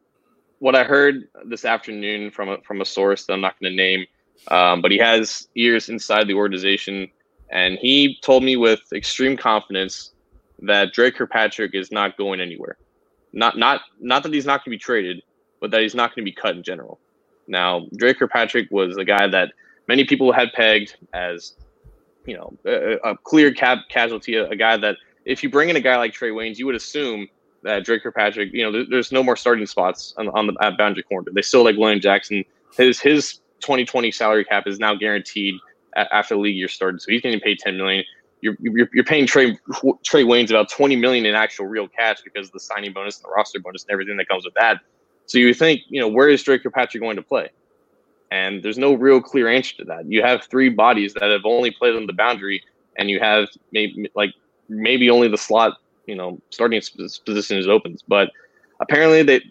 what 0.59 0.75
I 0.75 0.83
heard 0.83 1.27
this 1.45 1.65
afternoon 1.65 2.29
from 2.29 2.49
a, 2.49 2.61
from 2.61 2.81
a 2.81 2.85
source 2.85 3.25
that 3.25 3.33
I'm 3.33 3.41
not 3.41 3.59
going 3.59 3.71
to 3.71 3.75
name, 3.75 4.05
um, 4.49 4.81
but 4.81 4.91
he 4.91 4.99
has 4.99 5.47
ears 5.55 5.89
inside 5.89 6.27
the 6.27 6.35
organization, 6.35 7.09
and 7.53 7.77
he 7.79 8.17
told 8.21 8.43
me 8.43 8.57
with 8.57 8.81
extreme 8.91 9.37
confidence 9.37 10.11
that 10.63 10.91
Dre 10.91 11.11
Kirkpatrick 11.11 11.75
is 11.75 11.91
not 11.91 12.17
going 12.17 12.41
anywhere. 12.41 12.77
Not 13.31 13.57
not 13.57 13.81
not 14.01 14.23
that 14.23 14.33
he's 14.33 14.45
not 14.45 14.65
going 14.65 14.71
to 14.71 14.77
be 14.77 14.77
traded, 14.77 15.21
but 15.61 15.69
that 15.71 15.81
he's 15.81 15.95
not 15.95 16.15
going 16.15 16.25
to 16.25 16.29
be 16.29 16.35
cut 16.35 16.55
in 16.55 16.63
general. 16.63 16.99
Now, 17.47 17.85
Dre 17.95 18.13
Kirkpatrick 18.15 18.69
was 18.71 18.97
a 18.97 19.05
guy 19.05 19.27
that 19.27 19.53
many 19.87 20.03
people 20.03 20.31
had 20.31 20.51
pegged 20.53 20.95
as, 21.13 21.55
you 22.25 22.35
know, 22.35 22.53
a, 22.65 23.11
a 23.11 23.17
clear 23.17 23.53
cap 23.53 23.79
casualty, 23.89 24.35
a, 24.35 24.49
a, 24.49 24.55
guy 24.55 24.77
that 24.77 24.97
if 25.25 25.43
you 25.43 25.49
bring 25.49 25.69
in 25.69 25.75
a 25.75 25.81
guy 25.81 25.97
like 25.97 26.13
Trae 26.13 26.31
Waynes, 26.31 26.57
you 26.57 26.65
would 26.65 26.75
assume 26.75 27.27
that 27.63 27.83
Dre 27.83 27.99
Kirkpatrick, 27.99 28.51
you 28.53 28.63
know, 28.63 28.71
there, 28.71 28.85
there's 28.89 29.11
no 29.11 29.21
more 29.21 29.35
starting 29.35 29.65
spots 29.65 30.13
on, 30.17 30.29
on 30.29 30.47
the 30.47 30.55
at 30.61 30.77
boundary 30.77 31.03
corner. 31.03 31.31
They 31.31 31.41
still 31.41 31.63
like 31.63 31.77
William 31.77 31.99
Jackson. 31.99 32.45
His 32.75 32.99
his 32.99 33.41
2020 33.59 34.11
salary 34.11 34.43
cap 34.43 34.65
is 34.65 34.79
now 34.79 34.95
guaranteed 34.95 35.55
after 35.95 36.35
the 36.35 36.41
league 36.41 36.55
year 36.55 36.67
started, 36.67 37.01
so 37.01 37.11
he's 37.11 37.21
getting 37.21 37.39
paid 37.39 37.59
10 37.59 37.77
million. 37.77 38.03
You're, 38.41 38.55
you're, 38.59 38.89
you're 38.93 39.03
paying 39.05 39.25
Trey 39.25 39.57
Trae 39.71 40.25
Waynes 40.25 40.49
about 40.49 40.69
20 40.69 40.97
million 40.97 41.25
in 41.25 41.33
actual 41.33 41.65
real 41.65 41.87
cash 41.87 42.21
because 42.23 42.47
of 42.47 42.53
the 42.53 42.59
signing 42.59 42.91
bonus 42.91 43.17
and 43.17 43.25
the 43.25 43.29
roster 43.29 43.59
bonus 43.59 43.83
and 43.83 43.91
everything 43.91 44.17
that 44.17 44.27
comes 44.27 44.43
with 44.43 44.53
that. 44.55 44.81
So 45.27 45.37
you 45.37 45.53
think, 45.53 45.81
you 45.87 46.01
know, 46.01 46.09
where 46.09 46.27
is 46.27 46.43
Dre 46.43 46.59
Kirkpatrick 46.59 47.01
going 47.01 47.15
to 47.15 47.21
play? 47.21 47.49
And 48.31 48.63
there's 48.63 48.77
no 48.77 48.93
real 48.93 49.21
clear 49.21 49.47
answer 49.47 49.75
to 49.77 49.85
that. 49.85 50.05
You 50.11 50.23
have 50.23 50.43
three 50.45 50.69
bodies 50.69 51.13
that 51.13 51.29
have 51.29 51.45
only 51.45 51.71
played 51.71 51.95
on 51.95 52.07
the 52.07 52.13
boundary, 52.13 52.63
and 52.97 53.09
you 53.09 53.19
have 53.19 53.47
maybe 53.71 54.09
like 54.15 54.33
maybe 54.67 55.09
only 55.09 55.27
the 55.27 55.37
slot, 55.37 55.77
you 56.07 56.15
know, 56.15 56.41
starting 56.49 56.81
position 57.25 57.57
is 57.57 57.67
opens. 57.67 58.03
But 58.05 58.31
apparently 58.79 59.23
they, 59.23 59.41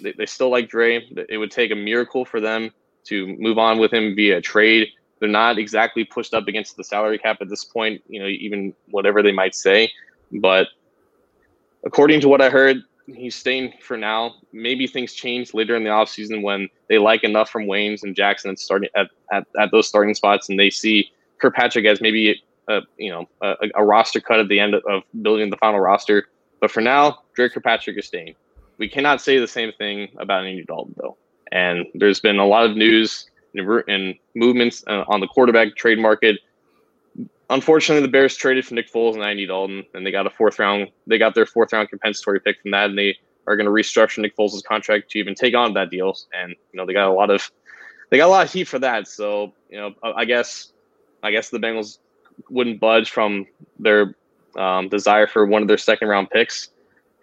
they 0.00 0.26
still 0.26 0.50
like 0.50 0.68
Dre. 0.68 1.06
It 1.28 1.38
would 1.38 1.50
take 1.50 1.70
a 1.70 1.76
miracle 1.76 2.24
for 2.24 2.40
them 2.40 2.72
to 3.04 3.36
move 3.38 3.58
on 3.58 3.78
with 3.78 3.92
him 3.92 4.14
via 4.14 4.40
trade. 4.40 4.88
They're 5.22 5.30
not 5.30 5.56
exactly 5.56 6.04
pushed 6.04 6.34
up 6.34 6.48
against 6.48 6.76
the 6.76 6.82
salary 6.82 7.16
cap 7.16 7.36
at 7.40 7.48
this 7.48 7.62
point, 7.62 8.02
you 8.08 8.18
know, 8.18 8.26
even 8.26 8.74
whatever 8.90 9.22
they 9.22 9.30
might 9.30 9.54
say. 9.54 9.88
But 10.32 10.66
according 11.84 12.22
to 12.22 12.28
what 12.28 12.40
I 12.40 12.50
heard, 12.50 12.78
he's 13.06 13.36
staying 13.36 13.74
for 13.80 13.96
now. 13.96 14.34
Maybe 14.52 14.88
things 14.88 15.12
change 15.12 15.54
later 15.54 15.76
in 15.76 15.84
the 15.84 15.90
offseason 15.90 16.42
when 16.42 16.68
they 16.88 16.98
like 16.98 17.22
enough 17.22 17.50
from 17.50 17.66
Waynes 17.66 18.02
and 18.02 18.16
Jackson 18.16 18.56
starting 18.56 18.90
at, 18.96 19.10
at, 19.30 19.46
at 19.60 19.70
those 19.70 19.86
starting 19.86 20.12
spots 20.12 20.48
and 20.48 20.58
they 20.58 20.70
see 20.70 21.12
Kirkpatrick 21.40 21.86
as 21.86 22.00
maybe 22.00 22.42
a, 22.66 22.80
you 22.98 23.12
know 23.12 23.28
a, 23.42 23.54
a 23.76 23.84
roster 23.84 24.20
cut 24.20 24.40
at 24.40 24.48
the 24.48 24.58
end 24.58 24.74
of, 24.74 24.82
of 24.90 25.04
building 25.22 25.50
the 25.50 25.56
final 25.58 25.78
roster. 25.78 26.30
But 26.60 26.72
for 26.72 26.80
now, 26.80 27.20
Dre 27.36 27.48
Kirkpatrick 27.48 27.96
is 27.96 28.06
staying. 28.06 28.34
We 28.78 28.88
cannot 28.88 29.20
say 29.20 29.38
the 29.38 29.46
same 29.46 29.70
thing 29.78 30.08
about 30.18 30.44
Andy 30.46 30.64
Dalton 30.64 30.96
though. 30.96 31.16
And 31.52 31.86
there's 31.94 32.18
been 32.18 32.40
a 32.40 32.46
lot 32.46 32.68
of 32.68 32.76
news 32.76 33.28
and 33.54 34.14
movements 34.34 34.84
uh, 34.86 35.04
on 35.08 35.20
the 35.20 35.26
quarterback 35.26 35.76
trade 35.76 35.98
market 35.98 36.38
unfortunately, 37.52 38.02
the 38.02 38.10
Bears 38.10 38.36
traded 38.36 38.66
for 38.66 38.74
Nick 38.74 38.90
Foles 38.90 39.14
and 39.14 39.22
Andy 39.22 39.46
Dalton, 39.46 39.84
and 39.94 40.04
they 40.04 40.10
got 40.10 40.26
a 40.26 40.30
fourth 40.30 40.58
round. 40.58 40.90
They 41.06 41.18
got 41.18 41.34
their 41.34 41.46
fourth 41.46 41.72
round 41.72 41.88
compensatory 41.88 42.40
pick 42.40 42.60
from 42.60 42.72
that, 42.72 42.90
and 42.90 42.98
they 42.98 43.16
are 43.46 43.56
going 43.56 43.66
to 43.66 43.72
restructure 43.72 44.18
Nick 44.18 44.36
Foles' 44.36 44.64
contract 44.64 45.10
to 45.10 45.18
even 45.18 45.34
take 45.34 45.54
on 45.54 45.74
that 45.74 45.90
deal. 45.90 46.16
And 46.32 46.50
you 46.72 46.76
know, 46.76 46.86
they 46.86 46.92
got 46.92 47.08
a 47.08 47.12
lot 47.12 47.30
of 47.30 47.50
they 48.10 48.16
got 48.16 48.26
a 48.26 48.30
lot 48.30 48.46
of 48.46 48.52
heat 48.52 48.64
for 48.64 48.78
that. 48.80 49.06
So 49.06 49.52
you 49.70 49.78
know, 49.78 49.94
I 50.02 50.24
guess 50.24 50.72
I 51.22 51.30
guess 51.30 51.50
the 51.50 51.58
Bengals 51.58 51.98
wouldn't 52.50 52.80
budge 52.80 53.10
from 53.10 53.46
their 53.78 54.14
um, 54.56 54.88
desire 54.88 55.26
for 55.26 55.46
one 55.46 55.62
of 55.62 55.68
their 55.68 55.78
second 55.78 56.08
round 56.08 56.30
picks, 56.30 56.70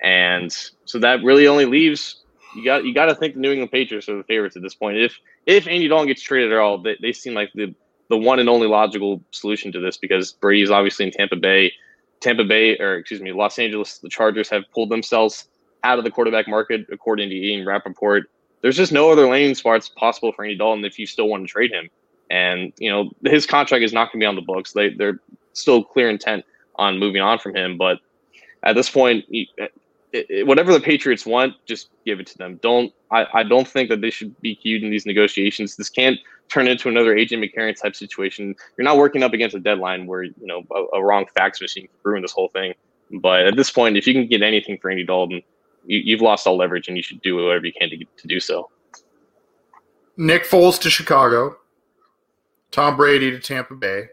and 0.01 0.51
so 0.85 0.99
that 0.99 1.23
really 1.23 1.47
only 1.47 1.65
leaves 1.65 2.23
you 2.55 2.65
got 2.65 2.83
you 2.85 2.93
got 2.93 3.05
to 3.05 3.15
think 3.15 3.35
the 3.35 3.39
New 3.39 3.51
England 3.51 3.71
Patriots 3.71 4.09
are 4.09 4.17
the 4.17 4.23
favorites 4.23 4.55
at 4.55 4.61
this 4.61 4.75
point. 4.75 4.97
If 4.97 5.17
if 5.49 5.67
Andy 5.67 5.87
Dalton 5.87 6.07
gets 6.07 6.21
traded 6.21 6.53
at 6.53 6.59
all, 6.59 6.77
they, 6.77 6.95
they 7.01 7.11
seem 7.11 7.33
like 7.33 7.51
the 7.55 7.73
the 8.09 8.17
one 8.17 8.39
and 8.39 8.49
only 8.49 8.67
logical 8.67 9.21
solution 9.31 9.71
to 9.71 9.79
this 9.79 9.97
because 9.97 10.31
Brady 10.31 10.63
is 10.63 10.71
obviously 10.71 11.05
in 11.05 11.11
Tampa 11.11 11.35
Bay. 11.35 11.71
Tampa 12.21 12.43
Bay, 12.43 12.77
or 12.79 12.95
excuse 12.95 13.21
me, 13.21 13.31
Los 13.31 13.59
Angeles, 13.59 13.99
the 13.99 14.09
Chargers 14.09 14.49
have 14.49 14.63
pulled 14.73 14.89
themselves 14.89 15.47
out 15.83 15.99
of 15.99 16.03
the 16.03 16.11
quarterback 16.11 16.47
market, 16.47 16.87
according 16.91 17.29
to 17.29 17.35
Ian 17.35 17.65
Rapoport. 17.65 18.29
There's 18.61 18.75
just 18.75 18.91
no 18.91 19.11
other 19.11 19.27
landing 19.27 19.55
spots 19.55 19.89
possible 19.89 20.33
for 20.33 20.43
Andy 20.43 20.57
Dalton 20.57 20.83
if 20.85 20.99
you 20.99 21.05
still 21.05 21.29
want 21.29 21.47
to 21.47 21.51
trade 21.51 21.71
him. 21.71 21.89
And, 22.29 22.73
you 22.77 22.89
know, 22.89 23.11
his 23.25 23.45
contract 23.45 23.83
is 23.83 23.93
not 23.93 24.11
going 24.11 24.19
to 24.19 24.23
be 24.23 24.25
on 24.25 24.35
the 24.35 24.41
books. 24.41 24.73
They, 24.73 24.89
they're 24.89 25.19
still 25.53 25.83
clear 25.83 26.09
intent 26.09 26.45
on 26.75 26.97
moving 26.97 27.21
on 27.21 27.39
from 27.39 27.55
him. 27.55 27.77
But 27.77 27.99
at 28.63 28.75
this 28.75 28.89
point, 28.89 29.25
it, 30.11 30.45
whatever 30.47 30.73
the 30.73 30.79
Patriots 30.79 31.25
want, 31.25 31.53
just 31.65 31.89
give 32.05 32.19
it 32.19 32.27
to 32.27 32.37
them. 32.37 32.59
Don't 32.61 32.93
I, 33.11 33.25
I 33.33 33.43
don't 33.43 33.67
think 33.67 33.89
that 33.89 34.01
they 34.01 34.09
should 34.09 34.39
be 34.41 34.55
cued 34.55 34.83
in 34.83 34.91
these 34.91 35.05
negotiations. 35.05 35.75
This 35.75 35.89
can't 35.89 36.17
turn 36.49 36.67
into 36.67 36.89
another 36.89 37.15
AJ 37.15 37.43
McCarron 37.43 37.79
type 37.79 37.95
situation. 37.95 38.55
You're 38.77 38.85
not 38.85 38.97
working 38.97 39.23
up 39.23 39.33
against 39.33 39.55
a 39.55 39.59
deadline 39.59 40.07
where 40.07 40.23
you 40.23 40.33
know 40.39 40.63
a, 40.71 40.97
a 40.97 41.03
wrong 41.03 41.25
fax 41.35 41.61
machine 41.61 41.87
can 41.87 41.95
ruin 42.03 42.21
this 42.21 42.31
whole 42.31 42.49
thing. 42.49 42.73
But 43.21 43.47
at 43.47 43.55
this 43.55 43.71
point, 43.71 43.97
if 43.97 44.05
you 44.05 44.13
can 44.13 44.27
get 44.27 44.41
anything 44.41 44.77
for 44.79 44.91
Andy 44.91 45.03
Dalton, 45.03 45.41
you, 45.85 46.15
have 46.15 46.21
lost 46.21 46.45
all 46.45 46.57
leverage, 46.57 46.87
and 46.87 46.97
you 46.97 47.01
should 47.01 47.21
do 47.21 47.35
whatever 47.35 47.65
you 47.65 47.73
can 47.73 47.89
to, 47.89 47.97
to 47.97 48.27
do 48.27 48.39
so. 48.39 48.69
Nick 50.17 50.43
Foles 50.43 50.79
to 50.81 50.89
Chicago, 50.89 51.57
Tom 52.71 52.97
Brady 52.97 53.31
to 53.31 53.39
Tampa 53.39 53.73
Bay. 53.73 54.09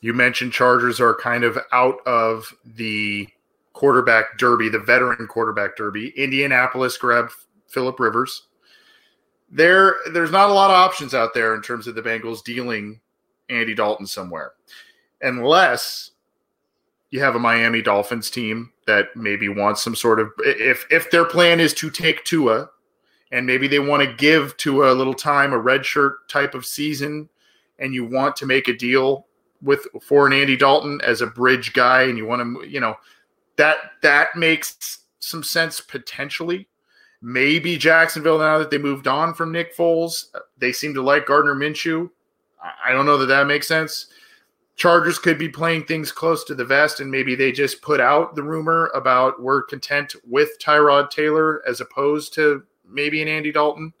You 0.00 0.12
mentioned 0.12 0.52
Chargers 0.52 1.00
are 1.00 1.14
kind 1.14 1.44
of 1.44 1.56
out 1.72 2.04
of 2.06 2.54
the 2.64 3.28
quarterback 3.72 4.38
derby, 4.38 4.68
the 4.68 4.78
veteran 4.78 5.26
quarterback 5.26 5.76
derby. 5.76 6.12
Indianapolis 6.16 6.96
grabbed 6.96 7.32
Philip 7.68 7.98
Rivers. 7.98 8.48
There, 9.50 9.96
there's 10.12 10.30
not 10.30 10.50
a 10.50 10.54
lot 10.54 10.70
of 10.70 10.76
options 10.76 11.14
out 11.14 11.34
there 11.34 11.54
in 11.54 11.62
terms 11.62 11.86
of 11.86 11.94
the 11.94 12.02
Bengals 12.02 12.42
dealing 12.42 13.00
Andy 13.48 13.74
Dalton 13.74 14.06
somewhere, 14.06 14.52
unless 15.20 16.12
you 17.10 17.20
have 17.20 17.34
a 17.34 17.38
Miami 17.38 17.82
Dolphins 17.82 18.30
team 18.30 18.72
that 18.86 19.14
maybe 19.14 19.48
wants 19.48 19.82
some 19.82 19.94
sort 19.94 20.18
of 20.18 20.32
if 20.38 20.86
if 20.90 21.10
their 21.10 21.24
plan 21.24 21.60
is 21.60 21.74
to 21.74 21.90
take 21.90 22.24
Tua 22.24 22.70
and 23.30 23.46
maybe 23.46 23.68
they 23.68 23.78
want 23.78 24.02
to 24.02 24.14
give 24.14 24.56
Tua 24.56 24.92
a 24.92 24.94
little 24.94 25.14
time, 25.14 25.52
a 25.52 25.58
red 25.58 25.84
shirt 25.84 26.28
type 26.28 26.54
of 26.54 26.66
season, 26.66 27.28
and 27.78 27.94
you 27.94 28.04
want 28.04 28.36
to 28.36 28.46
make 28.46 28.68
a 28.68 28.76
deal 28.76 29.26
with 29.62 29.86
for 30.02 30.26
an 30.26 30.32
Andy 30.32 30.56
Dalton 30.56 31.00
as 31.02 31.20
a 31.20 31.26
bridge 31.26 31.72
guy, 31.72 32.02
and 32.02 32.18
you 32.18 32.26
want 32.26 32.42
to, 32.42 32.68
you 32.68 32.80
know, 32.80 32.94
that 33.56 33.76
that 34.02 34.36
makes 34.36 35.00
some 35.20 35.42
sense 35.42 35.80
potentially. 35.80 36.68
Maybe 37.20 37.76
Jacksonville 37.76 38.38
now 38.38 38.58
that 38.58 38.70
they 38.70 38.78
moved 38.78 39.06
on 39.06 39.32
from 39.34 39.52
Nick 39.52 39.76
Foles, 39.76 40.26
uh, 40.34 40.40
they 40.58 40.72
seem 40.72 40.92
to 40.94 41.02
like 41.02 41.26
Gardner 41.26 41.54
Minshew. 41.54 42.10
I 42.84 42.92
don't 42.92 43.06
know 43.06 43.18
that 43.18 43.26
that 43.26 43.46
makes 43.46 43.68
sense. 43.68 44.08
Chargers 44.74 45.18
could 45.18 45.38
be 45.38 45.48
playing 45.48 45.84
things 45.84 46.10
close 46.10 46.44
to 46.44 46.54
the 46.54 46.64
vest, 46.64 47.00
and 47.00 47.10
maybe 47.10 47.34
they 47.34 47.52
just 47.52 47.82
put 47.82 48.00
out 48.00 48.34
the 48.34 48.42
rumor 48.42 48.90
about 48.94 49.40
we're 49.40 49.62
content 49.62 50.14
with 50.26 50.58
Tyrod 50.60 51.10
Taylor 51.10 51.62
as 51.68 51.80
opposed 51.80 52.34
to 52.34 52.64
maybe 52.88 53.22
an 53.22 53.28
Andy 53.28 53.52
Dalton. 53.52 53.92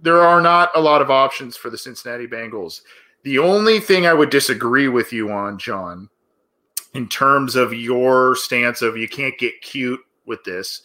There 0.00 0.22
are 0.22 0.40
not 0.40 0.70
a 0.74 0.80
lot 0.80 1.02
of 1.02 1.10
options 1.10 1.56
for 1.56 1.70
the 1.70 1.78
Cincinnati 1.78 2.26
Bengals. 2.26 2.80
The 3.22 3.38
only 3.38 3.78
thing 3.78 4.06
I 4.06 4.14
would 4.14 4.30
disagree 4.30 4.88
with 4.88 5.12
you 5.12 5.30
on, 5.30 5.58
John, 5.58 6.08
in 6.94 7.08
terms 7.08 7.56
of 7.56 7.72
your 7.72 8.36
stance 8.36 8.82
of 8.82 8.96
you 8.96 9.08
can't 9.08 9.38
get 9.38 9.62
cute 9.62 10.00
with 10.26 10.44
this. 10.44 10.82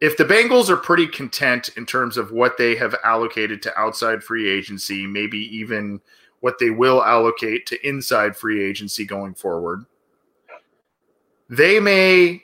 If 0.00 0.16
the 0.16 0.24
Bengals 0.24 0.68
are 0.68 0.76
pretty 0.76 1.06
content 1.06 1.70
in 1.76 1.84
terms 1.84 2.16
of 2.16 2.30
what 2.30 2.56
they 2.56 2.76
have 2.76 2.94
allocated 3.04 3.60
to 3.62 3.78
outside 3.78 4.22
free 4.22 4.48
agency, 4.48 5.06
maybe 5.06 5.38
even 5.56 6.00
what 6.40 6.58
they 6.60 6.70
will 6.70 7.02
allocate 7.02 7.66
to 7.66 7.88
inside 7.88 8.36
free 8.36 8.64
agency 8.64 9.04
going 9.04 9.34
forward, 9.34 9.84
they 11.50 11.80
may 11.80 12.42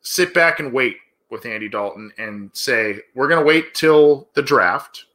sit 0.00 0.32
back 0.32 0.60
and 0.60 0.72
wait 0.72 0.96
with 1.30 1.44
Andy 1.44 1.68
Dalton 1.68 2.12
and 2.18 2.50
say, 2.54 3.00
we're 3.14 3.28
going 3.28 3.40
to 3.40 3.46
wait 3.46 3.74
till 3.74 4.28
the 4.34 4.42
draft 4.42 5.06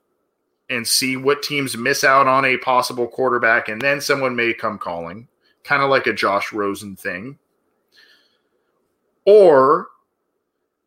and 0.70 0.86
see 0.86 1.18
what 1.18 1.41
teams 1.41 1.78
miss 1.78 2.03
out 2.03 2.28
on 2.28 2.45
a 2.45 2.57
possible 2.57 3.07
quarterback, 3.07 3.70
and 3.70 3.82
then 3.82 4.01
someone 4.01 4.36
may 4.36 4.53
come 4.53 4.78
calling 4.78 5.28
kind 5.64 5.82
of 5.82 5.89
like 5.89 6.07
a 6.07 6.14
Josh 6.14 6.51
Rosen 6.53 6.95
thing. 6.95 7.38
Or 9.26 9.88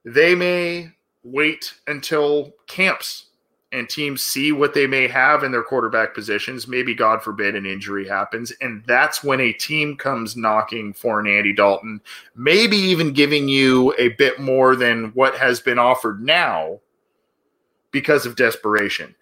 they 0.05 0.35
may 0.35 0.93
wait 1.25 1.75
until 1.87 2.53
camps 2.67 3.27
and 3.73 3.89
teams 3.89 4.23
see 4.23 4.53
what 4.53 4.75
they 4.75 4.87
may 4.87 5.09
have 5.09 5.43
in 5.43 5.51
their 5.51 5.63
quarterback 5.63 6.15
positions. 6.15 6.69
Maybe, 6.69 6.95
God 6.95 7.23
forbid, 7.23 7.57
an 7.57 7.67
injury 7.67 8.07
happens. 8.07 8.53
And 8.61 8.83
that's 8.87 9.25
when 9.25 9.41
a 9.41 9.53
team 9.53 9.97
comes 9.97 10.37
knocking 10.37 10.93
for 10.93 11.19
an 11.19 11.27
Andy 11.27 11.53
Dalton, 11.53 12.01
maybe 12.37 12.77
even 12.77 13.13
giving 13.13 13.49
you 13.49 13.93
a 13.99 14.11
bit 14.11 14.39
more 14.39 14.77
than 14.77 15.07
what 15.15 15.37
has 15.37 15.61
been 15.61 15.79
offered 15.79 16.23
now 16.23 16.81
because 17.91 18.25
of 18.25 18.37
desperation. 18.37 19.15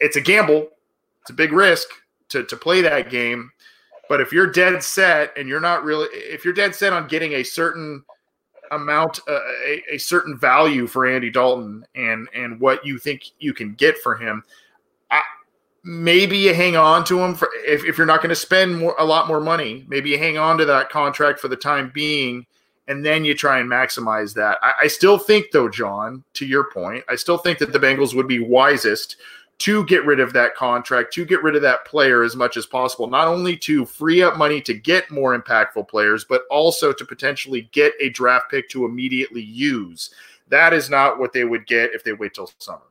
It's 0.00 0.16
a 0.16 0.20
gamble, 0.20 0.68
it's 1.20 1.30
a 1.30 1.34
big 1.34 1.52
risk 1.52 1.88
to, 2.30 2.44
to 2.44 2.56
play 2.56 2.80
that 2.80 3.10
game. 3.10 3.52
But 4.08 4.20
if 4.20 4.32
you're 4.32 4.50
dead 4.50 4.82
set 4.82 5.36
and 5.36 5.48
you're 5.48 5.60
not 5.60 5.84
really, 5.84 6.08
if 6.12 6.44
you're 6.44 6.54
dead 6.54 6.74
set 6.74 6.92
on 6.92 7.08
getting 7.08 7.34
a 7.34 7.42
certain 7.42 8.04
amount, 8.70 9.20
uh, 9.28 9.40
a, 9.64 9.82
a, 9.92 9.98
certain 9.98 10.36
value 10.36 10.86
for 10.86 11.06
Andy 11.06 11.30
Dalton 11.30 11.86
and 11.94 12.28
and 12.34 12.60
what 12.60 12.84
you 12.84 12.98
think 12.98 13.30
you 13.38 13.54
can 13.54 13.74
get 13.74 13.98
for 13.98 14.14
him, 14.14 14.42
I, 15.10 15.22
maybe 15.84 16.38
you 16.38 16.54
hang 16.54 16.76
on 16.76 17.04
to 17.04 17.18
him 17.20 17.34
for 17.34 17.48
if, 17.66 17.84
if 17.84 17.96
you're 17.96 18.06
not 18.06 18.20
going 18.20 18.30
to 18.30 18.34
spend 18.36 18.78
more, 18.78 18.96
a 18.98 19.04
lot 19.04 19.28
more 19.28 19.40
money. 19.40 19.84
Maybe 19.88 20.10
you 20.10 20.18
hang 20.18 20.38
on 20.38 20.58
to 20.58 20.64
that 20.66 20.90
contract 20.90 21.40
for 21.40 21.48
the 21.48 21.56
time 21.56 21.90
being, 21.94 22.46
and 22.88 23.04
then 23.04 23.24
you 23.24 23.34
try 23.34 23.58
and 23.58 23.70
maximize 23.70 24.34
that. 24.34 24.58
I, 24.62 24.72
I 24.82 24.86
still 24.86 25.18
think, 25.18 25.50
though, 25.52 25.68
John, 25.68 26.24
to 26.34 26.46
your 26.46 26.70
point, 26.70 27.04
I 27.08 27.16
still 27.16 27.38
think 27.38 27.58
that 27.58 27.72
the 27.72 27.80
Bengals 27.80 28.14
would 28.14 28.28
be 28.28 28.40
wisest 28.40 29.16
to 29.58 29.84
get 29.84 30.04
rid 30.04 30.20
of 30.20 30.32
that 30.32 30.54
contract, 30.54 31.12
to 31.14 31.24
get 31.24 31.42
rid 31.42 31.56
of 31.56 31.62
that 31.62 31.84
player 31.84 32.22
as 32.22 32.36
much 32.36 32.56
as 32.56 32.66
possible, 32.66 33.06
not 33.06 33.28
only 33.28 33.56
to 33.56 33.86
free 33.86 34.22
up 34.22 34.36
money 34.36 34.60
to 34.60 34.74
get 34.74 35.10
more 35.10 35.38
impactful 35.38 35.88
players, 35.88 36.24
but 36.24 36.42
also 36.50 36.92
to 36.92 37.04
potentially 37.04 37.68
get 37.72 37.92
a 38.00 38.08
draft 38.10 38.50
pick 38.50 38.68
to 38.68 38.84
immediately 38.84 39.42
use. 39.42 40.10
That 40.48 40.72
is 40.72 40.90
not 40.90 41.18
what 41.18 41.32
they 41.32 41.44
would 41.44 41.66
get 41.66 41.94
if 41.94 42.04
they 42.04 42.12
wait 42.12 42.34
till 42.34 42.50
summer. 42.58 42.82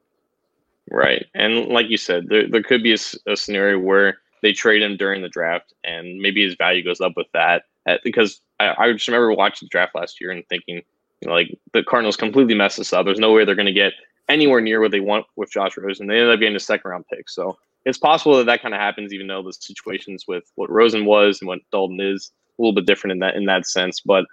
Right. 0.89 1.25
And 1.33 1.67
like 1.67 1.89
you 1.89 1.97
said, 1.97 2.27
there, 2.27 2.47
there 2.47 2.63
could 2.63 2.83
be 2.83 2.93
a, 2.93 3.31
a 3.31 3.35
scenario 3.35 3.79
where 3.79 4.17
they 4.41 4.53
trade 4.53 4.81
him 4.81 4.97
during 4.97 5.21
the 5.21 5.29
draft 5.29 5.73
and 5.83 6.19
maybe 6.19 6.43
his 6.43 6.55
value 6.55 6.83
goes 6.83 7.01
up 7.01 7.13
with 7.15 7.27
that. 7.33 7.63
At, 7.85 8.01
because 8.03 8.41
I, 8.59 8.73
I 8.77 8.93
just 8.93 9.07
remember 9.07 9.33
watching 9.33 9.67
the 9.67 9.69
draft 9.69 9.95
last 9.95 10.19
year 10.19 10.31
and 10.31 10.43
thinking, 10.49 10.81
you 11.21 11.27
know, 11.27 11.33
like 11.33 11.57
the 11.73 11.83
Cardinals 11.83 12.17
completely 12.17 12.55
messed 12.55 12.77
this 12.77 12.93
up. 12.93 13.05
There's 13.05 13.19
no 13.19 13.31
way 13.33 13.45
they're 13.45 13.55
going 13.55 13.65
to 13.65 13.73
get 13.73 13.93
anywhere 14.29 14.61
near 14.61 14.81
what 14.81 14.91
they 14.91 14.99
want 14.99 15.25
with 15.35 15.51
Josh 15.51 15.77
Rosen. 15.77 16.07
They 16.07 16.15
ended 16.15 16.33
up 16.33 16.39
getting 16.39 16.55
a 16.55 16.59
second 16.59 16.89
round 16.89 17.05
pick. 17.11 17.29
So 17.29 17.57
it's 17.85 17.97
possible 17.97 18.37
that 18.37 18.45
that 18.45 18.61
kind 18.61 18.73
of 18.73 18.79
happens, 18.79 19.13
even 19.13 19.27
though 19.27 19.43
the 19.43 19.53
situations 19.53 20.25
with 20.27 20.43
what 20.55 20.69
Rosen 20.69 21.05
was 21.05 21.41
and 21.41 21.47
what 21.47 21.59
Dalton 21.71 21.99
is 21.99 22.31
a 22.57 22.61
little 22.61 22.73
bit 22.73 22.85
different 22.85 23.13
in 23.13 23.19
that 23.19 23.35
in 23.35 23.45
that 23.45 23.67
sense. 23.67 23.99
But 23.99 24.25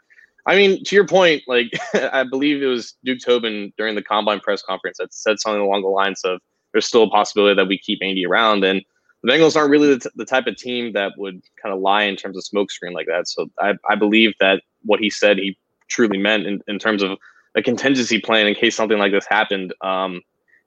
I 0.46 0.56
mean, 0.56 0.82
to 0.84 0.94
your 0.94 1.06
point, 1.06 1.42
like 1.46 1.70
I 1.94 2.24
believe 2.24 2.62
it 2.62 2.66
was 2.66 2.94
Duke 3.04 3.20
Tobin 3.24 3.72
during 3.76 3.94
the 3.94 4.02
combine 4.02 4.40
press 4.40 4.62
conference 4.62 4.98
that 4.98 5.12
said 5.12 5.40
something 5.40 5.60
along 5.60 5.82
the 5.82 5.88
lines 5.88 6.20
of 6.24 6.40
there's 6.72 6.86
still 6.86 7.04
a 7.04 7.10
possibility 7.10 7.54
that 7.56 7.68
we 7.68 7.78
keep 7.78 7.98
Andy 8.02 8.26
around. 8.26 8.64
And 8.64 8.82
the 9.22 9.32
Bengals 9.32 9.56
aren't 9.56 9.70
really 9.70 9.94
the, 9.94 10.00
t- 10.00 10.10
the 10.14 10.24
type 10.24 10.46
of 10.46 10.56
team 10.56 10.92
that 10.92 11.12
would 11.18 11.42
kind 11.62 11.74
of 11.74 11.80
lie 11.80 12.04
in 12.04 12.16
terms 12.16 12.36
of 12.36 12.44
smokescreen 12.44 12.92
like 12.92 13.06
that. 13.06 13.28
So 13.28 13.50
I, 13.58 13.74
I 13.88 13.96
believe 13.96 14.32
that 14.40 14.62
what 14.82 15.00
he 15.00 15.10
said, 15.10 15.38
he 15.38 15.58
truly 15.88 16.18
meant 16.18 16.46
in, 16.46 16.60
in 16.68 16.78
terms 16.78 17.02
of 17.02 17.18
a 17.56 17.62
contingency 17.62 18.20
plan 18.20 18.46
in 18.46 18.54
case 18.54 18.76
something 18.76 18.98
like 18.98 19.12
this 19.12 19.26
happened. 19.28 19.74
Um, 19.80 20.22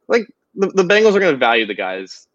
like 0.07 0.27
the, 0.55 0.67
the 0.67 0.83
Bengals 0.83 1.15
are 1.15 1.19
going 1.19 1.33
to 1.33 1.37
value 1.37 1.65
the 1.65 1.73
guys 1.73 2.27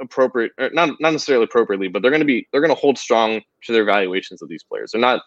appropriate, 0.00 0.52
not 0.58 0.90
not 1.00 1.12
necessarily 1.12 1.44
appropriately, 1.44 1.88
but 1.88 2.02
they're 2.02 2.10
going 2.10 2.20
to 2.20 2.26
be 2.26 2.46
they're 2.52 2.60
going 2.60 2.74
to 2.74 2.80
hold 2.80 2.98
strong 2.98 3.40
to 3.64 3.72
their 3.72 3.84
valuations 3.84 4.42
of 4.42 4.48
these 4.48 4.62
players. 4.62 4.92
They're 4.92 5.00
not 5.00 5.22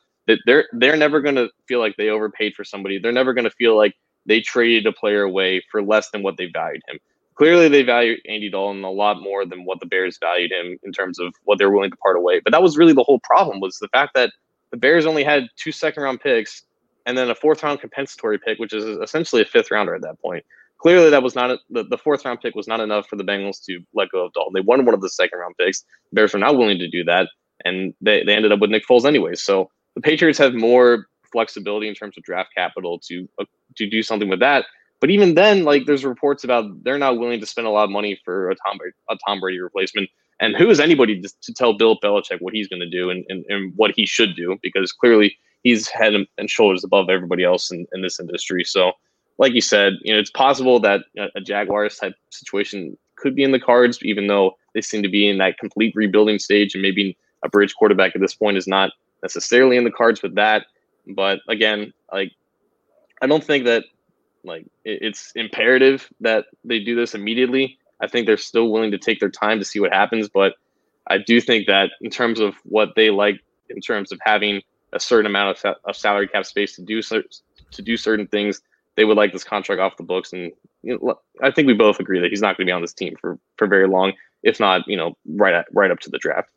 they're 0.45 0.66
they're 0.74 0.97
never 0.97 1.22
going 1.22 1.36
to 1.36 1.49
feel 1.68 1.80
like 1.80 1.95
they 1.97 2.10
overpaid 2.10 2.53
for 2.55 2.64
somebody. 2.64 2.99
They're 2.99 3.12
never 3.12 3.34
going 3.34 3.45
to 3.45 3.51
feel 3.51 3.76
like 3.78 3.95
they 4.26 4.41
traded 4.41 4.86
a 4.86 4.91
player 4.91 5.24
away 5.24 5.62
for 5.72 5.82
less 5.82 6.10
than 6.10 6.22
what 6.22 6.38
they 6.38 6.47
valued 6.47 6.82
him. 6.88 6.99
Clearly, 7.36 7.70
they 7.70 7.84
value 7.84 8.16
Andy 8.28 8.49
Dalton 8.49 8.84
a 8.84 8.89
lot 8.89 9.22
more 9.22 9.45
than 9.45 9.64
what 9.64 9.80
the 9.80 9.86
Bears 9.86 10.18
valued 10.20 10.51
him 10.51 10.78
in 10.84 10.91
terms 10.91 11.20
of 11.20 11.34
what 11.43 11.60
they're 11.60 11.70
willing 11.70 11.91
to 11.91 11.97
part 11.97 12.18
away. 12.18 12.39
But 12.39 12.51
that 12.51 12.64
was 12.64 12.78
really 12.78 12.93
the 12.93 13.03
whole 13.03 13.20
problem 13.20 13.60
was 13.60 13.78
the 13.78 13.88
fact 13.89 14.16
that 14.16 14.32
the 14.72 14.78
Bears 14.78 15.05
only 15.05 15.24
had 15.24 15.47
two 15.55 15.72
second 15.72 16.03
round 16.03 16.20
picks 16.20 16.64
and 17.08 17.18
then 17.18 17.32
a 17.32 17.36
fourth 17.36 17.64
round 17.64 17.80
compensatory 17.80 18.38
pick, 18.38 18.60
which 18.60 18.74
is 18.74 18.84
essentially 18.84 19.41
a 19.41 19.45
fifth 19.45 19.72
rounder 19.72 19.95
at 19.95 20.01
that 20.03 20.22
point. 20.22 20.45
clearly 20.78 21.10
that 21.10 21.24
was 21.24 21.36
not 21.36 21.49
a, 21.49 21.58
the, 21.70 21.84
the 21.84 21.97
fourth 21.97 22.24
round 22.26 22.39
pick 22.41 22.53
was 22.53 22.68
not 22.68 22.80
enough 22.80 23.08
for 23.08 23.16
the 23.16 23.24
Bengals 23.24 23.64
to 23.66 23.80
let 23.93 24.10
go 24.12 24.26
of 24.26 24.34
Dalton. 24.34 24.53
They 24.53 24.62
won 24.62 24.86
one 24.86 24.93
of 24.93 25.01
the 25.01 25.10
second 25.10 25.39
round 25.39 25.55
picks. 25.60 25.84
Bears 26.14 26.34
were 26.34 26.39
not 26.39 26.58
willing 26.58 26.78
to 26.80 26.88
do 26.88 27.03
that, 27.05 27.30
and 27.66 27.93
they, 28.01 28.24
they 28.24 28.36
ended 28.36 28.51
up 28.51 28.60
with 28.60 28.70
Nick 28.70 28.84
Foles 28.88 29.05
anyway. 29.05 29.34
So 29.36 29.70
the 29.95 30.01
Patriots 30.01 30.38
have 30.38 30.53
more 30.53 31.08
flexibility 31.32 31.88
in 31.88 31.95
terms 31.95 32.18
of 32.18 32.24
draft 32.24 32.49
capital 32.55 32.99
to 33.08 33.28
uh, 33.39 33.45
to 33.78 33.89
do 33.89 34.03
something 34.03 34.30
with 34.30 34.39
that. 34.39 34.66
But 34.99 35.10
even 35.10 35.36
then, 35.36 35.64
like 35.64 35.86
there's 35.86 36.05
reports 36.05 36.43
about 36.43 36.66
they're 36.84 36.97
not 36.97 37.20
willing 37.20 37.39
to 37.39 37.45
spend 37.45 37.68
a 37.68 37.70
lot 37.70 37.86
of 37.86 37.89
money 37.89 38.20
for 38.24 38.49
a 38.49 38.55
Tom 38.55 38.80
a 39.10 39.18
Tom 39.26 39.39
Brady 39.39 39.60
replacement. 39.60 40.10
And 40.39 40.55
who 40.55 40.70
is 40.70 40.80
anybody 40.80 41.20
to, 41.20 41.30
to 41.41 41.53
tell 41.53 41.76
Bill 41.76 41.97
Belichick 41.99 42.41
what 42.41 42.53
he's 42.53 42.68
going 42.68 42.80
to 42.80 42.89
do 42.89 43.10
and, 43.10 43.26
and, 43.28 43.43
and 43.49 43.74
what 43.76 43.91
he 43.95 44.05
should 44.05 44.36
do? 44.36 44.55
Because 44.62 44.91
clearly 44.91 45.36
he's 45.64 45.88
head 45.88 46.14
and 46.14 46.49
shoulders 46.49 46.84
above 46.84 47.10
everybody 47.10 47.43
else 47.43 47.72
in, 47.72 47.86
in 47.93 48.01
this 48.01 48.20
industry. 48.20 48.64
So, 48.64 48.93
like 49.38 49.53
you 49.53 49.62
said, 49.62 49.93
you 50.01 50.14
know, 50.14 50.20
it's 50.20 50.32
possible 50.32 50.80
that 50.80 51.01
a 51.36 51.41
Jaguars 51.41 51.97
type 51.97 52.16
situation 52.32 52.97
could 53.16 53.36
be 53.36 53.43
in 53.43 53.51
the 53.51 53.60
cards, 53.60 53.99
even 54.01 54.28
though 54.28 54.58
they 54.74 54.82
seem 54.82 55.03
to 55.03 55.10
be 55.10 55.28
in 55.28 55.38
that 55.39 55.58
complete 55.58 55.93
rebuilding 55.95 56.39
stage, 56.39 56.74
and 56.74 56.82
maybe 56.82 57.18
a 57.43 57.49
bridge 57.49 57.76
quarterback 57.76 58.16
at 58.16 58.22
this 58.22 58.34
point 58.34 58.58
is 58.58 58.68
not 58.68 58.91
necessarily 59.22 59.78
in 59.78 59.84
the 59.84 59.91
cards 59.91 60.22
with 60.22 60.36
that. 60.36 60.66
But 61.08 61.39
again, 61.47 61.93
like 62.12 62.32
I 63.22 63.28
don't 63.28 63.43
think 63.43 63.66
that 63.66 63.84
like 64.43 64.66
it's 64.86 65.32
imperative 65.36 66.10
that 66.22 66.45
they 66.64 66.80
do 66.80 66.95
this 66.95 67.14
immediately. 67.14 67.78
I 67.99 68.08
think 68.08 68.28
they're 68.28 68.38
still 68.38 68.70
willing 68.70 68.91
to 68.91 68.97
take 68.97 69.20
their 69.20 69.30
time 69.30 69.60
to 69.60 69.66
see 69.66 69.80
what 69.80 69.93
happens, 69.93 70.30
but 70.30 70.53
I 71.08 71.18
do 71.18 71.41
think 71.41 71.68
that 71.68 71.91
in 72.01 72.12
terms 72.12 72.39
of 72.39 72.55
what 72.64 72.89
they 72.95 73.10
like, 73.10 73.41
in 73.70 73.82
terms 73.82 74.12
of 74.12 74.20
having 74.24 74.62
a 74.93 74.99
certain 74.99 75.25
amount 75.25 75.63
of, 75.63 75.75
of 75.85 75.95
salary 75.95 76.27
cap 76.27 76.45
space 76.45 76.75
to 76.75 76.81
do 76.81 77.01
to 77.01 77.81
do 77.81 77.97
certain 77.97 78.27
things, 78.27 78.61
they 78.95 79.05
would 79.05 79.17
like 79.17 79.33
this 79.33 79.43
contract 79.43 79.81
off 79.81 79.97
the 79.97 80.03
books. 80.03 80.33
And 80.33 80.51
you 80.83 80.97
know, 81.01 81.19
I 81.41 81.51
think 81.51 81.67
we 81.67 81.73
both 81.73 81.99
agree 81.99 82.19
that 82.19 82.29
he's 82.29 82.41
not 82.41 82.57
going 82.57 82.65
to 82.65 82.69
be 82.69 82.73
on 82.73 82.81
this 82.81 82.93
team 82.93 83.15
for 83.19 83.38
for 83.57 83.67
very 83.67 83.88
long, 83.88 84.13
if 84.43 84.59
not, 84.59 84.88
you 84.88 84.97
know, 84.97 85.17
right 85.35 85.53
at, 85.53 85.67
right 85.73 85.91
up 85.91 85.99
to 86.01 86.09
the 86.09 86.17
draft. 86.17 86.49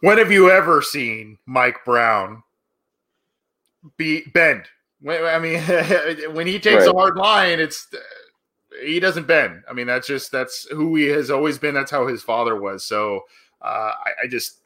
When 0.00 0.18
have 0.18 0.30
you 0.30 0.50
ever 0.50 0.82
seen 0.82 1.38
Mike 1.46 1.78
Brown 1.84 2.42
be 3.96 4.22
bend? 4.34 4.64
I 5.08 5.38
mean, 5.38 5.60
when 6.34 6.46
he 6.46 6.58
takes 6.58 6.86
right. 6.86 6.94
a 6.94 6.98
hard 6.98 7.16
line, 7.16 7.60
it's 7.60 7.88
he 8.82 9.00
doesn't 9.00 9.26
bend. 9.26 9.62
I 9.68 9.72
mean, 9.72 9.86
that's 9.86 10.06
just 10.06 10.32
that's 10.32 10.66
who 10.70 10.96
he 10.96 11.06
has 11.06 11.30
always 11.30 11.58
been. 11.58 11.74
That's 11.74 11.90
how 11.90 12.06
his 12.06 12.22
father 12.22 12.60
was. 12.60 12.84
So 12.84 13.22
uh, 13.62 13.92
I, 14.04 14.24
I 14.24 14.26
just 14.28 14.60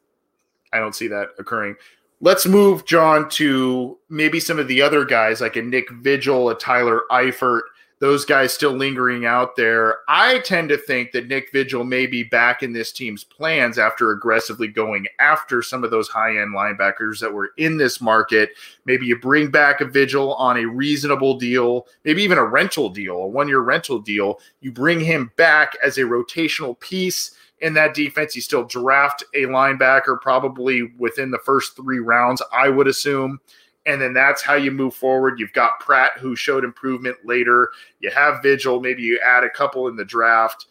I 0.72 0.78
don't 0.78 0.94
see 0.94 1.08
that 1.08 1.28
occurring. 1.38 1.76
Let's 2.20 2.46
move, 2.46 2.84
John, 2.84 3.28
to 3.30 3.96
maybe 4.08 4.40
some 4.40 4.58
of 4.58 4.66
the 4.66 4.82
other 4.82 5.04
guys 5.04 5.40
like 5.40 5.56
a 5.56 5.62
Nick 5.62 5.90
Vigil, 5.90 6.50
a 6.50 6.54
Tyler 6.56 7.02
Eifert 7.10 7.62
those 8.00 8.24
guys 8.24 8.52
still 8.52 8.72
lingering 8.72 9.26
out 9.26 9.56
there. 9.56 9.98
I 10.08 10.38
tend 10.40 10.68
to 10.68 10.76
think 10.76 11.12
that 11.12 11.26
Nick 11.26 11.50
Vigil 11.52 11.82
may 11.84 12.06
be 12.06 12.22
back 12.22 12.62
in 12.62 12.72
this 12.72 12.92
team's 12.92 13.24
plans 13.24 13.78
after 13.78 14.12
aggressively 14.12 14.68
going 14.68 15.06
after 15.18 15.62
some 15.62 15.82
of 15.82 15.90
those 15.90 16.08
high 16.08 16.38
end 16.38 16.54
linebackers 16.54 17.18
that 17.20 17.32
were 17.32 17.50
in 17.56 17.76
this 17.76 18.00
market. 18.00 18.50
Maybe 18.84 19.06
you 19.06 19.18
bring 19.18 19.50
back 19.50 19.80
a 19.80 19.84
Vigil 19.84 20.34
on 20.34 20.58
a 20.58 20.66
reasonable 20.66 21.38
deal, 21.38 21.86
maybe 22.04 22.22
even 22.22 22.38
a 22.38 22.44
rental 22.44 22.88
deal, 22.88 23.16
a 23.16 23.26
one 23.26 23.48
year 23.48 23.60
rental 23.60 23.98
deal. 23.98 24.38
You 24.60 24.70
bring 24.70 25.00
him 25.00 25.32
back 25.36 25.76
as 25.84 25.98
a 25.98 26.02
rotational 26.02 26.78
piece 26.78 27.34
in 27.60 27.74
that 27.74 27.94
defense. 27.94 28.34
You 28.34 28.42
still 28.42 28.64
draft 28.64 29.24
a 29.34 29.42
linebacker 29.42 30.20
probably 30.20 30.92
within 30.98 31.30
the 31.30 31.38
first 31.38 31.76
three 31.76 32.00
rounds, 32.00 32.42
I 32.52 32.68
would 32.68 32.86
assume 32.86 33.40
and 33.88 34.00
then 34.00 34.12
that's 34.12 34.42
how 34.42 34.54
you 34.54 34.70
move 34.70 34.94
forward. 34.94 35.40
You've 35.40 35.52
got 35.54 35.80
Pratt 35.80 36.18
who 36.18 36.36
showed 36.36 36.62
improvement 36.62 37.16
later. 37.24 37.70
You 38.00 38.10
have 38.10 38.42
Vigil. 38.42 38.80
Maybe 38.80 39.02
you 39.02 39.18
add 39.24 39.44
a 39.44 39.50
couple 39.50 39.88
in 39.88 39.96
the 39.96 40.04
draft. 40.04 40.66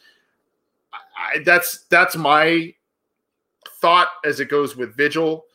I, 0.93 1.39
that's 1.39 1.85
that's 1.89 2.15
my 2.15 2.73
thought 3.81 4.09
as 4.23 4.39
it 4.39 4.49
goes 4.49 4.77
with 4.77 4.95
Vigil. 4.95 5.45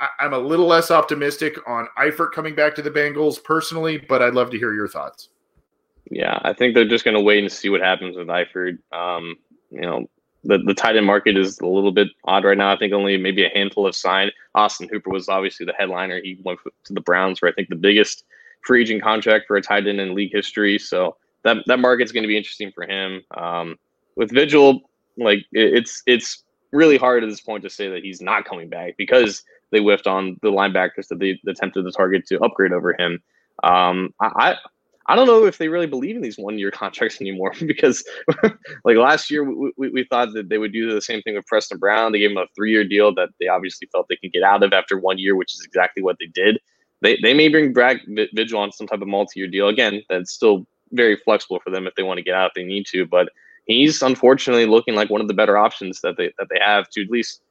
I, 0.00 0.08
am 0.20 0.32
a 0.32 0.38
little 0.38 0.66
less 0.66 0.90
optimistic 0.90 1.58
on 1.68 1.86
Eifert 1.98 2.32
coming 2.32 2.54
back 2.54 2.74
to 2.76 2.82
the 2.82 2.90
Bengals 2.90 3.44
personally, 3.44 3.98
but 3.98 4.22
I'd 4.22 4.34
love 4.34 4.50
to 4.50 4.58
hear 4.58 4.72
your 4.72 4.88
thoughts. 4.88 5.28
Yeah, 6.10 6.38
I 6.42 6.54
think 6.54 6.74
they're 6.74 6.88
just 6.88 7.04
going 7.04 7.16
to 7.16 7.22
wait 7.22 7.40
and 7.42 7.52
see 7.52 7.68
what 7.68 7.82
happens 7.82 8.16
with 8.16 8.28
Eifert. 8.28 8.78
Um, 8.92 9.36
you 9.70 9.82
know, 9.82 10.08
the, 10.46 10.58
the 10.58 10.74
tight 10.74 10.96
end 10.96 11.06
market 11.06 11.36
is 11.36 11.58
a 11.60 11.66
little 11.66 11.92
bit 11.92 12.08
odd 12.24 12.44
right 12.44 12.56
now. 12.56 12.72
I 12.72 12.78
think 12.78 12.92
only 12.92 13.16
maybe 13.16 13.44
a 13.44 13.50
handful 13.50 13.86
have 13.86 13.96
signed. 13.96 14.32
Austin 14.54 14.88
Hooper 14.90 15.10
was 15.10 15.28
obviously 15.28 15.66
the 15.66 15.74
headliner. 15.78 16.20
He 16.22 16.38
went 16.44 16.60
to 16.84 16.92
the 16.92 17.00
Browns 17.00 17.38
for 17.38 17.48
I 17.48 17.52
think 17.52 17.68
the 17.68 17.76
biggest 17.76 18.24
free 18.62 18.82
agent 18.82 19.02
contract 19.02 19.46
for 19.46 19.56
a 19.56 19.62
tight 19.62 19.86
end 19.86 20.00
in 20.00 20.14
league 20.14 20.32
history. 20.32 20.78
So 20.78 21.16
that 21.44 21.58
that 21.66 21.78
market's 21.78 22.12
going 22.12 22.24
to 22.24 22.28
be 22.28 22.36
interesting 22.36 22.72
for 22.72 22.84
him. 22.84 23.22
Um, 23.36 23.76
with 24.16 24.32
Vigil, 24.32 24.90
like 25.16 25.40
it's 25.52 26.02
it's 26.06 26.42
really 26.72 26.96
hard 26.96 27.22
at 27.22 27.30
this 27.30 27.40
point 27.40 27.62
to 27.62 27.70
say 27.70 27.88
that 27.88 28.02
he's 28.02 28.20
not 28.20 28.44
coming 28.44 28.68
back 28.68 28.96
because 28.96 29.42
they 29.70 29.78
whiffed 29.78 30.06
on 30.06 30.38
the 30.42 30.50
linebackers 30.50 31.08
that 31.08 31.18
they 31.18 31.40
attempted 31.46 31.84
to 31.84 31.92
target 31.92 32.26
to 32.26 32.40
upgrade 32.40 32.72
over 32.72 32.94
him. 32.98 33.22
Um, 33.62 34.12
I 34.20 34.56
I 35.08 35.14
don't 35.14 35.26
know 35.26 35.44
if 35.44 35.58
they 35.58 35.68
really 35.68 35.86
believe 35.86 36.16
in 36.16 36.22
these 36.22 36.38
one 36.38 36.58
year 36.58 36.70
contracts 36.70 37.20
anymore 37.20 37.52
because, 37.66 38.04
like 38.84 38.96
last 38.96 39.30
year, 39.30 39.44
we, 39.44 39.72
we, 39.76 39.90
we, 39.90 40.04
thought 40.04 40.32
that 40.34 40.48
they 40.48 40.58
would 40.58 40.72
do 40.72 40.92
the 40.92 41.00
same 41.00 41.22
thing 41.22 41.34
with 41.34 41.46
Preston 41.46 41.78
Brown. 41.78 42.12
They 42.12 42.18
gave 42.18 42.32
him 42.32 42.38
a 42.38 42.46
three 42.56 42.72
year 42.72 42.84
deal 42.84 43.14
that 43.14 43.30
they 43.40 43.48
obviously 43.48 43.88
felt 43.92 44.06
they 44.08 44.16
could 44.16 44.32
get 44.32 44.42
out 44.42 44.62
of 44.62 44.72
after 44.72 44.98
one 44.98 45.18
year, 45.18 45.36
which 45.36 45.54
is 45.54 45.64
exactly 45.64 46.02
what 46.02 46.16
they 46.18 46.26
did. 46.26 46.58
They, 47.02 47.18
they 47.22 47.34
may 47.34 47.48
bring 47.48 47.72
Brad 47.72 48.00
Vigil 48.34 48.58
on 48.58 48.72
some 48.72 48.86
type 48.86 49.02
of 49.02 49.08
multi 49.08 49.40
year 49.40 49.48
deal. 49.48 49.68
Again, 49.68 50.02
that's 50.08 50.32
still 50.32 50.66
very 50.92 51.16
flexible 51.16 51.60
for 51.62 51.70
them 51.70 51.86
if 51.86 51.94
they 51.94 52.02
want 52.02 52.18
to 52.18 52.24
get 52.24 52.34
out 52.34 52.48
if 52.48 52.54
they 52.54 52.64
need 52.64 52.86
to. 52.86 53.06
But 53.06 53.28
he's 53.66 54.02
unfortunately 54.02 54.66
looking 54.66 54.94
like 54.94 55.10
one 55.10 55.20
of 55.20 55.28
the 55.28 55.34
better 55.34 55.58
options 55.58 56.00
that 56.00 56.16
they, 56.16 56.32
that 56.38 56.48
they 56.50 56.60
have 56.60 56.88
to 56.90 57.02
at 57.02 57.10
least 57.10 57.42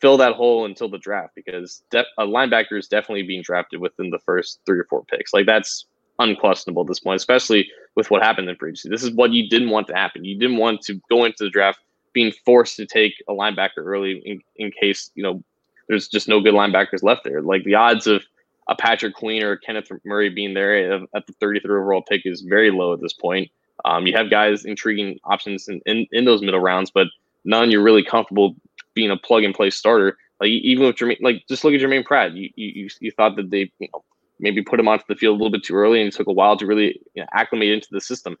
fill 0.00 0.16
that 0.16 0.34
hole 0.34 0.64
until 0.64 0.88
the 0.88 0.98
draft 0.98 1.34
because 1.34 1.82
a 1.94 2.26
linebacker 2.26 2.78
is 2.78 2.88
definitely 2.88 3.22
being 3.22 3.42
drafted 3.42 3.80
within 3.80 4.10
the 4.10 4.18
first 4.18 4.60
three 4.66 4.78
or 4.78 4.84
four 4.84 5.04
picks. 5.04 5.32
Like 5.32 5.46
that's 5.46 5.86
unquestionable 6.18 6.82
at 6.82 6.88
this 6.88 7.00
point, 7.00 7.16
especially 7.16 7.68
with 7.96 8.10
what 8.10 8.22
happened 8.22 8.48
in 8.48 8.56
previously. 8.56 8.90
This 8.90 9.02
is 9.02 9.12
what 9.12 9.32
you 9.32 9.48
didn't 9.48 9.70
want 9.70 9.86
to 9.88 9.94
happen. 9.94 10.24
You 10.24 10.38
didn't 10.38 10.56
want 10.56 10.82
to 10.82 11.00
go 11.10 11.24
into 11.24 11.44
the 11.44 11.50
draft 11.50 11.78
being 12.12 12.32
forced 12.44 12.76
to 12.76 12.86
take 12.86 13.22
a 13.28 13.32
linebacker 13.32 13.78
early 13.78 14.22
in, 14.24 14.40
in 14.56 14.70
case, 14.70 15.10
you 15.14 15.22
know, 15.22 15.42
there's 15.88 16.08
just 16.08 16.28
no 16.28 16.40
good 16.40 16.54
linebackers 16.54 17.02
left 17.02 17.24
there. 17.24 17.42
Like 17.42 17.64
the 17.64 17.74
odds 17.74 18.06
of 18.06 18.22
a 18.68 18.74
Patrick 18.74 19.14
Queen 19.14 19.42
or 19.42 19.56
Kenneth 19.56 19.90
Murray 20.04 20.30
being 20.30 20.54
there 20.54 21.04
at 21.14 21.26
the 21.26 21.34
33rd 21.34 21.64
overall 21.64 22.02
pick 22.02 22.22
is 22.24 22.40
very 22.40 22.70
low 22.70 22.92
at 22.94 23.00
this 23.00 23.12
point. 23.12 23.50
Um, 23.84 24.06
you 24.06 24.16
have 24.16 24.30
guys 24.30 24.64
intriguing 24.64 25.18
options 25.24 25.68
in, 25.68 25.80
in, 25.84 26.06
in 26.12 26.24
those 26.24 26.40
middle 26.40 26.60
rounds, 26.60 26.90
but 26.90 27.08
none 27.44 27.70
you're 27.70 27.82
really 27.82 28.04
comfortable 28.04 28.56
being 28.94 29.10
a 29.10 29.16
plug 29.16 29.44
and 29.44 29.54
play 29.54 29.70
starter. 29.70 30.16
Like 30.40 30.48
even 30.48 30.86
with 30.86 30.96
Germaine, 30.96 31.18
like 31.20 31.44
just 31.48 31.64
look 31.64 31.74
at 31.74 31.80
Germaine 31.80 32.04
Pratt. 32.04 32.32
You 32.32 32.50
you 32.56 32.88
you 33.00 33.10
thought 33.12 33.36
that 33.36 33.50
they 33.50 33.70
you 33.78 33.88
know 33.92 34.04
maybe 34.40 34.62
put 34.62 34.80
him 34.80 34.88
onto 34.88 35.04
the 35.08 35.14
field 35.14 35.34
a 35.34 35.38
little 35.38 35.50
bit 35.50 35.64
too 35.64 35.74
early 35.74 36.00
and 36.00 36.08
it 36.08 36.16
took 36.16 36.26
a 36.26 36.32
while 36.32 36.56
to 36.56 36.66
really 36.66 37.00
you 37.14 37.22
know, 37.22 37.28
acclimate 37.32 37.68
into 37.68 37.88
the 37.90 38.00
system. 38.00 38.36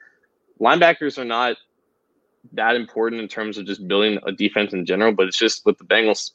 Linebackers 0.60 1.18
are 1.18 1.24
not 1.24 1.56
that 2.52 2.76
important 2.76 3.20
in 3.20 3.28
terms 3.28 3.58
of 3.58 3.66
just 3.66 3.86
building 3.88 4.18
a 4.26 4.32
defense 4.32 4.72
in 4.72 4.84
general, 4.84 5.12
but 5.12 5.26
it's 5.26 5.38
just 5.38 5.64
with 5.64 5.78
the 5.78 5.84
Bengals 5.84 6.32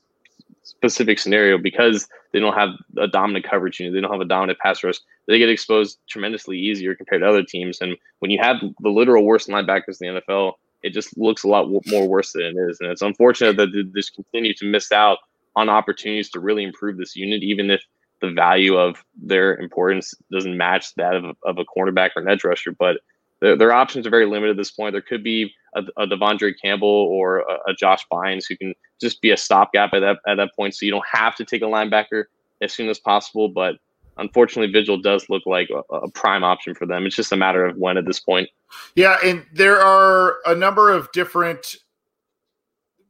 specific 0.63 1.19
scenario 1.19 1.57
because 1.57 2.07
they 2.31 2.39
don't 2.39 2.55
have 2.55 2.69
a 2.97 3.07
dominant 3.07 3.45
coverage 3.45 3.79
unit, 3.79 3.93
they 3.93 4.01
don't 4.01 4.11
have 4.11 4.21
a 4.21 4.25
dominant 4.25 4.59
pass 4.59 4.83
rush, 4.83 4.97
they 5.27 5.39
get 5.39 5.49
exposed 5.49 5.99
tremendously 6.09 6.57
easier 6.57 6.95
compared 6.95 7.21
to 7.21 7.27
other 7.27 7.43
teams. 7.43 7.79
And 7.81 7.95
when 8.19 8.31
you 8.31 8.39
have 8.41 8.57
the 8.79 8.89
literal 8.89 9.25
worst 9.25 9.47
linebackers 9.47 10.01
in 10.01 10.15
the 10.15 10.21
NFL, 10.21 10.53
it 10.81 10.93
just 10.93 11.17
looks 11.17 11.43
a 11.43 11.47
lot 11.47 11.69
more 11.87 12.07
worse 12.07 12.33
than 12.33 12.43
it 12.43 12.55
is. 12.55 12.79
And 12.79 12.89
it's 12.89 13.01
unfortunate 13.01 13.57
that 13.57 13.71
they 13.73 13.83
just 13.95 14.15
continue 14.15 14.53
to 14.55 14.65
miss 14.65 14.91
out 14.91 15.17
on 15.55 15.69
opportunities 15.69 16.29
to 16.31 16.39
really 16.39 16.63
improve 16.63 16.97
this 16.97 17.15
unit, 17.15 17.43
even 17.43 17.69
if 17.69 17.81
the 18.21 18.31
value 18.31 18.75
of 18.77 19.03
their 19.15 19.55
importance 19.55 20.13
doesn't 20.31 20.57
match 20.57 20.93
that 20.95 21.15
of, 21.15 21.35
of 21.43 21.57
a 21.57 21.65
cornerback 21.65 22.11
or 22.15 22.21
an 22.21 22.29
edge 22.29 22.43
rusher. 22.43 22.71
But 22.71 22.97
their, 23.41 23.55
their 23.55 23.73
options 23.73 24.05
are 24.05 24.09
very 24.09 24.25
limited 24.25 24.51
at 24.51 24.57
this 24.57 24.71
point. 24.71 24.93
There 24.93 25.01
could 25.01 25.23
be 25.23 25.53
a, 25.75 25.83
a 25.97 26.07
De'Vondre 26.07 26.53
Campbell 26.61 26.87
or 26.87 27.39
a, 27.39 27.57
a, 27.67 27.73
Josh 27.73 28.05
Bynes 28.11 28.45
who 28.47 28.57
can 28.57 28.73
just 28.99 29.21
be 29.21 29.31
a 29.31 29.37
stopgap 29.37 29.93
at 29.93 29.99
that 29.99 30.17
at 30.27 30.35
that 30.35 30.51
point, 30.55 30.75
so 30.75 30.85
you 30.85 30.91
don't 30.91 31.05
have 31.11 31.35
to 31.35 31.45
take 31.45 31.61
a 31.61 31.65
linebacker 31.65 32.25
as 32.61 32.73
soon 32.73 32.89
as 32.89 32.99
possible. 32.99 33.47
But 33.47 33.75
unfortunately, 34.17 34.71
Vigil 34.71 34.97
does 34.97 35.29
look 35.29 35.43
like 35.45 35.69
a, 35.69 35.95
a, 35.95 36.11
prime 36.11 36.43
option 36.43 36.75
for 36.75 36.85
them. 36.85 37.05
It's 37.05 37.15
just 37.15 37.31
a 37.31 37.37
matter 37.37 37.65
of 37.65 37.77
when 37.77 37.97
at 37.97 38.05
this 38.05 38.19
point. 38.19 38.49
Yeah, 38.95 39.17
and 39.23 39.45
there 39.53 39.79
are 39.79 40.37
a 40.45 40.55
number 40.55 40.91
of 40.91 41.11
different 41.11 41.77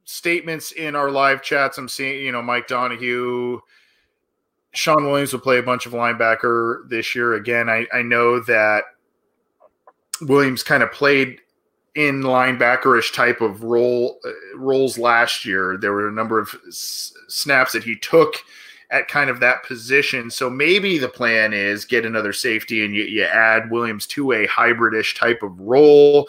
statements 0.04 0.72
in 0.72 0.94
our 0.96 1.10
live 1.10 1.42
chats. 1.42 1.78
I'm 1.78 1.88
seeing, 1.88 2.24
you 2.24 2.32
know, 2.32 2.42
Mike 2.42 2.66
Donahue 2.66 3.60
Shawn 4.72 5.04
Williams 5.04 5.32
will 5.32 5.40
play 5.40 5.58
a 5.58 5.62
bunch 5.62 5.86
of 5.86 5.92
linebacker 5.92 6.88
this 6.88 7.14
year. 7.14 7.34
Again, 7.34 7.68
I, 7.68 7.86
I 7.92 8.02
know 8.02 8.40
that 8.40 8.84
Williams 10.22 10.62
kind 10.62 10.82
of 10.82 10.92
played 10.92 11.40
in 11.94 12.22
linebackerish 12.22 13.12
type 13.12 13.40
of 13.40 13.64
role 13.64 14.20
uh, 14.24 14.30
roles 14.56 14.96
last 14.96 15.44
year. 15.44 15.76
There 15.76 15.92
were 15.92 16.08
a 16.08 16.12
number 16.12 16.38
of 16.38 16.54
s- 16.68 17.12
snaps 17.28 17.72
that 17.72 17.82
he 17.82 17.96
took 17.96 18.34
at 18.90 19.08
kind 19.08 19.30
of 19.30 19.40
that 19.40 19.64
position. 19.64 20.30
So 20.30 20.50
maybe 20.50 20.98
the 20.98 21.08
plan 21.08 21.52
is 21.52 21.84
get 21.84 22.04
another 22.04 22.32
safety 22.32 22.84
and 22.84 22.94
you, 22.94 23.04
you 23.04 23.24
add 23.24 23.70
Williams 23.70 24.06
to 24.08 24.32
a 24.32 24.46
hybridish 24.48 25.16
type 25.16 25.42
of 25.42 25.58
role. 25.60 26.28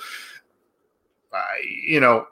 I, 1.33 1.61
you 1.85 1.99
know, 1.99 2.27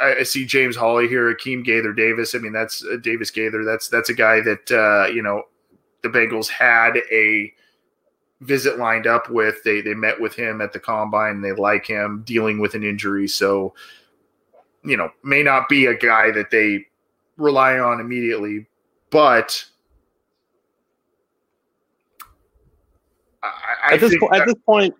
I, 0.00 0.16
I, 0.20 0.22
see 0.22 0.46
James 0.46 0.76
Hawley 0.76 1.08
here, 1.08 1.34
Akeem 1.34 1.64
Gaither 1.64 1.92
Davis. 1.92 2.34
I 2.34 2.38
mean, 2.38 2.52
that's 2.52 2.84
uh, 2.84 2.96
Davis 3.02 3.30
Gaither. 3.30 3.64
That's 3.64 3.88
that's 3.88 4.08
a 4.08 4.14
guy 4.14 4.40
that 4.40 4.70
uh, 4.70 5.08
you 5.08 5.22
know 5.22 5.42
the 6.02 6.08
Bengals 6.08 6.48
had 6.48 6.98
a 7.10 7.52
visit 8.40 8.78
lined 8.78 9.06
up 9.06 9.30
with. 9.30 9.62
They 9.64 9.80
they 9.80 9.94
met 9.94 10.20
with 10.20 10.34
him 10.34 10.60
at 10.60 10.72
the 10.72 10.78
combine. 10.78 11.40
They 11.40 11.52
like 11.52 11.86
him 11.86 12.22
dealing 12.24 12.60
with 12.60 12.74
an 12.74 12.84
injury, 12.84 13.26
so 13.26 13.74
you 14.84 14.96
know 14.96 15.10
may 15.24 15.42
not 15.42 15.68
be 15.68 15.86
a 15.86 15.94
guy 15.94 16.30
that 16.30 16.50
they 16.50 16.86
rely 17.36 17.78
on 17.78 18.00
immediately, 18.00 18.66
but 19.10 19.64
I, 23.42 23.52
I 23.84 23.94
at 23.94 24.00
this 24.00 24.16
po- 24.18 24.30
at 24.32 24.46
this 24.46 24.56
point, 24.64 24.94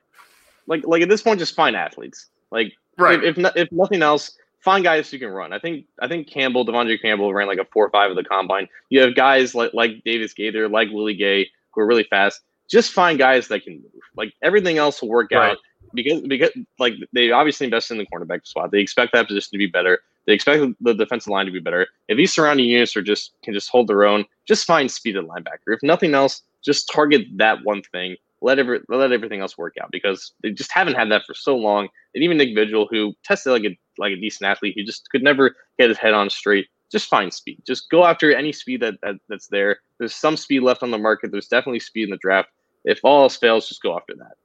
like 0.66 0.84
like 0.84 1.02
at 1.02 1.08
this 1.08 1.22
point, 1.22 1.38
just 1.38 1.54
find 1.54 1.76
athletes. 1.76 2.26
Like 2.50 2.72
right. 3.00 3.22
if 3.22 3.38
if, 3.38 3.56
if 3.56 3.72
nothing 3.72 4.02
else, 4.02 4.36
find 4.60 4.84
guys 4.84 5.10
who 5.10 5.18
can 5.18 5.28
run. 5.28 5.52
I 5.52 5.58
think 5.58 5.86
I 6.00 6.08
think 6.08 6.28
Campbell, 6.28 6.64
De'Vondre 6.64 7.00
Campbell 7.00 7.32
ran 7.32 7.48
like 7.48 7.58
a 7.58 7.64
four 7.64 7.86
or 7.86 7.90
five 7.90 8.10
of 8.10 8.16
the 8.16 8.24
combine. 8.24 8.68
You 8.88 9.00
have 9.00 9.14
guys 9.14 9.54
like 9.54 9.72
like 9.74 10.04
Davis 10.04 10.32
Gaither, 10.34 10.68
like 10.68 10.88
Willie 10.90 11.14
Gay, 11.14 11.50
who 11.72 11.80
are 11.80 11.86
really 11.86 12.04
fast. 12.04 12.40
Just 12.68 12.92
find 12.92 13.18
guys 13.18 13.48
that 13.48 13.64
can 13.64 13.74
move. 13.74 14.02
Like 14.16 14.32
everything 14.42 14.78
else 14.78 15.02
will 15.02 15.08
work 15.08 15.30
right. 15.32 15.52
out 15.52 15.58
because 15.94 16.20
because 16.22 16.50
like 16.78 16.94
they 17.12 17.30
obviously 17.30 17.64
invested 17.64 17.94
in 17.94 17.98
the 17.98 18.06
cornerback 18.06 18.46
spot. 18.46 18.70
They 18.70 18.80
expect 18.80 19.12
that 19.12 19.26
position 19.26 19.50
to 19.52 19.58
be 19.58 19.66
better. 19.66 20.00
They 20.26 20.34
expect 20.34 20.62
the 20.80 20.94
defensive 20.94 21.30
line 21.30 21.46
to 21.46 21.52
be 21.52 21.60
better. 21.60 21.88
If 22.08 22.16
these 22.16 22.32
surrounding 22.32 22.66
units 22.66 22.96
are 22.96 23.02
just 23.02 23.32
can 23.42 23.54
just 23.54 23.70
hold 23.70 23.88
their 23.88 24.04
own, 24.04 24.24
just 24.46 24.66
find 24.66 24.90
speed 24.90 25.16
at 25.16 25.24
linebacker. 25.24 25.68
If 25.68 25.82
nothing 25.82 26.14
else, 26.14 26.42
just 26.62 26.90
target 26.92 27.22
that 27.36 27.58
one 27.64 27.82
thing. 27.82 28.16
Let 28.42 28.58
every, 28.58 28.80
let 28.88 29.12
everything 29.12 29.40
else 29.40 29.58
work 29.58 29.74
out 29.82 29.90
because 29.90 30.32
they 30.42 30.50
just 30.50 30.72
haven't 30.72 30.94
had 30.94 31.10
that 31.10 31.22
for 31.26 31.34
so 31.34 31.56
long. 31.56 31.88
And 32.14 32.24
even 32.24 32.38
Nick 32.38 32.54
Vigil, 32.54 32.88
who 32.90 33.14
tested 33.24 33.52
like 33.52 33.64
a 33.64 33.78
like 33.98 34.12
a 34.12 34.16
decent 34.16 34.48
athlete, 34.48 34.74
he 34.76 34.84
just 34.84 35.08
could 35.10 35.22
never 35.22 35.54
get 35.78 35.88
his 35.88 35.98
head 35.98 36.14
on 36.14 36.30
straight. 36.30 36.66
Just 36.90 37.08
find 37.08 37.32
speed. 37.32 37.62
Just 37.66 37.90
go 37.90 38.04
after 38.04 38.34
any 38.34 38.52
speed 38.52 38.80
that, 38.80 38.94
that 39.02 39.16
that's 39.28 39.48
there. 39.48 39.80
There's 39.98 40.14
some 40.14 40.36
speed 40.36 40.60
left 40.60 40.82
on 40.82 40.90
the 40.90 40.98
market. 40.98 41.30
There's 41.30 41.48
definitely 41.48 41.80
speed 41.80 42.04
in 42.04 42.10
the 42.10 42.16
draft. 42.16 42.48
If 42.84 43.00
all 43.04 43.22
else 43.22 43.36
fails, 43.36 43.68
just 43.68 43.82
go 43.82 43.94
after 43.96 44.14
that. 44.16 44.36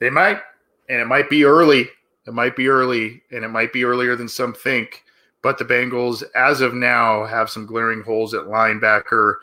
They 0.00 0.10
might, 0.10 0.40
and 0.88 1.00
it 1.00 1.06
might 1.06 1.28
be 1.30 1.44
early. 1.44 1.88
It 2.26 2.32
might 2.32 2.56
be 2.56 2.68
early, 2.68 3.22
and 3.30 3.44
it 3.44 3.48
might 3.48 3.72
be 3.72 3.84
earlier 3.84 4.16
than 4.16 4.28
some 4.28 4.54
think. 4.54 5.04
But 5.42 5.58
the 5.58 5.64
Bengals, 5.64 6.24
as 6.34 6.62
of 6.62 6.72
now, 6.72 7.26
have 7.26 7.50
some 7.50 7.66
glaring 7.66 8.02
holes 8.02 8.32
at 8.32 8.44
linebacker. 8.46 9.34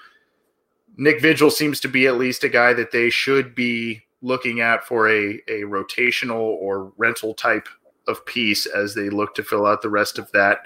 Nick 1.01 1.19
Vigil 1.19 1.49
seems 1.49 1.79
to 1.79 1.87
be 1.87 2.05
at 2.05 2.19
least 2.19 2.43
a 2.43 2.49
guy 2.49 2.73
that 2.73 2.91
they 2.91 3.09
should 3.09 3.55
be 3.55 4.03
looking 4.21 4.61
at 4.61 4.83
for 4.83 5.09
a, 5.09 5.41
a 5.47 5.63
rotational 5.63 6.39
or 6.39 6.93
rental 6.95 7.33
type 7.33 7.67
of 8.07 8.23
piece 8.27 8.67
as 8.67 8.93
they 8.93 9.09
look 9.09 9.33
to 9.33 9.41
fill 9.41 9.65
out 9.65 9.81
the 9.81 9.89
rest 9.89 10.19
of 10.19 10.31
that 10.31 10.59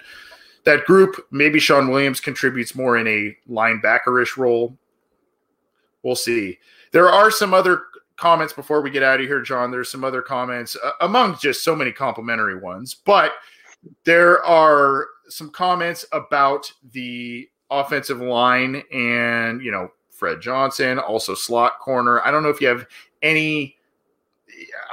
that 0.66 0.84
group. 0.84 1.26
Maybe 1.32 1.58
Shawn 1.58 1.90
Williams 1.90 2.20
contributes 2.20 2.76
more 2.76 2.98
in 2.98 3.08
a 3.08 3.38
linebackerish 3.50 4.36
role. 4.36 4.78
We'll 6.04 6.18
see. 6.18 6.60
There 6.92 7.10
are 7.10 7.32
some 7.32 7.54
other 7.54 7.84
comments 8.18 8.52
before 8.52 8.82
we 8.82 8.90
get 8.90 9.04
out 9.04 9.22
of 9.22 9.28
here, 9.28 9.42
John. 9.42 9.72
There's 9.72 9.90
some 9.90 10.04
other 10.04 10.22
comments 10.22 10.76
uh, 10.84 10.92
among 11.00 11.38
just 11.38 11.64
so 11.64 11.78
many 11.78 11.94
complimentary 11.94 12.60
ones, 12.60 12.94
but 12.94 13.32
there 14.04 14.44
are 14.44 15.08
some 15.30 15.50
comments 15.50 16.04
about 16.12 16.70
the 16.92 17.48
offensive 17.72 18.20
line 18.20 18.84
and, 18.92 19.62
you 19.62 19.72
know, 19.72 19.92
Fred 20.16 20.42
Johnson, 20.42 20.98
also 21.00 21.36
slot 21.36 21.80
corner. 21.80 22.26
I 22.26 22.32
don't 22.32 22.44
know 22.44 22.50
if 22.50 22.62
you 22.62 22.68
have 22.68 22.88
any. 23.22 23.76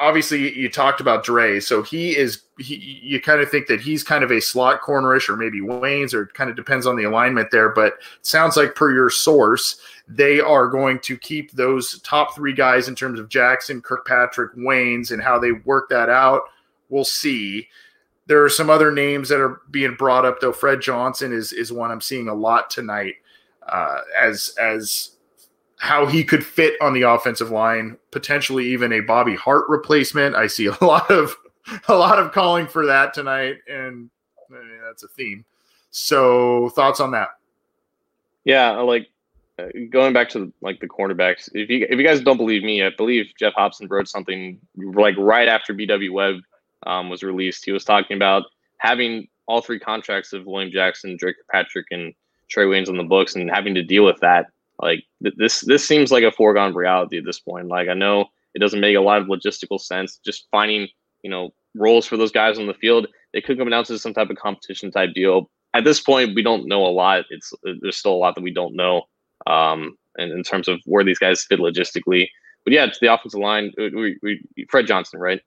Obviously, 0.01 0.59
you 0.59 0.69
talked 0.69 1.01
about 1.01 1.25
Dre, 1.25 1.61
so 1.61 1.83
he 1.83 2.17
is. 2.17 2.43
He, 2.59 3.01
you 3.03 3.21
kind 3.21 3.41
of 3.41 3.51
think 3.51 3.67
that 3.69 3.81
he's 3.81 4.03
kind 4.03 4.25
of 4.25 4.31
a 4.31 4.41
slot 4.41 4.83
cornerish, 4.83 5.29
or 5.29 5.37
maybe 5.37 5.61
Waynes, 5.61 6.13
or 6.13 6.27
kind 6.27 6.51
of 6.51 6.57
depends 6.57 6.87
on 6.87 6.97
the 6.97 7.05
alignment 7.05 7.51
there. 7.51 7.69
But 7.69 7.95
sounds 8.23 8.57
like 8.57 8.75
per 8.75 8.93
your 8.93 9.11
source 9.11 9.81
they 10.09 10.41
are 10.41 10.69
going 10.69 10.99
to 11.01 11.17
keep 11.17 11.53
those 11.53 12.01
top 12.01 12.35
three 12.35 12.53
guys 12.53 12.89
in 12.89 12.95
terms 12.95 13.19
of 13.19 13.29
Jackson, 13.29 13.81
Kirkpatrick, 13.81 14.55
Waynes, 14.57 15.11
and 15.11 15.23
how 15.23 15.39
they 15.39 15.53
work 15.53 15.89
that 15.89 16.09
out. 16.09 16.43
We'll 16.89 17.05
see. 17.05 17.69
There 18.27 18.45
are 18.45 18.51
some 18.51 18.71
other 18.71 18.93
names 18.93 19.29
that 19.29 19.41
are 19.41 19.63
being 19.71 19.95
brought 19.95 20.25
up, 20.25 20.41
though. 20.41 20.53
Fred 20.53 20.81
Johnson 20.81 21.33
is 21.33 21.53
is 21.53 21.73
one 21.73 21.91
I'm 21.91 22.01
seeing 22.01 22.29
a 22.29 22.35
lot 22.35 22.71
tonight 22.71 23.15
uh, 23.69 24.01
as 24.19 24.55
as 24.61 25.17
how 25.79 26.07
he 26.07 26.23
could 26.23 26.47
fit 26.47 26.81
on 26.81 26.93
the 26.95 27.03
offensive 27.03 27.51
line, 27.51 27.99
potentially 28.13 28.67
even 28.67 28.93
a 28.93 29.01
Bobby 29.01 29.35
Hart 29.35 29.65
replacement. 29.69 30.37
I 30.37 30.47
see 30.47 30.67
a 30.67 30.77
lot 30.85 31.11
of 31.11 31.37
a 31.89 31.95
lot 31.95 32.19
of 32.19 32.33
calling 32.33 32.67
for 32.67 32.87
that 32.87 33.15
tonight, 33.15 33.57
and 33.69 34.11
I 34.51 34.53
mean, 34.53 34.81
that's 34.85 35.03
a 35.03 35.09
theme. 35.09 35.45
So, 35.91 36.71
thoughts 36.71 37.01
on 37.01 37.11
that? 37.13 37.29
Yeah, 38.45 38.71
like 38.81 39.09
uh, 39.59 39.67
going 39.91 40.13
back 40.13 40.29
to 40.31 40.53
like 40.63 40.81
the 40.81 40.89
cornerbacks, 40.89 41.49
if 41.53 41.69
you 41.69 41.87
if 41.89 41.99
you 41.99 42.07
guys 42.07 42.21
don't 42.21 42.37
believe 42.37 42.63
me, 42.63 42.83
I 42.83 42.91
believe 42.97 43.27
Geoff 43.39 43.55
Hobson 43.55 43.89
wrote 43.89 44.09
something 44.09 44.59
like 44.77 45.17
right 45.19 45.49
after 45.49 45.75
BW 45.75 46.13
Webb 46.13 46.37
um, 46.87 47.11
was 47.11 47.23
released. 47.23 47.65
He 47.65 47.73
was 47.73 47.85
talking 47.85 48.17
about 48.17 48.45
having 48.79 49.29
all 49.47 49.61
three 49.61 49.79
contracts 49.79 50.33
of 50.33 50.47
William 50.47 50.71
Jackson, 50.73 51.17
Dre 51.17 51.35
Kirkpatrick, 51.35 51.87
and 51.91 52.15
Trae 52.55 52.69
Waynes 52.69 52.89
on 52.89 52.97
the 52.97 53.05
books, 53.05 53.35
and 53.35 53.51
having 53.51 53.75
to 53.75 53.83
deal 53.83 54.05
with 54.05 54.21
that. 54.21 54.47
Like 54.81 55.05
th- 55.23 55.35
this, 55.37 55.61
this 55.61 55.87
seems 55.87 56.11
like 56.11 56.25
a 56.25 56.33
foregone 56.33 56.75
reality 56.75 57.19
at 57.19 57.25
this 57.25 57.41
point. 57.41 57.69
Like 57.69 57.89
I 57.89 57.95
know 57.95 58.27
it 58.55 58.59
doesn't 58.59 58.81
make 58.81 58.97
a 58.97 59.01
lot 59.01 59.21
of 59.21 59.29
logistical 59.29 59.81
sense. 59.81 60.19
Just 60.25 60.49
finding 60.51 60.89
you 61.23 61.31
know 61.31 61.51
roles 61.75 62.07
for 62.07 62.17
those 62.17 62.33
guys 62.33 62.59
on 62.59 62.67
the 62.67 62.75
field, 62.75 63.07
they 63.33 63.41
could 63.41 63.59
come 63.59 63.71
down 63.71 63.85
to 63.85 63.99
some 63.99 64.15
type 64.15 64.31
of 64.31 64.37
competition 64.37 64.91
type 64.91 65.15
deal. 65.15 65.51
At 65.75 65.85
this 65.85 66.01
point, 66.01 66.35
we 66.35 66.43
don't 66.43 66.67
know 66.67 66.85
a 66.85 66.89
lot. 66.93 67.25
It's 67.31 67.53
there's 67.63 67.97
still 67.97 68.13
a 68.13 68.17
lot 68.17 68.35
that 68.35 68.43
we 68.43 68.53
don't 68.53 68.77
know 68.77 69.05
um, 69.47 69.97
and 70.17 70.33
in 70.33 70.43
terms 70.43 70.69
of 70.69 70.81
where 70.85 71.05
these 71.05 71.19
guys 71.19 71.45
fit 71.45 71.61
logistically. 71.61 72.29
But 72.65 72.73
yeah, 72.73 72.85
it's 72.85 73.01
the 73.01 73.13
offensive 73.13 73.41
line. 73.41 73.73
We, 73.77 74.19
we, 74.23 74.67
Fred 74.71 74.87
Johnson, 74.87 75.19
right? 75.19 75.41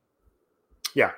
Yeah. 0.93 1.11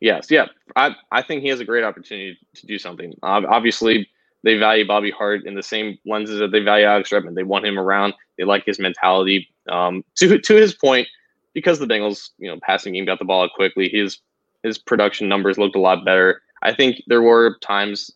Yes. 0.00 0.30
Yeah. 0.30 0.46
I, 0.74 0.94
I 1.10 1.22
think 1.22 1.42
he 1.42 1.48
has 1.48 1.60
a 1.60 1.64
great 1.64 1.84
opportunity 1.84 2.38
to 2.54 2.66
do 2.66 2.78
something. 2.78 3.14
Uh, 3.22 3.42
obviously, 3.48 4.08
they 4.46 4.56
value 4.56 4.86
Bobby 4.86 5.10
Hart 5.10 5.44
in 5.44 5.54
the 5.54 5.62
same 5.62 5.98
lenses 6.06 6.38
that 6.38 6.52
they 6.52 6.60
value 6.60 6.86
Alex 6.86 7.12
Redmond. 7.12 7.36
They 7.36 7.42
want 7.42 7.66
him 7.66 7.78
around. 7.78 8.14
They 8.38 8.44
like 8.44 8.64
his 8.64 8.78
mentality. 8.78 9.48
Um, 9.68 10.02
to 10.16 10.38
to 10.38 10.54
his 10.54 10.74
point, 10.74 11.08
because 11.52 11.78
the 11.78 11.86
Bengals, 11.86 12.30
you 12.38 12.48
know, 12.48 12.58
passing 12.62 12.94
game 12.94 13.04
got 13.04 13.18
the 13.18 13.24
ball 13.24 13.48
quickly, 13.54 13.88
his 13.88 14.18
his 14.62 14.78
production 14.78 15.28
numbers 15.28 15.58
looked 15.58 15.76
a 15.76 15.80
lot 15.80 16.04
better. 16.04 16.40
I 16.62 16.74
think 16.74 17.02
there 17.06 17.22
were 17.22 17.58
times 17.60 18.10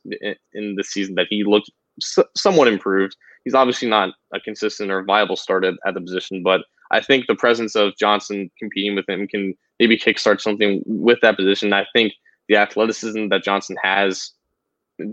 in 0.55 0.77
the 0.77 0.85
season 0.85 1.15
that 1.17 1.27
he 1.29 1.45
looked 1.45 1.71
somewhat 2.35 2.67
improved 2.67 3.15
he's 3.45 3.55
obviously 3.55 3.89
not 3.89 4.15
a 4.35 4.41
consistent 4.41 4.91
or 4.91 5.03
viable 5.05 5.37
start 5.37 5.65
at, 5.65 5.75
at 5.87 5.95
the 5.95 6.01
position, 6.01 6.43
but 6.43 6.63
I 6.91 7.01
think 7.01 7.27
the 7.27 7.35
presence 7.35 7.77
of 7.77 7.97
Johnson 7.99 8.51
competing 8.59 8.97
with 8.97 9.09
him 9.09 9.27
can 9.27 9.55
maybe 9.79 9.97
kickstart 9.97 10.41
something 10.41 10.83
with 10.87 11.19
that 11.23 11.37
position. 11.37 11.73
I 11.73 11.87
think 11.93 12.13
the 12.49 12.57
athleticism 12.57 13.29
that 13.29 13.45
Johnson 13.45 13.77
has 13.83 14.33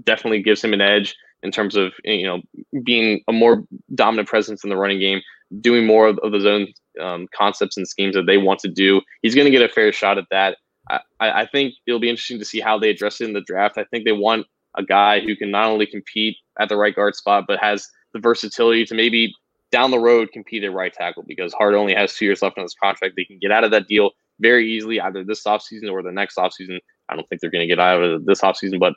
definitely 0.04 0.42
gives 0.42 0.64
him 0.64 0.74
an 0.74 0.82
edge 0.82 1.16
in 1.44 1.52
terms 1.52 1.76
of 1.76 1.94
you 2.04 2.26
know 2.26 2.42
being 2.84 3.22
a 3.28 3.34
more 3.34 3.64
dominant 3.96 4.28
presence 4.28 4.64
in 4.64 4.70
the 4.70 4.78
running 4.78 5.00
game, 5.00 5.22
doing 5.62 5.86
more 5.86 6.08
of, 6.08 6.20
of 6.20 6.32
the 6.32 6.40
zone 6.40 6.68
um, 7.02 7.28
concepts 7.36 7.78
and 7.78 7.88
schemes 7.88 8.16
that 8.16 8.26
they 8.26 8.38
want 8.38 8.60
to 8.62 8.68
do. 8.68 9.02
He's 9.22 9.36
going 9.36 9.46
to 9.46 9.52
get 9.52 9.62
a 9.62 9.74
fair 9.74 9.92
shot 9.92 10.18
at 10.18 10.26
that. 10.32 10.58
I, 10.90 11.02
I 11.20 11.46
think 11.46 11.74
it'll 11.86 12.00
be 12.00 12.10
interesting 12.10 12.40
to 12.40 12.46
see 12.46 12.60
how 12.60 12.80
they 12.80 12.90
address 12.90 13.20
it 13.20 13.26
in 13.26 13.34
the 13.34 13.42
draft. 13.42 13.78
I 13.78 13.84
think 13.86 14.06
they 14.06 14.14
want 14.14 14.48
a 14.78 14.84
guy 14.84 15.20
who 15.20 15.36
can 15.36 15.52
not 15.52 15.68
only 15.68 15.86
compete 15.86 16.38
at 16.60 16.70
the 16.70 16.78
right 16.78 16.96
guard 16.96 17.16
spot, 17.16 17.46
but 17.48 17.60
has 17.60 17.88
the 18.14 18.20
versatility 18.20 18.86
to 18.86 18.96
maybe 18.96 19.34
down 19.72 19.92
the 19.92 20.00
road 20.00 20.32
compete 20.32 20.64
at 20.64 20.72
right 20.72 20.94
tackle 20.94 21.24
because 21.28 21.54
Hart 21.54 21.76
only 21.76 21.94
has 21.94 22.14
two 22.14 22.26
years 22.26 22.42
left 22.42 22.58
on 22.58 22.64
his 22.64 22.76
contract. 22.82 23.16
They 23.18 23.26
can 23.26 23.40
get 23.40 23.52
out 23.52 23.64
of 23.64 23.72
that 23.72 23.88
deal 23.88 24.12
very 24.40 24.72
easily, 24.72 25.00
either 25.00 25.24
this 25.24 25.44
offseason 25.44 25.92
or 25.92 26.02
the 26.02 26.12
next 26.12 26.38
offseason. 26.38 26.80
I 27.10 27.16
don't 27.16 27.28
think 27.28 27.42
they're 27.42 27.52
going 27.52 27.68
to 27.68 27.68
get 27.68 27.80
out 27.80 28.02
of 28.02 28.26
this 28.26 28.42
offseason, 28.42 28.80
but 28.80 28.94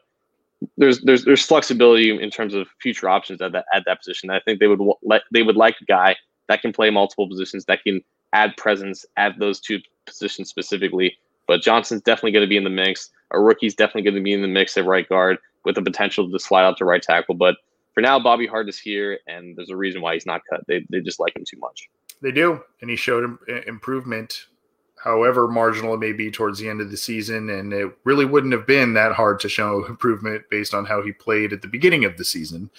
there's 0.76 1.00
there's 1.02 1.24
there's 1.24 1.44
flexibility 1.44 2.10
in 2.10 2.30
terms 2.30 2.54
of 2.54 2.68
future 2.80 3.08
options 3.08 3.40
at 3.40 3.52
that 3.52 3.64
at 3.74 3.84
that 3.86 3.98
position. 3.98 4.30
I 4.30 4.40
think 4.40 4.60
they 4.60 4.68
would 4.68 4.80
let 5.02 5.22
they 5.32 5.42
would 5.42 5.56
like 5.56 5.76
a 5.80 5.84
guy 5.84 6.16
that 6.48 6.62
can 6.62 6.72
play 6.72 6.90
multiple 6.90 7.28
positions 7.28 7.64
that 7.66 7.82
can 7.82 8.02
add 8.32 8.56
presence 8.56 9.04
at 9.16 9.38
those 9.38 9.60
two 9.60 9.78
positions 10.06 10.48
specifically. 10.48 11.16
But 11.46 11.62
Johnson's 11.62 12.02
definitely 12.02 12.32
going 12.32 12.44
to 12.44 12.48
be 12.48 12.56
in 12.56 12.64
the 12.64 12.70
mix. 12.70 13.10
A 13.32 13.40
rookie's 13.40 13.74
definitely 13.74 14.02
going 14.02 14.14
to 14.14 14.20
be 14.20 14.32
in 14.32 14.42
the 14.42 14.48
mix 14.48 14.76
at 14.76 14.84
right 14.84 15.08
guard 15.08 15.38
with 15.64 15.74
the 15.74 15.82
potential 15.82 16.30
to 16.30 16.38
slide 16.38 16.64
out 16.64 16.76
to 16.78 16.84
right 16.84 17.02
tackle. 17.02 17.34
But 17.34 17.56
for 17.94 18.00
now, 18.00 18.18
Bobby 18.20 18.46
Hart 18.46 18.68
is 18.68 18.78
here, 18.78 19.18
and 19.26 19.56
there's 19.56 19.70
a 19.70 19.76
reason 19.76 20.00
why 20.00 20.14
he's 20.14 20.26
not 20.26 20.42
cut. 20.48 20.60
They, 20.68 20.86
they 20.90 21.00
just 21.00 21.18
like 21.18 21.34
him 21.36 21.44
too 21.44 21.58
much. 21.58 21.88
They 22.22 22.30
do, 22.30 22.62
and 22.80 22.90
he 22.90 22.96
showed 22.96 23.38
improvement 23.66 24.46
however 25.02 25.48
marginal 25.48 25.94
it 25.94 25.98
may 25.98 26.12
be 26.12 26.30
towards 26.30 26.58
the 26.58 26.68
end 26.68 26.80
of 26.80 26.90
the 26.90 26.96
season. 26.96 27.50
And 27.50 27.72
it 27.72 27.90
really 28.04 28.24
wouldn't 28.24 28.52
have 28.52 28.66
been 28.66 28.94
that 28.94 29.12
hard 29.12 29.40
to 29.40 29.48
show 29.48 29.84
improvement 29.88 30.44
based 30.50 30.74
on 30.74 30.84
how 30.84 31.02
he 31.02 31.12
played 31.12 31.52
at 31.52 31.62
the 31.62 31.68
beginning 31.68 32.04
of 32.04 32.16
the 32.16 32.24
season. 32.24 32.70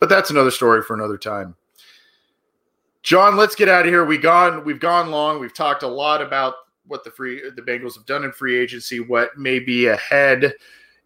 But 0.00 0.08
that's 0.08 0.30
another 0.30 0.50
story 0.50 0.82
for 0.82 0.94
another 0.94 1.18
time. 1.18 1.56
John, 3.02 3.36
let's 3.36 3.54
get 3.54 3.68
out 3.68 3.84
of 3.84 3.92
here. 3.92 4.04
We 4.04 4.16
gone. 4.16 4.64
We've 4.64 4.80
gone 4.80 5.10
long. 5.10 5.38
We've 5.38 5.52
talked 5.52 5.82
a 5.82 5.88
lot 5.88 6.22
about 6.22 6.54
what 6.86 7.04
the 7.04 7.10
free 7.10 7.50
the 7.50 7.62
Bengals 7.62 7.94
have 7.94 8.06
done 8.06 8.24
in 8.24 8.32
free 8.32 8.58
agency, 8.58 9.00
what 9.00 9.36
may 9.36 9.58
be 9.58 9.86
ahead. 9.88 10.54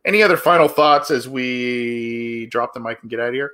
Any 0.05 0.23
other 0.23 0.37
final 0.37 0.69
thoughts 0.69 1.11
as 1.11 1.29
we 1.29 2.47
drop 2.47 2.73
the 2.73 2.81
mic 2.81 2.99
and 3.03 3.11
get 3.11 3.19
out 3.19 3.29
of 3.29 3.35
here? 3.35 3.53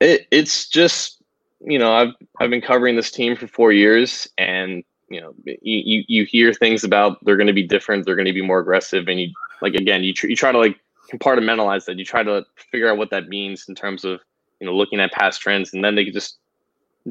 It, 0.00 0.26
it's 0.32 0.68
just 0.68 1.22
you 1.60 1.78
know 1.78 1.92
I've 1.92 2.14
I've 2.40 2.50
been 2.50 2.60
covering 2.60 2.96
this 2.96 3.12
team 3.12 3.36
for 3.36 3.46
four 3.46 3.70
years, 3.72 4.26
and 4.38 4.82
you 5.12 5.20
know 5.20 5.34
you 5.44 6.04
you 6.08 6.24
hear 6.24 6.52
things 6.52 6.84
about 6.84 7.18
they're 7.24 7.36
going 7.36 7.46
to 7.46 7.52
be 7.52 7.66
different, 7.66 8.06
they're 8.06 8.16
going 8.16 8.26
to 8.26 8.32
be 8.32 8.42
more 8.42 8.60
aggressive, 8.60 9.08
and 9.08 9.20
you 9.20 9.30
like 9.60 9.74
again 9.74 10.02
you 10.04 10.12
tr- 10.14 10.28
you 10.28 10.36
try 10.36 10.52
to 10.52 10.58
like 10.58 10.78
compartmentalize 11.12 11.84
that. 11.86 11.98
You 11.98 12.04
try 12.04 12.22
to 12.22 12.44
figure 12.70 12.90
out 12.90 12.98
what 12.98 13.10
that 13.10 13.28
means 13.28 13.66
in 13.68 13.74
terms 13.74 14.04
of 14.04 14.20
you 14.60 14.66
know 14.66 14.74
looking 14.74 15.00
at 15.00 15.12
past 15.12 15.40
trends, 15.40 15.74
and 15.74 15.84
then 15.84 15.94
they 15.94 16.06
just 16.06 16.38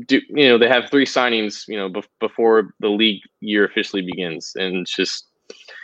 do 0.05 0.21
you 0.29 0.47
know 0.47 0.57
they 0.57 0.67
have 0.67 0.89
three 0.89 1.05
signings 1.05 1.67
you 1.67 1.77
know 1.77 1.89
be- 1.89 2.03
before 2.19 2.73
the 2.79 2.87
league 2.89 3.21
year 3.41 3.65
officially 3.65 4.01
begins 4.01 4.53
and 4.55 4.77
it's 4.77 4.95
just 4.95 5.27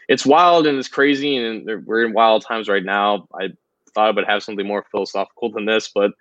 it's 0.08 0.26
wild 0.26 0.66
and 0.66 0.78
it's 0.78 0.88
crazy 0.88 1.36
and 1.38 1.70
we're 1.86 2.06
in 2.06 2.14
wild 2.14 2.46
times 2.46 2.70
right 2.70 2.86
now 2.86 3.28
i 3.40 3.48
thought 3.94 4.08
i 4.08 4.12
would 4.12 4.26
have 4.26 4.44
something 4.44 4.66
more 4.66 4.86
philosophical 4.92 5.52
than 5.52 5.66
this 5.66 5.90
but 5.94 6.12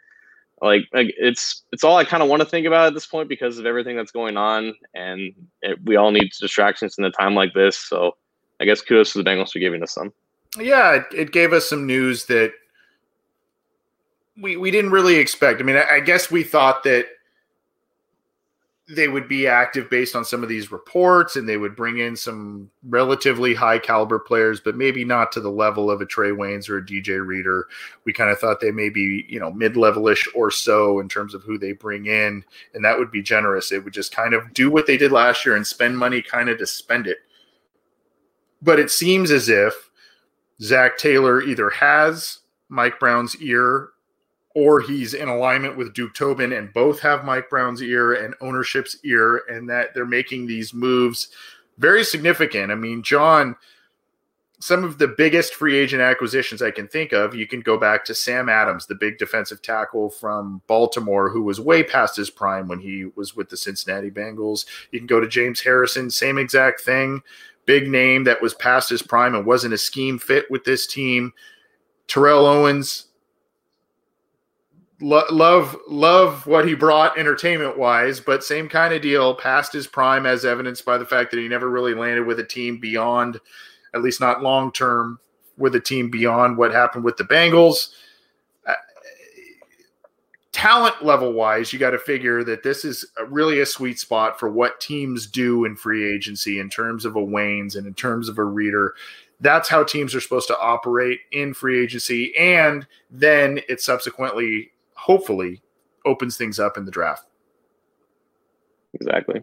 like, 0.62 0.89
like 0.93 1.15
it's 1.19 1.62
it's 1.73 1.85
all 1.85 1.97
i 1.97 2.05
kind 2.05 2.23
of 2.23 2.28
want 2.28 2.41
to 2.41 2.49
think 2.49 2.66
about 2.66 2.87
at 2.87 2.95
this 2.95 3.07
point 3.07 3.28
because 3.28 3.59
of 3.59 3.66
everything 3.66 3.97
that's 3.97 4.11
going 4.11 4.37
on 4.37 4.74
and 4.95 5.33
it, 5.62 5.78
we 5.85 5.97
all 5.97 6.11
need 6.11 6.31
distractions 6.41 6.97
in 6.99 7.05
a 7.05 7.11
time 7.11 7.35
like 7.35 7.53
this 7.53 7.77
so 7.77 8.16
i 8.61 8.65
guess 8.65 8.81
kudos 8.81 9.12
to 9.12 9.23
the 9.23 9.28
bengals 9.28 9.53
for 9.53 9.59
giving 9.59 9.83
us 9.83 9.93
some. 9.93 10.12
Yeah 10.59 10.95
it, 10.95 11.05
it 11.15 11.33
gave 11.33 11.53
us 11.53 11.69
some 11.69 11.87
news 11.87 12.24
that 12.27 12.53
we 14.41 14.57
we 14.57 14.70
didn't 14.70 14.91
really 14.91 15.16
expect. 15.16 15.61
I 15.61 15.65
mean 15.65 15.77
I, 15.77 15.97
I 15.97 16.01
guess 16.01 16.31
we 16.31 16.43
thought 16.43 16.83
that 16.85 17.07
they 18.89 19.09
would 19.09 19.27
be 19.27 19.49
active 19.49 19.91
based 19.91 20.15
on 20.15 20.25
some 20.25 20.45
of 20.45 20.49
these 20.49 20.71
reports 20.71 21.35
and 21.35 21.49
they 21.49 21.57
would 21.57 21.75
bring 21.75 21.99
in 21.99 22.15
some 22.15 22.71
relatively 22.85 23.53
high 23.53 23.81
caliber 23.81 24.19
players, 24.19 24.61
but 24.61 24.77
maybe 24.77 25.05
not 25.05 25.33
to 25.33 25.41
the 25.41 25.51
level 25.51 25.91
of 25.91 26.01
a 26.01 26.07
Trae 26.07 26.37
Waynes 26.37 26.69
or 26.69 26.79
a 26.79 26.87
DJ 26.87 27.25
Reader. 27.25 27.67
We 28.05 28.13
kind 28.13 28.31
of 28.31 28.39
thought 28.39 28.61
they 28.61 28.71
may 28.71 28.89
be, 28.89 29.27
you 29.29 29.41
know, 29.41 29.53
mid 29.53 29.75
levelish 29.75 30.29
or 30.37 30.53
so 30.53 31.01
in 31.01 31.09
terms 31.09 31.35
of 31.35 31.43
who 31.43 31.59
they 31.59 31.73
bring 31.73 32.07
in. 32.07 32.45
And 32.75 32.85
that 32.85 32.97
would 32.97 33.11
be 33.11 33.23
generous. 33.23 33.73
It 33.73 33.83
would 33.83 33.93
just 33.93 34.15
kind 34.15 34.35
of 34.35 34.55
do 34.55 34.71
what 34.71 34.87
they 34.87 34.97
did 34.97 35.11
last 35.11 35.45
year 35.45 35.57
and 35.57 35.67
spend 35.67 35.99
money 35.99 36.23
kind 36.23 36.49
of 36.49 36.59
to 36.59 36.67
spend 36.67 37.09
it. 37.09 37.19
But 38.63 38.79
it 38.79 38.93
seems 38.93 39.33
as 39.33 39.49
if 39.49 39.91
Zac 40.63 40.97
Taylor 40.97 41.43
either 41.43 41.71
has 41.71 42.39
Mike 42.69 43.01
Brown's 43.01 43.37
ear 43.43 43.91
or 44.57 44.81
he's 44.81 45.12
in 45.12 45.28
alignment 45.28 45.77
with 45.77 45.93
Duke 45.93 46.15
Tobin, 46.15 46.55
and 46.55 46.73
both 46.73 46.99
have 47.01 47.27
Mike 47.27 47.51
Brown's 47.51 47.83
ear 47.83 48.15
and 48.15 48.35
ownership's 48.41 48.97
ear, 49.05 49.43
and 49.51 49.69
that 49.69 49.93
they're 49.93 50.07
making 50.07 50.47
these 50.47 50.73
moves 50.73 51.28
very 51.77 52.03
significant. 52.03 52.73
I 52.73 52.74
mean, 52.74 53.03
John, 53.03 53.55
some 54.59 54.83
of 54.83 54.97
the 54.97 55.09
biggest 55.09 55.55
free 55.55 55.77
agent 55.77 56.01
acquisitions 56.01 56.62
I 56.62 56.70
can 56.70 56.89
think 56.89 57.12
of, 57.12 57.35
you 57.35 57.47
can 57.47 57.61
go 57.61 57.77
back 57.77 58.03
to 58.07 58.15
Sam 58.15 58.49
Adams, 58.49 58.87
the 58.87 58.95
big 58.95 59.19
defensive 59.19 59.61
tackle 59.61 60.09
from 60.09 60.62
Baltimore, 60.66 61.28
who 61.28 61.43
was 61.43 61.61
way 61.61 61.83
past 61.83 62.16
his 62.16 62.31
prime 62.31 62.66
when 62.66 62.81
he 62.81 63.05
was 63.15 63.37
with 63.37 63.51
the 63.51 63.59
Cincinnati 63.59 64.11
Bengals. 64.11 64.65
You 64.91 64.99
can 64.99 65.07
go 65.07 65.20
to 65.20 65.28
James 65.28 65.61
Harrison, 65.61 66.11
same 66.11 66.39
exact 66.39 66.81
thing. 66.81 67.20
Big 67.66 67.89
name 67.89 68.24
that 68.24 68.41
was 68.41 68.55
past 68.55 68.89
his 68.89 69.03
prime 69.03 69.35
and 69.35 69.45
wasn't 69.45 69.74
a 69.74 69.78
scheme 69.78 70.19
fit 70.19 70.51
with 70.51 70.65
this 70.65 70.87
team. 70.87 71.35
Terrell 72.09 72.47
Owens, 72.47 73.09
Lo- 75.01 75.24
love 75.31 75.77
love 75.86 76.47
what 76.47 76.66
he 76.66 76.74
brought 76.74 77.18
entertainment 77.18 77.77
wise, 77.77 78.18
but 78.18 78.43
same 78.43 78.66
kind 78.68 78.94
of 78.94 79.02
deal. 79.02 79.35
Past 79.35 79.73
his 79.73 79.86
prime, 79.86 80.24
as 80.24 80.44
evidenced 80.47 80.86
by 80.86 80.97
the 80.97 81.05
fact 81.05 81.31
that 81.31 81.40
he 81.40 81.48
never 81.48 81.68
really 81.68 81.94
landed 81.94 82.27
with 82.27 82.40
a 82.40 82.44
team 82.44 82.78
beyond, 82.78 83.39
at 83.94 84.02
least 84.02 84.20
not 84.20 84.43
long 84.43 84.73
term, 84.73 85.18
with 85.59 85.74
a 85.74 85.81
team 85.81 86.10
beyond 86.10 86.56
what 86.56 86.73
happened 86.73 87.05
with 87.05 87.18
the 87.18 87.24
Bengals. 87.24 87.90
Uh, 88.66 88.73
talent 90.52 91.05
level 91.05 91.35
wise, 91.35 91.74
you 91.74 91.78
got 91.78 91.90
to 91.90 91.98
figure 91.98 92.43
that 92.43 92.62
this 92.62 92.82
is 92.82 93.05
really 93.28 93.60
a 93.60 93.66
sweet 93.66 93.98
spot 93.98 94.40
for 94.40 94.48
what 94.51 94.81
teams 94.81 95.27
do 95.27 95.66
in 95.66 95.77
free 95.77 96.10
agency 96.10 96.59
in 96.59 96.70
terms 96.70 97.05
of 97.05 97.16
a 97.16 97.20
Waynes 97.20 97.77
and 97.77 97.86
in 97.86 97.93
terms 97.93 98.31
of 98.31 98.39
a 98.39 98.44
Reader 98.44 98.94
that's 99.40 99.68
how 99.68 99.85
teams 99.85 100.14
are 100.14 100.20
supposed 100.20 100.48
to 100.48 100.59
operate 100.59 101.20
in 101.32 101.52
free 101.52 101.82
agency 101.82 102.35
and 102.36 102.86
then 103.10 103.60
it 103.68 103.81
subsequently 103.81 104.73
hopefully 104.97 105.62
opens 106.05 106.36
things 106.36 106.59
up 106.59 106.77
in 106.77 106.85
the 106.85 106.90
draft. 106.90 107.27
Exactly. 108.94 109.43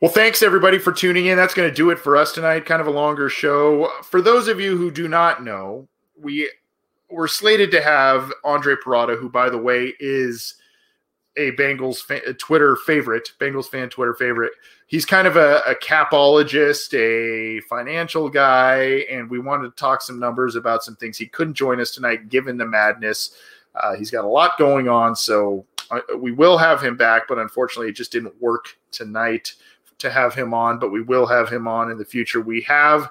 Well, 0.00 0.10
thanks 0.10 0.42
everybody 0.42 0.78
for 0.78 0.92
tuning 0.92 1.26
in. 1.26 1.36
That's 1.36 1.54
going 1.54 1.68
to 1.68 1.74
do 1.74 1.90
it 1.90 1.98
for 1.98 2.16
us 2.16 2.32
tonight. 2.32 2.66
Kind 2.66 2.82
of 2.82 2.86
a 2.86 2.90
longer 2.90 3.28
show. 3.28 3.90
For 4.02 4.20
those 4.20 4.46
of 4.46 4.60
you 4.60 4.76
who 4.76 4.90
do 4.90 5.08
not 5.08 5.42
know, 5.42 5.88
we 6.20 6.50
were 7.10 7.28
slated 7.28 7.70
to 7.70 7.80
have 7.80 8.30
Andre 8.44 8.74
Parada, 8.74 9.18
who, 9.18 9.30
by 9.30 9.48
the 9.48 9.58
way, 9.58 9.94
is 9.98 10.56
a 11.38 11.52
Bengals 11.52 11.98
fan, 11.98 12.20
a 12.26 12.34
Twitter 12.34 12.76
favorite, 12.76 13.32
Bengals 13.38 13.68
fan 13.68 13.88
Twitter 13.88 14.14
favorite. 14.14 14.52
He's 14.86 15.04
kind 15.04 15.26
of 15.26 15.36
a, 15.36 15.60
a, 15.66 15.74
capologist, 15.74 16.94
a 16.94 17.60
financial 17.62 18.28
guy, 18.28 19.04
and 19.10 19.28
we 19.28 19.38
wanted 19.38 19.70
to 19.70 19.76
talk 19.76 20.02
some 20.02 20.18
numbers 20.18 20.56
about 20.56 20.84
some 20.84 20.96
things. 20.96 21.18
He 21.18 21.26
couldn't 21.26 21.54
join 21.54 21.80
us 21.80 21.90
tonight 21.90 22.28
given 22.28 22.56
the 22.56 22.66
madness 22.66 23.32
uh, 23.82 23.94
he's 23.96 24.10
got 24.10 24.24
a 24.24 24.28
lot 24.28 24.58
going 24.58 24.88
on, 24.88 25.14
so 25.14 25.64
uh, 25.90 26.00
we 26.18 26.32
will 26.32 26.58
have 26.58 26.82
him 26.82 26.96
back, 26.96 27.28
but 27.28 27.38
unfortunately, 27.38 27.88
it 27.88 27.96
just 27.96 28.12
didn't 28.12 28.40
work 28.40 28.76
tonight 28.90 29.52
to 29.98 30.10
have 30.10 30.34
him 30.34 30.52
on. 30.54 30.78
But 30.78 30.90
we 30.90 31.02
will 31.02 31.26
have 31.26 31.48
him 31.48 31.68
on 31.68 31.90
in 31.90 31.98
the 31.98 32.04
future. 32.04 32.40
We 32.40 32.62
have 32.62 33.10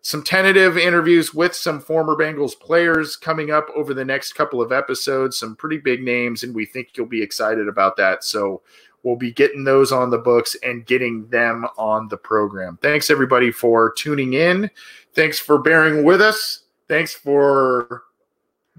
some 0.00 0.22
tentative 0.22 0.78
interviews 0.78 1.34
with 1.34 1.54
some 1.54 1.80
former 1.80 2.14
Bengals 2.14 2.58
players 2.58 3.16
coming 3.16 3.50
up 3.50 3.68
over 3.74 3.92
the 3.94 4.04
next 4.04 4.32
couple 4.34 4.62
of 4.62 4.72
episodes, 4.72 5.38
some 5.38 5.56
pretty 5.56 5.78
big 5.78 6.02
names, 6.02 6.42
and 6.42 6.54
we 6.54 6.64
think 6.64 6.96
you'll 6.96 7.06
be 7.06 7.22
excited 7.22 7.68
about 7.68 7.96
that. 7.96 8.24
So 8.24 8.62
we'll 9.02 9.16
be 9.16 9.32
getting 9.32 9.64
those 9.64 9.92
on 9.92 10.10
the 10.10 10.18
books 10.18 10.56
and 10.62 10.86
getting 10.86 11.28
them 11.28 11.66
on 11.76 12.08
the 12.08 12.16
program. 12.16 12.78
Thanks, 12.80 13.10
everybody, 13.10 13.50
for 13.50 13.92
tuning 13.92 14.34
in. 14.34 14.70
Thanks 15.14 15.38
for 15.38 15.58
bearing 15.58 16.04
with 16.04 16.20
us. 16.20 16.62
Thanks 16.88 17.14
for 17.14 18.04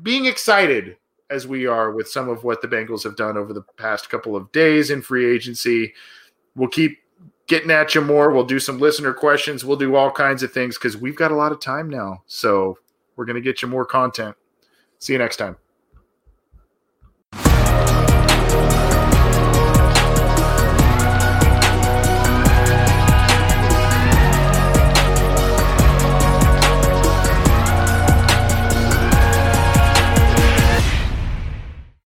being 0.02 0.26
excited 0.26 0.98
as 1.30 1.48
we 1.48 1.66
are 1.66 1.92
with 1.92 2.08
some 2.08 2.30
of 2.30 2.44
what 2.44 2.62
the 2.62 2.68
Bengals 2.68 3.04
have 3.04 3.16
done 3.16 3.38
over 3.38 3.54
the 3.54 3.64
past 3.78 4.10
couple 4.10 4.36
of 4.36 4.52
days 4.52 4.90
in 4.90 5.02
free 5.02 5.32
agency. 5.32 5.94
We'll 6.56 6.70
keep 6.70 7.00
getting 7.48 7.72
at 7.72 7.96
you 7.96 8.02
more. 8.02 8.32
We'll 8.32 8.46
do 8.46 8.60
some 8.60 8.80
listener 8.80 9.14
questions. 9.14 9.66
We'll 9.66 9.78
do 9.78 9.96
all 9.96 10.12
kinds 10.12 10.44
of 10.44 10.52
things 10.52 10.78
because 10.78 10.98
we've 10.98 11.16
got 11.16 11.32
a 11.32 11.36
lot 11.36 11.52
of 11.52 11.60
time 11.60 11.90
now. 11.90 12.24
So 12.28 12.78
we're 13.16 13.26
going 13.26 13.36
to 13.36 13.42
get 13.42 13.62
you 13.62 13.68
more 13.68 13.86
content. 13.86 14.36
See 15.00 15.14
you 15.14 15.20
next 15.20 15.38
time. 15.38 15.58